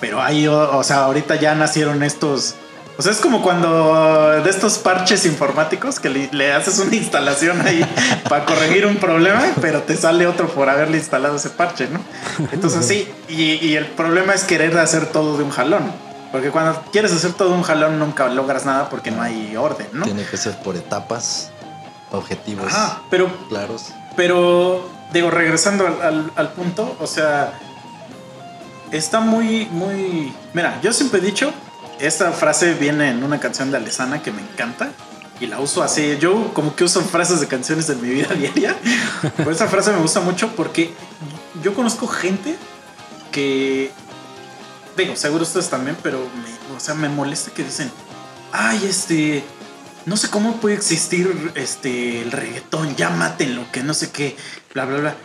Pero 0.00 0.18
o, 0.18 0.78
o 0.78 0.84
sea, 0.84 1.04
ahorita 1.04 1.36
ya 1.36 1.54
nacieron 1.54 2.02
estos... 2.02 2.54
O 3.00 3.02
sea, 3.02 3.12
es 3.12 3.18
como 3.20 3.40
cuando 3.40 4.42
de 4.44 4.50
estos 4.50 4.76
parches 4.76 5.24
informáticos 5.24 5.98
que 5.98 6.10
le, 6.10 6.28
le 6.32 6.52
haces 6.52 6.78
una 6.80 6.94
instalación 7.04 7.58
ahí 7.66 7.82
para 8.28 8.44
corregir 8.44 8.84
un 8.84 8.96
problema, 8.96 9.42
pero 9.62 9.82
te 9.84 9.96
sale 9.96 10.26
otro 10.26 10.48
por 10.48 10.68
haberle 10.68 10.98
instalado 10.98 11.36
ese 11.36 11.48
parche, 11.48 11.88
¿no? 11.88 11.98
Entonces 12.52 12.84
sí, 12.84 13.10
y, 13.26 13.52
y 13.66 13.76
el 13.76 13.86
problema 13.86 14.34
es 14.34 14.44
querer 14.44 14.76
hacer 14.78 15.06
todo 15.06 15.38
de 15.38 15.44
un 15.44 15.50
jalón. 15.50 15.90
Porque 16.30 16.50
cuando 16.50 16.78
quieres 16.92 17.10
hacer 17.14 17.32
todo 17.32 17.48
de 17.48 17.54
un 17.54 17.62
jalón 17.62 17.98
nunca 17.98 18.28
logras 18.28 18.66
nada 18.66 18.90
porque 18.90 19.10
no 19.10 19.22
hay 19.22 19.56
orden, 19.56 19.86
¿no? 19.94 20.04
Tiene 20.04 20.22
que 20.26 20.36
ser 20.36 20.58
por 20.62 20.76
etapas, 20.76 21.50
objetivos 22.12 22.66
Ajá, 22.66 23.00
pero 23.08 23.30
claros. 23.48 23.86
Pero, 24.14 24.86
digo, 25.14 25.30
regresando 25.30 25.86
al, 25.86 26.02
al- 26.02 26.32
al 26.36 26.48
punto, 26.52 26.98
o 27.00 27.06
sea, 27.06 27.54
está 28.92 29.20
muy, 29.20 29.66
muy... 29.72 30.34
Mira, 30.52 30.78
yo 30.82 30.92
siempre 30.92 31.20
he 31.20 31.22
dicho, 31.22 31.50
esta 32.00 32.32
frase 32.32 32.74
viene 32.74 33.10
en 33.10 33.22
una 33.22 33.40
canción 33.40 33.70
de 33.70 33.76
Alesana 33.76 34.22
que 34.22 34.32
me 34.32 34.42
encanta 34.42 34.90
y 35.40 35.46
la 35.46 35.60
uso 35.60 35.82
así. 35.82 36.16
Yo 36.18 36.52
como 36.54 36.74
que 36.74 36.84
uso 36.84 37.00
frases 37.02 37.40
de 37.40 37.46
canciones 37.46 37.88
en 37.88 38.00
mi 38.00 38.10
vida 38.10 38.28
diaria, 38.34 38.76
pero 39.36 39.50
esa 39.50 39.68
frase 39.68 39.92
me 39.92 39.98
gusta 39.98 40.20
mucho 40.20 40.54
porque 40.54 40.92
yo 41.62 41.74
conozco 41.74 42.06
gente 42.06 42.56
que... 43.32 43.90
Digo, 44.96 45.16
seguro 45.16 45.44
ustedes 45.44 45.70
también, 45.70 45.96
pero 46.02 46.18
me, 46.18 46.76
o 46.76 46.80
sea, 46.80 46.94
me 46.94 47.08
molesta 47.08 47.52
que 47.52 47.64
dicen, 47.64 47.90
ay, 48.52 48.84
este, 48.86 49.44
no 50.04 50.16
sé 50.16 50.28
cómo 50.28 50.56
puede 50.56 50.74
existir 50.74 51.52
este 51.54 52.22
el 52.22 52.32
reggaetón, 52.32 52.96
ya 52.96 53.08
mátenlo, 53.08 53.64
que 53.72 53.82
no 53.82 53.94
sé 53.94 54.10
qué, 54.10 54.36
bla 54.74 54.84
bla 54.84 54.98
bla. 54.98 55.16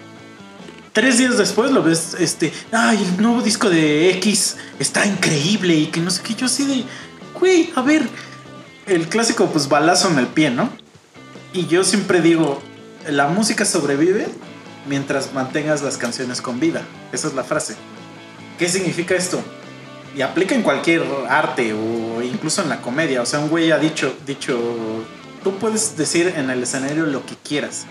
Tres 0.95 1.17
días 1.17 1.37
después 1.37 1.71
lo 1.71 1.83
ves, 1.83 2.15
este, 2.19 2.53
ay, 2.71 2.97
el 3.03 3.21
nuevo 3.21 3.41
disco 3.41 3.69
de 3.69 4.11
X 4.11 4.55
está 4.79 5.05
increíble 5.05 5.75
y 5.75 5.87
que 5.87 5.99
no 5.99 6.09
sé 6.09 6.23
qué. 6.23 6.35
Yo 6.35 6.45
así 6.45 6.65
de, 6.65 6.85
güey, 7.37 7.69
a 7.75 7.81
ver, 7.81 8.07
el 8.85 9.09
clásico, 9.09 9.47
pues 9.47 9.67
balazo 9.67 10.09
en 10.09 10.19
el 10.19 10.27
pie, 10.27 10.51
¿no? 10.51 10.69
Y 11.51 11.67
yo 11.67 11.83
siempre 11.83 12.21
digo, 12.21 12.61
la 13.09 13.27
música 13.27 13.65
sobrevive 13.65 14.27
mientras 14.87 15.33
mantengas 15.33 15.81
las 15.81 15.97
canciones 15.97 16.41
con 16.41 16.61
vida. 16.61 16.83
Esa 17.11 17.27
es 17.27 17.33
la 17.33 17.43
frase. 17.43 17.75
¿Qué 18.57 18.69
significa 18.69 19.15
esto? 19.15 19.43
Y 20.15 20.21
aplica 20.21 20.55
en 20.55 20.61
cualquier 20.61 21.03
arte 21.27 21.73
o 21.73 22.21
incluso 22.21 22.61
en 22.61 22.69
la 22.69 22.81
comedia. 22.81 23.21
O 23.21 23.25
sea, 23.25 23.39
un 23.39 23.49
güey 23.49 23.69
ha 23.71 23.79
dicho, 23.79 24.15
dicho, 24.25 24.57
tú 25.43 25.57
puedes 25.57 25.97
decir 25.97 26.33
en 26.37 26.49
el 26.49 26.63
escenario 26.63 27.05
lo 27.05 27.25
que 27.25 27.35
quieras. 27.35 27.85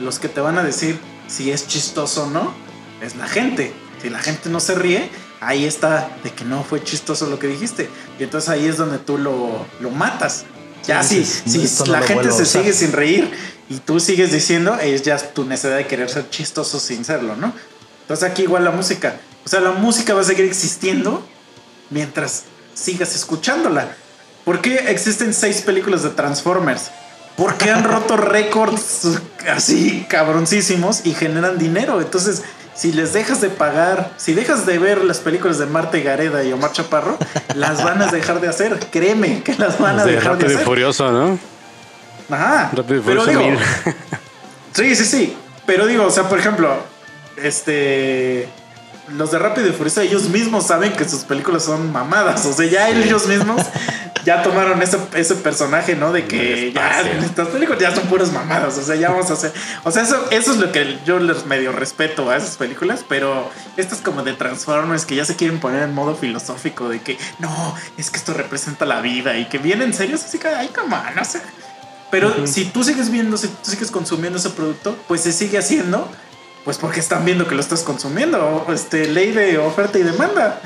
Los 0.00 0.18
que 0.18 0.26
te 0.26 0.40
van 0.40 0.58
a 0.58 0.64
decir 0.64 0.98
si 1.28 1.50
es 1.50 1.66
chistoso 1.66 2.24
o 2.24 2.30
no, 2.30 2.52
es 3.00 3.16
la 3.16 3.26
gente. 3.28 3.72
Si 4.00 4.10
la 4.10 4.18
gente 4.18 4.48
no 4.48 4.60
se 4.60 4.74
ríe, 4.74 5.08
ahí 5.40 5.64
está 5.64 6.10
de 6.24 6.30
que 6.32 6.44
no 6.44 6.64
fue 6.64 6.82
chistoso 6.82 7.26
lo 7.26 7.38
que 7.38 7.46
dijiste. 7.46 7.88
Y 8.18 8.24
entonces 8.24 8.50
ahí 8.50 8.66
es 8.66 8.76
donde 8.76 8.98
tú 8.98 9.18
lo, 9.18 9.64
lo 9.80 9.90
matas. 9.90 10.44
Ya 10.86 11.02
Sí, 11.02 11.24
si, 11.24 11.50
si 11.50 11.58
"No, 11.58 11.64
esto 11.64 11.86
no 11.86 11.92
la 11.92 12.02
gente 12.02 12.30
se 12.32 12.42
usar". 12.42 12.62
sigue 12.62 12.72
sin 12.72 12.92
reír 12.92 13.30
y 13.68 13.76
tú 13.78 14.00
sigues 14.00 14.32
diciendo, 14.32 14.76
es 14.80 15.02
ya 15.02 15.16
tu 15.18 15.44
necesidad 15.44 15.76
de 15.76 15.86
querer 15.86 16.10
ser 16.10 16.28
chistoso 16.30 16.80
sin 16.80 17.04
serlo, 17.04 17.36
¿no? 17.36 17.52
Entonces 18.02 18.28
aquí 18.28 18.42
igual 18.42 18.64
la 18.64 18.72
música. 18.72 19.20
O 19.44 19.48
sea, 19.48 19.60
la 19.60 19.70
música 19.72 20.12
va 20.14 20.22
a 20.22 20.24
seguir 20.24 20.44
existiendo 20.44 21.24
mientras 21.90 22.44
sigas 22.74 23.14
escuchándola. 23.14 23.94
¿Por 24.44 24.60
qué 24.60 24.74
existen 24.88 25.32
seis 25.32 25.62
películas 25.62 26.02
de 26.02 26.10
Transformers? 26.10 26.90
Porque 27.36 27.70
han 27.70 27.84
roto 27.84 28.16
récords 28.16 29.20
así 29.50 30.06
cabroncísimos 30.08 31.04
y 31.04 31.14
generan 31.14 31.58
dinero. 31.58 32.00
Entonces, 32.00 32.42
si 32.74 32.92
les 32.92 33.12
dejas 33.12 33.40
de 33.40 33.48
pagar, 33.48 34.12
si 34.16 34.34
dejas 34.34 34.66
de 34.66 34.78
ver 34.78 35.04
las 35.04 35.18
películas 35.18 35.58
de 35.58 35.66
Marta 35.66 35.98
y 35.98 36.02
Gareda 36.02 36.42
y 36.44 36.52
Omar 36.52 36.72
Chaparro, 36.72 37.18
las 37.54 37.82
van 37.82 38.02
a 38.02 38.06
dejar 38.06 38.40
de 38.40 38.48
hacer. 38.48 38.78
Créeme 38.90 39.42
que 39.42 39.54
las 39.56 39.78
van 39.78 39.98
a 39.98 40.04
de 40.04 40.12
dejar 40.12 40.32
de 40.32 40.44
Rápido 40.44 40.50
y 40.50 40.54
hacer. 40.54 40.66
Furioso, 40.66 41.10
¿no? 41.10 41.38
Ajá. 42.30 42.70
Rápido 42.72 43.00
y 43.00 43.02
Pero 43.02 43.26
digo, 43.26 43.42
mil. 43.42 43.58
Sí, 44.72 44.96
sí, 44.96 45.04
sí. 45.04 45.36
Pero 45.66 45.86
digo, 45.86 46.06
o 46.06 46.10
sea, 46.10 46.28
por 46.28 46.38
ejemplo, 46.38 46.74
este. 47.36 48.48
Los 49.08 49.32
de 49.32 49.38
Rápido 49.38 49.68
y 49.68 49.72
Furioso, 49.72 50.00
ellos 50.00 50.28
mismos 50.28 50.66
saben 50.66 50.92
que 50.92 51.08
sus 51.08 51.24
películas 51.24 51.64
son 51.64 51.92
mamadas. 51.92 52.46
O 52.46 52.52
sea, 52.52 52.66
ya 52.66 52.88
ellos 52.88 53.26
mismos 53.26 53.60
ya 54.24 54.42
tomaron 54.42 54.80
ese, 54.80 54.96
ese 55.14 55.34
personaje, 55.34 55.96
¿no? 55.96 56.12
De 56.12 56.26
que 56.26 56.72
ya 56.72 57.00
estas 57.00 57.48
películas 57.48 57.80
ya 57.80 57.94
son 57.94 58.06
puras 58.06 58.32
mamadas. 58.32 58.78
O 58.78 58.82
sea, 58.82 58.94
ya 58.94 59.10
vamos 59.10 59.30
a 59.30 59.34
hacer. 59.34 59.52
O 59.84 59.90
sea, 59.90 60.02
eso, 60.02 60.24
eso 60.30 60.52
es 60.52 60.58
lo 60.58 60.70
que 60.70 60.98
yo 61.04 61.18
les 61.18 61.46
medio 61.46 61.72
respeto 61.72 62.30
a 62.30 62.36
esas 62.36 62.56
películas. 62.56 63.04
Pero 63.08 63.50
estas 63.76 64.00
como 64.00 64.22
de 64.22 64.34
Transformers 64.34 65.04
que 65.04 65.16
ya 65.16 65.24
se 65.24 65.34
quieren 65.36 65.58
poner 65.58 65.82
en 65.82 65.94
modo 65.94 66.14
filosófico 66.14 66.88
de 66.88 67.00
que 67.00 67.18
no, 67.38 67.74
es 67.96 68.10
que 68.10 68.18
esto 68.18 68.34
representa 68.34 68.86
la 68.86 69.00
vida 69.00 69.36
y 69.36 69.46
que 69.46 69.58
vienen 69.58 69.92
serios 69.94 70.24
así 70.24 70.38
que, 70.38 70.48
ay, 70.48 70.68
come 70.68 70.94
on, 70.94 71.14
no 71.16 71.24
sé. 71.24 71.40
Pero 72.12 72.46
si 72.46 72.66
tú 72.66 72.84
sigues 72.84 73.10
viendo, 73.10 73.38
si 73.38 73.48
tú 73.48 73.70
sigues 73.70 73.90
consumiendo 73.90 74.38
ese 74.38 74.50
producto, 74.50 74.94
pues 75.08 75.22
se 75.22 75.32
sigue 75.32 75.56
haciendo, 75.56 76.10
pues 76.64 76.78
porque 76.78 77.00
están 77.00 77.24
viendo 77.24 77.46
que 77.48 77.54
lo 77.54 77.60
estás 77.60 77.82
consumiendo. 77.82 78.66
Este, 78.72 79.08
ley 79.08 79.32
de 79.32 79.58
oferta 79.58 79.98
y 79.98 80.02
demanda. 80.02 80.60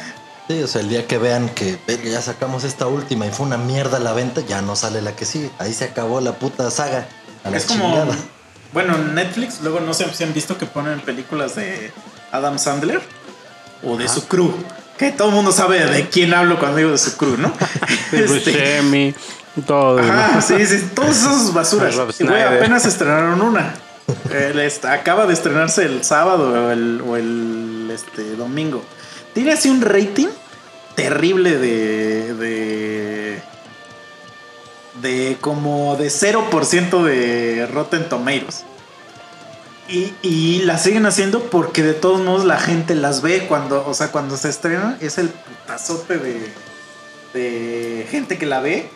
Sí, 0.49 0.63
o 0.63 0.67
sea, 0.67 0.81
el 0.81 0.89
día 0.89 1.07
que 1.07 1.19
vean 1.19 1.49
que 1.49 1.79
"Ve, 1.87 1.99
ya 2.05 2.23
sacamos 2.23 2.63
esta 2.65 2.87
última 2.87 3.27
y 3.27 3.31
fue 3.31 3.47
una 3.47 3.57
mierda 3.59 3.99
la 3.99 4.13
venta, 4.13 4.43
ya 4.43 4.63
no 4.63 4.77
sale 4.77 5.03
la 5.03 5.17
que 5.17 5.25
sigue. 5.25 5.51
Ahí 5.59 5.73
se 5.73 5.85
acabó 5.85 6.21
la 6.21 6.35
puta 6.35 6.71
saga. 6.71 7.09
A 7.45 7.51
la 7.51 7.57
es 7.57 7.65
como. 7.65 8.07
Bueno, 8.73 8.99
Netflix, 8.99 9.61
luego 9.63 9.81
no 9.81 9.95
sé 9.95 10.07
si 10.13 10.23
han 10.25 10.35
visto 10.35 10.59
que 10.59 10.67
ponen 10.67 11.01
películas 11.01 11.57
de 11.57 11.93
Adam 12.31 12.59
Sandler 12.59 13.01
o 13.83 13.97
de 13.97 14.09
su 14.09 14.27
crew. 14.27 14.53
Que 14.99 15.11
todo 15.13 15.29
el 15.29 15.35
mundo 15.35 15.53
sabe 15.53 15.85
de 15.85 16.09
quién 16.09 16.33
hablo 16.35 16.59
cuando 16.59 16.79
digo 16.79 16.91
de 16.91 16.99
su 16.99 17.17
crew, 17.17 17.37
¿no? 17.37 17.53
De 18.13 18.25
Este, 18.25 18.51
Buscemi, 18.51 19.15
todo. 19.67 19.99
Ajá, 19.99 20.33
¿no? 20.37 20.43
sí, 20.43 20.65
sí, 20.67 20.91
todas 20.95 21.17
esas 21.19 21.53
basuras. 21.53 21.97
Y 22.19 22.27
apenas 22.27 22.85
estrenaron 22.87 23.41
una. 23.41 23.75
El, 24.33 24.61
acaba 24.85 25.27
de 25.27 25.33
estrenarse 25.33 25.85
el 25.85 26.05
sábado 26.05 26.67
o 26.67 26.71
el, 26.71 27.01
o 27.01 27.17
el, 27.17 27.91
este, 27.93 28.37
domingo. 28.37 28.83
Tiene 29.35 29.53
así 29.53 29.69
un 29.69 29.81
rating 29.81 30.29
terrible 30.95 31.59
de. 31.59 32.35
de. 32.35 33.43
de 35.03 35.39
como 35.41 35.97
de 35.97 36.09
0% 36.09 37.03
de 37.03 37.67
Rotten 37.67 38.09
Tomatoes. 38.09 38.65
Y, 39.89 40.13
y 40.23 40.63
la 40.63 40.79
siguen 40.79 41.07
haciendo 41.07 41.45
porque 41.45 41.83
de 41.85 41.95
todos 41.95 42.21
modos 42.21 42.45
la 42.45 42.59
gente 42.59 42.97
las 42.97 43.23
ve 43.23 43.47
cuando, 43.47 43.87
o 43.87 43.95
sea, 43.95 44.11
cuando 44.11 44.37
se 44.37 44.49
estrena, 44.49 44.99
es 45.01 45.17
el 45.19 45.29
putazote 45.29 46.19
de, 46.19 46.53
de 47.35 48.07
gente 48.11 48.37
que 48.37 48.47
la 48.47 48.61
ve. 48.61 48.91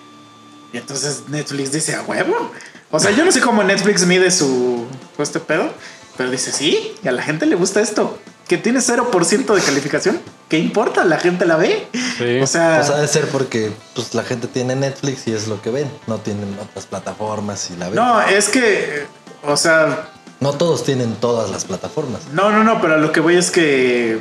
Y 0.73 0.79
entonces 0.79 1.25
Netflix 1.29 1.73
dice, 1.73 1.95
a 1.95 2.03
huevo. 2.03 2.53
O 2.91 2.99
sea, 2.99 3.11
yo 3.13 3.25
no 3.25 3.33
sé 3.33 3.41
cómo 3.41 3.63
Netflix 3.63 4.05
mide 4.07 4.31
su 4.31 4.87
este 5.19 5.39
pedo, 5.39 5.71
pero 6.17 6.31
dice, 6.31 6.51
sí, 6.53 6.95
y 7.03 7.09
a 7.09 7.13
la 7.13 7.23
gente 7.23 7.47
le 7.47 7.55
gusta 7.57 7.81
esto. 7.81 8.19
Que 8.49 8.57
tiene 8.59 8.81
0% 8.81 9.55
de 9.55 9.61
calificación. 9.61 10.21
¿Qué 10.49 10.59
importa? 10.59 11.05
La 11.05 11.19
gente 11.19 11.47
la 11.47 11.55
ve. 11.57 11.87
Sí. 12.19 12.41
O 12.41 12.47
sea, 12.49 12.79
Pues 12.79 12.91
ha 12.91 13.01
de 13.01 13.07
ser 13.07 13.29
porque 13.29 13.71
pues, 13.95 14.13
la 14.15 14.25
gente 14.25 14.49
tiene 14.49 14.75
Netflix 14.75 15.29
y 15.29 15.33
es 15.33 15.47
lo 15.47 15.63
que 15.63 15.71
ven. 15.71 15.89
No 16.09 16.19
tienen 16.19 16.59
otras 16.61 16.87
plataformas 16.87 17.71
y 17.71 17.77
la 17.77 17.87
ven. 17.87 17.95
no, 17.95 18.21
es 18.23 18.49
que, 18.49 19.07
o 19.45 19.57
sea, 19.57 20.09
No 20.41 20.55
todos 20.55 20.83
tienen 20.83 21.15
todas 21.15 21.49
las 21.51 21.65
plataformas. 21.65 22.23
No, 22.33 22.51
no, 22.51 22.65
no, 22.65 22.81
pero 22.81 22.99
lo 22.99 23.13
que 23.13 23.21
voy 23.21 23.37
es 23.37 23.53
que. 23.53 24.19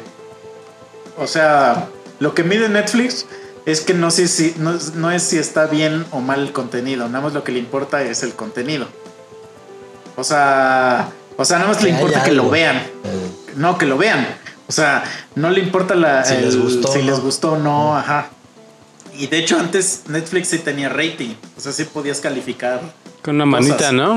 O 1.18 1.26
sea, 1.26 1.88
lo 2.20 2.36
que 2.36 2.44
mide 2.44 2.70
Netflix 2.70 3.26
es 3.72 3.82
que 3.82 3.94
no, 3.94 4.12
sé 4.12 4.28
si, 4.28 4.54
no, 4.58 4.74
es- 4.76 4.94
no 4.96 5.12
es 5.12 5.24
si 5.24 5.38
está 5.38 5.66
bien 5.68 6.06
o 6.12 6.20
mal 6.22 6.42
el 6.42 6.52
contenido. 6.52 7.08
Nada 7.08 7.24
más 7.24 7.34
lo 7.34 7.44
que 7.44 7.52
le 7.52 7.60
importa 7.60 8.02
es 8.04 8.24
el 8.24 8.34
contenido. 8.34 8.88
O 10.16 10.24
sea. 10.24 11.10
O 11.38 11.46
sea, 11.46 11.58
nada 11.60 11.70
más 11.72 11.82
le 11.84 11.90
importa 11.92 12.24
que 12.24 12.32
lo 12.32 12.50
vean. 12.50 12.78
Eh, 12.78 13.32
No, 13.56 13.78
que 13.78 13.86
lo 13.86 13.98
vean. 13.98 14.28
O 14.68 14.72
sea, 14.72 15.04
no 15.36 15.50
le 15.50 15.62
importa 15.62 15.96
la, 15.96 16.24
Si 16.24 16.36
les 16.36 16.56
gustó 16.58 16.92
si 16.92 17.00
o 17.00 17.02
les 17.04 17.18
no. 17.18 17.22
gustó 17.24 17.54
o 17.54 17.58
no, 17.58 17.98
ajá. 17.98 18.30
Y 19.18 19.28
de 19.28 19.40
hecho 19.40 19.58
antes 19.60 20.04
Netflix 20.08 20.50
sí 20.50 20.60
tenía 20.60 20.90
rating. 20.90 21.34
O 21.58 21.62
sea, 21.62 21.72
sí 21.72 21.86
podías 21.86 22.20
calificar 22.22 22.80
Con 23.24 23.36
una 23.36 23.46
manita, 23.46 23.76
cosas. 23.78 23.94
¿no? 23.94 24.12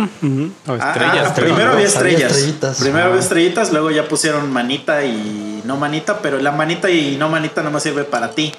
O 0.67 0.73
Ah, 0.79 0.89
estrellas. 0.93 1.29
ah, 1.31 1.35
primero 1.35 1.73
había 1.73 1.87
estrellas. 1.87 2.33
Primero 2.81 3.07
había 3.07 3.21
estrellitas, 3.21 3.73
luego 3.73 3.91
ya 3.91 4.07
pusieron 4.09 4.53
manita 4.53 5.05
y 5.05 5.63
no 5.65 5.77
manita, 5.77 6.19
pero 6.21 6.39
la 6.39 6.53
manita 6.53 6.91
y 6.91 7.17
no 7.17 7.29
manita 7.29 7.63
nada 7.63 7.73
más 7.73 7.83
sirve 7.83 8.05
para 8.05 8.33
ti. 8.33 8.53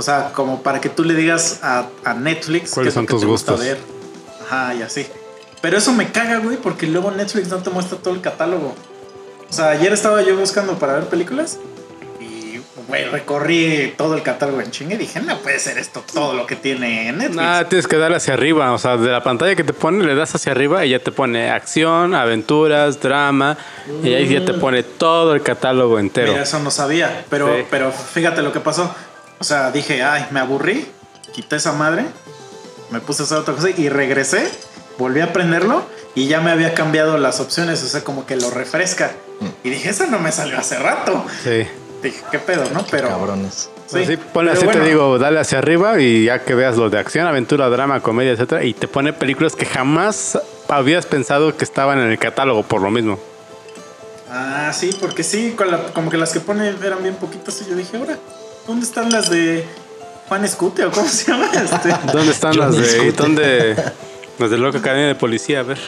O 0.00 0.02
sea, 0.02 0.32
como 0.32 0.62
para 0.62 0.80
que 0.80 0.88
tú 0.88 1.04
le 1.04 1.12
digas 1.14 1.60
a, 1.62 1.84
a 2.04 2.14
Netflix 2.14 2.70
¿Cuáles 2.72 2.94
son 2.94 3.04
que 3.06 3.12
tus 3.12 3.20
te 3.20 3.26
gusta 3.26 3.52
gustos? 3.52 3.66
ver. 3.68 3.78
Ajá, 4.46 4.74
y 4.74 4.80
así. 4.82 5.06
Pero 5.60 5.76
eso 5.76 5.92
me 5.92 6.10
caga, 6.10 6.38
güey, 6.38 6.56
porque 6.56 6.86
luego 6.86 7.10
Netflix 7.10 7.48
no 7.48 7.58
te 7.58 7.68
muestra 7.68 7.98
todo 7.98 8.14
el 8.14 8.22
catálogo. 8.22 8.74
O 9.48 9.52
sea, 9.52 9.68
ayer 9.70 9.92
estaba 9.92 10.22
yo 10.22 10.34
buscando 10.36 10.78
para 10.78 10.94
ver 10.94 11.04
películas 11.04 11.58
y 12.18 12.62
güey, 12.88 13.04
recorrí 13.04 13.92
todo 13.98 14.14
el 14.14 14.22
catálogo 14.22 14.60
en 14.62 14.70
chingue 14.70 14.94
y 14.94 14.98
dije, 14.98 15.20
no 15.20 15.36
puede 15.40 15.58
ser 15.58 15.76
esto 15.76 16.02
todo 16.14 16.32
lo 16.34 16.46
que 16.46 16.56
tiene 16.56 17.12
Netflix. 17.12 17.36
Nada, 17.36 17.68
tienes 17.68 17.86
que 17.86 17.96
darle 17.98 18.16
hacia 18.16 18.32
arriba. 18.34 18.72
O 18.72 18.78
sea, 18.78 18.96
de 18.96 19.10
la 19.10 19.22
pantalla 19.22 19.54
que 19.54 19.64
te 19.64 19.74
pone, 19.74 20.02
le 20.06 20.14
das 20.14 20.34
hacia 20.34 20.52
arriba 20.52 20.86
y 20.86 20.90
ya 20.90 20.98
te 21.00 21.12
pone 21.12 21.50
acción, 21.50 22.14
aventuras, 22.14 23.00
drama. 23.00 23.58
Y 24.02 24.14
ahí 24.14 24.28
ya 24.32 24.44
te 24.44 24.54
pone 24.54 24.82
todo 24.82 25.34
el 25.34 25.42
catálogo 25.42 25.98
entero. 25.98 26.32
Mira, 26.32 26.44
eso 26.44 26.58
no 26.60 26.70
sabía, 26.70 27.26
pero, 27.28 27.54
Sí. 27.54 27.64
pero 27.70 27.92
fíjate 27.92 28.40
lo 28.40 28.52
que 28.52 28.60
pasó. 28.60 28.94
O 29.40 29.44
sea, 29.44 29.70
dije, 29.72 30.02
ay, 30.02 30.26
me 30.30 30.38
aburrí, 30.40 30.86
quité 31.32 31.56
esa 31.56 31.72
madre, 31.72 32.04
me 32.90 33.00
puse 33.00 33.22
a 33.22 33.24
hacer 33.24 33.38
otra 33.38 33.54
cosa 33.54 33.70
y 33.70 33.88
regresé, 33.88 34.50
volví 34.98 35.20
a 35.20 35.32
prenderlo 35.32 35.82
y 36.14 36.26
ya 36.28 36.40
me 36.40 36.50
había 36.50 36.74
cambiado 36.74 37.16
las 37.18 37.40
opciones, 37.40 37.82
o 37.82 37.86
sea, 37.88 38.04
como 38.04 38.26
que 38.26 38.36
lo 38.36 38.50
refresca. 38.50 39.12
Y 39.64 39.70
dije, 39.70 39.88
eso 39.90 40.06
no 40.06 40.18
me 40.18 40.30
salió 40.32 40.58
hace 40.58 40.78
rato. 40.78 41.24
Sí. 41.42 41.66
Dije, 42.02 42.22
qué 42.30 42.38
pedo, 42.38 42.64
¿no? 42.74 42.84
Pero. 42.90 43.08
Cabrones. 43.08 43.70
Sí, 43.86 44.04
Sí, 44.06 44.16
ponle 44.16 44.52
pero 44.52 44.70
así, 44.70 44.78
te 44.78 44.84
digo, 44.84 45.18
dale 45.18 45.40
hacia 45.40 45.58
arriba 45.58 46.00
y 46.00 46.24
ya 46.26 46.44
que 46.44 46.54
veas 46.54 46.76
lo 46.76 46.90
de 46.90 46.98
acción, 46.98 47.26
aventura, 47.26 47.68
drama, 47.70 48.00
comedia, 48.00 48.32
etcétera, 48.32 48.62
y 48.64 48.72
te 48.72 48.86
pone 48.86 49.12
películas 49.12 49.56
que 49.56 49.66
jamás 49.66 50.38
habías 50.68 51.06
pensado 51.06 51.56
que 51.56 51.64
estaban 51.64 51.98
en 51.98 52.10
el 52.10 52.18
catálogo 52.18 52.62
por 52.62 52.82
lo 52.82 52.90
mismo. 52.90 53.18
Ah, 54.30 54.70
sí, 54.72 54.96
porque 55.00 55.24
sí, 55.24 55.54
con 55.56 55.70
la- 55.72 55.82
como 55.92 56.08
que 56.10 56.16
las 56.18 56.32
que 56.32 56.38
pone 56.40 56.68
eran 56.68 57.02
bien 57.02 57.16
poquitas 57.16 57.60
y 57.62 57.70
yo 57.70 57.74
dije, 57.74 57.96
ahora, 57.96 58.16
¿dónde 58.70 58.86
están 58.86 59.10
las 59.10 59.28
de 59.30 59.66
Juan 60.28 60.44
Escute 60.44 60.84
o 60.84 60.90
cómo 60.90 61.08
se 61.08 61.30
llama? 61.30 61.46
Este, 61.52 61.94
¿Dónde 62.12 62.32
están 62.32 62.56
las 62.56 62.76
de 62.76 63.12
dónde 63.12 63.76
las 64.38 64.50
de 64.50 64.58
Loca 64.58 64.78
Academia 64.78 65.08
de 65.08 65.14
Policía? 65.16 65.60
A 65.60 65.62
ver. 65.64 65.78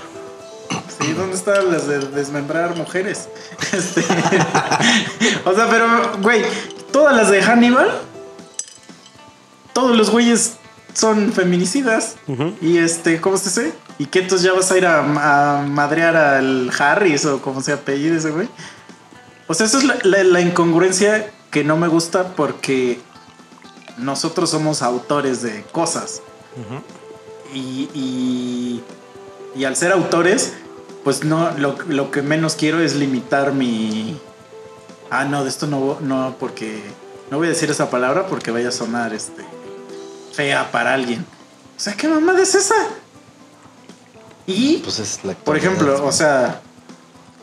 sí, 1.01 1.13
¿dónde 1.13 1.37
están 1.37 1.71
las 1.71 1.87
de 1.87 1.99
desmembrar 2.01 2.77
mujeres? 2.77 3.29
Este, 3.73 4.01
o 5.45 5.55
sea, 5.55 5.69
pero, 5.71 6.19
güey, 6.21 6.43
todas 6.93 7.17
las 7.17 7.31
de 7.31 7.41
Hannibal, 7.43 7.91
todos 9.73 9.97
los 9.97 10.11
güeyes 10.11 10.55
son 10.95 11.33
feminicidas. 11.33 12.17
Y 12.61 12.79
este, 12.79 13.21
¿cómo 13.21 13.37
se 13.39 13.45
dice? 13.49 13.73
¿Y 13.99 14.07
qué 14.07 14.19
entonces 14.21 14.45
ya 14.47 14.53
vas 14.53 14.71
a 14.71 14.77
ir 14.77 14.85
a, 14.87 14.99
a 15.59 15.63
madrear 15.63 16.17
al 16.17 16.71
Harris 16.79 17.25
o 17.25 17.41
como 17.41 17.63
se 17.63 17.73
apellida 17.73 18.17
ese 18.17 18.31
güey? 18.31 18.49
O 19.47 19.55
sea, 19.55 19.67
eso 19.67 19.79
es 19.79 19.85
la, 19.85 19.97
la- 20.03 20.25
la 20.25 20.41
incongruencia 20.41 21.31
que 21.53 21.63
no 21.63 21.77
me 21.77 21.87
gusta 21.87 22.35
porque 22.35 22.99
nosotros 23.99 24.51
somos 24.51 24.83
autores 24.83 25.43
de 25.43 25.63
cosas. 25.71 26.23
y, 27.55 27.89
y, 27.95 28.83
y 29.55 29.65
al 29.65 29.77
ser 29.77 29.93
autores, 29.93 30.55
pues 31.05 31.25
no, 31.25 31.51
lo, 31.59 31.77
lo 31.89 32.11
que 32.11 32.23
menos 32.23 32.57
quiero 32.57 32.81
es 32.81 32.97
limitar 32.97 33.53
mi... 33.53 34.19
Ah, 35.11 35.27
no, 35.27 35.45
de 35.45 35.51
esto 35.51 35.67
no, 35.69 35.99
no, 36.01 36.35
porque... 36.41 36.83
No 37.31 37.39
voy 37.39 37.47
a 37.47 37.51
decir 37.51 37.71
esa 37.71 37.91
palabra 37.91 38.27
porque 38.27 38.51
vaya 38.51 38.71
a 38.71 38.73
sonar 38.73 39.15
este, 39.15 39.45
fea 40.33 40.71
para 40.71 40.95
alguien. 40.95 41.25
O 41.77 41.81
sea, 41.81 41.95
¿qué 41.95 42.09
mamada 42.09 42.43
es 42.43 42.55
esa? 42.55 42.75
Y, 44.47 44.79
Pues 44.79 44.99
es 44.99 45.25
la 45.25 45.35
por 45.35 45.57
ejemplo, 45.57 46.05
o 46.05 46.13
sea, 46.13 46.61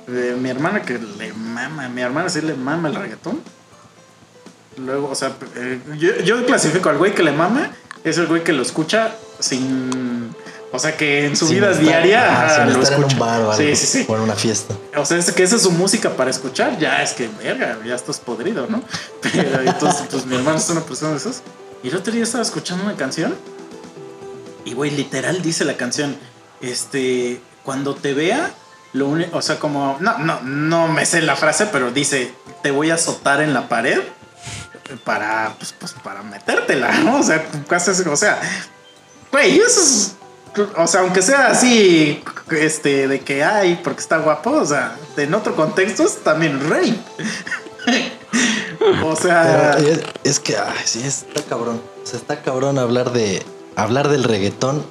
eh, 0.07 0.37
mi 0.39 0.49
hermana 0.49 0.81
que 0.81 0.99
le 0.99 1.33
mama, 1.33 1.89
mi 1.89 2.01
hermana 2.01 2.29
sí 2.29 2.41
le 2.41 2.53
mama 2.55 2.89
el 2.89 2.95
reggaetón. 2.95 3.41
Luego, 4.85 5.09
o 5.09 5.15
sea, 5.15 5.33
eh, 5.55 5.79
yo, 5.97 6.15
yo 6.23 6.45
clasifico 6.45 6.89
al 6.89 6.97
güey 6.97 7.13
que 7.13 7.23
le 7.23 7.31
mama, 7.31 7.71
es 8.03 8.17
el 8.17 8.27
güey 8.27 8.43
que 8.43 8.53
lo 8.53 8.61
escucha 8.61 9.11
sin. 9.39 10.35
O 10.71 10.77
sea, 10.77 10.95
que 10.95 11.25
en 11.25 11.35
su 11.35 11.47
Sin 11.47 11.55
vida 11.57 11.71
estar- 11.71 11.81
diaria 11.83 12.45
ajá, 12.45 12.65
sin 12.65 12.73
lo 12.73 12.83
estar 12.83 12.97
en 12.99 13.05
escucha. 13.05 13.15
un 13.15 13.19
bar 13.19 13.41
o 13.41 13.51
algo. 13.51 13.55
Sí, 13.55 13.75
sí, 13.75 13.87
sí. 13.87 14.05
O 14.07 14.15
en 14.15 14.21
una 14.21 14.35
fiesta. 14.35 14.75
O 14.97 15.03
sea, 15.05 15.17
es 15.17 15.31
que 15.31 15.41
esa 15.41 15.55
es 15.55 15.63
su 15.63 15.71
música 15.71 16.11
para 16.11 16.29
escuchar, 16.29 16.77
ya 16.77 17.01
es 17.01 17.13
que, 17.13 17.27
verga, 17.43 17.79
ya 17.83 17.95
estás 17.95 18.19
podrido, 18.19 18.67
¿no? 18.69 18.83
Pero 19.21 19.61
entonces, 19.61 20.03
pues 20.11 20.25
mi 20.27 20.35
hermano 20.35 20.57
es 20.59 20.69
una 20.69 20.81
persona 20.81 21.11
de 21.11 21.17
esas. 21.17 21.41
Y 21.81 21.87
el 21.89 21.95
otro 21.95 22.13
día 22.13 22.21
estaba 22.23 22.43
escuchando 22.43 22.83
una 22.83 22.95
canción 22.95 23.35
y, 24.65 24.73
güey, 24.73 24.91
literal 24.91 25.41
dice 25.41 25.65
la 25.65 25.75
canción, 25.75 26.15
este, 26.61 27.41
cuando 27.63 27.95
te 27.95 28.13
vea, 28.13 28.51
lo 28.93 29.07
único, 29.07 29.37
o 29.37 29.41
sea, 29.41 29.57
como, 29.59 29.97
no, 29.99 30.17
no, 30.19 30.41
no 30.41 30.87
me 30.87 31.05
sé 31.05 31.21
la 31.21 31.35
frase, 31.35 31.65
pero 31.71 31.89
dice, 31.91 32.31
te 32.61 32.69
voy 32.71 32.91
a 32.91 32.95
azotar 32.95 33.41
en 33.41 33.53
la 33.53 33.69
pared 33.69 33.99
para, 35.03 35.55
pues, 35.57 35.73
pues 35.77 35.93
para 36.03 36.23
metértela, 36.23 36.91
¿no? 36.99 37.19
O 37.19 37.23
sea, 37.23 37.45
casi, 37.67 37.91
o 38.07 38.15
sea, 38.15 38.39
güey, 39.31 39.57
eso 39.59 39.81
es, 39.81 40.15
o 40.77 40.87
sea, 40.87 41.01
aunque 41.01 41.21
sea 41.21 41.47
así, 41.47 42.23
este, 42.51 43.07
de 43.07 43.21
que 43.21 43.43
hay, 43.43 43.75
porque 43.83 44.01
está 44.01 44.17
guapo, 44.17 44.51
o 44.51 44.65
sea, 44.65 44.97
en 45.17 45.33
otro 45.33 45.55
contexto 45.55 46.03
es 46.03 46.17
también 46.23 46.69
rey. 46.69 47.03
o 49.03 49.15
sea, 49.15 49.77
es, 49.77 50.01
es 50.23 50.39
que, 50.39 50.57
ay, 50.57 50.77
sí, 50.85 51.05
está 51.05 51.41
cabrón. 51.43 51.81
O 52.03 52.05
sea, 52.05 52.19
está 52.19 52.41
cabrón 52.41 52.77
hablar 52.79 53.11
de. 53.11 53.45
Hablar 53.75 54.09
del 54.09 54.25
reggaetón 54.25 54.85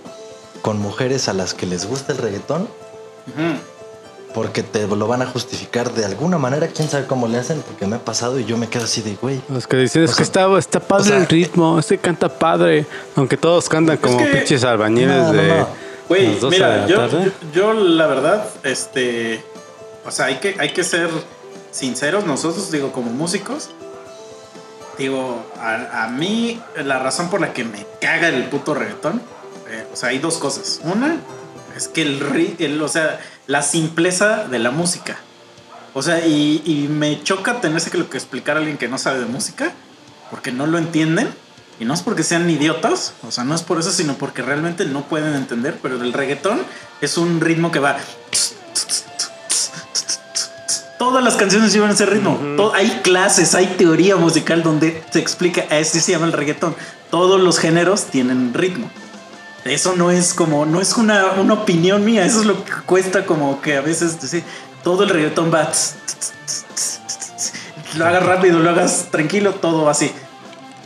con 0.63 0.79
mujeres 0.79 1.29
a 1.29 1.35
las 1.35 1.53
que 1.53 1.67
les 1.67 1.85
gusta 1.85 2.13
el 2.13 2.19
reggaetón. 2.19 2.63
ujú. 3.27 3.78
Porque 4.35 4.63
te 4.63 4.87
lo 4.87 5.07
van 5.09 5.23
a 5.23 5.27
justificar 5.27 5.93
de 5.93 6.05
alguna 6.05 6.39
manera. 6.39 6.69
Quién 6.69 6.89
sabe 6.89 7.07
cómo 7.07 7.27
le 7.29 7.39
hacen. 7.39 7.63
Porque 7.63 7.87
me 7.87 7.97
ha 7.97 7.99
pasado 8.05 8.39
y 8.39 8.45
yo 8.45 8.57
me 8.59 8.69
quedo 8.69 8.85
así 8.85 9.01
de, 9.03 9.15
güey. 9.17 9.41
Los 9.49 9.67
que 9.67 9.77
dicen 9.79 10.05
es 10.05 10.15
que 10.15 10.23
está, 10.23 10.47
está 10.59 10.81
padre 10.81 11.03
o 11.03 11.07
sea, 11.07 11.17
el 11.19 11.27
ritmo, 11.27 11.79
este 11.79 11.99
canta 11.99 12.29
padre. 12.29 12.87
Aunque 13.17 13.37
todos 13.37 13.69
cantan 13.69 13.97
como 13.97 14.19
que- 14.19 14.25
pinches 14.27 14.65
albañiles 14.65 15.09
No, 15.17 15.33
no, 15.33 15.33
de. 15.33 15.49
no. 15.49 15.69
Güey, 16.09 16.33
las 16.33 16.41
12 16.41 16.57
de 16.57 16.63
mira, 16.65 16.77
la 16.79 16.87
yo, 16.87 16.97
tarde. 16.97 17.33
yo, 17.53 17.73
yo 17.73 17.73
la 17.75 18.07
verdad, 18.07 18.45
este, 18.63 19.45
o 20.07 20.11
sea, 20.11 20.27
hay 20.27 20.37
que, 20.37 20.57
hay 20.59 20.71
que 20.73 20.83
ser 20.85 21.11
sinceros 21.71 22.25
nosotros, 22.25 22.71
digo, 22.71 22.93
como 22.93 23.11
músicos. 23.11 23.71
Digo, 24.99 25.43
a, 25.61 26.05
a 26.05 26.09
mí 26.09 26.61
la 26.85 26.99
razón 26.99 27.31
por 27.31 27.41
la 27.41 27.53
que 27.53 27.65
me 27.65 27.87
caga 28.01 28.29
el 28.29 28.45
puto 28.49 28.75
reggaetón, 28.75 29.23
eh, 29.71 29.87
o 29.93 29.97
sea, 29.97 30.09
hay 30.09 30.19
dos 30.19 30.39
cosas. 30.39 30.81
Una 30.83 31.19
es 31.79 31.89
que 31.89 32.03
el, 32.03 32.57
el- 32.59 32.83
o 32.83 32.89
sea, 32.89 33.19
la 33.47 33.63
simpleza 33.63 34.45
de 34.45 34.59
la 34.59 34.71
música. 34.71 35.17
O 35.95 36.03
sea, 36.03 36.27
y, 36.27 36.63
y 36.67 36.89
me 36.89 37.23
choca 37.23 37.61
tenerse 37.61 37.91
que 37.91 37.99
lo 37.99 38.11
que 38.11 38.19
explicar 38.19 38.57
a 38.57 38.61
alguien 38.61 38.77
que 38.77 38.89
no 38.89 38.99
sabe 38.99 39.21
de 39.21 39.27
música, 39.27 39.73
porque 40.31 40.53
no 40.53 40.67
lo 40.67 40.77
entienden. 40.79 41.29
Y 41.81 41.85
no 41.85 41.95
es 41.95 42.03
porque 42.03 42.25
sean 42.25 42.51
idiotas, 42.51 43.13
o 43.23 43.31
sea, 43.31 43.45
no 43.45 43.55
es 43.55 43.63
por 43.63 43.79
eso, 43.79 43.93
sino 43.93 44.15
porque 44.15 44.43
realmente 44.43 44.85
no 44.85 45.05
pueden 45.05 45.35
entender. 45.35 45.79
Pero 45.81 46.03
el 46.03 46.13
reggaetón 46.13 46.61
es 47.01 47.17
un 47.17 47.41
ritmo 47.41 47.71
que 47.71 47.79
va. 47.79 47.97
Todas 50.99 51.23
las 51.23 51.37
canciones 51.37 51.73
llevan 51.73 51.91
ese 51.93 52.07
ritmo. 52.07 52.37
To- 52.57 52.75
hay 52.75 52.91
clases, 53.05 53.55
hay 53.55 53.67
teoría 53.79 54.17
musical 54.17 54.65
donde 54.65 55.05
se 55.13 55.21
explica, 55.21 55.65
a 55.71 55.79
este 55.79 56.01
se 56.01 56.11
llama 56.13 56.27
el 56.27 56.33
reggaetón. 56.33 56.75
Todos 57.11 57.41
los 57.41 57.59
géneros 57.61 58.07
tienen 58.07 58.53
ritmo. 58.53 58.91
Eso 59.69 59.95
no 59.97 60.11
es 60.11 60.35
como, 60.35 60.67
no 60.67 60.81
es 60.81 60.97
una, 60.97 61.33
una 61.33 61.55
opinión 61.55 62.05
mía, 62.05 62.25
eso 62.25 62.41
es 62.41 62.47
lo 62.47 62.65
que 62.65 62.73
cuesta 62.87 63.27
como 63.27 63.61
que 63.61 63.77
a 63.77 63.81
veces 63.81 64.21
decir, 64.21 64.43
todo 64.83 65.05
el 65.05 65.11
reggaetón 65.11 65.53
va, 65.53 65.71
tss, 65.71 65.95
lo 67.97 68.07
hagas 68.07 68.25
rápido, 68.25 68.59
lo 68.61 68.71
hagas 68.71 69.07
tranquilo, 69.11 69.55
todo 69.55 69.89
así. 69.89 70.13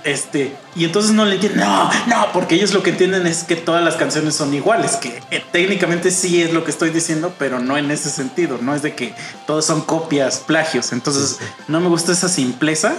Este, 0.05 0.57
y 0.75 0.85
entonces 0.85 1.13
no 1.13 1.25
le 1.25 1.37
entienden, 1.37 1.61
no, 1.61 1.89
no, 2.09 2.33
porque 2.33 2.57
ellos 2.57 2.75
lo 2.75 2.83
que 2.83 2.91
entienden 2.91 3.25
es 3.25 3.45
que 3.45 3.55
todas 3.55 3.85
las 3.85 3.95
canciones 3.95 4.35
son 4.35 4.53
iguales, 4.53 4.97
que 4.97 5.23
eh, 5.31 5.45
técnicamente 5.53 6.11
sí 6.11 6.43
es 6.43 6.53
lo 6.53 6.65
que 6.65 6.73
estoy 6.73 6.91
diciendo, 6.91 7.33
pero 7.39 7.61
no 7.61 7.77
en 7.77 7.89
ese 7.91 8.11
sentido, 8.11 8.59
no 8.61 8.75
es 8.75 8.83
de 8.83 8.97
que 8.97 9.15
todos 9.47 9.65
son 9.65 9.83
copias, 9.83 10.41
plagios, 10.41 10.93
entonces 10.93 11.39
no 11.69 11.79
me 11.79 11.89
gusta 11.89 12.11
esa 12.11 12.29
simpleza, 12.29 12.95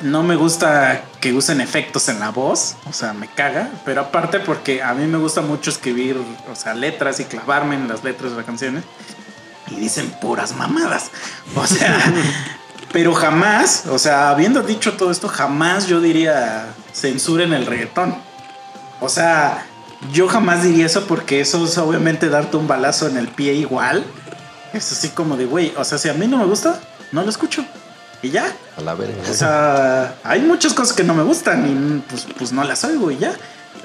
no 0.00 0.22
me 0.22 0.36
gusta 0.36 1.02
que 1.20 1.32
usen 1.32 1.60
efectos 1.60 2.08
en 2.08 2.20
la 2.20 2.30
voz, 2.30 2.76
o 2.88 2.92
sea, 2.92 3.12
me 3.12 3.28
caga, 3.28 3.70
pero 3.84 4.02
aparte 4.02 4.40
porque 4.40 4.82
a 4.82 4.94
mí 4.94 5.06
me 5.06 5.18
gusta 5.18 5.40
mucho 5.40 5.70
escribir, 5.70 6.16
o 6.50 6.54
sea, 6.54 6.74
letras 6.74 7.20
y 7.20 7.24
clavarme 7.24 7.74
en 7.74 7.88
las 7.88 8.04
letras 8.04 8.30
de 8.30 8.36
las 8.36 8.46
canciones 8.46 8.84
y 9.70 9.76
dicen 9.76 10.10
puras 10.20 10.54
mamadas, 10.54 11.10
o 11.54 11.66
sea, 11.66 12.12
pero 12.92 13.14
jamás, 13.14 13.86
o 13.86 13.98
sea, 13.98 14.30
habiendo 14.30 14.62
dicho 14.62 14.94
todo 14.96 15.10
esto, 15.10 15.28
jamás 15.28 15.86
yo 15.86 16.00
diría 16.00 16.68
censuren 16.94 17.52
el 17.52 17.66
reggaetón. 17.66 18.16
O 19.00 19.08
sea, 19.08 19.66
yo 20.12 20.28
jamás 20.28 20.62
diría 20.62 20.86
eso 20.86 21.06
porque 21.06 21.40
eso 21.40 21.64
es 21.64 21.78
obviamente 21.78 22.28
darte 22.28 22.56
un 22.56 22.66
balazo 22.66 23.06
en 23.06 23.16
el 23.16 23.28
pie 23.28 23.54
igual. 23.54 24.04
Es 24.72 24.92
así 24.92 25.10
como 25.10 25.36
de, 25.36 25.46
güey, 25.46 25.72
o 25.76 25.84
sea, 25.84 25.98
si 25.98 26.08
a 26.08 26.14
mí 26.14 26.26
no 26.26 26.38
me 26.38 26.44
gusta, 26.44 26.80
no 27.12 27.22
lo 27.22 27.30
escucho. 27.30 27.64
Y 28.22 28.30
ya. 28.30 28.52
A 28.76 28.80
la 28.80 28.94
verga. 28.94 29.22
O 29.30 29.34
sea, 29.34 30.14
hay 30.24 30.40
muchas 30.40 30.74
cosas 30.74 30.94
que 30.94 31.04
no 31.04 31.14
me 31.14 31.22
gustan 31.22 31.66
y 31.68 32.00
pues, 32.10 32.26
pues 32.36 32.52
no 32.52 32.64
las 32.64 32.82
oigo 32.84 33.10
y 33.10 33.18
ya. 33.18 33.32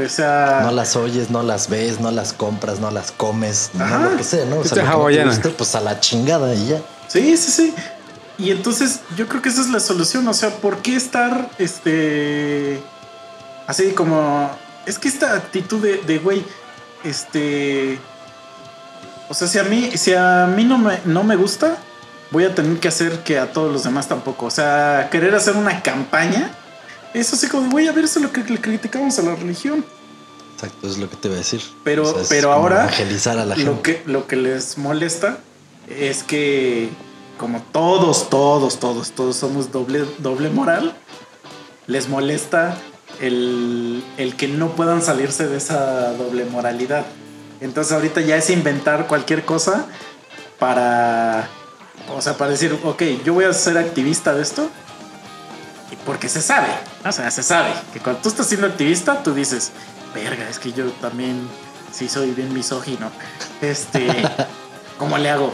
O 0.03 0.09
sea, 0.09 0.61
No 0.63 0.71
las 0.71 0.95
oyes, 0.95 1.29
no 1.29 1.43
las 1.43 1.69
ves, 1.69 1.99
no 1.99 2.09
las 2.09 2.33
compras, 2.33 2.79
no 2.79 2.89
las 2.89 3.11
comes, 3.11 3.69
Ajá. 3.79 3.99
no 3.99 4.09
lo 4.09 4.17
que 4.17 4.23
sea, 4.23 4.45
¿no? 4.45 4.57
O 4.57 4.63
sea, 4.63 4.83
lo 4.83 5.05
que 5.07 5.17
no 5.17 5.23
te 5.23 5.35
guste, 5.35 5.49
pues 5.49 5.75
a 5.75 5.81
la 5.81 5.99
chingada 5.99 6.55
y 6.55 6.67
ya. 6.69 6.81
Sí, 7.07 7.37
sí, 7.37 7.51
sí. 7.51 7.73
Y 8.39 8.49
entonces 8.49 9.01
yo 9.15 9.27
creo 9.27 9.41
que 9.43 9.49
esa 9.49 9.61
es 9.61 9.69
la 9.69 9.79
solución. 9.79 10.27
O 10.27 10.33
sea, 10.33 10.49
¿por 10.49 10.77
qué 10.81 10.95
estar 10.95 11.49
este 11.59 12.81
así 13.67 13.91
como 13.91 14.49
es 14.87 14.97
que 14.97 15.07
esta 15.07 15.35
actitud 15.35 15.79
de, 15.81 15.97
de 15.97 16.17
güey, 16.17 16.43
este 17.03 17.99
o 19.29 19.33
sea, 19.35 19.47
si 19.47 19.59
a 19.59 19.63
mí 19.63 19.91
si 19.95 20.13
a 20.13 20.47
mí 20.47 20.63
no 20.65 20.77
me 20.79 20.99
no 21.05 21.23
me 21.23 21.35
gusta, 21.35 21.77
voy 22.33 22.45
a 22.45 22.55
tener 22.55 22.79
que 22.79 22.87
hacer 22.87 23.19
que 23.23 23.37
a 23.37 23.53
todos 23.53 23.71
los 23.71 23.83
demás 23.83 24.07
tampoco. 24.09 24.47
O 24.47 24.51
sea, 24.51 25.07
querer 25.11 25.33
hacer 25.35 25.55
una 25.55 25.81
campaña, 25.83 26.51
eso 27.13 27.35
sí 27.37 27.47
como, 27.47 27.69
voy 27.69 27.87
a 27.87 27.91
ver, 27.91 28.05
eso 28.05 28.19
es 28.19 28.25
lo 28.25 28.31
que 28.31 28.43
le 28.43 28.59
criticamos 28.59 29.17
a 29.19 29.21
la 29.21 29.35
religión. 29.35 29.85
Exacto, 30.55 30.87
es 30.87 30.97
lo 30.97 31.09
que 31.09 31.15
te 31.15 31.27
iba 31.27 31.35
a 31.35 31.37
decir. 31.37 31.61
Pero, 31.83 32.03
O 32.09 32.11
sea, 32.11 32.21
es 32.23 32.27
pero 32.29 32.51
ahora 32.51 32.83
Evangelizar 32.85 33.37
a 33.37 33.45
la 33.45 33.55
lo, 33.55 33.75
gente. 33.75 33.81
que, 34.03 34.11
lo 34.11 34.27
que 34.27 34.35
les 34.35 34.77
molesta 34.77 35.37
es 35.87 36.23
que 36.23 36.89
como 37.37 37.61
todos, 37.71 38.29
todos, 38.29 38.79
todos, 38.79 39.11
todos 39.11 39.35
somos 39.35 39.71
doble, 39.71 40.03
doble 40.17 40.49
moral, 40.49 40.95
les 41.85 42.09
molesta 42.09 42.77
el, 43.21 44.03
el 44.17 44.35
que 44.35 44.47
no 44.47 44.69
puedan 44.75 45.03
salirse 45.03 45.47
de 45.47 45.57
esa 45.57 46.13
doble 46.13 46.45
moralidad. 46.45 47.05
Entonces 47.61 47.93
ahorita 47.93 48.21
ya 48.21 48.37
es 48.37 48.49
inventar 48.49 49.07
cualquier 49.07 49.45
cosa 49.45 49.85
para, 50.57 51.47
o 52.09 52.21
sea, 52.21 52.37
para 52.37 52.51
decir, 52.51 52.77
ok, 52.83 53.01
yo 53.23 53.33
voy 53.33 53.45
a 53.45 53.53
ser 53.53 53.77
activista 53.77 54.33
de 54.33 54.41
esto. 54.41 54.69
Y 55.91 55.95
porque 55.97 56.27
se 56.27 56.41
sabe, 56.41 56.69
o 57.05 57.11
sea, 57.11 57.29
se 57.29 57.43
sabe 57.43 57.69
que 57.93 57.99
cuando 57.99 58.21
tú 58.21 58.29
estás 58.29 58.47
siendo 58.47 58.65
activista, 58.67 59.21
tú 59.21 59.33
dices, 59.33 59.71
verga, 60.13 60.49
es 60.49 60.57
que 60.57 60.73
yo 60.73 60.91
también 60.93 61.47
sí 61.91 62.09
soy 62.09 62.31
bien 62.31 62.53
misógino. 62.53 63.11
Este, 63.61 64.07
¿cómo 64.97 65.17
le 65.17 65.29
hago? 65.29 65.53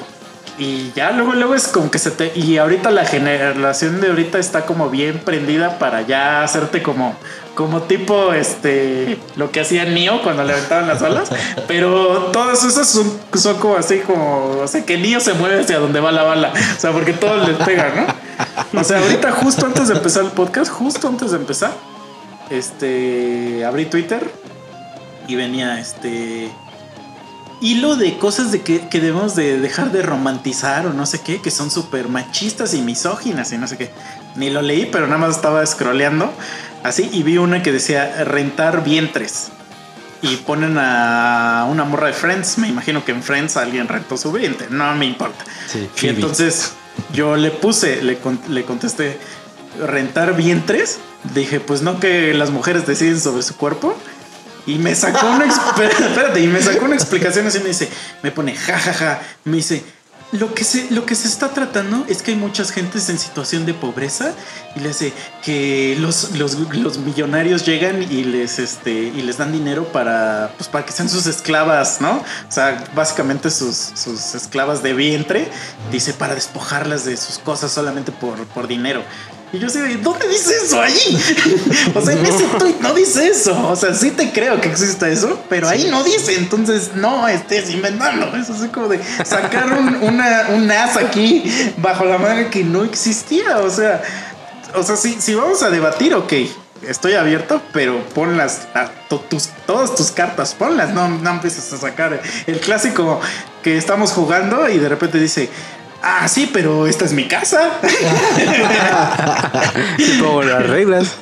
Y 0.58 0.92
ya 0.92 1.12
luego, 1.12 1.34
luego 1.34 1.56
es 1.56 1.68
como 1.70 1.90
que 1.90 2.00
se 2.00 2.12
te. 2.12 2.38
Y 2.38 2.58
ahorita 2.58 2.92
la 2.92 3.06
generación 3.06 4.02
de 4.02 4.10
ahorita 4.10 4.40
está 4.40 4.66
como 4.66 4.90
bien 4.90 5.20
prendida 5.20 5.80
para 5.80 6.02
ya 6.02 6.44
hacerte 6.44 6.84
como, 6.84 7.16
como 7.60 7.82
tipo 7.82 8.32
este 8.32 9.20
lo 9.36 9.52
que 9.52 9.60
hacía 9.60 9.84
Neo 9.84 10.24
cuando 10.24 10.46
le 10.46 10.54
aventaban 10.54 10.88
las 10.88 11.02
alas. 11.02 11.30
Pero 11.68 12.30
todas 12.32 12.64
esas 12.64 12.88
son, 12.88 13.12
son 13.34 13.58
como 13.58 13.76
así 13.76 14.00
como. 14.00 14.62
O 14.62 14.68
sea, 14.70 14.86
que 14.86 14.98
Neo 14.98 15.20
se 15.20 15.34
mueve 15.34 15.60
hacia 15.60 15.78
donde 15.78 16.00
va 16.00 16.14
la 16.14 16.24
bala. 16.24 16.54
O 16.54 16.80
sea, 16.80 16.94
porque 16.94 17.12
todos 17.12 17.46
les 17.46 17.58
pegan, 17.58 17.92
¿no? 17.98 18.80
O 18.80 18.84
sea, 18.86 19.00
ahorita 19.00 19.34
justo 19.34 19.66
antes 19.66 19.90
de 19.90 19.96
empezar 19.96 20.24
el 20.24 20.32
podcast, 20.32 20.72
justo 20.72 21.10
antes 21.10 21.32
de 21.32 21.38
empezar, 21.38 21.74
este 22.50 23.66
abrí 23.66 23.88
Twitter 23.88 24.32
y 25.28 25.36
venía 25.36 25.82
este 25.82 26.50
hilo 27.60 27.98
de 27.98 28.18
cosas 28.18 28.54
de 28.54 28.62
que, 28.62 28.88
que 28.88 29.02
debemos 29.02 29.36
de 29.36 29.60
dejar 29.60 29.92
de 29.92 30.02
romantizar 30.02 30.88
o 30.88 30.94
no 30.94 31.06
sé 31.06 31.20
qué, 31.20 31.42
que 31.42 31.52
son 31.52 31.70
súper 31.72 32.08
machistas 32.08 32.74
y 32.74 32.82
misóginas 32.82 33.52
y 33.52 33.58
no 33.58 33.68
sé 33.68 33.76
qué. 33.76 33.92
Ni 34.38 34.50
lo 34.50 34.62
leí, 34.62 34.86
pero 34.86 35.08
nada 35.08 35.18
más 35.18 35.36
estaba 35.36 35.66
scrolleando 35.66 36.32
así 36.84 37.10
y 37.12 37.24
vi 37.24 37.38
una 37.38 37.62
que 37.64 37.72
decía 37.72 38.24
rentar 38.24 38.84
vientres. 38.84 39.50
Y 40.22 40.36
ponen 40.38 40.78
a 40.78 41.66
una 41.70 41.86
morra 41.86 42.08
de 42.08 42.14
Friends. 42.14 42.58
Me 42.58 42.68
imagino 42.68 43.06
que 43.06 43.14
en 43.14 43.24
Friends 43.24 43.56
alguien 43.56 43.88
rentó 43.88 44.18
su 44.18 44.32
vientre. 44.34 44.68
No 44.70 44.94
me 44.96 45.06
importa. 45.06 45.46
Sí, 45.68 45.80
Y 45.96 46.00
Phoebe. 46.00 46.16
entonces 46.16 46.74
yo 47.14 47.38
le 47.38 47.52
puse, 47.52 48.02
le, 48.02 48.18
le 48.50 48.64
contesté, 48.66 49.18
rentar 49.86 50.36
vientres. 50.36 51.00
Dije, 51.34 51.62
pues 51.62 51.82
no 51.84 52.00
que 52.02 52.34
las 52.34 52.50
mujeres 52.50 52.86
deciden 52.86 53.20
sobre 53.22 53.44
su 53.44 53.56
cuerpo. 53.56 53.98
Y 54.66 54.76
me 54.78 54.94
sacó 54.94 55.26
una 55.26 55.46
espérate, 55.80 56.42
y 56.42 56.48
me 56.48 56.62
sacó 56.62 56.84
una 56.86 56.96
explicación 56.96 57.48
así 57.48 57.60
me 57.60 57.70
dice, 57.70 57.90
me 58.22 58.30
pone 58.32 58.56
jajaja, 58.56 59.22
me 59.46 59.56
dice, 59.58 59.84
lo 60.32 60.54
que 60.54 60.64
se 60.64 60.92
lo 60.92 61.06
que 61.06 61.16
se 61.16 61.28
está 61.28 61.54
tratando 61.54 62.06
es 62.08 62.22
que 62.22 62.32
hay 62.32 62.38
muchas 62.38 62.72
gentes 62.72 63.10
en 63.10 63.18
situación 63.18 63.66
de 63.66 63.74
pobreza 63.74 64.34
y 64.76 64.80
le 64.80 64.90
dice 64.90 65.12
que 65.44 65.98
los, 66.00 66.36
los, 66.38 66.56
los 66.56 66.98
millonarios 67.00 67.66
llegan 67.66 68.04
y 68.04 68.24
les 68.24 68.60
este 68.60 68.92
y 68.92 69.22
les 69.24 69.38
dan 69.38 69.52
dinero 69.52 69.86
para 69.86 70.52
pues 70.56 70.70
para 70.70 70.86
que 70.86 70.92
sean 70.92 71.10
sus 71.10 71.26
esclavas, 71.26 72.00
¿no? 72.00 72.18
O 72.18 72.52
sea, 72.52 72.84
básicamente 72.94 73.50
sus, 73.50 73.76
sus 73.76 74.36
esclavas 74.36 74.84
de 74.84 74.94
vientre, 74.94 75.50
dice 75.92 76.14
para 76.14 76.36
despojarlas 76.36 77.06
de 77.06 77.18
sus 77.18 77.40
cosas 77.40 77.72
solamente 77.72 78.12
por, 78.12 78.38
por 78.48 78.68
dinero. 78.68 79.02
Y 79.52 79.58
yo 79.60 79.68
así 79.68 79.80
de, 79.80 79.98
¿dónde 79.98 80.28
dice 80.28 80.54
eso 80.64 80.80
allí? 80.80 81.18
o 81.96 82.02
sea, 82.02 82.14
en 82.14 82.26
ese 82.26 82.44
tweet 82.60 82.76
no 82.82 82.94
dice 82.94 83.28
eso. 83.28 83.70
O 83.70 83.76
sea, 83.76 83.94
sí 83.96 84.12
te 84.12 84.32
creo 84.32 84.62
que 84.62 84.70
exista 84.70 85.10
eso, 85.10 85.40
pero 85.50 85.68
ahí 85.68 85.88
no 85.90 86.04
dice. 86.04 86.36
Entonces, 86.36 86.92
no 86.96 87.28
estés 87.28 87.72
inventando. 87.72 88.36
Es 88.38 88.50
así 88.50 88.68
como 88.68 88.88
de 88.90 89.00
sacar 89.26 89.74
un, 89.74 89.96
una, 90.04 90.50
un 90.50 90.70
as 90.72 90.98
aquí 90.98 91.52
bajo 91.78 92.06
la 92.06 92.18
manga 92.20 92.50
que 92.52 92.64
no 92.64 92.84
existía. 92.84 93.58
O 93.60 93.70
sea, 93.72 94.02
o 94.76 94.84
sea, 94.84 94.96
si, 94.96 95.20
si 95.20 95.34
vamos 95.34 95.64
a 95.64 95.70
debatir, 95.70 96.14
ok. 96.14 96.34
Estoy 96.88 97.16
abierto, 97.16 97.62
pero 97.74 98.06
ponlas, 98.16 98.62
a 98.74 98.90
to- 99.10 99.20
tus, 99.30 99.50
todas 99.68 99.96
tus 99.96 100.12
cartas, 100.12 100.56
ponlas, 100.56 100.94
no, 100.94 101.10
no 101.10 101.30
empieces 101.32 101.74
a 101.74 101.78
sacar 101.78 102.22
el 102.48 102.60
clásico 102.62 103.20
que 103.62 103.78
estamos 103.78 104.12
jugando 104.12 104.70
y 104.70 104.78
de 104.80 104.88
repente 104.88 105.20
dice, 105.20 105.50
ah, 106.02 106.28
sí, 106.28 106.50
pero 106.52 106.88
esta 106.88 107.06
es 107.06 107.14
mi 107.14 107.28
casa. 107.28 107.80
Como 110.22 110.44
las 110.44 110.68
reglas. 110.68 111.16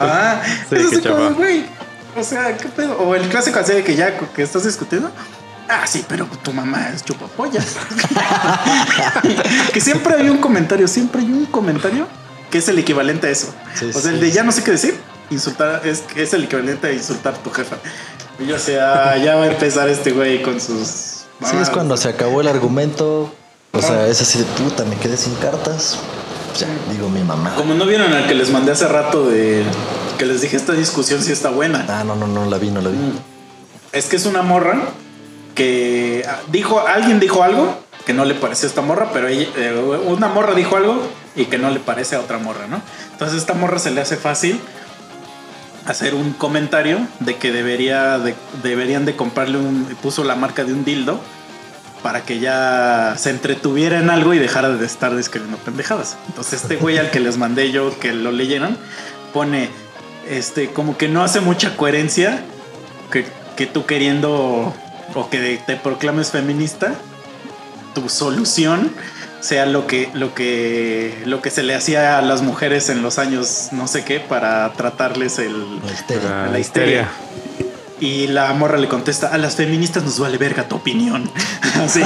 Ah, 0.00 0.40
Sí, 0.68 0.76
eso 0.76 0.90
qué 0.90 0.96
es 0.96 1.02
como, 1.02 1.30
güey. 1.30 1.64
O 2.16 2.22
sea, 2.22 2.56
¿qué 2.56 2.68
pedo? 2.68 2.98
O 2.98 3.14
el 3.14 3.28
clásico 3.28 3.58
así 3.58 3.72
de 3.72 3.84
que 3.84 3.94
ya 3.94 4.18
que 4.18 4.42
estás 4.42 4.64
discutiendo. 4.64 5.10
Ah, 5.68 5.86
sí, 5.86 6.04
pero 6.08 6.26
tu 6.42 6.52
mamá 6.52 6.90
es 6.94 7.04
chupapollas. 7.04 7.64
que 9.72 9.80
siempre 9.80 10.14
hay 10.14 10.30
un 10.30 10.38
comentario, 10.38 10.88
siempre 10.88 11.20
hay 11.20 11.30
un 11.30 11.46
comentario 11.46 12.06
que 12.50 12.58
es 12.58 12.68
el 12.68 12.78
equivalente 12.78 13.26
a 13.26 13.30
eso. 13.30 13.54
Sí, 13.74 13.90
o 13.94 14.00
sea, 14.00 14.10
el 14.10 14.20
de 14.20 14.30
ya 14.30 14.40
sí. 14.40 14.46
no 14.46 14.52
sé 14.52 14.64
qué 14.64 14.70
decir, 14.70 14.98
insultar, 15.30 15.86
es, 15.86 16.04
es 16.16 16.32
el 16.32 16.44
equivalente 16.44 16.86
a 16.86 16.92
insultar 16.92 17.34
a 17.34 17.38
tu 17.38 17.50
jefa. 17.50 17.76
Y 18.38 18.46
yo 18.46 18.58
sé, 18.58 18.80
ah, 18.80 19.16
ya 19.18 19.36
va 19.36 19.44
a 19.44 19.46
empezar 19.48 19.88
este 19.88 20.12
güey 20.12 20.42
con 20.42 20.60
sus. 20.60 21.26
Sí, 21.44 21.56
es 21.60 21.70
cuando 21.70 21.96
se 21.96 22.08
acabó 22.08 22.40
el 22.40 22.48
argumento. 22.48 23.32
O 23.72 23.82
sea, 23.82 24.06
es 24.06 24.20
así 24.20 24.38
de 24.38 24.44
puta, 24.44 24.84
me 24.84 24.96
quedé 24.96 25.16
sin 25.16 25.34
cartas. 25.36 25.98
Ya, 26.58 26.66
digo 26.92 27.08
mi 27.08 27.22
mamá. 27.22 27.54
Como 27.56 27.74
no 27.74 27.86
vieron 27.86 28.12
al 28.12 28.26
que 28.26 28.34
les 28.34 28.50
mandé 28.50 28.72
hace 28.72 28.88
rato 28.88 29.28
de 29.28 29.62
que 30.18 30.26
les 30.26 30.40
dije 30.40 30.56
esta 30.56 30.72
discusión 30.72 31.22
sí 31.22 31.30
está 31.32 31.50
buena. 31.50 31.84
Ah, 31.88 32.02
no, 32.04 32.16
no, 32.16 32.26
no 32.26 32.46
la 32.46 32.58
vi, 32.58 32.70
no 32.70 32.80
la 32.80 32.88
vi. 32.90 32.96
Es 33.92 34.06
que 34.06 34.16
es 34.16 34.26
una 34.26 34.42
morra 34.42 34.80
que 35.54 36.24
ah, 36.28 36.40
dijo, 36.50 36.80
alguien 36.86 37.20
dijo 37.20 37.42
algo 37.42 37.78
que 38.06 38.14
no 38.14 38.24
le 38.24 38.34
pareció 38.34 38.66
a 38.66 38.70
esta 38.70 38.80
morra, 38.80 39.10
pero 39.12 39.28
ella- 39.28 39.48
eh, 39.56 40.00
una 40.06 40.28
morra 40.28 40.54
dijo 40.54 40.76
algo 40.76 41.00
y 41.36 41.44
que 41.44 41.58
no 41.58 41.70
le 41.70 41.78
parece 41.78 42.16
a 42.16 42.20
otra 42.20 42.38
morra, 42.38 42.66
¿no? 42.66 42.80
Entonces 43.12 43.36
a 43.36 43.38
esta 43.38 43.54
morra 43.54 43.78
se 43.78 43.90
le 43.90 44.00
hace 44.00 44.16
fácil 44.16 44.58
hacer 45.86 46.14
un 46.14 46.32
comentario 46.32 46.98
de 47.20 47.36
que 47.36 47.52
debería 47.52 48.18
de- 48.18 48.34
deberían 48.62 49.04
de 49.04 49.14
comprarle 49.14 49.58
un, 49.58 49.84
puso 50.02 50.24
la 50.24 50.34
marca 50.34 50.64
de 50.64 50.72
un 50.72 50.84
dildo 50.84 51.20
para 52.02 52.22
que 52.22 52.38
ya 52.38 53.14
se 53.16 53.30
entretuviera 53.30 53.98
en 53.98 54.10
algo 54.10 54.34
y 54.34 54.38
dejara 54.38 54.70
de 54.70 54.86
estar 54.86 55.14
describiendo 55.14 55.58
pendejadas. 55.58 56.16
Entonces 56.28 56.62
este 56.62 56.76
güey 56.76 56.98
al 56.98 57.10
que 57.10 57.20
les 57.20 57.36
mandé 57.36 57.70
yo 57.72 57.98
que 57.98 58.12
lo 58.12 58.32
leyeran 58.32 58.76
pone 59.32 59.68
este 60.28 60.68
como 60.70 60.96
que 60.96 61.08
no 61.08 61.22
hace 61.22 61.40
mucha 61.40 61.76
coherencia 61.76 62.42
que, 63.10 63.26
que 63.56 63.66
tú 63.66 63.86
queriendo 63.86 64.74
o 65.14 65.30
que 65.30 65.60
te 65.66 65.76
proclames 65.76 66.30
feminista, 66.30 66.94
tu 67.94 68.08
solución 68.08 68.92
sea 69.40 69.66
lo 69.66 69.86
que, 69.86 70.10
lo 70.14 70.34
que, 70.34 71.22
lo 71.24 71.40
que 71.40 71.50
se 71.50 71.62
le 71.62 71.74
hacía 71.74 72.18
a 72.18 72.22
las 72.22 72.42
mujeres 72.42 72.88
en 72.88 73.02
los 73.02 73.18
años 73.18 73.68
no 73.72 73.86
sé 73.86 74.04
qué 74.04 74.20
para 74.20 74.72
tratarles 74.72 75.38
el, 75.38 75.80
La 75.84 75.92
histeria. 75.92 76.48
La 76.52 76.58
histeria. 76.58 77.08
Y 78.00 78.28
la 78.28 78.52
morra 78.52 78.78
le 78.78 78.86
contesta, 78.88 79.28
a 79.28 79.38
las 79.38 79.56
feministas 79.56 80.04
nos 80.04 80.18
vale 80.20 80.38
verga 80.38 80.68
tu 80.68 80.76
opinión. 80.76 81.30
Así. 81.82 82.00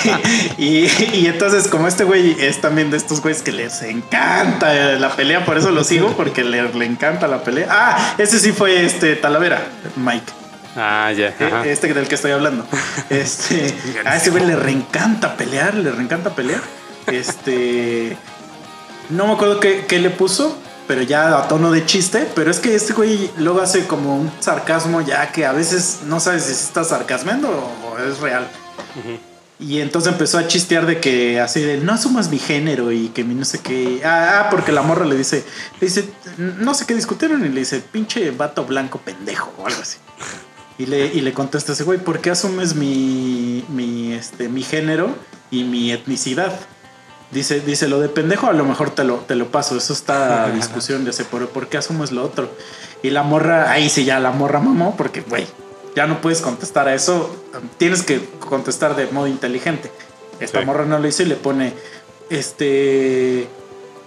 y, 0.58 0.86
y 1.16 1.26
entonces, 1.26 1.68
como 1.68 1.86
este 1.88 2.04
güey 2.04 2.36
es 2.40 2.60
también 2.60 2.90
de 2.90 2.96
estos 2.96 3.20
güeyes 3.20 3.42
que 3.42 3.52
les 3.52 3.82
encanta 3.82 4.72
la 4.98 5.14
pelea, 5.14 5.44
por 5.44 5.56
eso 5.58 5.70
lo 5.70 5.84
sigo, 5.84 6.12
porque 6.16 6.44
le, 6.44 6.72
le 6.72 6.84
encanta 6.84 7.28
la 7.28 7.42
pelea. 7.44 7.66
Ah, 7.70 8.14
ese 8.18 8.40
sí 8.40 8.52
fue 8.52 8.84
este 8.84 9.14
Talavera, 9.16 9.62
Mike. 9.96 10.32
Ah, 10.76 11.10
ya. 11.12 11.28
Eh, 11.40 11.62
Este 11.72 11.92
del 11.92 12.06
que 12.08 12.14
estoy 12.14 12.30
hablando. 12.32 12.64
Este, 13.10 13.74
a 14.04 14.16
ese 14.16 14.30
güey 14.30 14.44
le 14.44 14.56
reencanta 14.56 15.36
pelear, 15.36 15.74
le 15.74 15.90
reencanta 15.90 16.30
pelear. 16.30 16.60
Este, 17.06 18.16
no 19.08 19.26
me 19.26 19.32
acuerdo 19.32 19.60
qué, 19.60 19.86
qué 19.88 19.98
le 19.98 20.10
puso, 20.10 20.58
pero 20.88 21.02
ya 21.02 21.38
a 21.38 21.46
tono 21.46 21.70
de 21.70 21.86
chiste. 21.86 22.26
Pero 22.34 22.50
es 22.50 22.58
que 22.58 22.74
este 22.74 22.94
güey 22.94 23.30
luego 23.36 23.60
hace 23.60 23.86
como 23.86 24.16
un 24.16 24.32
sarcasmo 24.40 25.02
ya 25.02 25.30
que 25.30 25.46
a 25.46 25.52
veces 25.52 26.00
no 26.06 26.18
sabes 26.18 26.44
si 26.44 26.52
está 26.52 26.82
sarcasmeando 26.82 27.48
o 27.48 27.98
es 27.98 28.18
real. 28.18 28.48
Y 29.60 29.80
entonces 29.80 30.12
empezó 30.12 30.38
a 30.38 30.46
chistear 30.46 30.86
de 30.86 31.00
que 31.00 31.40
así 31.40 31.60
de 31.60 31.78
no 31.78 31.92
asumas 31.92 32.30
mi 32.30 32.38
género 32.38 32.90
y 32.90 33.08
que 33.08 33.22
mi 33.22 33.34
no 33.34 33.44
sé 33.44 33.58
qué. 33.58 34.00
Ah, 34.04 34.40
ah, 34.40 34.50
porque 34.50 34.72
la 34.72 34.82
morra 34.82 35.04
le 35.04 35.16
dice, 35.16 35.44
le 35.80 35.86
dice, 35.86 36.08
no 36.38 36.74
sé 36.74 36.86
qué 36.86 36.94
discutieron 36.94 37.44
y 37.44 37.48
le 37.50 37.60
dice, 37.60 37.80
pinche 37.80 38.30
vato 38.30 38.64
blanco 38.64 38.98
pendejo 38.98 39.52
o 39.58 39.66
algo 39.66 39.82
así. 39.82 39.98
Y 40.78 40.86
le, 40.86 41.06
y 41.06 41.20
le 41.20 41.32
contesta 41.32 41.72
ese 41.72 41.82
güey, 41.82 41.98
¿por 41.98 42.20
qué 42.20 42.30
asumes 42.30 42.76
mi, 42.76 43.64
mi, 43.68 44.12
este, 44.12 44.48
mi 44.48 44.62
género 44.62 45.12
y 45.50 45.64
mi 45.64 45.90
etnicidad? 45.90 46.52
Dice, 47.30 47.60
dice, 47.60 47.88
lo 47.88 48.00
de 48.00 48.08
pendejo 48.08 48.46
a 48.46 48.52
lo 48.52 48.64
mejor 48.64 48.90
te 48.90 49.04
lo, 49.04 49.16
te 49.16 49.34
lo 49.34 49.48
paso, 49.48 49.76
eso 49.76 49.92
está 49.92 50.44
a 50.46 50.50
discusión 50.50 51.04
de 51.04 51.10
ese, 51.10 51.24
pero 51.24 51.48
¿por 51.48 51.68
qué 51.68 51.76
asumes 51.78 52.10
lo 52.12 52.24
otro? 52.24 52.50
Y 53.02 53.10
la 53.10 53.22
morra, 53.22 53.70
ahí 53.70 53.88
sí 53.90 54.04
ya 54.04 54.18
la 54.18 54.30
morra 54.30 54.60
mamó, 54.60 54.96
porque, 54.96 55.20
güey, 55.20 55.46
ya 55.94 56.06
no 56.06 56.20
puedes 56.20 56.40
contestar 56.40 56.88
a 56.88 56.94
eso, 56.94 57.36
tienes 57.76 58.02
que 58.02 58.20
contestar 58.40 58.96
de 58.96 59.06
modo 59.08 59.26
inteligente. 59.26 59.90
Esta 60.40 60.60
Sí. 60.60 60.66
morra 60.66 60.84
no 60.86 60.98
lo 60.98 61.06
hizo 61.08 61.22
y 61.22 61.26
le 61.26 61.34
pone, 61.36 61.74
este, 62.30 63.48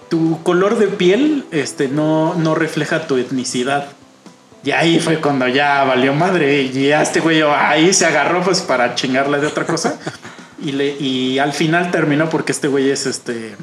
tu 0.09 0.41
color 0.43 0.77
de 0.77 0.87
piel, 0.87 1.45
este, 1.51 1.87
no, 1.87 2.33
no 2.35 2.55
refleja 2.55 3.07
tu 3.07 3.17
etnicidad. 3.17 3.87
Y 4.63 4.71
ahí 4.71 4.99
fue 4.99 5.19
cuando 5.19 5.47
ya 5.47 5.83
valió 5.83 6.13
madre. 6.13 6.61
Y 6.61 6.87
ya 6.87 7.01
este 7.01 7.19
güey 7.19 7.41
ahí 7.41 7.93
se 7.93 8.05
agarró 8.05 8.43
pues 8.43 8.61
para 8.61 8.93
chingarle 8.93 9.39
de 9.39 9.47
otra 9.47 9.65
cosa. 9.65 9.99
y, 10.63 10.71
le, 10.73 10.97
y 10.99 11.39
al 11.39 11.53
final 11.53 11.91
terminó 11.91 12.29
porque 12.29 12.51
este 12.51 12.67
güey 12.67 12.89
es 12.89 13.05
este 13.05 13.55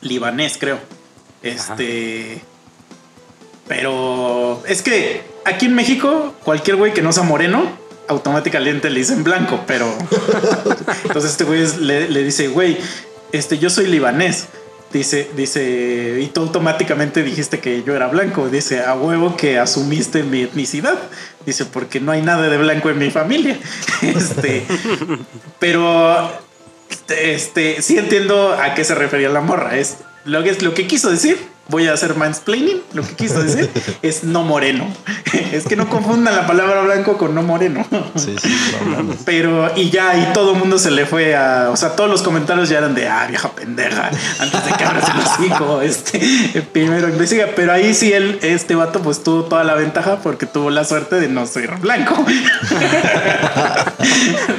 libanés, 0.00 0.56
creo. 0.58 0.78
Este. 1.42 2.42
Pero 3.68 4.62
es 4.66 4.82
que 4.82 5.22
aquí 5.44 5.66
en 5.66 5.74
México, 5.74 6.34
cualquier 6.44 6.76
güey 6.76 6.92
que 6.94 7.02
no 7.02 7.12
sea 7.12 7.24
moreno, 7.24 7.64
automáticamente 8.08 8.90
le 8.90 9.00
dicen 9.00 9.24
blanco, 9.24 9.64
pero. 9.66 9.86
Entonces 11.04 11.32
este 11.32 11.44
güey 11.44 11.62
es- 11.62 11.78
le, 11.78 12.08
le 12.08 12.22
dice, 12.22 12.48
güey, 12.48 12.78
este, 13.32 13.58
yo 13.58 13.70
soy 13.70 13.86
libanés. 13.86 14.46
Dice, 14.96 15.28
dice, 15.36 16.20
y 16.22 16.26
tú 16.28 16.40
automáticamente 16.40 17.22
dijiste 17.22 17.60
que 17.60 17.82
yo 17.82 17.94
era 17.94 18.06
blanco. 18.06 18.48
Dice, 18.48 18.80
a 18.80 18.94
huevo 18.94 19.36
que 19.36 19.58
asumiste 19.58 20.22
mi 20.22 20.40
etnicidad. 20.40 20.96
Dice, 21.44 21.66
porque 21.66 22.00
no 22.00 22.12
hay 22.12 22.22
nada 22.22 22.48
de 22.48 22.56
blanco 22.56 22.88
en 22.88 22.98
mi 22.98 23.10
familia. 23.10 23.58
Este, 24.02 24.64
pero, 25.58 26.30
este, 27.10 27.82
sí 27.82 27.98
entiendo 27.98 28.54
a 28.54 28.72
qué 28.72 28.84
se 28.84 28.94
refería 28.94 29.28
la 29.28 29.42
morra. 29.42 29.76
Es 29.76 29.98
lo 30.24 30.42
que, 30.42 30.48
es 30.48 30.62
lo 30.62 30.72
que 30.72 30.86
quiso 30.86 31.10
decir. 31.10 31.36
Voy 31.68 31.88
a 31.88 31.94
hacer 31.94 32.14
mansplaining. 32.14 32.80
Lo 32.92 33.02
que 33.02 33.14
quiso 33.14 33.42
decir 33.42 33.68
es 34.02 34.22
no 34.24 34.44
moreno. 34.44 34.86
Es 35.52 35.64
que 35.64 35.74
no 35.74 35.88
confundan 35.88 36.36
la 36.36 36.46
palabra 36.46 36.82
blanco 36.82 37.18
con 37.18 37.34
no 37.34 37.42
moreno. 37.42 37.84
Sí, 38.14 38.36
sí, 38.40 38.56
no. 38.86 39.14
Pero, 39.24 39.76
y 39.76 39.90
ya, 39.90 40.16
y 40.16 40.32
todo 40.32 40.52
el 40.52 40.58
mundo 40.58 40.78
se 40.78 40.90
le 40.90 41.06
fue 41.06 41.34
a. 41.34 41.70
O 41.70 41.76
sea, 41.76 41.96
todos 41.96 42.08
los 42.08 42.22
comentarios 42.22 42.68
ya 42.68 42.78
eran 42.78 42.94
de, 42.94 43.08
ah, 43.08 43.26
vieja 43.28 43.50
pendeja, 43.50 44.10
antes 44.38 44.64
de 44.64 44.72
que 44.72 44.84
abras 44.84 45.08
el 45.08 45.18
hocico, 45.18 45.80
este, 45.82 46.20
primero 46.72 47.08
investiga. 47.08 47.48
Pero 47.56 47.72
ahí 47.72 47.94
sí, 47.94 48.12
él, 48.12 48.38
este 48.42 48.74
vato, 48.74 49.00
pues 49.00 49.22
tuvo 49.22 49.44
toda 49.44 49.64
la 49.64 49.74
ventaja 49.74 50.20
porque 50.22 50.46
tuvo 50.46 50.70
la 50.70 50.84
suerte 50.84 51.16
de 51.16 51.28
no 51.28 51.46
ser 51.46 51.76
blanco. 51.78 52.14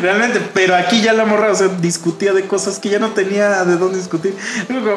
Realmente, 0.01 0.41
pero 0.53 0.75
aquí 0.75 1.01
ya 1.01 1.13
la 1.13 1.25
morra, 1.25 1.51
o 1.51 1.55
sea, 1.55 1.67
discutía 1.67 2.33
de 2.33 2.45
cosas 2.47 2.79
que 2.79 2.89
ya 2.89 2.99
no 2.99 3.11
tenía 3.11 3.63
de 3.63 3.77
dónde 3.77 3.97
discutir. 3.97 4.35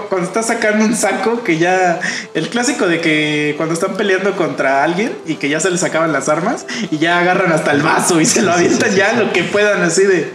Cuando 0.09 0.27
está 0.27 0.43
sacando 0.43 0.85
un 0.85 0.97
saco 0.97 1.43
que 1.45 1.59
ya. 1.59 2.00
El 2.35 2.49
clásico 2.49 2.87
de 2.87 3.01
que 3.01 3.55
cuando 3.57 3.75
están 3.75 3.97
peleando 3.97 4.37
contra 4.37 4.85
alguien 4.85 5.17
y 5.27 5.37
que 5.37 5.49
ya 5.49 5.61
se 5.61 5.71
les 5.71 5.83
acaban 5.83 6.13
las 6.13 6.29
armas 6.29 6.67
y 6.91 6.99
ya 6.99 7.19
agarran 7.19 7.53
hasta 7.53 7.73
el 7.73 7.83
vaso 7.83 8.21
y 8.21 8.27
se 8.27 8.43
lo 8.43 8.53
avientan 8.53 8.95
ya 8.95 9.13
lo 9.15 9.33
que 9.33 9.45
puedan, 9.45 9.83
así 9.83 10.05
de. 10.05 10.33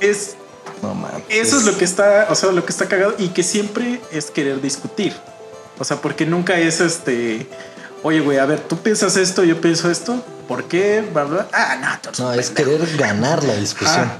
Es. 0.00 0.36
No 0.82 0.94
mames. 0.94 1.22
Eso 1.28 1.58
es 1.58 1.64
lo 1.64 1.76
que 1.78 1.84
está, 1.84 2.26
o 2.30 2.34
sea, 2.34 2.50
lo 2.50 2.64
que 2.64 2.72
está 2.72 2.88
cagado 2.88 3.14
y 3.18 3.28
que 3.28 3.42
siempre 3.42 4.00
es 4.10 4.30
querer 4.30 4.60
discutir. 4.60 5.14
O 5.78 5.84
sea, 5.84 5.98
porque 5.98 6.26
nunca 6.26 6.58
es 6.58 6.80
este. 6.80 7.46
Oye, 8.02 8.20
güey, 8.20 8.38
a 8.38 8.46
ver, 8.46 8.60
tú 8.60 8.78
piensas 8.78 9.16
esto, 9.16 9.44
yo 9.44 9.60
pienso 9.60 9.90
esto. 9.90 10.24
¿Por 10.48 10.64
qué? 10.64 11.04
Bla, 11.12 11.24
bla. 11.24 11.48
Ah, 11.52 12.00
no, 12.18 12.24
No, 12.24 12.32
es 12.32 12.50
querer 12.50 12.84
ganar 12.96 13.44
la 13.44 13.54
discusión. 13.54 14.10
Ah. 14.10 14.18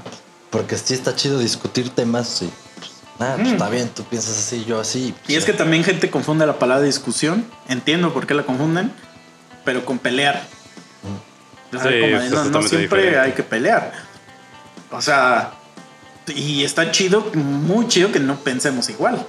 Porque 0.49 0.77
sí 0.77 0.93
está 0.93 1.15
chido 1.15 1.39
discutir 1.39 1.89
temas 1.89 2.43
pues, 2.77 2.91
ah, 3.19 3.33
pues, 3.35 3.49
Mm. 3.49 3.51
está 3.53 3.69
bien, 3.69 3.89
tú 3.89 4.03
piensas 4.03 4.37
así, 4.37 4.65
yo 4.65 4.79
así. 4.79 5.13
Y 5.27 5.35
es 5.35 5.45
que 5.45 5.53
también 5.53 5.83
gente 5.83 6.09
confunde 6.09 6.45
la 6.45 6.59
palabra 6.59 6.83
discusión. 6.83 7.45
Entiendo 7.67 8.13
por 8.13 8.27
qué 8.27 8.33
la 8.33 8.43
confunden, 8.43 8.91
pero 9.65 9.85
con 9.85 9.99
pelear. 9.99 10.43
Sí, 11.71 11.77
es 11.87 12.31
no, 12.31 12.61
siempre 12.61 12.79
diferente. 12.81 13.19
hay 13.19 13.31
que 13.31 13.41
pelear. 13.43 13.91
O 14.91 15.01
sea, 15.01 15.53
y 16.27 16.63
está 16.63 16.91
chido, 16.91 17.25
muy 17.33 17.87
chido 17.87 18.11
que 18.11 18.19
no 18.19 18.35
pensemos 18.35 18.89
igual. 18.89 19.25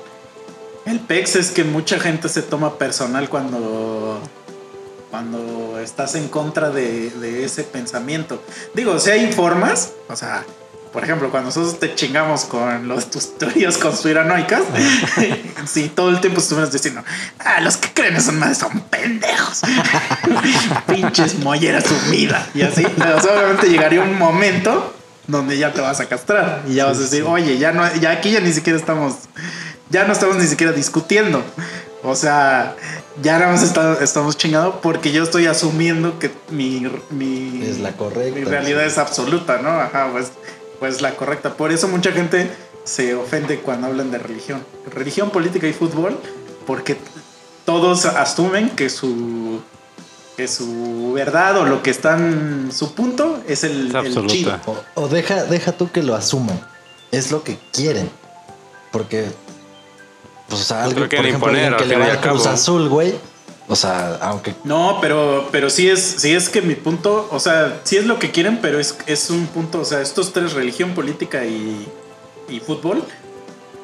El 0.85 1.01
pex 1.01 1.37
es 1.37 1.51
que 1.51 1.65
mucha 1.65 1.99
gente 1.99 2.29
se 2.29 2.43
toma 2.43 2.77
personal 2.77 3.29
cuando 3.31 4.21
cuando 5.11 5.79
estás 5.79 6.17
en 6.17 6.29
contra 6.29 6.71
de, 6.71 7.09
de 7.11 7.45
ese 7.45 7.63
pensamiento. 7.63 8.43
Digo, 8.75 8.99
si 8.99 9.11
hay 9.11 9.33
formas, 9.33 9.93
o 10.09 10.17
sea, 10.17 10.45
por 10.95 11.03
ejemplo, 11.05 11.29
cuando 11.31 11.49
nosotros 11.49 11.79
te 11.81 11.95
chingamos 11.97 12.45
con 12.45 12.87
los, 12.89 13.11
tus 13.11 13.37
teorías 13.37 13.77
conspiranoicas, 13.79 14.63
si 15.67 15.89
todo 15.89 16.09
el 16.11 16.21
tiempo 16.21 16.41
estuvieras 16.41 16.73
diciendo, 16.73 17.03
ah, 17.41 17.61
los 17.61 17.77
que 17.77 17.93
creen 17.93 18.23
son 18.23 18.39
más 18.39 18.57
son 18.59 18.81
pendejos, 18.83 19.61
pinches 20.87 21.39
molleras 21.41 21.85
sumida 21.85 22.47
y 22.55 22.63
así, 22.63 22.85
o 22.87 23.21
sea, 23.21 23.35
obviamente 23.37 23.69
llegaría 23.69 24.01
un 24.03 24.17
momento 24.19 24.95
donde 25.27 25.59
ya 25.59 25.73
te 25.73 25.81
vas 25.81 26.01
a 26.01 26.07
castrar 26.07 26.63
y 26.69 26.75
ya 26.75 26.87
vas 26.87 26.99
a 26.99 27.01
decir, 27.01 27.25
oye, 27.25 27.59
ya 27.59 27.73
no, 27.73 27.83
ya 27.97 28.11
aquí 28.13 28.31
ya 28.31 28.41
ni 28.41 28.53
siquiera 28.53 28.79
estamos, 28.79 29.15
ya 29.91 30.05
no 30.05 30.13
estamos 30.13 30.37
ni 30.37 30.47
siquiera 30.47 30.73
discutiendo. 30.73 31.43
O 32.07 32.15
sea, 32.15 32.77
ya 33.23 33.39
nada 33.39 33.53
más 33.53 33.63
está- 33.63 33.97
estamos 34.03 34.37
chingados 34.37 34.75
porque 34.83 35.11
yo 35.11 35.23
estoy 35.23 35.47
asumiendo 35.47 36.19
que 36.19 36.31
mi, 36.51 36.87
mi, 37.09 37.63
Es 37.67 37.79
la 37.79 37.93
correcta, 37.93 38.39
mi 38.39 38.45
realidad 38.45 38.83
sí. 38.83 38.89
es 38.89 38.99
absoluta, 38.99 39.57
¿no? 39.63 39.71
Ajá, 39.81 40.09
pues, 40.13 40.31
pues 40.85 41.01
la 41.01 41.17
correcta. 41.17 41.55
Por 41.55 41.73
eso 41.73 41.89
mucha 41.89 42.13
gente 42.13 42.51
se 42.85 43.15
ofende 43.15 43.61
cuando 43.61 43.87
hablan 43.87 44.11
de 44.11 44.19
religión. 44.19 44.63
Religión, 44.93 45.31
política 45.31 45.67
y 45.67 45.73
fútbol, 45.73 46.19
porque 46.67 46.99
todos 47.65 48.05
asumen 48.05 48.69
que 48.69 48.91
su 48.91 49.63
que 50.37 50.47
su 50.47 51.13
verdad 51.15 51.57
o 51.57 51.65
lo 51.65 51.83
que 51.83 51.89
están 51.89 52.69
su 52.71 52.93
punto 52.93 53.43
es 53.49 53.65
el, 53.65 53.97
Es 53.97 54.15
el 54.15 54.27
chido. 54.27 54.61
O, 54.67 55.05
o 55.05 55.09
deja, 55.09 55.45
deja 55.45 55.73
tú 55.73 55.91
que 55.91 56.03
lo 56.03 56.15
asuman. 56.15 56.61
Es 57.11 57.31
lo 57.31 57.43
que 57.43 57.57
quieren. 57.73 58.11
Porque, 58.93 59.31
pues, 60.51 60.61
o 60.61 60.65
sea, 60.65 60.85
algo, 60.85 60.97
por 60.97 61.15
ejemplo, 61.15 61.31
imponer, 61.31 61.73
alguien 61.73 61.79
que 61.79 61.87
le 61.87 61.97
va 61.97 62.13
al 62.13 62.21
Cruz. 62.21 62.47
Azul, 62.47 62.91
güey. 62.91 63.15
O 63.67 63.77
sea, 63.77 64.17
aunque 64.21 64.55
No, 64.65 64.99
pero, 65.01 65.49
pero 65.51 65.71
sí 65.71 65.89
es, 65.89 66.01
sí 66.01 66.33
es 66.33 66.49
que 66.49 66.61
mi 66.61 66.75
punto, 66.75 67.29
o 67.31 67.41
sea, 67.41 67.81
sí 67.85 67.97
es 67.97 68.05
lo 68.05 68.19
que 68.19 68.31
quieren, 68.31 68.59
pero 68.61 68.79
es, 68.79 68.97
es 69.07 69.31
un 69.31 69.47
punto, 69.47 69.81
o 69.81 69.85
sea, 69.85 70.03
estos 70.03 70.33
tres, 70.33 70.53
religión, 70.53 70.95
política 70.95 71.47
y, 71.47 71.87
y 72.49 72.61
fútbol, 72.61 73.03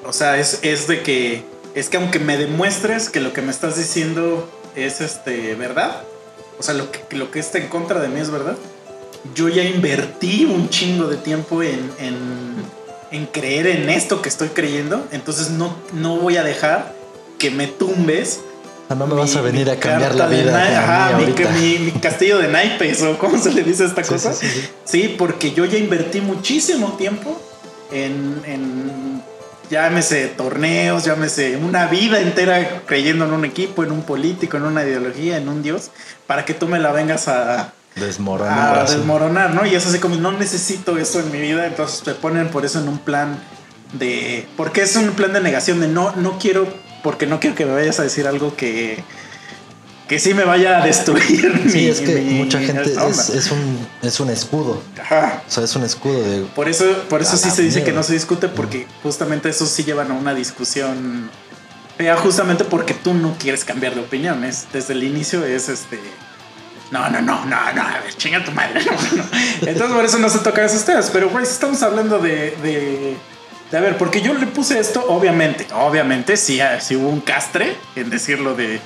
o 0.05 0.12
sea, 0.12 0.39
es, 0.39 0.61
es 0.62 0.86
de 0.86 1.02
que, 1.02 1.44
es 1.74 1.89
que 1.89 1.97
aunque 1.97 2.19
me 2.19 2.36
demuestres 2.36 3.09
que 3.09 3.20
lo 3.20 3.32
que 3.32 3.40
me 3.40 3.51
estás 3.51 3.77
diciendo 3.77 4.48
es 4.77 5.01
este 5.01 5.55
verdad, 5.55 6.02
o 6.59 6.62
sea, 6.62 6.74
lo 6.74 6.90
que, 6.93 7.16
lo 7.16 7.31
que 7.31 7.39
está 7.39 7.57
en 7.57 7.69
contra 7.69 8.01
de 8.01 8.09
mí 8.09 8.20
es 8.20 8.31
verdad, 8.31 8.57
yo 9.35 9.48
ya 9.48 9.65
invertí 9.65 10.44
un 10.44 10.69
chingo 10.69 11.07
de 11.07 11.16
tiempo 11.16 11.62
en, 11.62 11.90
en, 11.98 12.16
en 13.12 13.27
creer 13.27 13.66
en 13.66 13.89
esto 13.89 14.20
que 14.20 14.28
estoy 14.28 14.48
creyendo, 14.48 15.07
entonces 15.11 15.51
no, 15.51 15.74
no 15.94 16.16
voy 16.16 16.36
a 16.36 16.43
dejar 16.43 16.94
que 17.39 17.51
me 17.51 17.66
tumbes 17.66 18.40
no 18.95 19.07
me 19.07 19.15
vas 19.15 19.35
a 19.37 19.41
mi- 19.41 19.47
venir 19.47 19.67
mi 19.67 19.73
a 19.73 19.81
cambiar 19.81 20.15
la 20.15 20.27
de 20.29 20.43
vida. 20.43 20.79
ajá, 20.81 21.17
mi, 21.19 21.27
mi- 21.27 21.79
mi 21.79 21.93
castillo 22.01 22.39
de 22.39 22.49
naipes 22.49 23.03
o 23.03 23.19
cómo 23.19 23.39
se 23.39 23.53
le 23.53 23.62
dice 23.62 23.85
a 23.85 23.87
esta 23.87 24.03
Sí, 24.05 24.11
cosa. 24.11 24.33
sí, 24.33 24.47
sí, 24.49 24.61
sí. 24.61 24.69
Sí, 24.85 25.15
porque 25.19 25.53
yo 25.53 25.65
ya 25.65 25.79
invertí 25.79 26.21
muchísimo 26.21 26.93
tiempo 26.95 27.41
en, 27.93 28.41
en, 28.47 29.23
llámese 29.71 30.27
torneos, 30.29 31.05
llámese 31.05 31.57
una 31.57 31.87
vida 31.87 32.21
entera 32.21 32.83
creyendo 32.87 33.25
en 33.25 33.33
un 33.33 33.45
equipo, 33.45 33.85
en 33.85 33.93
un 33.93 34.03
político, 34.03 34.57
en 34.57 34.65
una 34.65 34.83
ideología, 34.85 35.37
en 35.37 35.49
un 35.49 35.62
dios, 35.62 35.91
para 36.27 36.45
que 36.45 36.55
tú 36.55 36.67
me 36.69 36.79
la 36.81 36.91
vengas 36.93 37.29
a, 37.29 37.73
Desmoronar. 37.97 38.79
a 38.79 38.85
desmoronar, 38.85 39.55
¿no? 39.55 39.67
Y 39.67 39.75
es 39.75 39.87
así 39.87 39.99
como 39.99 40.17
no 40.17 40.33
necesito 40.33 40.97
eso 40.99 41.21
en 41.21 41.31
mi 41.31 41.41
vida, 41.41 41.67
entonces 41.67 42.03
te 42.03 42.15
ponen 42.15 42.49
por 42.49 42.65
eso 42.65 42.81
en 42.81 42.89
un 42.89 42.99
plan 42.99 43.39
de, 43.93 44.47
porque 44.57 44.83
es 44.83 44.95
un 44.97 45.11
plan 45.11 45.33
de 45.33 45.41
negación 45.41 45.81
de 45.81 45.89
no, 45.89 46.12
no 46.17 46.39
quiero, 46.39 46.67
porque 47.02 47.27
no 47.27 47.40
quiero 47.40 47.56
que 47.56 47.64
me 47.66 47.72
vayas 47.74 47.98
a 48.01 48.02
decir 48.02 48.27
algo 48.27 48.55
que 48.56 49.02
que 50.09 50.18
sí 50.18 50.35
me 50.35 50.43
vaya 50.44 50.82
a 50.82 50.86
destruir. 50.86 51.62
Sí, 51.70 51.78
mi- 51.78 51.86
es 51.86 52.01
que 52.01 52.16
mi- 52.16 52.35
mucha 52.35 52.59
gente 52.59 52.82
es, 52.82 53.28
es 53.31 53.51
un, 53.52 53.86
es 54.02 54.18
un 54.18 54.28
escudo. 54.31 54.82
Ajá. 55.01 55.40
O 55.47 55.51
sea, 55.51 55.62
es 55.62 55.77
un 55.77 55.85
escudo 55.85 56.20
de. 56.20 56.40
Por 56.55 56.68
eso, 56.68 56.85
por 57.09 57.22
eso 57.22 57.36
sí 57.36 57.48
se 57.51 57.62
dice 57.62 57.85
que 57.85 57.93
no 57.93 58.02
se 58.02 58.14
discute, 58.14 58.48
porque 58.48 58.86
justamente 59.05 59.48
eso 59.48 59.66
sí 59.66 59.85
llevan 59.85 60.10
a 60.10 60.14
una 60.14 60.35
discusión 60.35 61.31
fea, 61.97 62.16
justamente 62.16 62.64
porque 62.64 62.93
tú 62.93 63.14
no 63.14 63.36
quieres 63.39 63.64
cambiar 63.64 63.94
de 63.94 64.01
opinión. 64.01 64.43
Es, 64.44 64.66
desde 64.72 64.94
el 64.94 65.05
inicio 65.05 65.44
es 65.44 65.68
este. 65.68 66.01
No, 66.90 67.09
no, 67.09 67.20
no, 67.22 67.44
no, 67.44 67.72
no, 67.72 67.82
a 67.82 68.01
ver, 68.02 68.12
chinga 68.16 68.44
tu 68.44 68.51
madre. 68.51 68.85
no, 68.85 68.90
no. 69.16 69.24
Entonces 69.60 69.94
por 69.97 70.05
eso 70.05 70.18
no 70.18 70.28
se 70.28 70.40
tocan 70.40 70.64
esos 70.64 70.85
temas. 70.85 71.09
Pero, 71.12 71.31
güey, 71.31 71.47
si 71.47 71.52
estamos 71.52 71.81
hablando 71.85 72.18
de, 72.18 73.16
A 73.73 73.81
ver, 73.81 73.97
porque 73.99 74.21
yo 74.21 74.35
le 74.35 74.47
puse 74.47 74.79
esto, 74.81 75.05
obviamente, 75.09 75.67
obviamente, 75.75 76.37
sí, 76.37 76.61
ah, 76.61 76.81
sí 76.81 76.97
hubo 76.97 77.09
un 77.09 77.21
castre 77.21 77.77
en 77.95 78.11
decirlo 78.11 78.55
de 78.55 78.81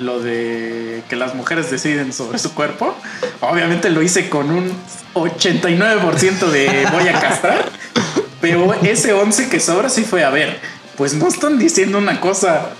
lo 0.00 0.18
de 0.20 1.02
que 1.08 1.14
las 1.14 1.36
mujeres 1.36 1.70
deciden 1.70 2.12
sobre 2.12 2.38
su 2.40 2.52
cuerpo. 2.52 2.96
Obviamente 3.40 3.90
lo 3.90 4.02
hice 4.02 4.28
con 4.28 4.50
un 4.50 4.72
89% 5.14 6.50
de 6.50 6.86
voy 6.92 7.08
a 7.08 7.12
castrar. 7.20 7.64
Pero 8.40 8.74
ese 8.82 9.12
11 9.12 9.48
que 9.48 9.60
sobra 9.60 9.88
sí 9.88 10.02
fue, 10.04 10.24
a 10.24 10.30
ver, 10.30 10.58
pues 10.96 11.14
no 11.14 11.28
están 11.28 11.58
diciendo 11.58 11.98
una 11.98 12.20
cosa. 12.20 12.70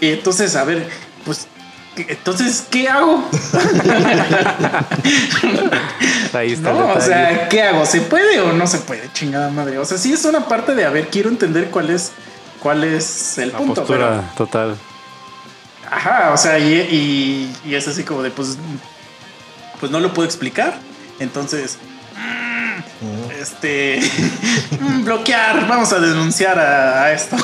Entonces, 0.00 0.56
a 0.56 0.64
ver, 0.64 0.88
pues, 1.24 1.46
¿qué- 1.46 1.53
entonces, 1.96 2.66
¿qué 2.70 2.88
hago? 2.88 3.28
Ahí 6.32 6.52
está 6.52 6.72
No, 6.72 6.88
o 6.94 7.00
sea, 7.00 7.48
¿qué 7.48 7.62
hago? 7.62 7.86
¿Se 7.86 8.00
puede 8.00 8.40
o 8.40 8.52
no 8.52 8.66
se 8.66 8.78
puede? 8.78 9.08
Chingada 9.12 9.50
madre. 9.50 9.78
O 9.78 9.84
sea, 9.84 9.98
sí 9.98 10.12
es 10.12 10.24
una 10.24 10.46
parte 10.48 10.74
de, 10.74 10.84
a 10.84 10.90
ver, 10.90 11.08
quiero 11.08 11.28
entender 11.28 11.70
cuál 11.70 11.90
es, 11.90 12.12
cuál 12.60 12.84
es 12.84 13.38
el 13.38 13.52
La 13.52 13.58
punto. 13.58 13.74
postura 13.74 14.32
total. 14.36 14.76
pero- 14.76 15.94
ajá, 15.96 16.32
o 16.32 16.36
sea, 16.36 16.58
y, 16.58 16.72
y- 16.74 17.56
y 17.70 17.74
es 17.74 17.86
así 17.86 18.02
como 18.02 18.22
de, 18.22 18.30
pues, 18.30 18.56
pues 19.80 19.92
no 19.92 20.00
lo 20.00 20.12
puedo 20.12 20.26
explicar. 20.26 20.74
Entonces, 21.20 21.78
este, 23.40 24.00
bloquear, 25.04 25.68
vamos 25.68 25.92
a 25.92 26.00
denunciar 26.00 26.58
a, 26.58 27.04
a 27.04 27.12
esto. 27.12 27.36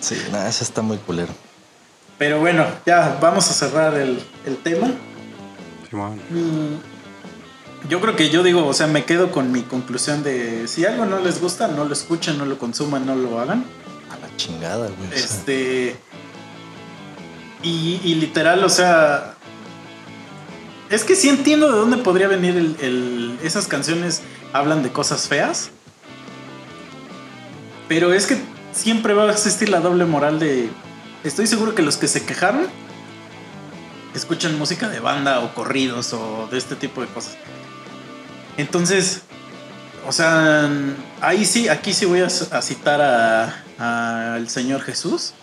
Sí, 0.00 0.20
nada, 0.32 0.48
eso 0.48 0.64
está 0.64 0.82
muy 0.82 0.96
culero. 0.98 1.32
Pero 2.18 2.40
bueno, 2.40 2.64
ya 2.86 3.18
vamos 3.20 3.50
a 3.50 3.52
cerrar 3.52 3.94
el, 3.94 4.20
el 4.46 4.56
tema. 4.56 4.88
Mm, 6.30 7.88
Yo 7.88 8.00
creo 8.00 8.16
que 8.16 8.30
yo 8.30 8.42
digo, 8.42 8.66
o 8.66 8.72
sea, 8.72 8.86
me 8.86 9.04
quedo 9.04 9.30
con 9.30 9.52
mi 9.52 9.62
conclusión 9.62 10.22
de 10.22 10.66
si 10.66 10.84
algo 10.86 11.04
no 11.04 11.20
les 11.20 11.40
gusta, 11.40 11.68
no 11.68 11.84
lo 11.84 11.92
escuchen, 11.92 12.38
no 12.38 12.46
lo 12.46 12.58
consuman, 12.58 13.04
no 13.06 13.14
lo 13.14 13.38
hagan. 13.38 13.64
A 14.10 14.16
la 14.18 14.34
chingada, 14.36 14.86
güey. 14.88 15.12
Este. 15.14 15.96
Y, 17.62 18.00
y 18.04 18.14
literal, 18.16 18.64
o 18.64 18.68
sea. 18.68 19.34
Es 20.88 21.02
que 21.04 21.16
sí 21.16 21.28
entiendo 21.28 21.70
de 21.70 21.78
dónde 21.78 21.96
podría 21.98 22.28
venir 22.28 22.56
el, 22.56 22.76
el- 22.80 23.38
Esas 23.42 23.66
canciones 23.66 24.22
hablan 24.52 24.82
de 24.82 24.90
cosas 24.90 25.26
feas. 25.28 25.70
Pero 27.88 28.12
es 28.12 28.26
que 28.26 28.38
siempre 28.72 29.14
va 29.14 29.24
a 29.24 29.32
existir 29.32 29.68
la 29.68 29.80
doble 29.80 30.04
moral 30.06 30.38
de. 30.38 30.70
Estoy 31.26 31.46
seguro 31.46 31.74
que 31.74 31.82
los 31.82 31.96
que 31.96 32.08
se 32.08 32.24
quejaron 32.24 32.66
escuchan 34.14 34.56
música 34.58 34.88
de 34.88 35.00
banda 35.00 35.40
o 35.40 35.54
corridos 35.54 36.12
o 36.12 36.48
de 36.50 36.58
este 36.58 36.76
tipo 36.76 37.00
de 37.00 37.08
cosas. 37.08 37.36
Entonces, 38.56 39.22
o 40.06 40.12
sea, 40.12 40.70
ahí 41.20 41.44
sí, 41.44 41.68
aquí 41.68 41.92
sí 41.92 42.06
voy 42.06 42.20
a, 42.20 42.26
a 42.26 42.62
citar 42.62 43.00
a- 43.02 44.34
al 44.34 44.48
Señor 44.48 44.80
Jesús. 44.82 45.32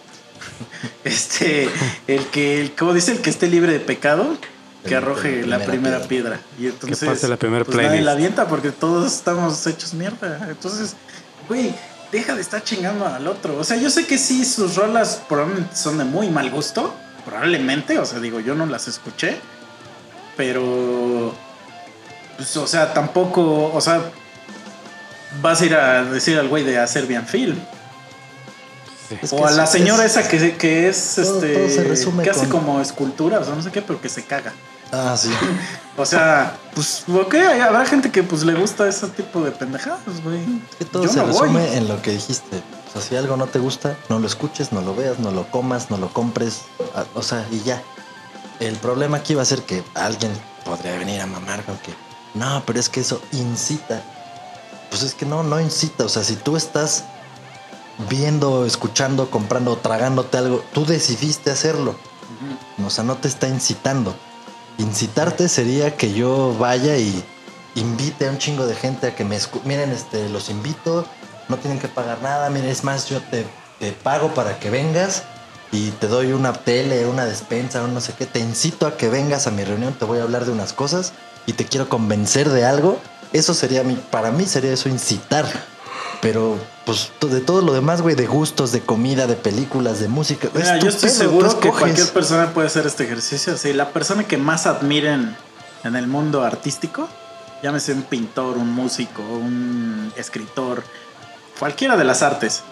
Este, 1.05 1.69
el 2.07 2.25
que, 2.27 2.61
el, 2.61 2.71
como 2.75 2.93
dice, 2.93 3.11
el 3.11 3.19
que 3.21 3.29
esté 3.29 3.47
libre 3.47 3.71
de 3.73 3.79
pecado, 3.81 4.37
que 4.85 4.95
arroje 4.95 5.45
la 5.45 5.57
la 5.57 5.65
primera 5.65 5.99
primera 5.99 6.07
piedra. 6.07 6.39
Y 6.59 6.67
entonces, 6.67 7.07
pase 7.07 7.27
la 7.27 7.35
primer 7.37 7.63
pues 7.65 7.75
nadie 7.75 7.89
playlist. 7.89 8.05
la 8.05 8.11
avienta 8.13 8.47
porque 8.47 8.71
todos 8.71 9.11
estamos 9.13 9.65
hechos 9.67 9.93
mierda. 9.93 10.47
Entonces, 10.49 10.95
güey, 11.47 11.73
deja 12.13 12.33
de 12.35 12.41
estar 12.41 12.63
chingando 12.63 13.05
al 13.05 13.27
otro. 13.27 13.57
O 13.57 13.63
sea, 13.65 13.75
yo 13.75 13.89
sé 13.89 14.07
que 14.07 14.17
sí, 14.17 14.45
sus 14.45 14.75
rolas 14.77 15.21
probablemente 15.27 15.75
son 15.75 15.97
de 15.97 16.05
muy 16.05 16.29
mal 16.29 16.49
gusto. 16.49 16.93
Probablemente, 17.25 17.97
o 17.99 18.05
sea, 18.05 18.19
digo, 18.19 18.39
yo 18.39 18.55
no 18.55 18.65
las 18.65 18.87
escuché. 18.87 19.37
Pero, 20.37 21.33
pues, 22.37 22.55
o 22.57 22.65
sea, 22.67 22.93
tampoco, 22.93 23.71
o 23.73 23.81
sea, 23.81 24.01
vas 25.41 25.61
a 25.61 25.65
ir 25.65 25.75
a 25.75 26.03
decir 26.05 26.37
al 26.39 26.47
güey 26.47 26.63
de 26.63 26.79
hacer 26.79 27.05
bien 27.07 27.25
film. 27.27 27.57
O 29.31 29.37
que 29.37 29.43
a 29.43 29.51
la 29.51 29.67
señora 29.67 30.05
es- 30.05 30.15
esa 30.17 30.27
que, 30.27 30.55
que 30.55 30.87
es 30.89 31.13
Todo- 31.15 31.35
este 31.43 31.53
todo 31.53 31.69
se 31.69 31.83
resume 31.83 32.23
que 32.23 32.29
hace 32.31 32.41
con- 32.47 32.49
como 32.49 32.81
esculturas 32.81 33.47
o 33.47 33.55
no 33.55 33.61
sé 33.61 33.71
qué, 33.71 33.81
pero 33.81 34.01
que 34.01 34.09
se 34.09 34.23
caga. 34.23 34.53
Ah, 34.95 35.17
sí. 35.17 35.29
O 35.97 36.05
sea, 36.05 36.55
pues 36.75 37.03
ok, 37.07 37.33
habrá 37.65 37.83
gente 37.85 38.11
que 38.11 38.21
pues 38.23 38.43
le 38.43 38.53
gusta 38.53 38.87
ese 38.87 39.07
tipo 39.07 39.41
de 39.41 39.51
pendejadas, 39.51 40.23
güey. 40.23 40.39
Es 40.69 40.75
que 40.77 40.85
todo 40.85 41.03
Yo 41.03 41.09
se 41.09 41.17
no 41.17 41.25
voy. 41.27 41.33
resume 41.49 41.77
en 41.77 41.87
lo 41.87 41.99
que 42.01 42.11
dijiste. 42.11 42.61
O 42.89 42.91
sea, 42.93 43.01
si 43.01 43.15
algo 43.15 43.35
no 43.35 43.47
te 43.47 43.57
gusta, 43.57 43.97
no 44.09 44.19
lo 44.19 44.27
escuches, 44.27 44.71
no 44.71 44.81
lo 44.81 44.95
veas, 44.95 45.17
no 45.19 45.31
lo 45.31 45.49
comas, 45.49 45.89
no 45.89 45.97
lo 45.97 46.13
compres. 46.13 46.61
ah, 46.95 47.05
O 47.15 47.23
sea, 47.23 47.45
y 47.51 47.59
ya. 47.61 47.81
El 48.59 48.75
problema 48.75 49.17
aquí 49.17 49.33
va 49.33 49.41
a 49.41 49.45
ser 49.45 49.63
que 49.63 49.83
alguien 49.95 50.31
podría 50.63 50.95
venir 50.97 51.19
a 51.21 51.25
mamar 51.25 51.63
con 51.65 51.75
que 51.79 51.93
no, 52.35 52.61
pero 52.65 52.79
es 52.79 52.87
que 52.89 52.99
eso 53.01 53.19
incita. 53.31 54.01
Pues 54.91 55.01
es 55.01 55.15
que 55.15 55.25
no, 55.25 55.41
no 55.43 55.59
incita. 55.59 56.05
O 56.05 56.09
sea, 56.09 56.23
si 56.23 56.35
tú 56.35 56.55
estás 56.55 57.03
viendo, 58.09 58.65
escuchando, 58.65 59.29
comprando, 59.31 59.75
tragándote 59.77 60.37
algo, 60.37 60.63
tú 60.73 60.85
decidiste 60.85 61.49
hacerlo. 61.51 61.95
O 62.85 62.89
sea, 62.89 63.03
no 63.03 63.15
te 63.17 63.27
está 63.27 63.47
incitando. 63.47 64.15
Incitarte 64.77 65.47
sería 65.49 65.95
que 65.95 66.13
yo 66.13 66.55
vaya 66.57 66.97
y 66.97 67.23
invite 67.75 68.27
a 68.27 68.31
un 68.31 68.37
chingo 68.37 68.65
de 68.65 68.75
gente 68.75 69.07
a 69.07 69.15
que 69.15 69.23
me 69.23 69.37
escu- 69.37 69.61
Miren, 69.65 69.91
este, 69.91 70.29
los 70.29 70.49
invito, 70.49 71.05
no 71.49 71.57
tienen 71.57 71.79
que 71.79 71.87
pagar 71.87 72.21
nada. 72.21 72.49
Miren, 72.49 72.69
es 72.69 72.83
más, 72.83 73.07
yo 73.09 73.21
te, 73.21 73.45
te 73.79 73.91
pago 73.91 74.33
para 74.33 74.59
que 74.59 74.69
vengas 74.69 75.23
y 75.71 75.91
te 75.91 76.07
doy 76.07 76.31
una 76.33 76.53
tele, 76.53 77.05
una 77.05 77.25
despensa, 77.25 77.83
un 77.83 77.93
no 77.93 78.01
sé 78.01 78.13
qué. 78.17 78.25
Te 78.25 78.39
incito 78.39 78.87
a 78.87 78.97
que 78.97 79.09
vengas 79.09 79.47
a 79.47 79.51
mi 79.51 79.63
reunión, 79.63 79.93
te 79.93 80.05
voy 80.05 80.19
a 80.19 80.23
hablar 80.23 80.45
de 80.45 80.51
unas 80.51 80.73
cosas 80.73 81.13
y 81.45 81.53
te 81.53 81.65
quiero 81.65 81.87
convencer 81.89 82.49
de 82.49 82.65
algo. 82.65 82.99
Eso 83.31 83.53
sería 83.53 83.83
mi, 83.83 83.95
para 83.95 84.31
mí 84.31 84.45
sería 84.45 84.73
eso 84.73 84.89
incitar. 84.89 85.45
Pero, 86.23 86.57
pues, 86.85 87.11
de 87.19 87.41
todo 87.41 87.61
lo 87.61 87.73
demás, 87.73 88.01
güey, 88.01 88.15
de 88.15 88.25
gustos, 88.25 88.71
de 88.71 88.79
comida, 88.79 89.27
de 89.27 89.35
películas, 89.35 89.99
de 89.99 90.07
música. 90.07 90.47
Mira, 90.53 90.77
es 90.77 90.83
yo 90.83 90.89
estoy 90.89 91.09
pedo, 91.09 91.19
seguro 91.19 91.59
que 91.59 91.69
cualquier 91.69 92.07
persona 92.13 92.53
puede 92.53 92.67
hacer 92.67 92.87
este 92.87 93.03
ejercicio. 93.03 93.57
Sí, 93.57 93.73
la 93.73 93.89
persona 93.89 94.23
que 94.23 94.37
más 94.37 94.65
admiren 94.65 95.35
en 95.83 95.95
el 95.97 96.07
mundo 96.07 96.41
artístico, 96.43 97.09
llámese 97.61 97.91
un 97.91 98.03
pintor, 98.03 98.57
un 98.57 98.73
músico, 98.73 99.21
un 99.21 100.13
escritor, 100.15 100.83
cualquiera 101.59 101.97
de 101.97 102.05
las 102.05 102.21
artes, 102.21 102.63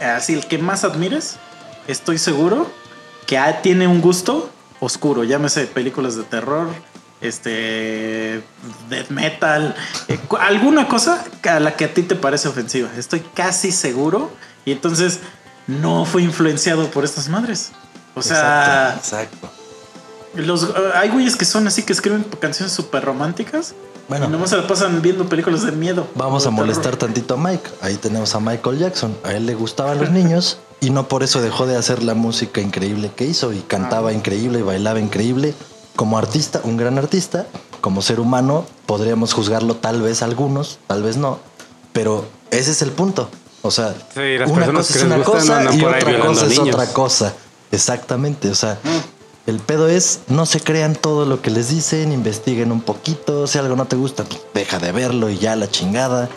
así 0.00 0.34
el 0.34 0.46
que 0.46 0.58
más 0.58 0.82
admires, 0.82 1.36
estoy 1.86 2.18
seguro 2.18 2.68
que 3.26 3.40
tiene 3.62 3.86
un 3.86 4.00
gusto 4.00 4.50
oscuro, 4.80 5.22
llámese 5.22 5.66
películas 5.66 6.16
de 6.16 6.24
terror, 6.24 6.68
este 7.20 8.42
death 8.88 9.08
metal, 9.10 9.74
eh, 10.08 10.18
alguna 10.40 10.88
cosa 10.88 11.24
a 11.48 11.60
la 11.60 11.76
que 11.76 11.84
a 11.86 11.94
ti 11.94 12.02
te 12.02 12.14
parece 12.14 12.48
ofensiva. 12.48 12.88
Estoy 12.96 13.20
casi 13.34 13.72
seguro 13.72 14.30
y 14.64 14.72
entonces 14.72 15.20
no 15.66 16.04
fue 16.04 16.22
influenciado 16.22 16.90
por 16.90 17.04
estas 17.04 17.28
madres. 17.28 17.72
O 18.14 18.22
sea, 18.22 18.94
Exacto, 18.96 19.46
exacto. 19.46 19.50
los, 20.42 20.62
eh, 20.64 20.72
hay 20.94 21.08
güeyes 21.10 21.36
que 21.36 21.44
son 21.44 21.66
así 21.66 21.82
que 21.82 21.92
escriben 21.92 22.24
canciones 22.40 22.72
súper 22.72 23.04
románticas 23.04 23.74
Bueno. 24.08 24.26
y 24.26 24.28
nomás 24.28 24.50
se 24.50 24.56
la 24.56 24.66
pasan 24.66 25.02
viendo 25.02 25.28
películas 25.28 25.64
de 25.64 25.72
miedo. 25.72 26.08
Vamos 26.14 26.46
a 26.46 26.50
molestar 26.50 26.96
terror. 26.96 26.98
tantito 27.12 27.34
a 27.34 27.36
Mike. 27.36 27.68
Ahí 27.80 27.96
tenemos 27.96 28.34
a 28.34 28.40
Michael 28.40 28.78
Jackson. 28.78 29.16
A 29.24 29.32
él 29.32 29.46
le 29.46 29.54
gustaban 29.54 29.98
los 29.98 30.10
niños 30.10 30.58
y 30.80 30.90
no 30.90 31.08
por 31.08 31.22
eso 31.22 31.40
dejó 31.42 31.66
de 31.66 31.76
hacer 31.76 32.02
la 32.02 32.14
música 32.14 32.60
increíble 32.60 33.10
que 33.14 33.24
hizo 33.26 33.52
y 33.52 33.60
cantaba 33.60 34.12
increíble 34.12 34.60
y 34.60 34.62
bailaba 34.62 34.98
increíble. 35.00 35.54
Como 35.98 36.16
artista, 36.16 36.60
un 36.62 36.76
gran 36.76 36.96
artista, 36.96 37.48
como 37.80 38.02
ser 38.02 38.20
humano, 38.20 38.64
podríamos 38.86 39.32
juzgarlo 39.32 39.74
tal 39.74 40.00
vez 40.00 40.22
algunos, 40.22 40.78
tal 40.86 41.02
vez 41.02 41.16
no, 41.16 41.40
pero 41.92 42.24
ese 42.52 42.70
es 42.70 42.82
el 42.82 42.92
punto. 42.92 43.28
O 43.62 43.72
sea, 43.72 43.96
Sí, 44.14 44.38
las 44.38 44.48
una 44.48 44.66
cosa 44.70 44.96
es 44.96 45.02
una 45.02 45.24
cosa 45.24 45.64
y 45.74 45.82
otra 45.82 46.20
cosa 46.20 46.46
es 46.46 46.56
niños. 46.56 46.76
otra 46.76 46.86
cosa. 46.92 47.34
Exactamente, 47.72 48.48
o 48.48 48.54
sea, 48.54 48.78
el 49.48 49.58
pedo 49.58 49.88
es 49.88 50.20
no 50.28 50.46
se 50.46 50.60
crean 50.60 50.94
todo 50.94 51.26
lo 51.26 51.42
que 51.42 51.50
les 51.50 51.70
dicen, 51.70 52.12
investiguen 52.12 52.70
un 52.70 52.80
poquito, 52.80 53.48
si 53.48 53.58
algo 53.58 53.74
no 53.74 53.86
te 53.86 53.96
gusta, 53.96 54.22
pues 54.22 54.40
deja 54.54 54.78
de 54.78 54.92
verlo 54.92 55.30
y 55.30 55.38
ya 55.38 55.56
la 55.56 55.68
chingada. 55.68 56.28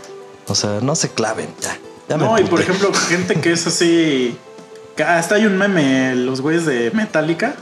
O 0.48 0.56
sea, 0.56 0.80
no 0.82 0.96
se 0.96 1.10
claven, 1.10 1.54
ya. 1.62 1.78
ya 2.10 2.18
No, 2.18 2.40
y 2.40 2.46
por 2.46 2.62
ejemplo, 2.62 2.92
gente 3.10 3.40
que 3.40 3.52
es 3.52 3.68
así. 3.68 4.36
hasta 5.06 5.36
hay 5.36 5.46
un 5.46 5.56
meme, 5.56 6.16
los 6.16 6.42
güeyes 6.42 6.66
de 6.66 6.90
Metallica, 6.96 7.54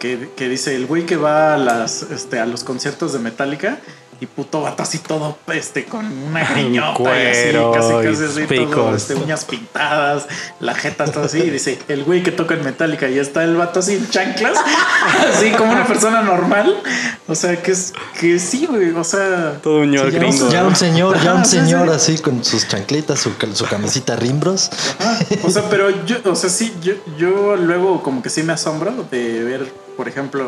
que, 0.00 0.30
que 0.34 0.48
dice 0.48 0.74
el 0.74 0.86
güey 0.86 1.06
que 1.06 1.16
va 1.16 1.54
a 1.54 1.58
las 1.58 2.02
este, 2.02 2.40
a 2.40 2.46
los 2.46 2.64
conciertos 2.64 3.12
de 3.12 3.20
Metallica 3.20 3.78
y 4.20 4.26
puto 4.26 4.60
vato 4.60 4.82
así 4.82 4.98
todo 4.98 5.38
este 5.52 5.86
con 5.86 6.04
una 6.04 6.44
griñota 6.52 6.94
Cuero 6.94 7.72
y 7.74 7.78
así, 7.78 7.92
casi 8.08 8.24
casi 8.26 8.42
así, 8.42 8.66
todo, 8.66 8.94
este, 8.94 9.14
uñas 9.14 9.44
pintadas, 9.46 10.26
la 10.60 10.74
jeta 10.74 11.06
todo 11.06 11.24
así, 11.24 11.38
y 11.38 11.50
dice 11.50 11.78
el 11.88 12.04
güey 12.04 12.22
que 12.22 12.30
toca 12.30 12.54
en 12.54 12.62
Metallica 12.62 13.08
y 13.08 13.18
está 13.18 13.44
el 13.44 13.56
vato 13.56 13.80
así 13.80 13.94
en 13.94 14.08
chanclas, 14.10 14.58
así 15.34 15.50
como 15.52 15.72
una 15.72 15.86
persona 15.86 16.22
normal. 16.22 16.82
O 17.28 17.34
sea, 17.34 17.62
que 17.62 17.70
es 17.70 17.92
que 18.18 18.38
sí, 18.38 18.66
güey, 18.66 18.90
o 18.90 19.04
sea, 19.04 19.58
Todo 19.62 19.82
un 19.82 19.92
Sí, 19.92 19.96
ya, 19.96 20.04
gringo. 20.04 20.44
un, 20.44 20.50
ya 20.50 20.64
un 20.64 20.76
señor, 20.76 21.22
ya 21.22 21.34
un 21.34 21.44
señor 21.44 21.88
sí. 21.88 21.94
así 21.94 22.18
con 22.18 22.44
sus 22.44 22.66
chanclitas, 22.66 23.20
su, 23.20 23.32
su 23.54 23.66
camisita 23.66 24.16
rimbros. 24.16 24.68
Ah, 24.98 25.18
o 25.44 25.50
sea, 25.50 25.62
pero 25.70 25.90
yo, 26.04 26.16
o 26.24 26.34
sea, 26.34 26.50
sí, 26.50 26.74
yo, 26.82 26.94
yo 27.16 27.56
luego 27.56 28.02
como 28.02 28.20
que 28.20 28.30
sí 28.30 28.42
me 28.42 28.52
asombro 28.52 29.06
de 29.10 29.44
ver, 29.44 29.72
por 30.00 30.08
ejemplo, 30.08 30.46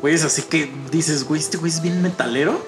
güeyes 0.00 0.22
así 0.22 0.42
que 0.42 0.70
dices, 0.92 1.24
güey, 1.24 1.40
este 1.40 1.56
güey 1.56 1.72
es 1.72 1.82
bien 1.82 2.02
metalero 2.02 2.64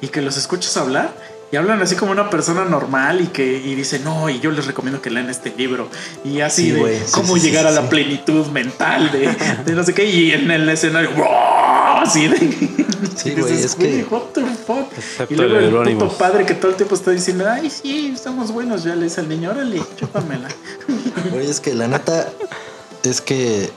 y 0.00 0.08
que 0.08 0.20
los 0.20 0.36
escuchas 0.36 0.76
hablar 0.76 1.14
y 1.52 1.56
hablan 1.56 1.80
así 1.80 1.94
como 1.94 2.10
una 2.10 2.28
persona 2.28 2.64
normal 2.64 3.20
y 3.20 3.28
que 3.28 3.58
y 3.58 3.76
dice, 3.76 4.00
no, 4.00 4.28
y 4.28 4.40
yo 4.40 4.50
les 4.50 4.66
recomiendo 4.66 5.00
que 5.00 5.10
lean 5.10 5.30
este 5.30 5.54
libro 5.56 5.88
y 6.24 6.40
así 6.40 6.62
Sí, 6.64 6.70
de 6.72 6.80
güey, 6.80 6.98
sí, 6.98 7.12
cómo 7.12 7.36
sí, 7.36 7.42
llegar 7.42 7.68
a 7.68 7.70
la 7.70 7.88
plenitud 7.88 8.46
mental 8.48 9.12
de, 9.12 9.28
de 9.64 9.72
no 9.74 9.84
sé 9.84 9.94
qué 9.94 10.10
y 10.10 10.32
en 10.32 10.50
el 10.50 10.68
escenario, 10.68 11.12
¡wow! 11.12 12.02
así 12.02 12.26
de... 12.26 12.38
Sí, 13.14 13.30
güey, 13.36 13.54
es 13.62 13.76
que- 13.76 14.02
"Güey, 14.02 14.06
what 14.10 14.22
the 14.34 14.44
fuck? 14.66 15.30
Y 15.30 15.36
luego 15.36 15.82
el 15.84 15.96
puto 15.96 16.08
padre 16.18 16.44
que 16.44 16.54
todo 16.54 16.72
el 16.72 16.76
tiempo 16.76 16.96
está 16.96 17.12
diciendo, 17.12 17.44
ay, 17.48 17.70
sí, 17.70 18.10
estamos 18.12 18.50
buenos, 18.50 18.82
ya 18.82 18.96
le 18.96 19.04
dice 19.04 19.20
al 19.20 19.28
niño, 19.28 19.52
órale, 19.52 19.80
chúpamela. 19.96 20.48
Oye, 21.32 21.48
es 21.48 21.60
que 21.60 21.74
la 21.74 21.86
neta 21.86 22.28
es 23.04 23.20
que 23.20 23.70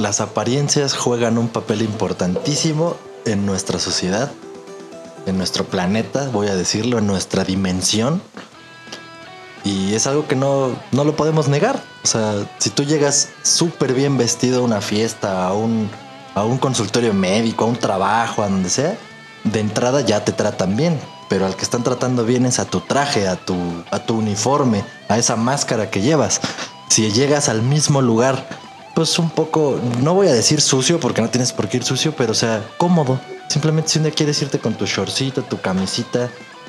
las 0.00 0.20
apariencias 0.20 0.96
juegan 0.96 1.36
un 1.36 1.48
papel 1.48 1.82
importantísimo 1.82 2.96
en 3.26 3.44
nuestra 3.44 3.78
sociedad, 3.78 4.32
en 5.26 5.36
nuestro 5.36 5.64
planeta, 5.64 6.28
voy 6.32 6.48
a 6.48 6.56
decirlo, 6.56 6.98
en 6.98 7.06
nuestra 7.06 7.44
dimensión. 7.44 8.22
Y 9.62 9.94
es 9.94 10.06
algo 10.06 10.26
que 10.26 10.36
no, 10.36 10.70
no 10.92 11.04
lo 11.04 11.16
podemos 11.16 11.48
negar. 11.48 11.82
O 12.02 12.06
sea, 12.06 12.48
si 12.58 12.70
tú 12.70 12.84
llegas 12.84 13.28
súper 13.42 13.92
bien 13.92 14.16
vestido 14.16 14.60
a 14.60 14.64
una 14.64 14.80
fiesta, 14.80 15.46
a 15.46 15.52
un, 15.52 15.90
a 16.34 16.44
un 16.44 16.56
consultorio 16.56 17.12
médico, 17.12 17.64
a 17.64 17.68
un 17.68 17.76
trabajo, 17.76 18.42
a 18.42 18.48
donde 18.48 18.70
sea, 18.70 18.96
de 19.44 19.60
entrada 19.60 20.00
ya 20.00 20.24
te 20.24 20.32
tratan 20.32 20.76
bien. 20.76 20.98
Pero 21.28 21.44
al 21.44 21.56
que 21.56 21.62
están 21.62 21.84
tratando 21.84 22.24
bien 22.24 22.46
es 22.46 22.58
a 22.58 22.64
tu 22.64 22.80
traje, 22.80 23.28
a 23.28 23.36
tu, 23.36 23.54
a 23.90 23.98
tu 23.98 24.16
uniforme, 24.16 24.82
a 25.08 25.18
esa 25.18 25.36
máscara 25.36 25.90
que 25.90 26.00
llevas. 26.00 26.40
Si 26.88 27.12
llegas 27.12 27.50
al 27.50 27.60
mismo 27.60 28.00
lugar, 28.00 28.48
pues 28.94 29.18
un 29.18 29.30
poco, 29.30 29.78
no 30.00 30.14
voy 30.14 30.28
a 30.28 30.32
decir 30.32 30.60
sucio 30.60 31.00
porque 31.00 31.22
no 31.22 31.28
tienes 31.30 31.52
por 31.52 31.68
qué 31.68 31.78
ir 31.78 31.84
sucio, 31.84 32.12
pero 32.16 32.32
o 32.32 32.34
sea, 32.34 32.62
cómodo. 32.76 33.20
Simplemente 33.48 33.90
si 33.90 33.98
un 33.98 34.04
día 34.04 34.12
quieres 34.12 34.40
irte 34.42 34.58
con 34.58 34.74
tu 34.74 34.86
shortcito, 34.86 35.42
tu 35.42 35.60
camisita, 35.60 36.28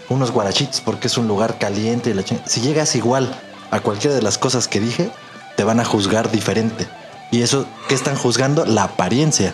unos 0.09 0.31
guarachitos 0.31 0.81
porque 0.81 1.07
es 1.07 1.17
un 1.17 1.27
lugar 1.27 1.57
caliente 1.57 2.09
y 2.09 2.13
la 2.13 2.23
Si 2.45 2.61
llegas 2.61 2.95
igual 2.95 3.33
a 3.69 3.79
cualquiera 3.79 4.15
de 4.15 4.21
las 4.21 4.37
cosas 4.37 4.67
que 4.67 4.79
dije, 4.79 5.11
te 5.57 5.63
van 5.63 5.79
a 5.79 5.85
juzgar 5.85 6.31
diferente. 6.31 6.87
Y 7.31 7.41
eso, 7.43 7.65
¿qué 7.87 7.95
están 7.95 8.15
juzgando? 8.15 8.65
La 8.65 8.83
apariencia. 8.83 9.53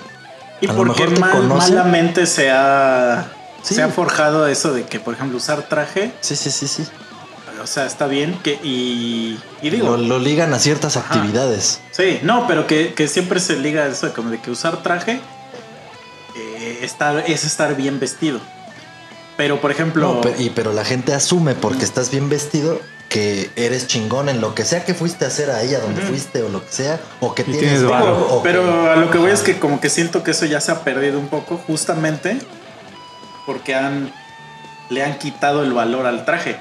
Y 0.62 0.68
A 0.68 0.74
lo 0.74 0.78
porque 0.78 1.04
mejor 1.04 1.14
te 1.16 1.20
mal- 1.22 1.32
conocen. 1.32 1.76
malamente 1.76 2.26
se 2.26 2.50
ha, 2.50 3.28
Sí. 3.62 3.76
se 3.76 3.84
ha 3.84 3.90
forjado 3.90 4.48
eso 4.48 4.74
de 4.74 4.86
que, 4.86 5.00
por 5.00 5.14
ejemplo, 5.14 5.38
usar 5.38 5.64
traje, 5.64 6.12
Sí, 6.22 6.36
sí, 6.36 6.50
sí, 6.50 6.68
sí. 6.68 6.88
O 7.62 7.68
sea, 7.68 7.86
está 7.86 8.08
bien 8.08 8.38
que 8.44 8.54
y, 8.64 9.40
y 9.62 9.70
digo, 9.70 9.92
Lo, 9.92 9.98
lo 9.98 10.20
ligan 10.20 10.54
a 10.54 10.60
ciertas 10.60 10.98
Ajá. 10.98 11.16
actividades. 11.16 11.82
sí, 11.92 12.20
no, 12.24 12.48
pero 12.48 12.68
que, 12.68 12.94
que 12.94 13.08
siempre 13.08 13.40
se 13.40 13.58
liga 13.58 13.84
a 13.84 13.88
eso 13.88 14.08
de 14.08 14.14
como 14.14 14.30
de 14.30 14.40
que 14.40 14.52
usar 14.52 14.84
traje 14.84 15.20
eh, 16.36 16.80
estar, 16.82 17.24
es 17.28 17.44
estar 17.44 17.76
bien 17.76 18.00
vestido. 18.00 18.40
Pero, 19.38 19.62
por 19.62 19.72
ejemplo, 19.72 20.16
No, 20.16 20.22
pe- 20.22 20.36
y, 20.40 20.50
pero 20.50 20.74
la 20.74 20.84
gente 20.84 21.14
asume 21.14 21.54
porque 21.56 21.86
estás 21.86 22.10
bien 22.10 22.28
vestido 22.30 22.80
que 23.10 23.50
eres 23.56 23.88
chingón 23.88 24.28
en 24.30 24.42
lo 24.42 24.54
que 24.56 24.66
sea 24.66 24.84
que 24.84 24.94
fuiste 24.94 25.24
a 25.26 25.30
hacer 25.30 25.50
ahí, 25.52 25.74
a 25.76 25.80
donde 25.80 26.02
fuiste 26.02 26.42
o 26.42 26.50
lo 26.50 26.66
que 26.66 26.72
sea, 26.72 27.00
o 27.22 27.34
que 27.36 27.44
Y 27.44 27.46
tienes, 27.46 27.80
tienes 27.80 27.84
o 27.92 28.42
pero 28.44 28.64
que- 28.64 28.90
a 28.90 28.96
lo 28.98 29.10
que 29.12 29.18
voy 29.18 29.32
es 29.32 29.42
que 29.42 29.60
como 29.60 29.80
que 29.80 29.90
siento 29.90 30.24
que 30.24 30.32
eso 30.32 30.46
ya 30.46 30.60
se 30.60 30.72
ha 30.72 30.84
perdido 30.84 31.20
un 31.20 31.28
poco 31.28 31.58
justamente 31.68 32.38
porque 33.46 33.76
han 33.76 34.12
le 34.90 35.04
han 35.04 35.18
quitado 35.20 35.64
el 35.64 35.74
valor 35.74 36.06
al 36.06 36.24
traje. 36.26 36.58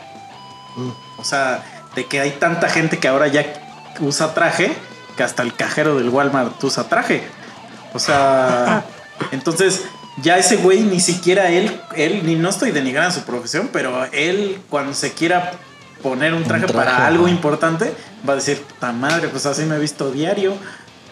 O 1.19 1.24
sea, 1.24 1.65
de 1.94 2.07
que 2.07 2.20
hay 2.20 2.32
tanta 2.32 2.69
gente 2.69 2.98
que 2.98 3.09
ahora 3.09 3.27
ya 3.28 3.44
usa 4.01 4.35
traje 4.35 4.77
que 5.16 5.23
hasta 5.23 5.43
el 5.43 5.55
cajero 5.55 5.97
del 5.97 6.11
Walmart 6.11 6.62
usa 6.62 6.85
traje. 6.89 7.23
O 7.94 7.98
sea, 7.98 8.85
entonces 9.32 9.82
ya 10.23 10.39
ese 10.39 10.57
güey 10.57 10.81
ni 10.81 11.01
siquiera 11.01 11.51
él, 11.51 11.81
él, 11.97 12.24
ni 12.24 12.36
no 12.36 12.51
estoy 12.51 12.70
denigrando 12.70 13.12
su 13.12 13.23
profesión, 13.23 13.70
pero 13.73 14.05
él 14.12 14.61
cuando 14.69 14.94
se 14.94 15.12
quiera 15.12 15.53
poner 16.03 16.35
un 16.35 16.44
traje, 16.44 16.66
traje, 16.66 16.74
para 16.74 17.07
algo 17.07 17.28
importante, 17.28 17.94
va 18.28 18.35
a 18.35 18.36
decir, 18.36 18.65
ta 18.78 18.93
madre, 18.93 19.28
pues 19.28 19.47
así 19.47 19.62
me 19.65 19.77
he 19.77 19.78
visto 19.78 20.11
diario. 20.11 20.55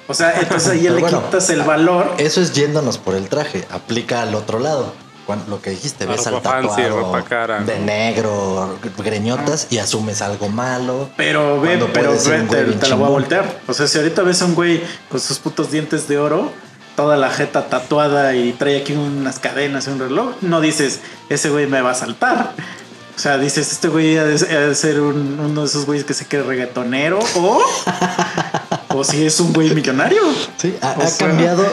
O 0.07 0.15
sea, 0.15 0.39
entonces 0.39 0.71
ahí 0.71 0.83
le 0.83 1.01
bueno, 1.01 1.25
quitas 1.25 1.49
el 1.51 1.63
valor. 1.63 2.15
Eso 2.19 2.41
es 2.41 2.53
yéndonos 2.53 2.99
por 2.99 3.15
el 3.15 3.29
traje. 3.29 3.67
Aplica 3.71 4.23
al 4.23 4.35
otro 4.35 4.59
lado. 4.59 4.93
Cuando, 5.27 5.47
lo 5.49 5.61
que 5.63 5.71
dijiste, 5.71 6.07
ves 6.07 6.27
al 6.27 6.41
fancy, 6.43 6.69
tatuado 6.69 7.01
ropa 7.01 7.23
cara, 7.23 7.61
de 7.61 7.79
¿no? 7.79 7.85
negro, 7.87 8.79
greñotas 8.99 9.67
y 9.71 9.79
asumes 9.79 10.21
algo 10.23 10.49
malo. 10.49 11.09
Pero 11.17 11.61
ve, 11.61 11.69
Cuando 11.79 11.93
pero 11.93 12.13
ve, 12.13 12.41
un 12.41 12.49
te, 12.49 12.65
te 12.65 12.89
la 12.89 12.95
voy 12.97 13.07
a 13.07 13.11
voltear. 13.11 13.61
O 13.67 13.73
sea, 13.75 13.87
si 13.87 13.99
ahorita 13.99 14.23
ves 14.23 14.43
a 14.43 14.45
un 14.47 14.55
güey 14.55 14.83
con 15.11 15.21
sus 15.21 15.39
putos 15.39 15.71
dientes 15.71 16.07
de 16.09 16.19
oro, 16.19 16.53
toda 16.97 17.17
la 17.17 17.31
jeta 17.31 17.67
tatuada 17.69 18.35
y 18.37 18.53
trae 18.53 18.77
aquí 18.83 18.93
unas 18.93 19.39
cadenas 19.39 19.87
y 19.87 19.91
un 19.91 19.99
reloj, 19.99 20.35
no 20.43 20.61
dices, 20.61 21.01
ese 21.29 21.49
güey 21.51 21.67
me 21.67 21.81
va 21.81 21.91
a 21.93 21.95
saltar. 21.95 22.53
O 23.17 23.19
sea, 23.19 23.39
dices, 23.39 23.71
este 23.73 23.89
güey 23.89 24.19
ha 24.19 24.25
de, 24.25 24.35
ha 24.57 24.61
de 24.67 24.75
ser 24.75 25.01
un- 25.01 25.39
uno 25.41 25.61
de 25.63 25.67
esos 25.69 25.87
güeyes 25.87 26.05
que 26.05 26.15
se 26.15 26.27
cree 26.27 26.43
reggaetonero 26.43 27.19
o, 27.37 27.63
o 28.89 29.05
si 29.05 29.25
es 29.25 29.39
un 29.41 29.53
güey 29.53 29.73
millonario. 29.75 30.21
Sí, 30.57 30.77
ha, 30.83 30.93
O 30.99 31.03
ha 31.03 31.07
sea- 31.07 31.29
cambiado. 31.29 31.65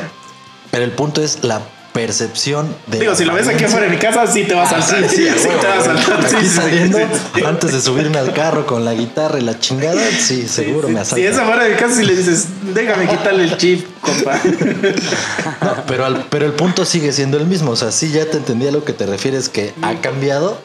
Pero 0.69 0.83
el 0.85 0.91
punto 0.91 1.21
es 1.21 1.43
la 1.43 1.59
percepción 1.93 2.73
de. 2.87 2.99
Digo, 2.99 3.15
si 3.15 3.25
lo 3.25 3.33
ves 3.33 3.47
aquí 3.47 3.63
afuera 3.65 3.85
de 3.85 3.91
mi 3.91 3.97
casa, 3.97 4.25
sí 4.27 4.43
te 4.45 4.53
va 4.53 4.63
a 4.63 4.69
saltar. 4.69 5.03
Ah, 5.03 5.07
Sí, 5.09 5.15
sí, 5.23 5.27
a 5.27 5.33
sí 5.37 5.47
huevo, 5.47 5.59
te 5.61 5.67
va 5.67 5.77
a 5.77 5.83
saltar. 5.83 6.29
Sí, 6.29 6.35
Aquí 6.37 6.45
sí, 6.47 6.55
saliendo, 6.55 6.97
sí, 7.35 7.43
antes 7.43 7.73
de 7.73 7.81
subirme 7.81 8.17
al 8.17 8.33
carro 8.33 8.65
con 8.65 8.85
la 8.85 8.93
guitarra 8.93 9.39
y 9.39 9.41
la 9.43 9.59
chingada, 9.59 10.01
sí, 10.19 10.47
seguro 10.47 10.87
me 10.89 10.99
asalta. 10.99 11.15
Si 11.17 11.25
es 11.25 11.37
afuera 11.37 11.63
de 11.65 11.71
mi 11.71 11.75
casa, 11.75 11.95
si 11.95 12.05
le 12.05 12.15
dices, 12.15 12.47
déjame 12.73 13.07
quitarle 13.07 13.43
el 13.43 13.57
chip, 13.57 13.85
compa. 13.99 14.39
No, 15.61 15.83
pero, 15.87 16.05
al- 16.05 16.25
pero 16.29 16.45
el 16.45 16.53
punto 16.53 16.85
sigue 16.85 17.11
siendo 17.11 17.37
el 17.37 17.45
mismo. 17.45 17.71
O 17.71 17.75
sea, 17.75 17.91
sí, 17.91 18.11
ya 18.11 18.25
te 18.25 18.37
entendí 18.37 18.67
a 18.67 18.71
lo 18.71 18.83
que 18.83 18.93
te 18.93 19.05
refieres, 19.05 19.49
que 19.49 19.73
ha 19.81 19.95
cambiado, 20.01 20.59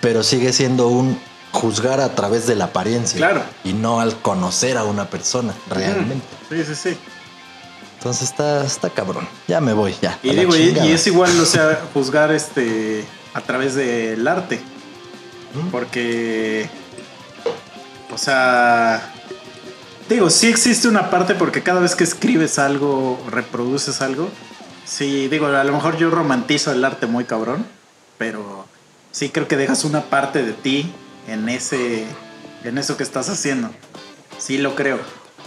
pero 0.00 0.22
sigue 0.22 0.52
siendo 0.52 0.88
un 0.88 1.18
juzgar 1.52 2.00
a 2.00 2.14
través 2.14 2.46
de 2.46 2.54
la 2.56 2.66
apariencia. 2.66 3.16
Claro. 3.16 3.42
Y 3.64 3.72
no 3.72 4.00
al 4.00 4.16
conocer 4.20 4.76
a 4.76 4.84
una 4.84 5.06
persona 5.08 5.54
realmente. 5.70 6.24
Sí, 6.50 6.62
sí, 6.66 6.74
sí. 6.74 6.96
Entonces 7.98 8.30
está, 8.30 8.64
está 8.64 8.90
cabrón. 8.90 9.28
Ya 9.48 9.60
me 9.60 9.72
voy, 9.72 9.92
ya. 10.00 10.20
Y 10.22 10.30
digo, 10.30 10.54
y, 10.54 10.92
es 10.92 11.06
igual, 11.08 11.38
o 11.40 11.44
sea, 11.44 11.82
juzgar 11.92 12.30
este 12.30 13.04
a 13.34 13.40
través 13.40 13.74
del 13.74 14.26
arte. 14.28 14.60
¿Mm? 15.52 15.70
Porque, 15.70 16.70
o 18.14 18.16
sea, 18.16 19.12
digo, 20.08 20.30
sí 20.30 20.46
existe 20.46 20.86
una 20.86 21.10
parte 21.10 21.34
porque 21.34 21.64
cada 21.64 21.80
vez 21.80 21.96
que 21.96 22.04
escribes 22.04 22.60
algo, 22.60 23.20
reproduces 23.28 24.00
algo. 24.00 24.28
Sí, 24.84 25.26
digo, 25.26 25.48
a 25.48 25.64
lo 25.64 25.72
mejor 25.72 25.96
yo 25.96 26.08
romantizo 26.08 26.70
el 26.70 26.84
arte 26.84 27.06
muy 27.06 27.24
cabrón, 27.24 27.66
pero 28.16 28.64
sí 29.10 29.30
creo 29.30 29.48
que 29.48 29.56
dejas 29.56 29.84
una 29.84 30.02
parte 30.02 30.44
de 30.44 30.52
ti 30.52 30.92
en 31.26 31.48
ese, 31.48 32.06
en 32.62 32.78
eso 32.78 32.96
que 32.96 33.02
estás 33.02 33.28
haciendo. 33.28 33.70
Sí 34.38 34.58
lo 34.58 34.76
creo. 34.76 35.00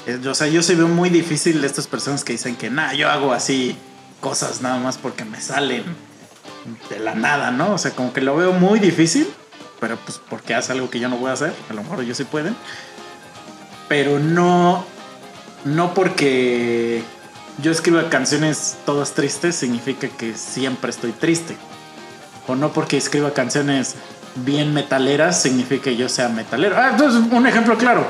Es- 0.05 0.25
O 0.25 0.33
sea, 0.35 0.47
yo 0.47 0.61
sí 0.63 0.75
veo 0.75 0.87
muy 0.87 1.09
difícil 1.09 1.63
estas 1.63 1.87
personas 1.87 2.23
que 2.23 2.33
dicen 2.33 2.55
que, 2.55 2.69
nah, 2.69 2.93
yo 2.93 3.09
hago 3.09 3.33
así 3.33 3.75
cosas 4.19 4.61
nada 4.61 4.77
más 4.79 4.97
porque 4.97 5.25
me 5.25 5.41
salen 5.41 5.83
de 6.89 6.99
la 6.99 7.15
nada, 7.15 7.51
¿no? 7.51 7.73
O 7.73 7.77
sea, 7.77 7.91
como 7.91 8.13
que 8.13 8.21
lo 8.21 8.35
veo 8.35 8.53
muy 8.53 8.79
difícil, 8.79 9.27
pero 9.79 9.97
pues 9.97 10.19
porque 10.29 10.53
hace 10.53 10.71
algo 10.73 10.89
que 10.89 10.99
yo 10.99 11.09
no 11.09 11.17
voy 11.17 11.29
a 11.29 11.33
hacer, 11.33 11.53
a 11.69 11.73
lo 11.73 11.81
mejor 11.83 12.01
ellos 12.01 12.17
sí 12.17 12.23
pueden. 12.23 12.55
Pero 13.87 14.19
no, 14.19 14.85
no 15.65 15.93
porque 15.93 17.03
yo 17.61 17.71
escriba 17.71 18.09
canciones 18.09 18.77
todas 18.85 19.13
tristes 19.13 19.55
significa 19.55 20.07
que 20.07 20.35
siempre 20.35 20.89
estoy 20.91 21.11
triste. 21.11 21.57
O 22.47 22.55
no 22.55 22.71
porque 22.73 22.97
escriba 22.97 23.33
canciones 23.33 23.95
bien 24.35 24.73
metaleras 24.73 25.41
significa 25.41 25.83
que 25.85 25.97
yo 25.97 26.07
sea 26.09 26.29
metalero. 26.29 26.75
Ah, 26.77 26.89
entonces 26.91 27.21
un 27.31 27.45
ejemplo 27.47 27.77
claro. 27.77 28.07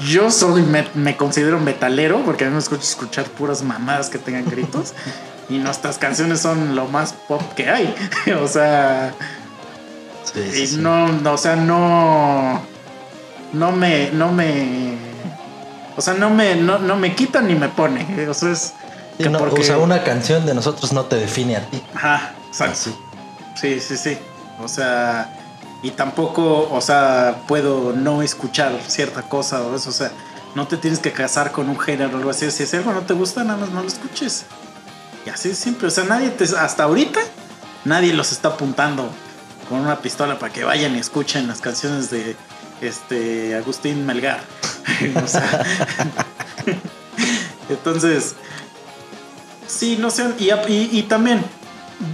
Yo 0.00 0.30
soy 0.30 0.62
me, 0.62 0.86
me 0.94 1.16
considero 1.16 1.58
metalero 1.58 2.22
porque 2.24 2.44
a 2.44 2.48
mí 2.48 2.52
me 2.52 2.58
escucha 2.58 2.82
escuchar 2.82 3.24
puras 3.26 3.62
mamadas 3.62 4.10
que 4.10 4.18
tengan 4.18 4.44
gritos 4.44 4.92
y 5.48 5.58
nuestras 5.58 5.98
canciones 5.98 6.40
son 6.40 6.74
lo 6.76 6.86
más 6.86 7.12
pop 7.12 7.40
que 7.54 7.68
hay. 7.70 7.94
o 8.42 8.46
sea, 8.48 9.14
Sí, 10.32 10.42
sí, 10.52 10.62
y 10.62 10.66
sí. 10.66 10.76
no, 10.78 11.08
no, 11.08 11.32
o 11.34 11.38
sea, 11.38 11.56
no 11.56 12.60
no 13.52 13.72
me 13.72 14.10
no 14.10 14.32
me 14.32 14.96
o 15.96 16.00
sea, 16.02 16.14
no 16.14 16.28
me 16.30 16.56
no, 16.56 16.78
no 16.78 16.96
me 16.96 17.14
quita 17.14 17.40
ni 17.40 17.54
me 17.54 17.68
pone. 17.68 18.28
O 18.28 18.34
sea, 18.34 18.52
es 18.52 18.74
que 19.16 19.30
no, 19.30 19.38
porque- 19.38 19.60
O 19.60 19.64
sea, 19.64 19.78
una 19.78 20.02
canción 20.04 20.44
de 20.44 20.52
nosotros 20.54 20.92
no 20.92 21.04
te 21.04 21.16
define 21.16 21.56
a 21.56 21.60
ti. 21.70 21.82
Ajá, 21.94 22.34
exacto. 22.48 22.72
Así. 22.74 22.96
Sí, 23.54 23.80
sí, 23.80 23.96
sí. 23.96 24.18
O 24.60 24.68
sea, 24.68 25.32
y 25.86 25.92
tampoco, 25.92 26.68
o 26.68 26.80
sea, 26.80 27.42
puedo 27.46 27.92
no 27.92 28.20
escuchar 28.20 28.76
cierta 28.88 29.22
cosa 29.22 29.62
o 29.62 29.76
eso. 29.76 29.90
O 29.90 29.92
sea, 29.92 30.10
no 30.56 30.66
te 30.66 30.76
tienes 30.76 30.98
que 30.98 31.12
casar 31.12 31.52
con 31.52 31.68
un 31.68 31.78
género 31.78 32.14
o 32.14 32.16
algo 32.18 32.30
así. 32.30 32.50
Si 32.50 32.76
algo 32.76 32.92
no 32.92 33.02
te 33.02 33.14
gusta, 33.14 33.44
nada 33.44 33.56
más 33.56 33.70
no 33.70 33.82
lo 33.82 33.86
escuches. 33.86 34.46
Y 35.24 35.30
así 35.30 35.50
es 35.50 35.58
simple. 35.58 35.86
O 35.86 35.90
sea, 35.92 36.02
nadie 36.02 36.30
te, 36.30 36.42
hasta 36.42 36.82
ahorita, 36.82 37.20
nadie 37.84 38.12
los 38.14 38.32
está 38.32 38.48
apuntando 38.48 39.08
con 39.68 39.78
una 39.78 40.00
pistola 40.00 40.40
para 40.40 40.52
que 40.52 40.64
vayan 40.64 40.96
y 40.96 40.98
escuchen 40.98 41.46
las 41.46 41.60
canciones 41.60 42.10
de 42.10 42.34
este 42.80 43.54
Agustín 43.54 44.04
Melgar. 44.06 44.40
sea, 45.28 45.64
entonces, 47.68 48.34
Sí, 49.66 49.98
no. 50.00 50.08
Y, 50.38 50.50
y, 50.50 50.88
y 50.92 51.02
también, 51.02 51.44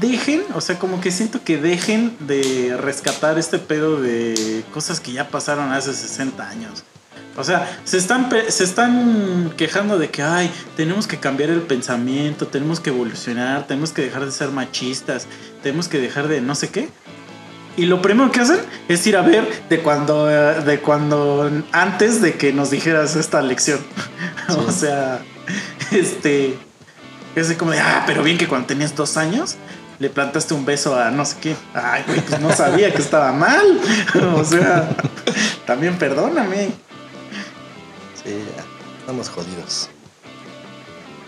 dejen, 0.01 0.43
o 0.55 0.61
sea, 0.61 0.79
como 0.79 1.01
que 1.01 1.11
siento 1.11 1.43
que 1.45 1.59
dejen 1.59 2.17
de 2.21 2.77
rescatar 2.81 3.39
este 3.39 3.59
pedo 3.59 4.01
de 4.01 4.65
cosas 4.73 5.01
que 5.01 5.13
ya 5.13 5.29
pasaron 5.29 5.73
hace 5.73 5.93
60 5.93 6.49
años. 6.49 6.85
O 7.37 7.45
sea, 7.45 7.81
se 7.85 7.97
están, 7.97 8.29
se 8.49 8.65
están 8.65 9.55
quejando 9.57 9.99
de 9.99 10.11
que, 10.11 10.23
ay, 10.23 10.51
tenemos 10.77 11.07
que 11.07 11.17
cambiar 11.17 11.49
el 11.49 11.63
pensamiento, 11.63 12.47
tenemos 12.47 12.79
que 12.79 12.91
evolucionar, 12.91 13.67
tenemos 13.67 13.93
que 13.93 14.03
dejar 14.03 14.27
de 14.27 14.33
ser 14.33 14.51
machistas, 14.51 15.27
tenemos 15.63 15.89
que 15.89 15.99
dejar 15.99 16.29
de 16.29 16.43
no 16.43 16.55
sé 16.55 16.69
qué. 16.69 16.91
Y 17.77 17.87
lo 17.87 18.03
primero 18.03 18.31
que 18.31 18.41
hacen 18.41 18.61
es 18.89 19.07
ir 19.07 19.17
a 19.17 19.23
ver 19.23 19.49
de 19.71 19.81
cuando, 19.81 20.31
eh, 20.31 20.61
de 20.63 20.81
cuando 20.81 21.51
antes 21.73 22.21
de 22.21 22.35
que 22.35 22.53
nos 22.53 22.71
dijeras 22.71 23.17
esta 23.17 23.41
lección. 23.41 23.81
o 24.49 24.71
sea, 24.71 25.23
este, 25.91 26.59
es 27.35 27.47
así 27.47 27.57
como 27.57 27.71
de, 27.73 27.81
ah, 27.81 28.05
pero 28.07 28.23
bien 28.23 28.39
que 28.39 28.47
cuando 28.49 28.67
tenías 28.67 28.95
dos 28.95 29.17
años 29.17 29.57
le 29.99 30.11
plantaste 30.11 30.55
un 30.55 30.65
beso 30.65 30.99
a 30.99 31.11
no 31.11 31.25
sé 31.25 31.37
qué. 31.41 31.57
Ay, 31.75 32.03
güey, 32.07 32.21
pues 32.21 32.41
no 32.41 32.55
sabía 32.55 32.93
que 32.93 33.01
estaba 33.03 33.33
mal. 33.33 33.81
o 34.37 34.45
sea, 34.45 34.95
también 35.67 35.99
perdóname. 35.99 36.71
Sí, 38.23 38.31
ya, 38.57 38.65
estamos 39.01 39.29
jodidos. 39.29 39.89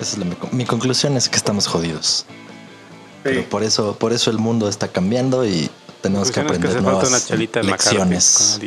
Esa 0.01 0.13
es 0.13 0.19
la- 0.19 0.25
mi, 0.25 0.37
mi 0.53 0.65
conclusión 0.65 1.17
es 1.17 1.29
que 1.29 1.37
estamos 1.37 1.67
jodidos. 1.67 2.27
Pero 3.23 3.43
por 3.49 3.63
eso, 3.63 3.97
por 3.99 4.13
eso 4.13 4.31
el 4.31 4.39
mundo 4.39 4.69
está 4.69 4.89
cambiando 4.89 5.47
y 5.47 5.71
tenemos 6.03 6.31
que 6.31 6.41
es 6.41 6.45
aprender 6.45 6.71
falta 6.73 6.83
una 6.83 6.91
nuevas 6.91 7.29
de 7.29 7.63
lecciones. 7.63 8.61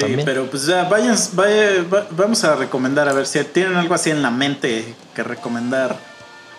Sí, 0.00 0.06
También. 0.06 0.24
pero 0.24 0.48
pues 0.50 0.64
ya 0.66 0.84
vayan, 0.84 1.14
vaya- 1.34 1.82
va- 1.92 2.06
vamos 2.10 2.42
a 2.44 2.56
recomendar, 2.56 3.06
a 3.08 3.12
ver 3.12 3.26
si 3.26 3.42
tienen 3.44 3.76
algo 3.76 3.94
así 3.94 4.08
en 4.10 4.22
la 4.22 4.30
mente 4.30 4.94
que 5.14 5.22
recomendar, 5.22 5.96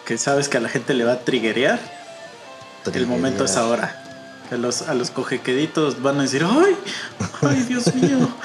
que 0.05 0.17
sabes 0.19 0.47
que 0.47 0.57
a 0.57 0.59
la 0.59 0.69
gente 0.69 0.93
le 0.93 1.05
va 1.05 1.13
a 1.13 1.19
triguear. 1.21 1.79
El 2.93 3.07
momento 3.07 3.45
es 3.45 3.57
ahora. 3.57 3.97
Que 4.49 4.57
los, 4.57 4.81
a 4.83 4.93
los 4.93 5.11
cojequeditos 5.11 6.01
van 6.03 6.19
a 6.19 6.23
decir, 6.23 6.45
¡ay! 6.45 6.75
¡ay, 7.41 7.63
Dios 7.63 7.93
mío! 7.95 8.17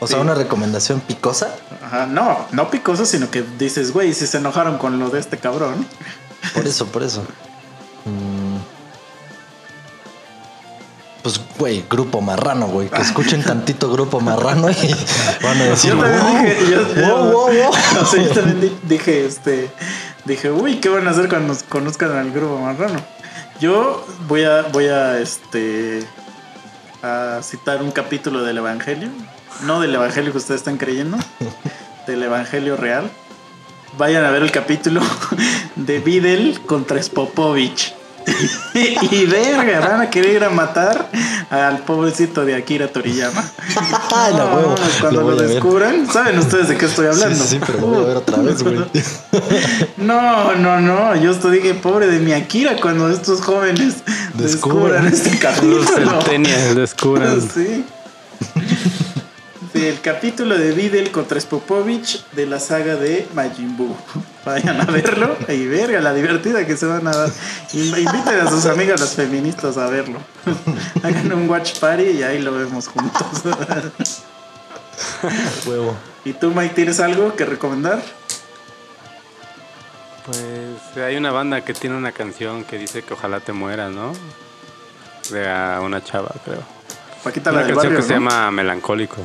O 0.00 0.06
sea, 0.06 0.16
Este, 0.18 0.20
una 0.20 0.34
recomendación 0.34 1.00
picosa. 1.00 1.48
ajá, 1.84 2.06
no, 2.06 2.46
no 2.52 2.70
picoso, 2.70 3.04
sino 3.04 3.30
que 3.30 3.44
dices, 3.58 3.92
güey, 3.92 4.14
si 4.14 4.26
se 4.26 4.38
enojaron 4.38 4.78
con 4.78 4.98
lo 4.98 5.10
de 5.10 5.18
este 5.20 5.36
cabrón. 5.38 5.86
Por 6.54 6.66
eso, 6.66 6.86
por 6.86 7.02
eso. 7.02 7.22
Mm. 8.04 8.37
Pues, 11.22 11.40
güey, 11.58 11.84
grupo 11.90 12.20
marrano, 12.20 12.68
güey. 12.68 12.88
Que 12.88 13.00
escuchen 13.02 13.42
tantito 13.42 13.90
grupo 13.90 14.20
marrano 14.20 14.70
y 14.70 14.74
van 15.42 15.60
a 15.60 15.64
decir, 15.64 15.90
Yo 15.92 15.98
también 16.00 16.20
"Wow, 16.22 16.42
dije, 16.44 16.70
yo, 16.70 16.94
yo- 16.94 17.08
wow, 17.16 17.32
wow, 17.32 17.52
wow". 17.52 17.70
o 18.02 18.06
sea, 18.06 18.22
yo 18.22 18.30
también 18.30 18.60
di- 18.60 18.76
dije, 18.88 19.26
este, 19.26 19.70
dije, 20.24 20.50
uy, 20.50 20.76
¿qué 20.76 20.88
van 20.88 21.06
a 21.08 21.10
hacer 21.10 21.28
cuando 21.28 21.48
nos 21.48 21.62
conozcan 21.64 22.12
al 22.16 22.30
grupo 22.30 22.58
marrano? 22.58 23.00
Yo 23.60 24.06
voy 24.28 24.44
a, 24.44 24.62
voy 24.72 24.86
a, 24.86 25.18
este, 25.18 26.04
a 27.02 27.40
citar 27.42 27.82
un 27.82 27.90
capítulo 27.90 28.44
del 28.44 28.58
Evangelio, 28.58 29.08
no 29.64 29.80
del 29.80 29.94
Evangelio 29.96 30.30
que 30.30 30.38
ustedes 30.38 30.60
están 30.60 30.76
creyendo, 30.78 31.18
del 32.06 32.22
Evangelio 32.22 32.76
real. 32.76 33.10
Vayan 33.98 34.24
a 34.24 34.30
ver 34.30 34.42
el 34.44 34.52
capítulo 34.52 35.00
de 35.74 35.98
Videl 35.98 36.60
contra 36.66 37.02
Spopovich. 37.02 37.92
y 39.10 39.26
verga, 39.26 39.80
van 39.80 40.00
a 40.02 40.10
querer 40.10 40.36
ir 40.36 40.44
a 40.44 40.50
matar 40.50 41.08
al 41.50 41.78
pobrecito 41.78 42.44
de 42.44 42.54
Akira 42.54 42.88
Toriyama. 42.88 43.42
Ay, 44.14 44.32
la 44.32 44.38
No, 44.38 44.56
huevo. 44.56 44.74
Cuando 45.00 45.22
Lo 45.22 45.36
descubran, 45.36 46.06
¿saben 46.12 46.38
ustedes 46.38 46.68
de 46.68 46.76
qué 46.76 46.86
estoy 46.86 47.06
hablando? 47.06 47.36
sí, 47.36 47.48
sí, 47.50 47.60
pero 47.66 47.80
lo 47.80 47.86
voy 47.88 48.04
a 48.04 48.06
ver 48.08 48.16
otra 48.18 48.36
vez, 48.38 48.62
güey. 48.62 48.78
No, 49.96 50.54
no, 50.54 50.80
no. 50.80 51.16
Yo 51.16 51.30
esto 51.30 51.50
dije, 51.50 51.74
pobre 51.74 52.06
de 52.06 52.18
mi 52.20 52.32
Akira, 52.32 52.76
cuando 52.80 53.08
estos 53.10 53.40
jóvenes 53.40 53.96
descubran, 54.34 55.04
Descubran. 55.04 55.06
este 55.08 55.30
Los 55.30 55.38
capítulo. 55.40 55.84
centennials 56.22 56.74
descubran. 56.76 57.40
Sí. 57.40 57.84
Sí, 59.72 59.86
el 59.86 60.00
capítulo 60.00 60.56
de 60.56 60.72
Videl 60.72 61.10
contra 61.10 61.38
Spopovich 61.38 62.24
de 62.32 62.46
la 62.46 62.58
saga 62.58 62.96
de 62.96 63.26
Majin 63.34 63.76
Buu. 63.76 63.94
Vayan 64.46 64.80
a 64.80 64.84
verlo 64.86 65.36
y 65.48 65.66
verga 65.66 66.00
la 66.00 66.14
divertida 66.14 66.64
que 66.66 66.76
se 66.76 66.86
van 66.86 67.06
a 67.06 67.14
dar. 67.14 67.28
Inv- 67.74 67.98
Inviten 67.98 68.40
a 68.40 68.48
sus 68.48 68.64
amigas 68.66 68.98
las 69.00 69.14
feministas 69.14 69.76
a 69.76 69.88
verlo. 69.88 70.18
Hagan 71.02 71.32
un 71.32 71.48
watch 71.50 71.78
party 71.78 72.04
y 72.04 72.22
ahí 72.22 72.40
lo 72.40 72.52
vemos 72.52 72.88
juntos. 72.88 73.22
Huevo. 75.66 75.94
¿Y 76.24 76.32
tú, 76.32 76.50
Mike, 76.50 76.74
tienes 76.74 76.98
algo 77.00 77.36
que 77.36 77.44
recomendar? 77.44 78.00
Pues 80.24 81.04
hay 81.04 81.16
una 81.16 81.30
banda 81.30 81.62
que 81.64 81.74
tiene 81.74 81.96
una 81.96 82.12
canción 82.12 82.64
que 82.64 82.78
dice 82.78 83.02
que 83.02 83.12
ojalá 83.14 83.40
te 83.40 83.52
mueras, 83.52 83.90
¿no? 83.92 84.12
De 85.30 85.48
a 85.48 85.80
una 85.82 86.02
chava, 86.02 86.30
creo. 86.44 86.62
Paquita 87.22 87.50
la 87.50 87.58
Una 87.58 87.66
del 87.66 87.74
canción 87.74 87.92
barrio, 87.94 87.98
que 88.00 88.06
se 88.06 88.14
llama 88.14 88.50
Melancólico. 88.50 89.16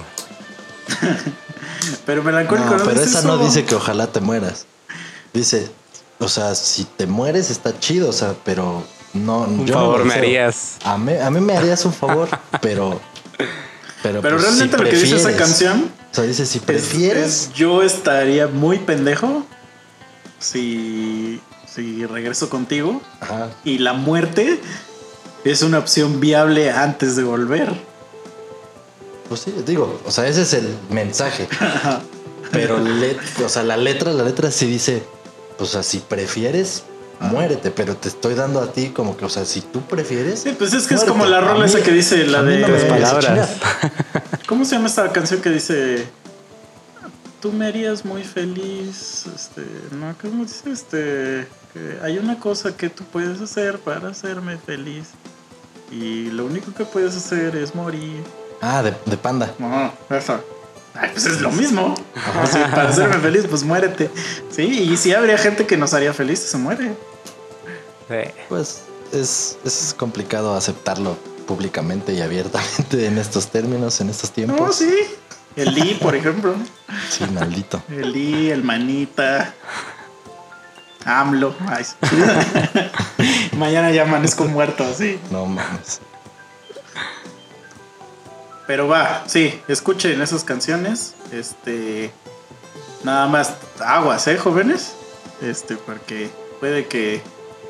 Pero 2.05 2.23
melancólico 2.23 2.69
No, 2.69 2.77
no, 2.77 2.83
pero 2.85 2.99
dice 3.01 3.17
esa 3.17 3.21
no 3.27 3.35
eso. 3.35 3.45
dice 3.45 3.65
que 3.65 3.75
ojalá 3.75 4.07
te 4.07 4.19
mueras. 4.21 4.65
Dice, 5.33 5.69
o 6.19 6.27
sea, 6.29 6.55
si 6.55 6.85
te 6.85 7.07
mueres 7.07 7.49
está 7.49 7.77
chido, 7.79 8.09
o 8.09 8.13
sea, 8.13 8.35
pero 8.45 8.83
no. 9.13 9.39
Un 9.39 9.65
yo 9.65 9.73
no 9.75 9.79
favor 9.81 10.05
me 10.05 10.13
harías. 10.13 10.77
A 10.83 10.97
mí, 10.97 11.13
a 11.13 11.29
mí 11.29 11.39
me 11.41 11.55
harías 11.57 11.83
un 11.85 11.93
favor, 11.93 12.29
pero. 12.61 13.01
Pero, 14.01 14.21
Pero 14.21 14.35
pues, 14.37 14.41
realmente 14.41 14.77
si 14.77 14.83
lo 14.83 14.89
que 14.89 14.95
dice 14.97 15.15
esa 15.15 15.33
canción 15.37 15.89
O 16.11 16.15
sea, 16.15 16.25
dice, 16.25 16.45
si 16.45 16.57
es- 16.57 16.63
prefieres. 16.63 17.25
es, 17.25 17.53
yo 17.53 17.83
estaría 17.83 18.47
muy 18.47 18.79
pendejo 18.79 19.45
si, 20.39 21.41
si 21.73 22.05
regreso 22.05 22.49
contigo 22.49 23.01
Ajá. 23.21 23.49
y 23.63 23.77
la 23.77 23.93
muerte 23.93 24.59
es 25.45 25.61
una 25.61 25.79
opción 25.79 26.19
viable 26.19 26.69
antes 26.71 27.15
de 27.15 27.23
volver. 27.23 27.73
Pues 29.29 29.41
sí, 29.41 29.53
digo, 29.65 30.01
o 30.05 30.11
sea, 30.11 30.27
ese 30.27 30.43
es 30.43 30.53
el 30.53 30.67
mensaje. 30.89 31.47
Pero, 32.51 32.77
o 33.43 33.49
sea, 33.49 33.63
la 33.63 33.77
letra, 33.77 34.13
la 34.13 34.23
letra 34.23 34.51
sí 34.51 34.67
dice, 34.67 35.03
pues, 35.57 35.71
o 35.71 35.73
sea, 35.73 35.83
si 35.83 35.99
prefieres, 35.99 36.83
muérete, 37.19 37.71
pero 37.71 37.95
te 37.95 38.09
estoy 38.09 38.35
dando 38.35 38.59
a 38.59 38.71
ti 38.71 38.89
como 38.89 39.17
que, 39.17 39.25
o 39.25 39.29
sea, 39.29 39.43
si 39.45 39.61
tú 39.61 39.81
prefieres. 39.81 40.41
Sí, 40.41 40.53
pues 40.55 40.71
es 40.73 40.85
que 40.85 40.93
es 40.93 41.03
como 41.03 41.25
la 41.25 41.41
rola 41.41 41.65
esa 41.65 41.81
que 41.81 41.91
dice 41.91 42.27
la 42.27 42.43
de 42.43 42.59
no 42.59 42.67
me 42.67 42.73
parece 42.73 42.85
palabras. 42.87 43.49
¿Cómo 44.47 44.65
se 44.65 44.75
llama 44.75 44.87
esta 44.87 45.11
canción 45.11 45.41
que 45.41 45.49
dice 45.49 46.05
Tú 47.43 47.51
me 47.51 47.67
harías 47.67 48.05
muy 48.05 48.23
feliz? 48.23 49.25
Este, 49.35 49.63
no, 49.91 50.15
¿cómo 50.21 50.45
dice? 50.45 50.71
Este, 50.71 51.47
que 51.73 51.97
hay 52.01 52.17
una 52.17 52.39
cosa 52.39 52.77
que 52.77 52.89
tú 52.89 53.03
puedes 53.03 53.41
hacer 53.41 53.79
para 53.79 54.07
hacerme 54.07 54.57
feliz. 54.57 55.09
Y 55.91 56.31
lo 56.31 56.45
único 56.45 56.73
que 56.73 56.85
puedes 56.85 57.17
hacer 57.17 57.57
es 57.57 57.75
morir. 57.75 58.23
Ah, 58.65 58.81
de, 58.81 58.93
de 59.05 59.17
panda. 59.17 59.53
No, 59.59 59.91
eso. 60.09 60.41
Ay, 60.93 61.09
pues 61.11 61.25
es 61.25 61.41
lo 61.41 61.51
mismo. 61.51 61.95
Para 62.71 62.87
hacerme 62.87 63.17
feliz, 63.17 63.45
pues 63.49 63.63
muérete. 63.63 64.09
Sí, 64.49 64.61
y 64.63 64.95
si 64.95 65.13
habría 65.13 65.37
gente 65.37 65.65
que 65.65 65.75
nos 65.75 65.93
haría 65.93 66.13
feliz, 66.13 66.39
se 66.39 66.57
muere. 66.57 66.95
Sí. 68.07 68.31
Pues 68.47 68.83
es, 69.11 69.57
es 69.65 69.93
complicado 69.97 70.55
aceptarlo 70.55 71.17
públicamente 71.45 72.13
y 72.13 72.21
abiertamente 72.21 73.05
en 73.05 73.17
estos 73.17 73.47
términos, 73.47 73.99
en 73.99 74.09
estos 74.09 74.31
tiempos. 74.31 74.61
No, 74.61 74.71
sí. 74.71 74.93
El 75.57 75.75
Lee, 75.75 75.99
por 76.01 76.15
ejemplo. 76.15 76.55
Sí, 77.09 77.25
maldito. 77.33 77.83
El 77.89 78.13
Lee, 78.13 78.49
el 78.49 78.63
Manita. 78.63 79.53
AMLO. 81.03 81.53
Ay. 81.67 81.85
Mañana 83.57 83.91
ya 83.91 84.03
amanezco 84.03 84.45
muerto, 84.45 84.85
sí. 84.97 85.19
No 85.31 85.47
mames. 85.47 85.99
Pero 88.65 88.87
va, 88.87 89.23
sí, 89.27 89.59
escuchen 89.67 90.21
esas 90.21 90.43
canciones. 90.43 91.13
Este. 91.31 92.11
Nada 93.03 93.27
más 93.27 93.53
aguas, 93.79 94.27
¿eh, 94.27 94.37
jóvenes? 94.37 94.93
Este, 95.41 95.75
porque 95.75 96.29
puede 96.61 96.85
que, 96.85 97.21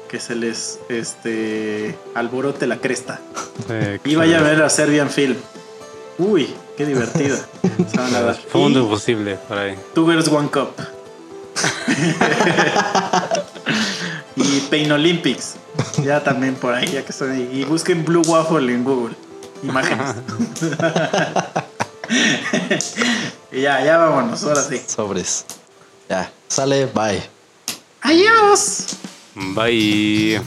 que 0.07 0.19
se 0.19 0.35
les 0.35 0.79
este, 0.89 1.97
alborote 2.13 2.67
la 2.67 2.77
cresta. 2.77 3.19
Y 4.03 4.15
vaya 4.15 4.39
a 4.39 4.43
ver 4.43 4.61
a 4.61 4.69
Serbian 4.69 5.09
Film. 5.09 5.35
Uy, 6.19 6.53
qué 6.77 6.85
divertida. 6.85 7.37
Se 7.89 7.97
van 7.97 8.13
a 8.13 8.21
dar. 8.21 8.35
Fondo 8.35 8.87
posible 8.87 9.37
por 9.47 9.57
ahí. 9.57 9.75
Two 9.95 10.05
Girls 10.05 10.27
One 10.27 10.49
Cup. 10.49 10.75
y 14.35 14.59
Pain 14.69 14.91
Olympics. 14.91 15.55
Ya 16.03 16.23
también 16.23 16.53
por 16.55 16.75
ahí, 16.75 16.87
ya 16.87 17.03
que 17.03 17.11
están 17.11 17.31
ahí. 17.31 17.49
Y 17.51 17.63
busquen 17.63 18.05
Blue 18.05 18.21
Waffle 18.27 18.71
en 18.71 18.83
Google. 18.83 19.15
Imágenes. 19.63 20.15
y 23.51 23.61
ya, 23.61 23.83
ya 23.83 23.97
vámonos, 23.97 24.43
ahora 24.43 24.61
sí. 24.61 24.81
Sobres. 24.85 25.45
Ya, 26.09 26.31
sale, 26.49 26.85
bye. 26.87 27.23
Adiós. 28.01 28.97
Bye. 29.35 30.41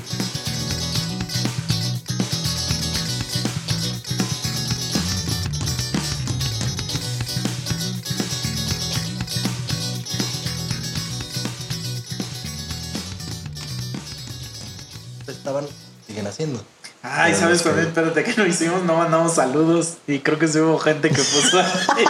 Estaban, 15.26 15.66
siguen 16.06 16.26
haciendo. 16.26 16.75
Ay, 17.08 17.32
Pero 17.32 17.40
¿sabes 17.40 17.62
también? 17.62 17.86
Espérate, 17.86 18.24
que 18.24 18.34
no 18.36 18.46
hicimos? 18.46 18.82
No 18.82 18.96
mandamos 18.96 19.34
saludos. 19.34 19.94
Y 20.06 20.18
creo 20.18 20.38
que 20.38 20.48
sí 20.48 20.58
hubo 20.58 20.78
gente 20.78 21.08
que 21.10 21.22
puso. 21.22 21.62
Sí, 21.62 22.04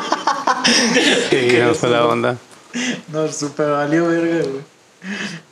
Que 1.31 1.65
no 1.67 1.75
fue 1.75 1.91
la 1.91 2.07
onda. 2.07 2.37
no, 3.09 3.31
super 3.31 3.71
valió 3.71 4.09
verga, 4.09 4.49
güey. 4.49 4.65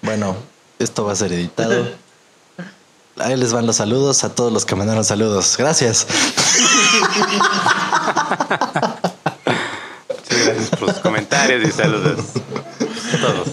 Bueno, 0.02 0.36
esto 0.78 1.04
va 1.04 1.12
a 1.12 1.16
ser 1.16 1.32
editado. 1.32 1.88
Ahí 3.18 3.36
les 3.36 3.52
van 3.52 3.66
los 3.66 3.76
saludos 3.76 4.24
a 4.24 4.34
todos 4.34 4.52
los 4.52 4.64
que 4.64 4.74
mandaron 4.74 5.04
saludos. 5.04 5.56
Gracias. 5.56 6.06
Muchas 10.08 10.46
gracias 10.46 10.70
por 10.78 10.90
sus 10.90 11.00
comentarios 11.00 11.68
y 11.68 11.72
saludos. 11.72 12.20
A 13.12 13.16
todos. 13.18 13.48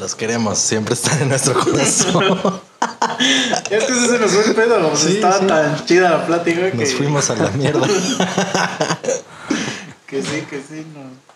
Los 0.00 0.14
queremos, 0.14 0.58
siempre 0.58 0.94
están 0.94 1.20
en 1.20 1.28
nuestro 1.28 1.52
corazón. 1.60 2.62
Es 3.70 3.84
que 3.84 3.92
ese 3.92 4.06
se 4.06 4.18
nos 4.18 4.30
fue 4.30 4.46
el 4.46 4.54
pedo, 4.54 4.96
Sí, 4.96 5.16
estaba 5.16 5.40
sí. 5.40 5.46
tan 5.46 5.84
chida 5.84 6.08
la 6.08 6.26
plática 6.26 6.70
que, 6.70 6.78
Nos 6.78 6.94
fuimos 6.94 7.28
a 7.28 7.36
la 7.36 7.50
mierda. 7.50 7.86
que 10.06 10.22
sí, 10.22 10.46
que 10.48 10.62
sí, 10.66 10.86
no. 10.94 11.29